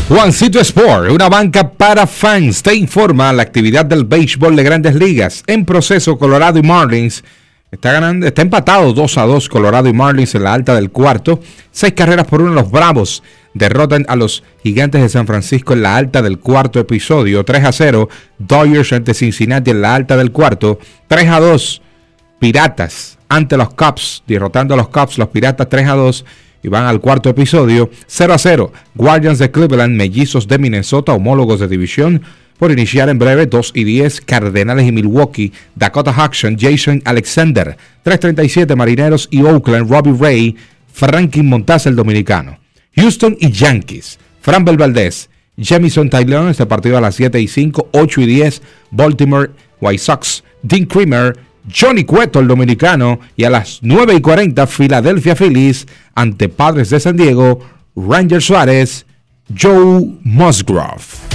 Juancito 0.07 0.59
Sport, 0.59 1.09
una 1.09 1.29
banca 1.29 1.67
para 1.67 2.05
fans, 2.05 2.61
te 2.61 2.75
informa 2.75 3.33
la 3.33 3.41
actividad 3.41 3.85
del 3.85 4.03
béisbol 4.03 4.55
de 4.55 4.61
grandes 4.61 4.93
ligas. 4.93 5.43
En 5.47 5.65
proceso, 5.65 6.19
Colorado 6.19 6.59
y 6.59 6.61
Marlins 6.61 7.23
está 7.71 7.91
ganando, 7.91 8.27
está 8.27 8.43
empatado 8.43 8.93
2 8.93 9.17
a 9.17 9.25
2 9.25 9.49
Colorado 9.49 9.89
y 9.89 9.93
Marlins 9.93 10.35
en 10.35 10.43
la 10.43 10.53
alta 10.53 10.75
del 10.75 10.91
cuarto. 10.91 11.39
Seis 11.71 11.93
carreras 11.93 12.27
por 12.27 12.43
uno 12.43 12.53
los 12.53 12.69
Bravos 12.69 13.23
derrotan 13.55 14.05
a 14.07 14.15
los 14.15 14.43
Gigantes 14.61 15.01
de 15.01 15.09
San 15.09 15.25
Francisco 15.25 15.73
en 15.73 15.81
la 15.81 15.95
alta 15.95 16.21
del 16.21 16.37
cuarto 16.37 16.79
episodio. 16.79 17.43
3 17.43 17.65
a 17.65 17.71
0 17.71 18.07
Dodgers 18.37 18.93
ante 18.93 19.15
Cincinnati 19.15 19.71
en 19.71 19.81
la 19.81 19.95
alta 19.95 20.17
del 20.17 20.31
cuarto. 20.31 20.77
3 21.07 21.29
a 21.29 21.39
2 21.39 21.81
Piratas 22.37 23.17
ante 23.27 23.57
los 23.57 23.73
Cubs, 23.73 24.21
derrotando 24.27 24.75
a 24.75 24.77
los 24.77 24.89
Cubs, 24.89 25.17
los 25.17 25.29
Piratas 25.29 25.67
3 25.67 25.87
a 25.87 25.95
2 25.95 26.25
y 26.65 26.67
van 26.67 26.87
al 26.87 26.99
cuarto 26.99 27.29
episodio 27.29 27.91
0 28.07 28.33
a 28.33 28.37
0. 28.39 28.73
Guardians 28.95 29.37
de 29.37 29.51
Cleveland, 29.51 29.95
Mellizos 29.95 30.47
de 30.47 30.57
Minnesota, 30.57 31.13
homólogos 31.13 31.59
de 31.59 31.67
división. 31.67 32.23
Por 32.57 32.71
iniciar 32.71 33.07
en 33.09 33.19
breve 33.19 33.45
2 33.45 33.73
y 33.75 33.83
10, 33.83 34.21
Cardenales 34.21 34.87
y 34.87 34.91
Milwaukee, 34.91 35.53
Dakota 35.75 36.11
Hudson, 36.11 36.57
Jason 36.59 37.03
Alexander, 37.05 37.77
337 38.01 38.75
Marineros 38.75 39.27
y 39.29 39.43
Oakland, 39.43 39.91
Robbie 39.91 40.17
Ray, 40.17 40.55
Franklin 40.91 41.49
Montaz 41.49 41.85
el 41.85 41.95
dominicano. 41.95 42.57
Houston 42.95 43.37
y 43.39 43.51
Yankees, 43.51 44.17
Fran 44.41 44.65
Valdez, 44.65 45.29
Jamison 45.61 46.09
Taylor, 46.09 46.49
este 46.49 46.65
partido 46.65 46.97
a 46.97 47.01
las 47.01 47.13
7 47.13 47.39
y 47.39 47.47
5, 47.47 47.89
8 47.91 48.21
y 48.21 48.25
10, 48.25 48.61
Baltimore 48.89 49.51
White 49.81 50.01
Sox, 50.01 50.43
Dean 50.63 50.85
Creamer, 50.85 51.37
Johnny 51.73 52.03
Cueto, 52.03 52.39
el 52.39 52.47
dominicano, 52.47 53.19
y 53.35 53.43
a 53.43 53.49
las 53.49 53.79
9 53.81 54.15
y 54.15 54.21
40, 54.21 54.67
Philadelphia 54.67 55.35
Phillies 55.35 55.87
ante 56.13 56.49
Padres 56.49 56.89
de 56.89 56.99
San 56.99 57.17
Diego, 57.17 57.59
Ranger 57.95 58.41
Suárez, 58.41 59.05
Joe 59.57 60.17
Musgrove. 60.23 61.34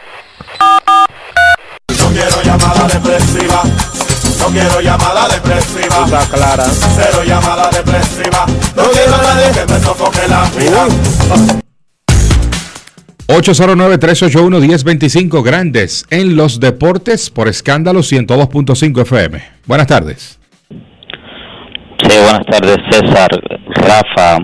No 1.99 2.07
quiero 2.13 2.41
llamada 2.43 2.87
depresiva. 2.87 3.61
No 4.39 4.45
quiero 4.47 4.81
llamada 4.81 5.27
depresiva. 5.29 6.05
clara. 6.31 6.65
Cero 6.95 7.23
llamada 7.25 7.69
depresiva. 7.69 8.45
No 8.75 8.83
quiero 8.91 9.15
a 9.15 9.21
nadie 9.21 9.51
que 9.53 9.65
me 9.73 9.79
sofoque 9.79 10.27
la 10.27 10.49
vida. 10.57 10.87
809-381-1025 13.27 15.41
Grandes 15.41 16.05
en 16.09 16.35
los 16.35 16.59
deportes 16.59 17.29
por 17.29 17.47
escándalo 17.47 18.01
102.5 18.01 19.01
FM. 19.03 19.41
Buenas 19.65 19.87
tardes. 19.87 20.37
Sí, 20.69 20.75
buenas 22.09 22.45
tardes, 22.45 22.75
César, 22.89 23.29
Rafa. 23.69 24.37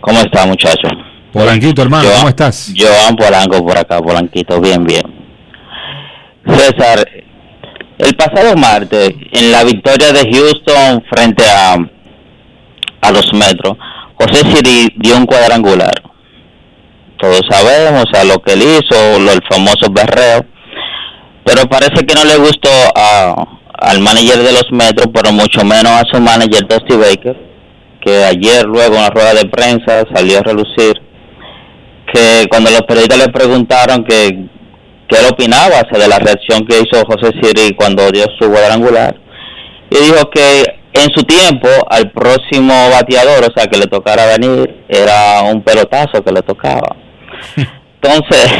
¿Cómo 0.00 0.18
está, 0.20 0.46
muchacho? 0.46 0.88
Polanquito, 1.32 1.82
hermano, 1.82 2.08
¿cómo 2.16 2.28
estás? 2.30 2.72
Joan 2.74 3.16
Polanco 3.16 3.62
por 3.66 3.76
acá, 3.76 4.00
Polanquito, 4.00 4.58
bien, 4.60 4.82
bien. 4.84 5.15
César, 6.46 7.08
el 7.98 8.14
pasado 8.16 8.56
martes, 8.56 9.10
en 9.32 9.52
la 9.52 9.64
victoria 9.64 10.12
de 10.12 10.30
Houston 10.30 11.02
frente 11.10 11.44
a, 11.44 11.76
a 13.00 13.10
los 13.10 13.32
Metros, 13.32 13.76
José 14.14 14.38
Siri 14.50 14.92
dio 14.96 15.16
un 15.16 15.26
cuadrangular. 15.26 15.94
Todos 17.18 17.40
sabemos 17.48 18.04
a 18.14 18.24
lo 18.24 18.40
que 18.42 18.52
él 18.52 18.62
hizo, 18.62 19.18
lo, 19.18 19.32
el 19.32 19.40
famoso 19.48 19.92
pero 21.44 21.62
parece 21.68 22.04
que 22.04 22.14
no 22.14 22.24
le 22.24 22.36
gustó 22.36 22.68
a, 22.94 23.58
al 23.78 24.00
manager 24.00 24.38
de 24.38 24.52
los 24.52 24.66
Metros, 24.72 25.08
pero 25.14 25.32
mucho 25.32 25.64
menos 25.64 25.92
a 25.92 26.04
su 26.10 26.20
manager 26.20 26.66
Dusty 26.68 26.96
Baker, 26.96 27.36
que 28.00 28.24
ayer 28.24 28.64
luego 28.66 28.96
en 28.96 29.02
la 29.02 29.10
rueda 29.10 29.34
de 29.34 29.48
prensa 29.48 30.04
salió 30.14 30.38
a 30.38 30.42
relucir 30.42 30.94
que 32.12 32.46
cuando 32.48 32.70
los 32.70 32.82
periodistas 32.82 33.18
le 33.18 33.28
preguntaron 33.28 34.04
que 34.04 34.46
qué 35.08 35.18
él 35.18 35.26
opinaba 35.30 35.80
o 35.80 35.88
sea, 35.88 35.98
de 35.98 36.08
la 36.08 36.18
reacción 36.18 36.66
que 36.66 36.80
hizo 36.80 37.04
José 37.06 37.32
Siri 37.40 37.74
cuando 37.74 38.10
dio 38.10 38.24
su 38.38 38.50
cuadrangular 38.50 39.16
y 39.90 39.96
dijo 39.96 40.30
que 40.30 40.76
en 40.92 41.10
su 41.14 41.24
tiempo 41.24 41.68
al 41.90 42.10
próximo 42.10 42.72
bateador, 42.90 43.44
o 43.44 43.52
sea, 43.54 43.66
que 43.66 43.78
le 43.78 43.86
tocara 43.86 44.26
venir, 44.26 44.84
era 44.88 45.42
un 45.42 45.62
pelotazo 45.62 46.22
que 46.24 46.32
le 46.32 46.42
tocaba. 46.42 46.96
Entonces, 48.02 48.50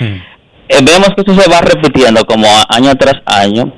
eh, 0.00 0.78
vemos 0.82 1.08
que 1.14 1.22
esto 1.22 1.34
se 1.34 1.48
va 1.48 1.60
repitiendo 1.60 2.24
como 2.24 2.48
año 2.68 2.94
tras 2.96 3.16
año, 3.24 3.72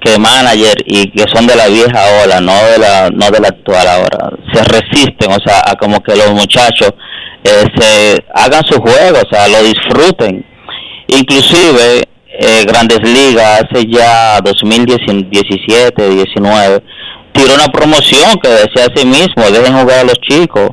que 0.00 0.18
manager 0.18 0.76
y 0.86 1.10
que 1.10 1.24
son 1.32 1.46
de 1.46 1.56
la 1.56 1.68
vieja 1.68 2.00
ola, 2.24 2.40
no 2.40 2.54
de 2.64 2.78
la 2.78 3.10
no 3.10 3.30
de 3.30 3.40
la 3.40 3.48
actual 3.48 3.86
ahora, 3.86 4.30
se 4.52 4.62
resisten, 4.64 5.30
o 5.30 5.38
sea, 5.44 5.62
a 5.66 5.74
como 5.76 6.00
que 6.02 6.16
los 6.16 6.32
muchachos 6.32 6.92
eh, 7.44 7.64
se 7.76 8.24
hagan 8.34 8.64
su 8.66 8.80
juego, 8.80 9.18
o 9.24 9.34
sea, 9.34 9.48
lo 9.48 9.62
disfruten. 9.62 10.44
Inclusive 11.08 12.02
eh, 12.28 12.64
Grandes 12.66 13.00
Ligas 13.02 13.62
hace 13.62 13.86
ya 13.86 14.40
2017, 14.40 16.10
19 16.10 16.82
tiró 17.32 17.54
una 17.54 17.68
promoción 17.68 18.38
que 18.42 18.48
decía 18.48 18.86
a 18.86 18.96
sí 18.96 19.06
mismo, 19.06 19.50
dejen 19.50 19.78
jugar 19.78 20.00
a 20.00 20.04
los 20.04 20.18
chicos 20.20 20.70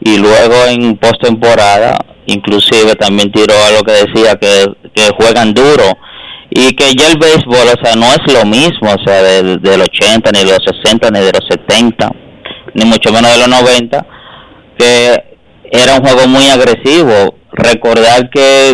y 0.00 0.16
luego 0.18 0.54
en 0.68 0.96
postemporada 0.96 1.98
inclusive 2.26 2.94
también 2.94 3.30
tiró 3.32 3.54
algo 3.68 3.82
que 3.82 3.92
decía 3.92 4.36
que, 4.36 4.66
que 4.94 5.10
juegan 5.18 5.52
duro 5.52 5.84
y 6.50 6.74
que 6.76 6.94
ya 6.94 7.08
el 7.08 7.18
béisbol, 7.18 7.68
o 7.68 7.84
sea, 7.84 7.96
no 7.96 8.06
es 8.06 8.32
lo 8.32 8.44
mismo, 8.44 8.88
o 8.88 9.04
sea, 9.04 9.22
del, 9.22 9.60
del 9.60 9.80
80, 9.80 10.30
ni 10.30 10.44
de 10.44 10.52
los 10.52 10.64
60, 10.64 11.10
ni 11.10 11.20
de 11.20 11.32
los 11.32 11.44
70, 11.48 12.10
ni 12.74 12.84
mucho 12.84 13.12
menos 13.12 13.32
de 13.32 13.38
los 13.38 13.48
90, 13.48 14.06
que 14.78 15.24
era 15.72 15.96
un 15.96 16.04
juego 16.04 16.28
muy 16.28 16.44
agresivo. 16.44 17.34
Recordar 17.50 18.30
que 18.30 18.72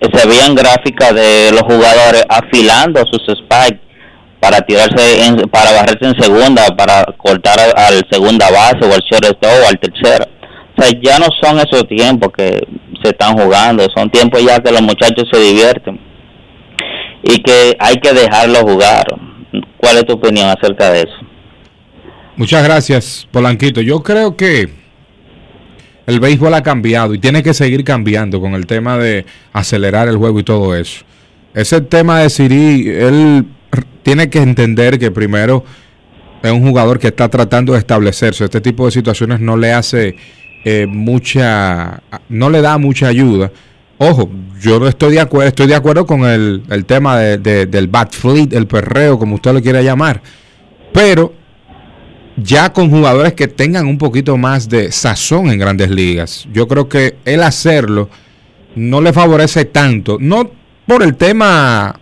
se 0.00 0.26
veían 0.26 0.54
gráficas 0.54 1.14
de 1.14 1.50
los 1.52 1.62
jugadores 1.62 2.24
afilando 2.28 3.02
sus 3.10 3.36
spikes 3.36 3.80
para 4.40 4.60
tirarse, 4.62 5.26
en, 5.26 5.36
para 5.50 5.72
barrerse 5.72 6.06
en 6.06 6.20
segunda, 6.20 6.66
para 6.76 7.04
cortar 7.18 7.58
al, 7.76 8.02
segunda 8.10 8.50
base 8.50 8.78
o 8.82 8.94
al 8.94 9.00
shortstop 9.00 9.44
o 9.44 9.68
al 9.68 9.78
tercero. 9.78 10.24
O 10.76 10.82
sea, 10.82 10.90
ya 11.02 11.18
no 11.18 11.26
son 11.42 11.58
esos 11.58 11.86
tiempos 11.86 12.30
que 12.36 12.58
se 13.02 13.10
están 13.10 13.36
jugando, 13.36 13.86
son 13.94 14.10
tiempos 14.10 14.42
ya 14.42 14.58
que 14.60 14.72
los 14.72 14.82
muchachos 14.82 15.28
se 15.30 15.38
divierten 15.38 16.00
y 17.22 17.42
que 17.42 17.76
hay 17.78 17.96
que 17.96 18.12
dejarlo 18.14 18.60
jugar. 18.60 19.04
¿Cuál 19.76 19.98
es 19.98 20.06
tu 20.06 20.14
opinión 20.14 20.48
acerca 20.48 20.90
de 20.90 21.00
eso? 21.00 21.16
Muchas 22.36 22.64
gracias, 22.64 23.28
Polanquito. 23.30 23.82
Yo 23.82 24.02
creo 24.02 24.36
que 24.36 24.79
el 26.10 26.20
béisbol 26.20 26.52
ha 26.54 26.62
cambiado 26.62 27.14
y 27.14 27.18
tiene 27.18 27.42
que 27.42 27.54
seguir 27.54 27.84
cambiando 27.84 28.40
con 28.40 28.54
el 28.54 28.66
tema 28.66 28.98
de 28.98 29.24
acelerar 29.52 30.08
el 30.08 30.16
juego 30.16 30.40
y 30.40 30.42
todo 30.44 30.74
eso. 30.76 31.04
Ese 31.54 31.80
tema 31.80 32.20
de 32.20 32.30
Siri, 32.30 32.88
él 32.88 33.46
tiene 34.02 34.28
que 34.28 34.40
entender 34.42 34.98
que 34.98 35.10
primero 35.10 35.64
es 36.42 36.50
un 36.52 36.62
jugador 36.66 36.98
que 36.98 37.08
está 37.08 37.28
tratando 37.28 37.72
de 37.74 37.78
establecerse. 37.78 38.44
Este 38.44 38.60
tipo 38.60 38.84
de 38.86 38.90
situaciones 38.92 39.40
no 39.40 39.56
le 39.56 39.72
hace 39.72 40.16
eh, 40.64 40.86
mucha, 40.88 42.02
no 42.28 42.50
le 42.50 42.60
da 42.60 42.76
mucha 42.78 43.06
ayuda. 43.08 43.50
Ojo, 43.98 44.30
yo 44.60 44.80
no 44.80 44.88
estoy 44.88 45.12
de 45.14 45.20
acuerdo, 45.20 45.48
estoy 45.48 45.66
de 45.66 45.74
acuerdo 45.74 46.06
con 46.06 46.24
el, 46.24 46.62
el 46.70 46.84
tema 46.86 47.18
de- 47.18 47.38
de- 47.38 47.66
del 47.66 47.86
bat 47.88 48.12
fleet, 48.14 48.52
el 48.54 48.66
perreo, 48.66 49.18
como 49.18 49.34
usted 49.36 49.52
lo 49.52 49.60
quiera 49.62 49.82
llamar. 49.82 50.22
Pero 50.92 51.34
ya 52.42 52.72
con 52.72 52.90
jugadores 52.90 53.34
que 53.34 53.48
tengan 53.48 53.86
un 53.86 53.98
poquito 53.98 54.36
más 54.36 54.68
de 54.68 54.92
sazón 54.92 55.50
en 55.50 55.58
grandes 55.58 55.90
ligas, 55.90 56.46
yo 56.52 56.66
creo 56.68 56.88
que 56.88 57.16
el 57.24 57.42
hacerlo 57.42 58.08
no 58.74 59.00
le 59.00 59.12
favorece 59.12 59.64
tanto. 59.64 60.18
No 60.20 60.50
por 60.86 61.02
el 61.02 61.16
tema 61.16 61.98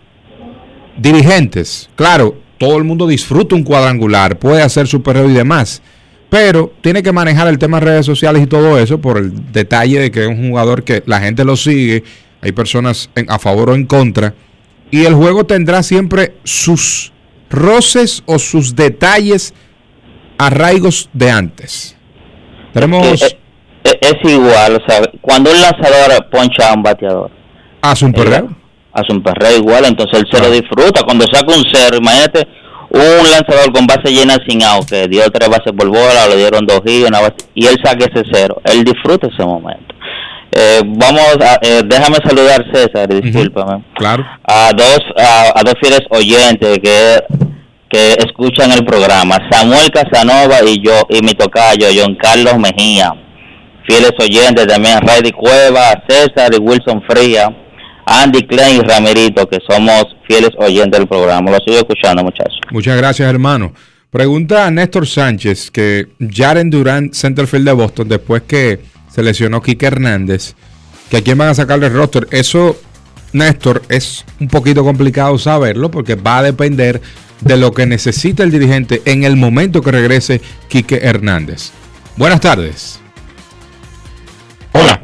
dirigentes. 0.96 1.88
Claro, 1.94 2.36
todo 2.58 2.76
el 2.76 2.84
mundo 2.84 3.06
disfruta 3.06 3.54
un 3.54 3.62
cuadrangular, 3.62 4.38
puede 4.38 4.62
hacer 4.62 4.86
su 4.86 5.02
perreo 5.02 5.28
y 5.30 5.34
demás. 5.34 5.82
Pero 6.28 6.72
tiene 6.82 7.02
que 7.02 7.12
manejar 7.12 7.48
el 7.48 7.58
tema 7.58 7.80
de 7.80 7.86
redes 7.86 8.06
sociales 8.06 8.42
y 8.42 8.46
todo 8.46 8.78
eso 8.78 9.00
por 9.00 9.16
el 9.16 9.52
detalle 9.52 9.98
de 10.00 10.10
que 10.10 10.22
es 10.22 10.28
un 10.28 10.50
jugador 10.50 10.84
que 10.84 11.02
la 11.06 11.20
gente 11.20 11.44
lo 11.44 11.56
sigue, 11.56 12.04
hay 12.42 12.52
personas 12.52 13.08
a 13.28 13.38
favor 13.38 13.70
o 13.70 13.74
en 13.74 13.86
contra. 13.86 14.34
Y 14.90 15.04
el 15.04 15.14
juego 15.14 15.46
tendrá 15.46 15.82
siempre 15.82 16.34
sus 16.44 17.12
roces 17.50 18.22
o 18.26 18.38
sus 18.38 18.76
detalles 18.76 19.54
arraigos 20.38 21.08
de 21.12 21.30
antes. 21.30 21.96
Tenemos 22.72 23.06
Es, 23.06 23.22
es- 23.22 23.36
es 24.00 24.30
igual, 24.32 24.76
o 24.76 24.88
sea, 24.90 25.00
cuando 25.20 25.50
un 25.50 25.56
lanzador 25.60 26.28
poncha 26.30 26.70
a 26.70 26.74
un 26.74 26.82
bateador, 26.82 27.30
hace 27.82 28.04
un 28.04 28.12
perreo. 28.12 28.48
hace 28.92 29.12
un 29.12 29.22
perreo 29.22 29.56
igual, 29.56 29.84
entonces 29.86 30.20
él 30.20 30.26
se 30.30 30.40
lo 30.40 30.50
disfruta. 30.50 31.02
Cuando 31.04 31.24
saca 31.32 31.54
un 31.54 31.64
cero, 31.72 31.96
imagínate 31.98 32.46
un 32.90 33.30
lanzador 33.30 33.72
con 33.72 33.86
base 33.86 34.10
llena 34.12 34.36
sin 34.46 34.62
out, 34.62 34.88
que 34.88 35.06
dio 35.08 35.22
tres 35.30 35.48
bases 35.48 35.72
por 35.76 35.88
bola, 35.88 36.26
le 36.28 36.36
dieron 36.36 36.66
dos 36.66 36.80
y 36.86 37.02
una 37.04 37.20
base, 37.20 37.36
y 37.54 37.66
él 37.66 37.76
saca 37.82 38.04
ese 38.06 38.24
cero. 38.30 38.60
Él 38.64 38.84
disfruta 38.84 39.28
ese 39.28 39.44
momento. 39.44 39.94
Eh, 40.52 40.80
vamos 40.84 41.36
a, 41.40 41.58
eh, 41.62 41.82
déjame 41.84 42.16
saludar 42.26 42.64
César, 42.72 43.08
discúlpame. 43.08 43.84
Claro. 43.94 44.24
a 44.44 44.70
dos 44.74 44.98
a, 45.16 45.52
a 45.60 45.62
dos 45.62 45.74
fieles 45.80 46.00
oyentes 46.10 46.78
que 46.82 47.22
que 47.88 48.14
escuchan 48.24 48.72
el 48.72 48.84
programa 48.84 49.36
Samuel 49.50 49.90
Casanova 49.90 50.56
y 50.66 50.84
yo 50.84 51.06
y 51.08 51.22
mi 51.22 51.34
tocayo 51.34 51.86
John 51.94 52.16
Carlos 52.20 52.58
Mejía 52.58 53.12
fieles 53.86 54.12
oyentes 54.18 54.66
también 54.66 55.00
Raidy 55.00 55.32
Cueva 55.32 56.02
César 56.08 56.52
y 56.54 56.58
Wilson 56.58 57.02
Fría 57.08 57.48
Andy 58.06 58.46
Klein 58.46 58.76
y 58.76 58.80
Ramirito 58.80 59.46
que 59.48 59.58
somos 59.68 60.04
fieles 60.26 60.50
oyentes 60.58 60.98
del 60.98 61.08
programa 61.08 61.50
lo 61.50 61.58
sigo 61.58 61.78
escuchando 61.78 62.22
muchachos 62.22 62.58
Muchas 62.70 62.96
gracias, 62.96 63.28
hermano. 63.28 63.72
Pregunta 64.10 64.66
a 64.66 64.70
Néstor 64.70 65.06
Sánchez 65.06 65.70
que 65.70 66.08
Jaren 66.18 66.70
Durant, 66.70 67.14
centerfield 67.14 67.66
de 67.66 67.72
Boston, 67.72 68.08
después 68.08 68.42
que 68.42 68.80
se 69.08 69.22
lesionó 69.22 69.62
Kike 69.62 69.86
Hernández, 69.86 70.54
que 71.10 71.18
a 71.18 71.22
quién 71.22 71.38
van 71.38 71.48
a 71.48 71.54
sacar 71.54 71.80
del 71.80 71.92
roster. 71.92 72.26
Eso, 72.30 72.76
Néstor, 73.32 73.82
es 73.88 74.24
un 74.40 74.48
poquito 74.48 74.84
complicado 74.84 75.38
saberlo 75.38 75.90
porque 75.90 76.14
va 76.14 76.38
a 76.38 76.42
depender 76.42 77.00
de 77.40 77.56
lo 77.56 77.72
que 77.72 77.86
necesita 77.86 78.42
el 78.42 78.50
dirigente 78.50 79.02
en 79.04 79.24
el 79.24 79.36
momento 79.36 79.82
que 79.82 79.92
regrese 79.92 80.40
Quique 80.68 81.00
Hernández. 81.02 81.72
Buenas 82.16 82.40
tardes. 82.40 83.00
Hola. 84.72 85.00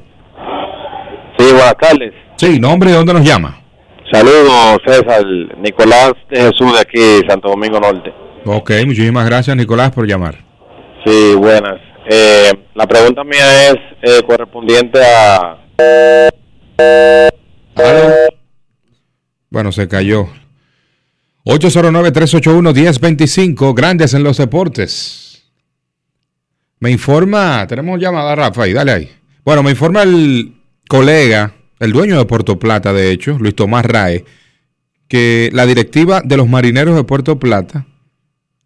Sí, 1.39 1.47
buenas 1.53 1.77
tardes. 1.81 2.13
Sí, 2.37 2.59
nombre 2.59 2.91
y 2.91 2.93
dónde 2.93 3.15
nos 3.15 3.25
llama. 3.25 3.61
Saludos, 4.13 4.79
César. 4.87 5.25
Nicolás 5.59 6.13
de 6.31 6.37
Jesús 6.41 6.73
de 6.73 6.81
aquí, 6.81 7.29
Santo 7.29 7.49
Domingo 7.49 7.81
Norte. 7.81 8.13
Ok, 8.47 8.73
muchísimas 8.85 9.27
gracias, 9.27 9.57
Nicolás, 9.57 9.91
por 9.91 10.07
llamar. 10.07 10.37
Sí, 11.05 11.35
buenas. 11.35 11.81
Eh, 12.09 12.53
la 12.75 12.87
pregunta 12.87 13.25
mía 13.25 13.71
es 13.71 13.77
eh, 14.03 14.23
correspondiente 14.27 14.99
a... 15.03 15.59
Bueno, 19.51 19.73
se 19.73 19.89
cayó. 19.89 20.29
809-381-1025, 21.45 23.75
grandes 23.75 24.15
en 24.15 24.23
los 24.23 24.39
deportes. 24.39 25.43
Me 26.81 26.91
informa, 26.91 27.67
tenemos 27.67 28.01
llamada, 28.01 28.35
Rafa, 28.35 28.65
ahí, 28.65 28.73
dale 28.73 28.93
ahí. 28.93 29.11
Bueno, 29.45 29.63
me 29.63 29.71
informa 29.71 30.03
el 30.03 30.55
colega, 30.89 31.55
el 31.81 31.93
dueño 31.93 32.19
de 32.19 32.25
Puerto 32.25 32.59
Plata, 32.59 32.93
de 32.93 33.11
hecho, 33.11 33.39
Luis 33.39 33.55
Tomás 33.55 33.85
Rae, 33.85 34.25
que 35.09 35.51
la 35.53 35.67
directiva 35.67 36.23
de 36.25 36.37
los 36.37 36.49
marineros 36.49 36.97
de 36.97 37.05
Puerto 37.05 37.39
Plata 37.39 37.87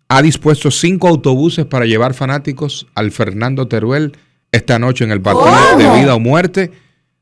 ha 0.08 0.22
dispuesto 0.22 0.70
cinco 0.70 1.08
autobuses 1.08 1.66
para 1.66 1.84
llevar 1.84 2.14
fanáticos 2.14 2.86
al 2.94 3.10
Fernando 3.10 3.68
Teruel 3.68 4.16
esta 4.52 4.78
noche 4.78 5.04
en 5.04 5.10
el 5.10 5.20
partido 5.20 5.76
de 5.76 6.00
vida 6.00 6.14
o 6.14 6.20
muerte. 6.20 6.72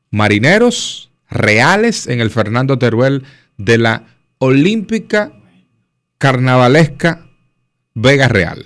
Marineros 0.09 1.11
reales 1.29 2.07
en 2.07 2.21
el 2.21 2.29
Fernando 2.29 2.77
Teruel 2.77 3.23
de 3.57 3.77
la 3.77 4.03
Olímpica 4.39 5.31
Carnavalesca 6.17 7.27
Vega 7.93 8.27
Real. 8.27 8.63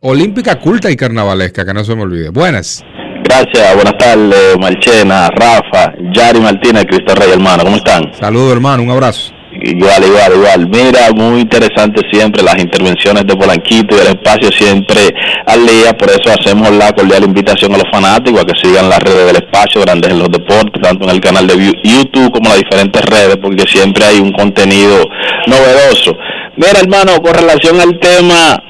Olímpica 0.00 0.58
culta 0.58 0.90
y 0.90 0.96
carnavalesca, 0.96 1.64
que 1.64 1.72
no 1.72 1.84
se 1.84 1.94
me 1.94 2.02
olvide. 2.02 2.30
Buenas. 2.30 2.84
Gracias, 3.24 3.74
buenas 3.74 3.96
tardes, 3.98 4.58
Marchena, 4.60 5.28
Rafa, 5.28 5.92
Yari 6.12 6.40
Martínez, 6.40 6.84
Cristo 6.88 7.14
Rey, 7.14 7.30
hermano, 7.32 7.64
¿cómo 7.64 7.76
están? 7.76 8.12
Saludos, 8.18 8.52
hermano, 8.52 8.82
un 8.82 8.90
abrazo. 8.90 9.31
Igual, 9.64 10.02
igual, 10.04 10.32
igual. 10.34 10.68
Mira, 10.68 11.12
muy 11.14 11.42
interesante 11.42 12.02
siempre 12.10 12.42
las 12.42 12.58
intervenciones 12.58 13.24
de 13.24 13.36
Polanquito 13.36 13.96
y 13.96 14.00
el 14.00 14.08
espacio 14.08 14.50
siempre 14.50 15.14
al 15.46 15.64
día. 15.64 15.96
Por 15.96 16.10
eso 16.10 16.30
hacemos 16.36 16.68
la 16.72 16.90
cordial 16.92 17.22
invitación 17.22 17.72
a 17.74 17.78
los 17.78 17.86
fanáticos 17.92 18.40
a 18.40 18.44
que 18.44 18.58
sigan 18.60 18.90
las 18.90 18.98
redes 18.98 19.26
del 19.26 19.36
espacio, 19.36 19.82
Grandes 19.82 20.10
en 20.10 20.18
los 20.18 20.30
Deportes, 20.30 20.82
tanto 20.82 21.04
en 21.04 21.10
el 21.10 21.20
canal 21.20 21.46
de 21.46 21.54
YouTube 21.54 22.32
como 22.32 22.46
en 22.46 22.50
las 22.50 22.58
diferentes 22.58 23.04
redes, 23.04 23.36
porque 23.40 23.64
siempre 23.68 24.04
hay 24.04 24.18
un 24.18 24.32
contenido 24.32 24.98
novedoso. 25.46 26.16
Mira, 26.56 26.80
hermano, 26.80 27.22
con 27.22 27.32
relación 27.32 27.80
al 27.80 28.00
tema, 28.00 28.60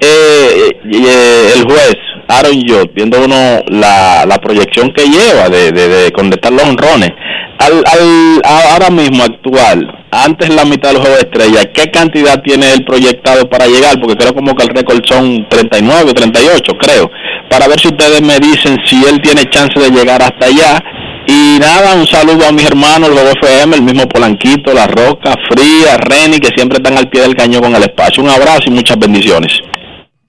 eh, 0.00 0.70
eh, 0.84 1.52
el 1.56 1.64
juez, 1.64 1.96
Aaron 2.28 2.60
Judge, 2.60 2.90
viendo 2.94 3.24
uno 3.24 3.62
la, 3.68 4.26
la 4.26 4.38
proyección 4.38 4.92
que 4.92 5.06
lleva 5.06 5.48
de, 5.48 5.72
de, 5.72 5.88
de 5.88 6.12
conectar 6.12 6.52
los 6.52 6.62
honrones, 6.62 7.10
al, 7.58 7.84
al, 7.86 8.42
ahora 8.44 8.90
mismo 8.90 9.22
actual, 9.22 9.86
antes 10.10 10.54
la 10.54 10.64
mitad 10.64 10.90
de 10.90 10.94
los 10.94 11.04
de 11.04 11.14
estrella, 11.14 11.72
¿qué 11.72 11.90
cantidad 11.90 12.42
tiene 12.42 12.72
él 12.72 12.84
proyectado 12.84 13.48
para 13.48 13.66
llegar? 13.66 14.00
Porque 14.00 14.16
creo 14.16 14.34
como 14.34 14.54
que 14.54 14.64
el 14.64 14.68
récord 14.70 15.00
son 15.08 15.46
39, 15.48 16.12
38, 16.12 16.72
creo. 16.78 17.10
Para 17.48 17.68
ver 17.68 17.80
si 17.80 17.88
ustedes 17.88 18.20
me 18.20 18.38
dicen 18.38 18.78
si 18.86 19.04
él 19.04 19.20
tiene 19.22 19.48
chance 19.50 19.78
de 19.78 19.90
llegar 19.90 20.22
hasta 20.22 20.46
allá. 20.46 20.82
Y 21.26 21.58
nada, 21.60 21.94
un 21.94 22.06
saludo 22.06 22.46
a 22.46 22.52
mis 22.52 22.66
hermanos, 22.66 23.10
los 23.10 23.22
FM, 23.42 23.76
el 23.76 23.82
mismo 23.82 24.08
Polanquito, 24.08 24.74
La 24.74 24.86
Roca, 24.86 25.34
Fría, 25.50 25.96
Reni, 25.98 26.38
que 26.38 26.48
siempre 26.54 26.78
están 26.78 26.98
al 26.98 27.08
pie 27.08 27.22
del 27.22 27.36
cañón 27.36 27.62
con 27.62 27.74
el 27.74 27.82
espacio. 27.82 28.22
Un 28.22 28.30
abrazo 28.30 28.64
y 28.66 28.70
muchas 28.70 28.98
bendiciones. 28.98 29.52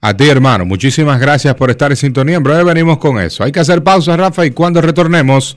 A 0.00 0.14
ti, 0.14 0.28
hermano, 0.28 0.64
muchísimas 0.66 1.18
gracias 1.18 1.54
por 1.54 1.70
estar 1.70 1.90
en 1.90 1.96
sintonía. 1.96 2.36
En 2.36 2.42
breve 2.42 2.62
venimos 2.62 2.98
con 2.98 3.18
eso. 3.18 3.42
Hay 3.42 3.52
que 3.52 3.60
hacer 3.60 3.82
pausa, 3.82 4.16
Rafa, 4.16 4.46
y 4.46 4.50
cuando 4.50 4.80
retornemos, 4.80 5.56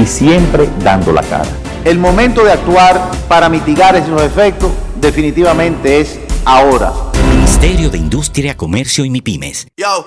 y 0.00 0.06
siempre 0.06 0.68
dando 0.82 1.12
la 1.12 1.22
cara. 1.22 1.48
El 1.84 1.98
momento 1.98 2.44
de 2.44 2.52
actuar 2.52 3.10
para 3.28 3.48
mitigar 3.48 3.96
esos 3.96 4.20
efectos 4.22 4.70
definitivamente 4.96 6.00
es 6.00 6.18
ahora. 6.44 6.92
Ministerio 7.30 7.90
de 7.90 7.98
Industria, 7.98 8.56
Comercio 8.56 9.04
y 9.04 9.10
MIPIMES. 9.10 9.68
Yo, 9.76 10.06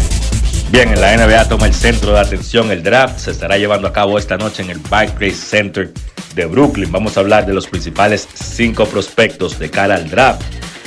Bien, 0.71 0.91
en 0.91 1.01
la 1.01 1.17
NBA 1.17 1.49
toma 1.49 1.67
el 1.67 1.73
centro 1.73 2.13
de 2.13 2.21
atención 2.21 2.71
el 2.71 2.83
draft. 2.83 3.19
Se 3.21 3.31
estará 3.31 3.57
llevando 3.57 3.89
a 3.89 3.93
cabo 3.93 4.19
esta 4.19 4.37
noche 4.37 4.63
en 4.63 4.69
el 4.69 4.79
Barclays 4.79 5.39
Center 5.39 5.91
de 6.35 6.45
Brooklyn. 6.45 6.93
Vamos 6.93 7.17
a 7.17 7.21
hablar 7.21 7.47
de 7.47 7.55
los 7.55 7.67
principales 7.67 8.29
cinco 8.35 8.85
prospectos 8.85 9.59
de 9.59 9.71
cara 9.71 9.95
al 9.95 10.11
draft. 10.11 10.43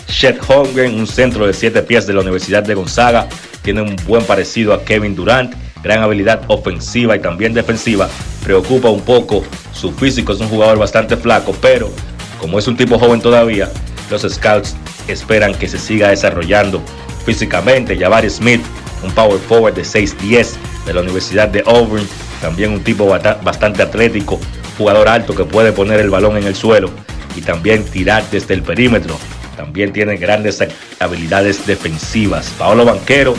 Chet 0.07 0.39
Holmgren, 0.47 0.93
un 0.93 1.07
centro 1.07 1.47
de 1.47 1.53
siete 1.53 1.81
pies 1.81 2.05
de 2.05 2.13
la 2.13 2.21
Universidad 2.21 2.61
de 2.61 2.75
Gonzaga, 2.75 3.27
tiene 3.63 3.81
un 3.81 3.95
buen 4.05 4.23
parecido 4.25 4.71
a 4.73 4.83
Kevin 4.85 5.15
Durant, 5.15 5.55
gran 5.81 6.03
habilidad 6.03 6.43
ofensiva 6.47 7.15
y 7.15 7.19
también 7.19 7.55
defensiva. 7.55 8.07
Preocupa 8.43 8.89
un 8.89 9.01
poco 9.01 9.43
su 9.73 9.91
físico, 9.91 10.33
es 10.33 10.41
un 10.41 10.49
jugador 10.49 10.77
bastante 10.77 11.17
flaco, 11.17 11.55
pero 11.59 11.91
como 12.39 12.59
es 12.59 12.67
un 12.67 12.77
tipo 12.77 12.99
joven 12.99 13.19
todavía, 13.19 13.67
los 14.11 14.21
scouts 14.21 14.75
esperan 15.07 15.55
que 15.55 15.67
se 15.67 15.79
siga 15.79 16.09
desarrollando 16.09 16.83
físicamente. 17.25 17.97
Jabari 17.97 18.29
Smith, 18.29 18.61
un 19.03 19.11
power 19.11 19.39
forward 19.39 19.75
de 19.75 19.83
6'10 19.83 20.55
de 20.85 20.93
la 20.93 21.01
Universidad 21.01 21.47
de 21.47 21.63
Auburn, 21.65 22.07
también 22.41 22.71
un 22.71 22.83
tipo 22.83 23.05
bastante 23.07 23.83
atlético, 23.83 24.39
jugador 24.77 25.07
alto 25.07 25.35
que 25.35 25.45
puede 25.45 25.71
poner 25.71 25.99
el 25.99 26.09
balón 26.09 26.37
en 26.37 26.45
el 26.45 26.55
suelo 26.55 26.89
y 27.35 27.41
también 27.41 27.83
tirar 27.83 28.23
desde 28.31 28.53
el 28.53 28.63
perímetro. 28.63 29.17
También 29.55 29.93
tiene 29.93 30.17
grandes 30.17 30.63
habilidades 30.99 31.67
defensivas. 31.67 32.49
Paolo 32.57 32.83
Banquero, 32.83 33.35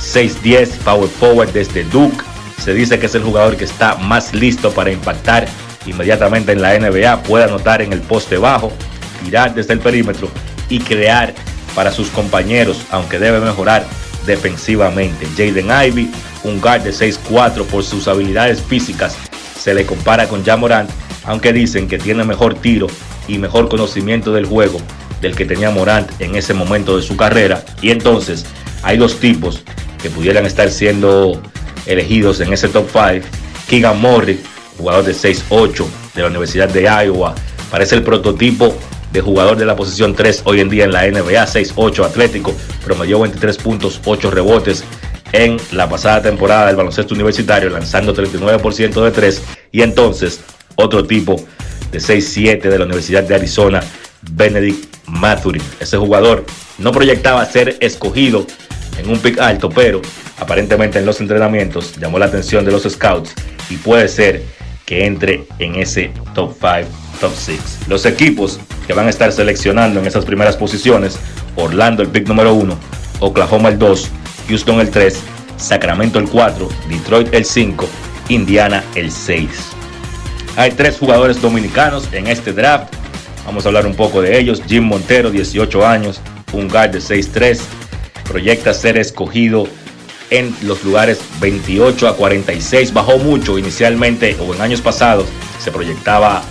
6'10, 0.00 0.68
power 0.84 1.08
forward 1.08 1.50
desde 1.50 1.82
Duke. 1.84 2.24
Se 2.62 2.72
dice 2.72 2.98
que 2.98 3.06
es 3.06 3.14
el 3.14 3.22
jugador 3.22 3.56
que 3.56 3.64
está 3.64 3.96
más 3.96 4.32
listo 4.32 4.70
para 4.70 4.92
impactar 4.92 5.48
inmediatamente 5.86 6.52
en 6.52 6.62
la 6.62 6.78
NBA. 6.78 7.22
Puede 7.24 7.44
anotar 7.44 7.82
en 7.82 7.92
el 7.92 8.00
poste 8.00 8.36
bajo, 8.36 8.70
tirar 9.24 9.54
desde 9.54 9.72
el 9.72 9.80
perímetro 9.80 10.28
y 10.68 10.78
crear 10.78 11.34
para 11.74 11.90
sus 11.90 12.10
compañeros, 12.10 12.82
aunque 12.90 13.18
debe 13.18 13.40
mejorar 13.40 13.84
defensivamente. 14.26 15.26
Jaden 15.36 15.70
Ivy, 15.70 16.10
un 16.44 16.60
guard 16.60 16.82
de 16.82 16.90
6'4 16.90 17.64
por 17.64 17.84
sus 17.84 18.08
habilidades 18.08 18.60
físicas, 18.62 19.16
se 19.58 19.74
le 19.74 19.84
compara 19.86 20.28
con 20.28 20.44
Jamorant, 20.44 20.90
aunque 21.24 21.52
dicen 21.52 21.88
que 21.88 21.98
tiene 21.98 22.24
mejor 22.24 22.54
tiro 22.54 22.86
y 23.28 23.38
mejor 23.38 23.68
conocimiento 23.68 24.32
del 24.32 24.46
juego 24.46 24.80
del 25.20 25.36
que 25.36 25.44
tenía 25.44 25.70
Morant 25.70 26.08
en 26.20 26.34
ese 26.34 26.54
momento 26.54 26.96
de 26.96 27.02
su 27.02 27.16
carrera. 27.16 27.62
Y 27.82 27.90
entonces 27.90 28.46
hay 28.82 28.96
dos 28.96 29.20
tipos 29.20 29.62
que 30.02 30.10
pudieran 30.10 30.46
estar 30.46 30.70
siendo 30.70 31.40
elegidos 31.86 32.40
en 32.40 32.52
ese 32.52 32.68
top 32.68 32.88
5. 32.90 33.26
Keegan 33.68 34.00
Morris, 34.00 34.40
jugador 34.78 35.04
de 35.04 35.12
6'8 35.12 35.86
de 36.14 36.22
la 36.22 36.28
Universidad 36.28 36.68
de 36.68 36.82
Iowa, 36.82 37.34
parece 37.70 37.96
el 37.96 38.02
prototipo 38.02 38.74
de 39.12 39.20
jugador 39.20 39.56
de 39.56 39.66
la 39.66 39.76
posición 39.76 40.14
3 40.14 40.42
hoy 40.44 40.60
en 40.60 40.68
día 40.68 40.84
en 40.84 40.92
la 40.92 41.06
NBA, 41.06 41.46
6'8 41.46 42.04
atlético, 42.04 42.54
promedió 42.84 43.20
23 43.20 43.56
puntos, 43.58 44.00
8 44.04 44.30
rebotes 44.30 44.84
en 45.32 45.58
la 45.72 45.88
pasada 45.88 46.22
temporada 46.22 46.66
del 46.66 46.76
baloncesto 46.76 47.14
universitario, 47.14 47.70
lanzando 47.70 48.14
39% 48.14 49.04
de 49.04 49.10
3. 49.10 49.42
Y 49.72 49.82
entonces, 49.82 50.40
otro 50.76 51.06
tipo 51.06 51.36
de 51.90 51.98
6'7 51.98 52.62
de 52.62 52.78
la 52.78 52.84
Universidad 52.84 53.22
de 53.22 53.34
Arizona, 53.34 53.82
Benedict 54.32 54.96
Mathurin. 55.06 55.62
Ese 55.80 55.96
jugador 55.96 56.44
no 56.78 56.92
proyectaba 56.92 57.44
ser 57.46 57.76
escogido 57.80 58.46
en 58.98 59.10
un 59.10 59.18
pick 59.18 59.38
alto, 59.38 59.68
pero 59.68 60.00
aparentemente 60.38 60.98
en 60.98 61.06
los 61.06 61.20
entrenamientos 61.20 61.96
llamó 61.98 62.18
la 62.18 62.26
atención 62.26 62.64
de 62.64 62.72
los 62.72 62.82
scouts 62.82 63.34
y 63.68 63.76
puede 63.76 64.08
ser 64.08 64.42
que 64.84 65.06
entre 65.06 65.44
en 65.58 65.76
ese 65.76 66.12
top 66.34 66.54
5, 66.54 66.88
top 67.20 67.32
6. 67.34 67.60
Los 67.86 68.06
equipos 68.06 68.58
que 68.86 68.94
van 68.94 69.06
a 69.06 69.10
estar 69.10 69.30
seleccionando 69.32 70.00
en 70.00 70.06
esas 70.06 70.24
primeras 70.24 70.56
posiciones, 70.56 71.18
Orlando 71.56 72.02
el 72.02 72.08
pick 72.08 72.26
número 72.26 72.54
1, 72.54 72.76
Oklahoma 73.20 73.68
el 73.68 73.78
2, 73.78 74.08
Houston 74.48 74.80
el 74.80 74.90
3, 74.90 75.20
Sacramento 75.56 76.18
el 76.18 76.28
4, 76.28 76.68
Detroit 76.88 77.32
el 77.34 77.44
5, 77.44 77.86
Indiana 78.30 78.82
el 78.94 79.12
6. 79.12 79.48
Hay 80.56 80.72
tres 80.72 80.98
jugadores 80.98 81.40
dominicanos 81.40 82.08
en 82.12 82.26
este 82.26 82.52
draft. 82.52 82.92
Vamos 83.46 83.64
a 83.64 83.68
hablar 83.68 83.86
un 83.86 83.94
poco 83.94 84.20
de 84.20 84.38
ellos. 84.38 84.62
Jim 84.66 84.84
Montero, 84.84 85.30
18 85.30 85.86
años, 85.86 86.20
un 86.52 86.68
guard 86.68 86.90
de 86.90 86.98
6'3. 86.98 87.60
Proyecta 88.24 88.74
ser 88.74 88.98
escogido 88.98 89.66
en 90.30 90.54
los 90.62 90.84
lugares 90.84 91.20
28 91.40 92.08
a 92.08 92.16
46. 92.16 92.92
Bajó 92.92 93.18
mucho 93.18 93.58
inicialmente 93.58 94.36
o 94.40 94.54
en 94.54 94.60
años 94.60 94.80
pasados. 94.80 95.26
Se 95.58 95.70
proyectaba 95.70 96.42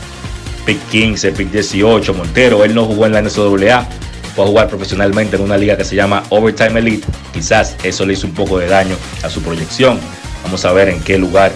pick 0.70 0.90
15, 0.90 1.32
pick 1.32 1.52
18. 1.52 2.14
Montero, 2.14 2.64
él 2.64 2.76
no 2.76 2.86
jugó 2.86 3.08
en 3.08 3.14
la 3.14 3.24
NCAA. 3.24 3.88
Fue 4.36 4.44
a 4.44 4.48
jugar 4.48 4.68
profesionalmente 4.68 5.36
en 5.36 5.41
una 5.41 5.58
liga 5.58 5.76
que 5.76 5.84
se 5.84 5.96
llama 5.96 6.22
Overtime 6.30 6.80
Elite. 6.80 7.08
Quizás 7.34 7.76
eso 7.84 8.06
le 8.06 8.14
hizo 8.14 8.28
un 8.28 8.36
poco 8.36 8.60
de 8.60 8.68
daño 8.68 8.96
a 9.24 9.32
su 9.32 9.41
proyección. 9.41 10.00
Vamos 10.44 10.64
a 10.66 10.72
ver 10.72 10.90
en 10.90 11.02
qué 11.02 11.18
lugar 11.18 11.52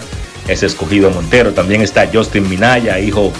es 0.47 0.63
escogido 0.63 1.11
Montero. 1.11 1.53
También 1.53 1.81
está 1.81 2.09
Justin 2.11 2.49
Minaya, 2.49 2.99
hijo 2.99 3.31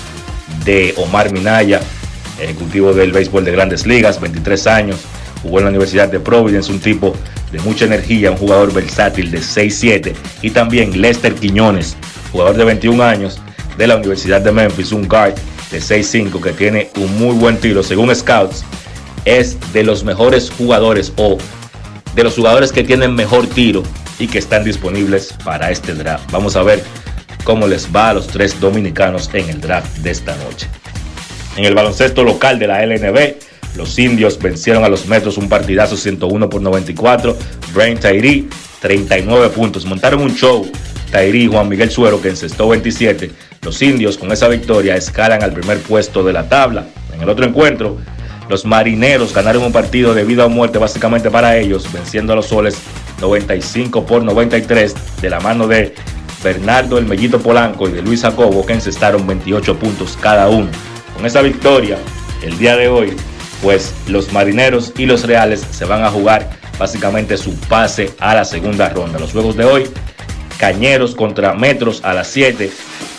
de 0.64 0.94
Omar 0.98 1.32
Minaya, 1.32 1.82
ejecutivo 2.40 2.94
del 2.94 3.12
béisbol 3.12 3.44
de 3.44 3.52
grandes 3.52 3.88
ligas, 3.88 4.22
23 4.22 4.68
años. 4.68 4.98
Jugó 5.42 5.58
en 5.58 5.64
la 5.64 5.70
Universidad 5.72 6.08
de 6.08 6.20
Providence, 6.20 6.72
un 6.72 6.80
tipo 6.80 7.16
de 7.52 7.60
mucha 7.62 7.86
energía, 7.86 8.30
un 8.30 8.38
jugador 8.38 8.72
versátil 8.72 9.32
de 9.32 9.40
6'7. 9.40 10.14
Y 10.44 10.52
también 10.52 11.02
Lester 11.02 11.34
Quiñones, 11.34 11.98
jugador 12.32 12.58
de 12.58 12.64
21 12.64 13.04
años 13.04 13.42
de 13.76 13.88
la 13.88 13.96
Universidad 13.96 14.40
de 14.40 14.52
Memphis, 14.52 14.92
un 14.92 15.08
guard 15.08 15.34
de 15.74 15.80
6'5 15.80 16.40
que 16.40 16.54
tiene 16.54 16.92
un 16.98 17.18
muy 17.18 17.36
buen 17.36 17.58
tiro. 17.58 17.84
Según 17.84 18.16
Scouts, 18.16 18.64
es 19.26 19.58
de 19.74 19.84
los 19.84 20.04
mejores 20.04 20.52
jugadores 20.52 21.12
o 21.18 21.38
de 22.16 22.24
los 22.24 22.36
jugadores 22.36 22.72
que 22.72 22.84
tienen 22.84 23.16
mejor 23.16 23.48
tiro 23.48 23.82
y 24.20 24.28
que 24.28 24.38
están 24.38 24.64
disponibles 24.64 25.34
para 25.44 25.72
este 25.72 25.96
draft. 25.96 26.32
Vamos 26.32 26.56
a 26.56 26.64
ver 26.64 26.84
cómo 27.44 27.68
les 27.68 27.94
va 27.94 28.10
a 28.10 28.14
los 28.14 28.28
tres 28.28 28.60
dominicanos 28.60 29.32
en 29.34 29.50
el 29.50 29.60
draft 29.60 29.98
de 29.98 30.12
esta 30.12 30.36
noche. 30.38 30.68
En 31.58 31.66
el 31.66 31.74
baloncesto 31.74 32.24
local 32.24 32.60
de 32.60 32.68
la 32.68 32.86
LNB, 32.86 33.36
los 33.76 33.98
indios 33.98 34.38
vencieron 34.38 34.84
a 34.84 34.90
los 34.90 35.08
metros 35.08 35.38
un 35.38 35.50
partidazo 35.50 35.98
101 35.98 36.50
por 36.50 36.62
94. 36.62 37.36
Brain 37.74 37.98
Tyree, 37.98 38.48
39 38.80 39.50
puntos. 39.50 39.86
Montaron 39.86 40.22
un 40.22 40.36
show. 40.36 40.70
Y 41.14 41.48
Juan 41.48 41.70
Miguel 41.70 41.92
Suero, 41.92 42.22
que 42.22 42.30
encestó 42.30 42.68
27. 42.68 43.32
Los 43.62 43.82
indios 43.82 44.18
con 44.18 44.32
esa 44.32 44.48
victoria 44.48 44.96
escalan 44.96 45.44
al 45.44 45.54
primer 45.54 45.78
puesto 45.80 46.24
de 46.24 46.34
la 46.34 46.50
tabla. 46.50 46.86
En 47.14 47.22
el 47.22 47.30
otro 47.30 47.46
encuentro, 47.46 47.98
los 48.50 48.66
marineros 48.66 49.34
ganaron 49.34 49.64
un 49.64 49.72
partido 49.72 50.14
de 50.14 50.26
vida 50.26 50.46
o 50.46 50.50
muerte 50.50 50.80
básicamente 50.80 51.30
para 51.30 51.56
ellos, 51.58 51.92
venciendo 51.94 52.34
a 52.34 52.36
los 52.36 52.48
soles 52.48 52.78
95 53.22 54.06
por 54.06 54.24
93 54.24 54.96
de 55.22 55.30
la 55.30 55.40
mano 55.40 55.68
de 55.68 55.94
Bernardo 56.44 56.98
El 56.98 57.06
Mellito 57.06 57.40
Polanco 57.40 57.88
y 57.88 57.94
de 57.94 58.02
Luis 58.02 58.24
Jacobo, 58.24 58.66
que 58.66 58.74
encestaron 58.74 59.26
28 59.26 59.78
puntos 59.78 60.18
cada 60.20 60.50
uno. 60.50 60.70
Con 61.16 61.26
esa 61.26 61.42
victoria, 61.42 61.98
el 62.42 62.58
día 62.58 62.76
de 62.76 62.90
hoy, 62.90 63.16
pues 63.62 63.94
los 64.08 64.34
marineros 64.34 64.92
y 64.98 65.06
los 65.06 65.26
reales 65.26 65.66
se 65.72 65.86
van 65.86 66.04
a 66.04 66.10
jugar 66.10 66.50
básicamente 66.78 67.38
su 67.38 67.56
pase 67.56 68.12
a 68.20 68.34
la 68.34 68.44
segunda 68.44 68.90
ronda. 68.90 69.20
Los 69.20 69.32
juegos 69.32 69.56
de 69.56 69.64
hoy, 69.64 69.84
Cañeros 70.58 71.16
contra 71.16 71.54
Metros 71.54 72.02
a 72.04 72.14
las 72.14 72.28
7 72.28 72.72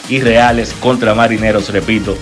y 0.09 0.21
Reales 0.21 0.75
contra 0.81 1.15
Marineros, 1.15 1.71
repito, 1.71 2.17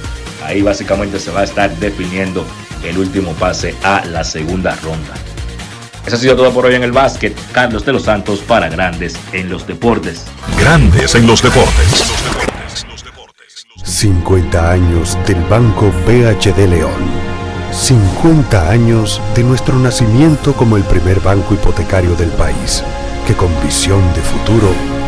ahí 0.45 0.63
básicamente 0.63 1.19
se 1.19 1.31
va 1.31 1.41
a 1.41 1.45
estar 1.45 1.71
definiendo 1.79 2.45
el 2.85 2.99
último 2.99 3.33
pase 3.33 3.75
a 3.83 4.05
la 4.07 4.25
segunda 4.25 4.77
ronda. 4.83 5.15
Eso 6.07 6.17
ha 6.17 6.19
sido 6.19 6.37
todo 6.37 6.53
por 6.53 6.67
hoy 6.67 6.75
en 6.75 6.83
el 6.83 6.93
básquet. 6.93 7.37
Carlos 7.53 7.85
de 7.85 7.93
los 7.93 8.03
Santos 8.03 8.41
para 8.41 8.69
Grandes 8.69 9.15
en 9.33 9.49
los 9.49 9.67
Deportes. 9.67 10.25
Grandes 10.59 11.15
en 11.15 11.27
los 11.27 11.43
Deportes. 11.43 12.13
50 13.85 14.71
años 14.73 15.17
del 15.27 15.41
Banco 15.45 15.93
BHD 16.07 16.69
León. 16.69 17.33
50 17.73 18.69
años 18.69 19.21
de 19.35 19.45
nuestro 19.45 19.79
nacimiento 19.79 20.53
como 20.55 20.77
el 20.77 20.83
primer 20.83 21.21
banco 21.21 21.55
hipotecario 21.55 22.15
del 22.17 22.29
país, 22.31 22.83
que 23.27 23.35
con 23.35 23.49
visión 23.63 24.03
de 24.15 24.21
futuro 24.21 24.75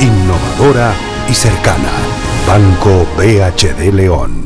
innovadora 0.00 0.94
y 1.28 1.34
cercana. 1.34 1.90
Banco 2.46 3.06
BHD 3.16 3.92
León. 3.92 4.45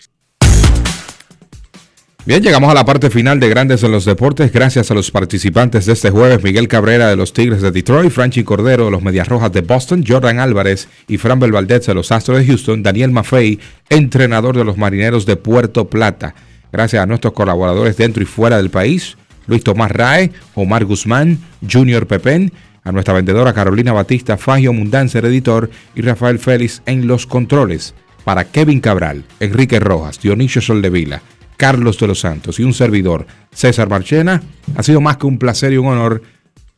Bien, 2.23 2.43
llegamos 2.43 2.69
a 2.69 2.75
la 2.75 2.85
parte 2.85 3.09
final 3.09 3.39
de 3.39 3.49
Grandes 3.49 3.81
en 3.81 3.91
los 3.91 4.05
Deportes. 4.05 4.53
Gracias 4.53 4.91
a 4.91 4.93
los 4.93 5.09
participantes 5.09 5.87
de 5.87 5.93
este 5.93 6.11
jueves, 6.11 6.43
Miguel 6.43 6.67
Cabrera 6.67 7.07
de 7.07 7.15
los 7.15 7.33
Tigres 7.33 7.63
de 7.63 7.71
Detroit, 7.71 8.11
Franchi 8.11 8.43
Cordero 8.43 8.85
de 8.85 8.91
los 8.91 9.01
Medias 9.01 9.27
Rojas 9.27 9.51
de 9.51 9.61
Boston, 9.61 10.03
Jordan 10.07 10.37
Álvarez 10.37 10.87
y 11.07 11.17
Fran 11.17 11.39
Belvaldez 11.39 11.87
de 11.87 11.95
los 11.95 12.11
Astros 12.11 12.37
de 12.37 12.45
Houston, 12.45 12.83
Daniel 12.83 13.09
Maffei, 13.09 13.59
entrenador 13.89 14.55
de 14.55 14.63
los 14.63 14.77
Marineros 14.77 15.25
de 15.25 15.35
Puerto 15.35 15.89
Plata. 15.89 16.35
Gracias 16.71 17.01
a 17.01 17.07
nuestros 17.07 17.33
colaboradores 17.33 17.97
dentro 17.97 18.21
y 18.21 18.27
fuera 18.27 18.57
del 18.57 18.69
país, 18.69 19.17
Luis 19.47 19.63
Tomás 19.63 19.89
Rae, 19.89 20.31
Omar 20.53 20.85
Guzmán, 20.85 21.39
Junior 21.69 22.05
Pepén, 22.05 22.53
a 22.83 22.91
nuestra 22.91 23.15
vendedora 23.15 23.53
Carolina 23.53 23.93
Batista, 23.93 24.37
Fagio 24.37 24.73
Mundanzer, 24.73 25.25
editor, 25.25 25.71
y 25.95 26.01
Rafael 26.01 26.37
Félix 26.37 26.83
en 26.85 27.07
los 27.07 27.25
controles. 27.25 27.95
Para 28.23 28.43
Kevin 28.43 28.79
Cabral, 28.79 29.23
Enrique 29.39 29.79
Rojas, 29.79 30.21
Dionisio 30.21 30.61
Soldevila, 30.61 31.23
Carlos 31.61 31.97
de 31.99 32.07
los 32.07 32.19
Santos 32.19 32.59
y 32.59 32.63
un 32.63 32.73
servidor, 32.73 33.27
César 33.53 33.87
Marchena, 33.87 34.41
ha 34.75 34.81
sido 34.81 34.99
más 34.99 35.17
que 35.17 35.27
un 35.27 35.37
placer 35.37 35.71
y 35.71 35.77
un 35.77 35.85
honor 35.85 36.23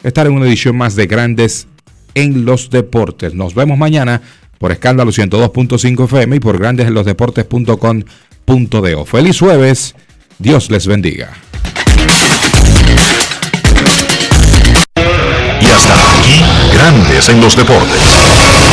estar 0.04 0.28
en 0.28 0.34
una 0.34 0.46
edición 0.46 0.76
más 0.76 0.98
de 0.98 1.08
Grandes 1.08 1.70
en 2.16 2.44
los 2.44 2.70
Deportes. 2.70 3.34
Nos 3.34 3.56
vemos 3.56 3.78
mañana 3.78 4.22
por 4.58 4.74
Escándalo 4.74 5.14
102.5 5.14 6.04
FM 6.04 6.36
y 6.36 6.40
por 6.42 6.60
grandesenlosdeportes.com.de. 6.60 9.06
Feliz 9.06 9.40
jueves, 9.40 9.96
Dios 10.38 10.70
les 10.70 10.86
bendiga. 10.86 11.32
Y 15.62 15.66
hasta 15.66 15.94
aquí, 15.94 16.42
Grandes 16.76 17.30
en 17.30 17.40
los 17.40 17.56
Deportes. 17.56 18.73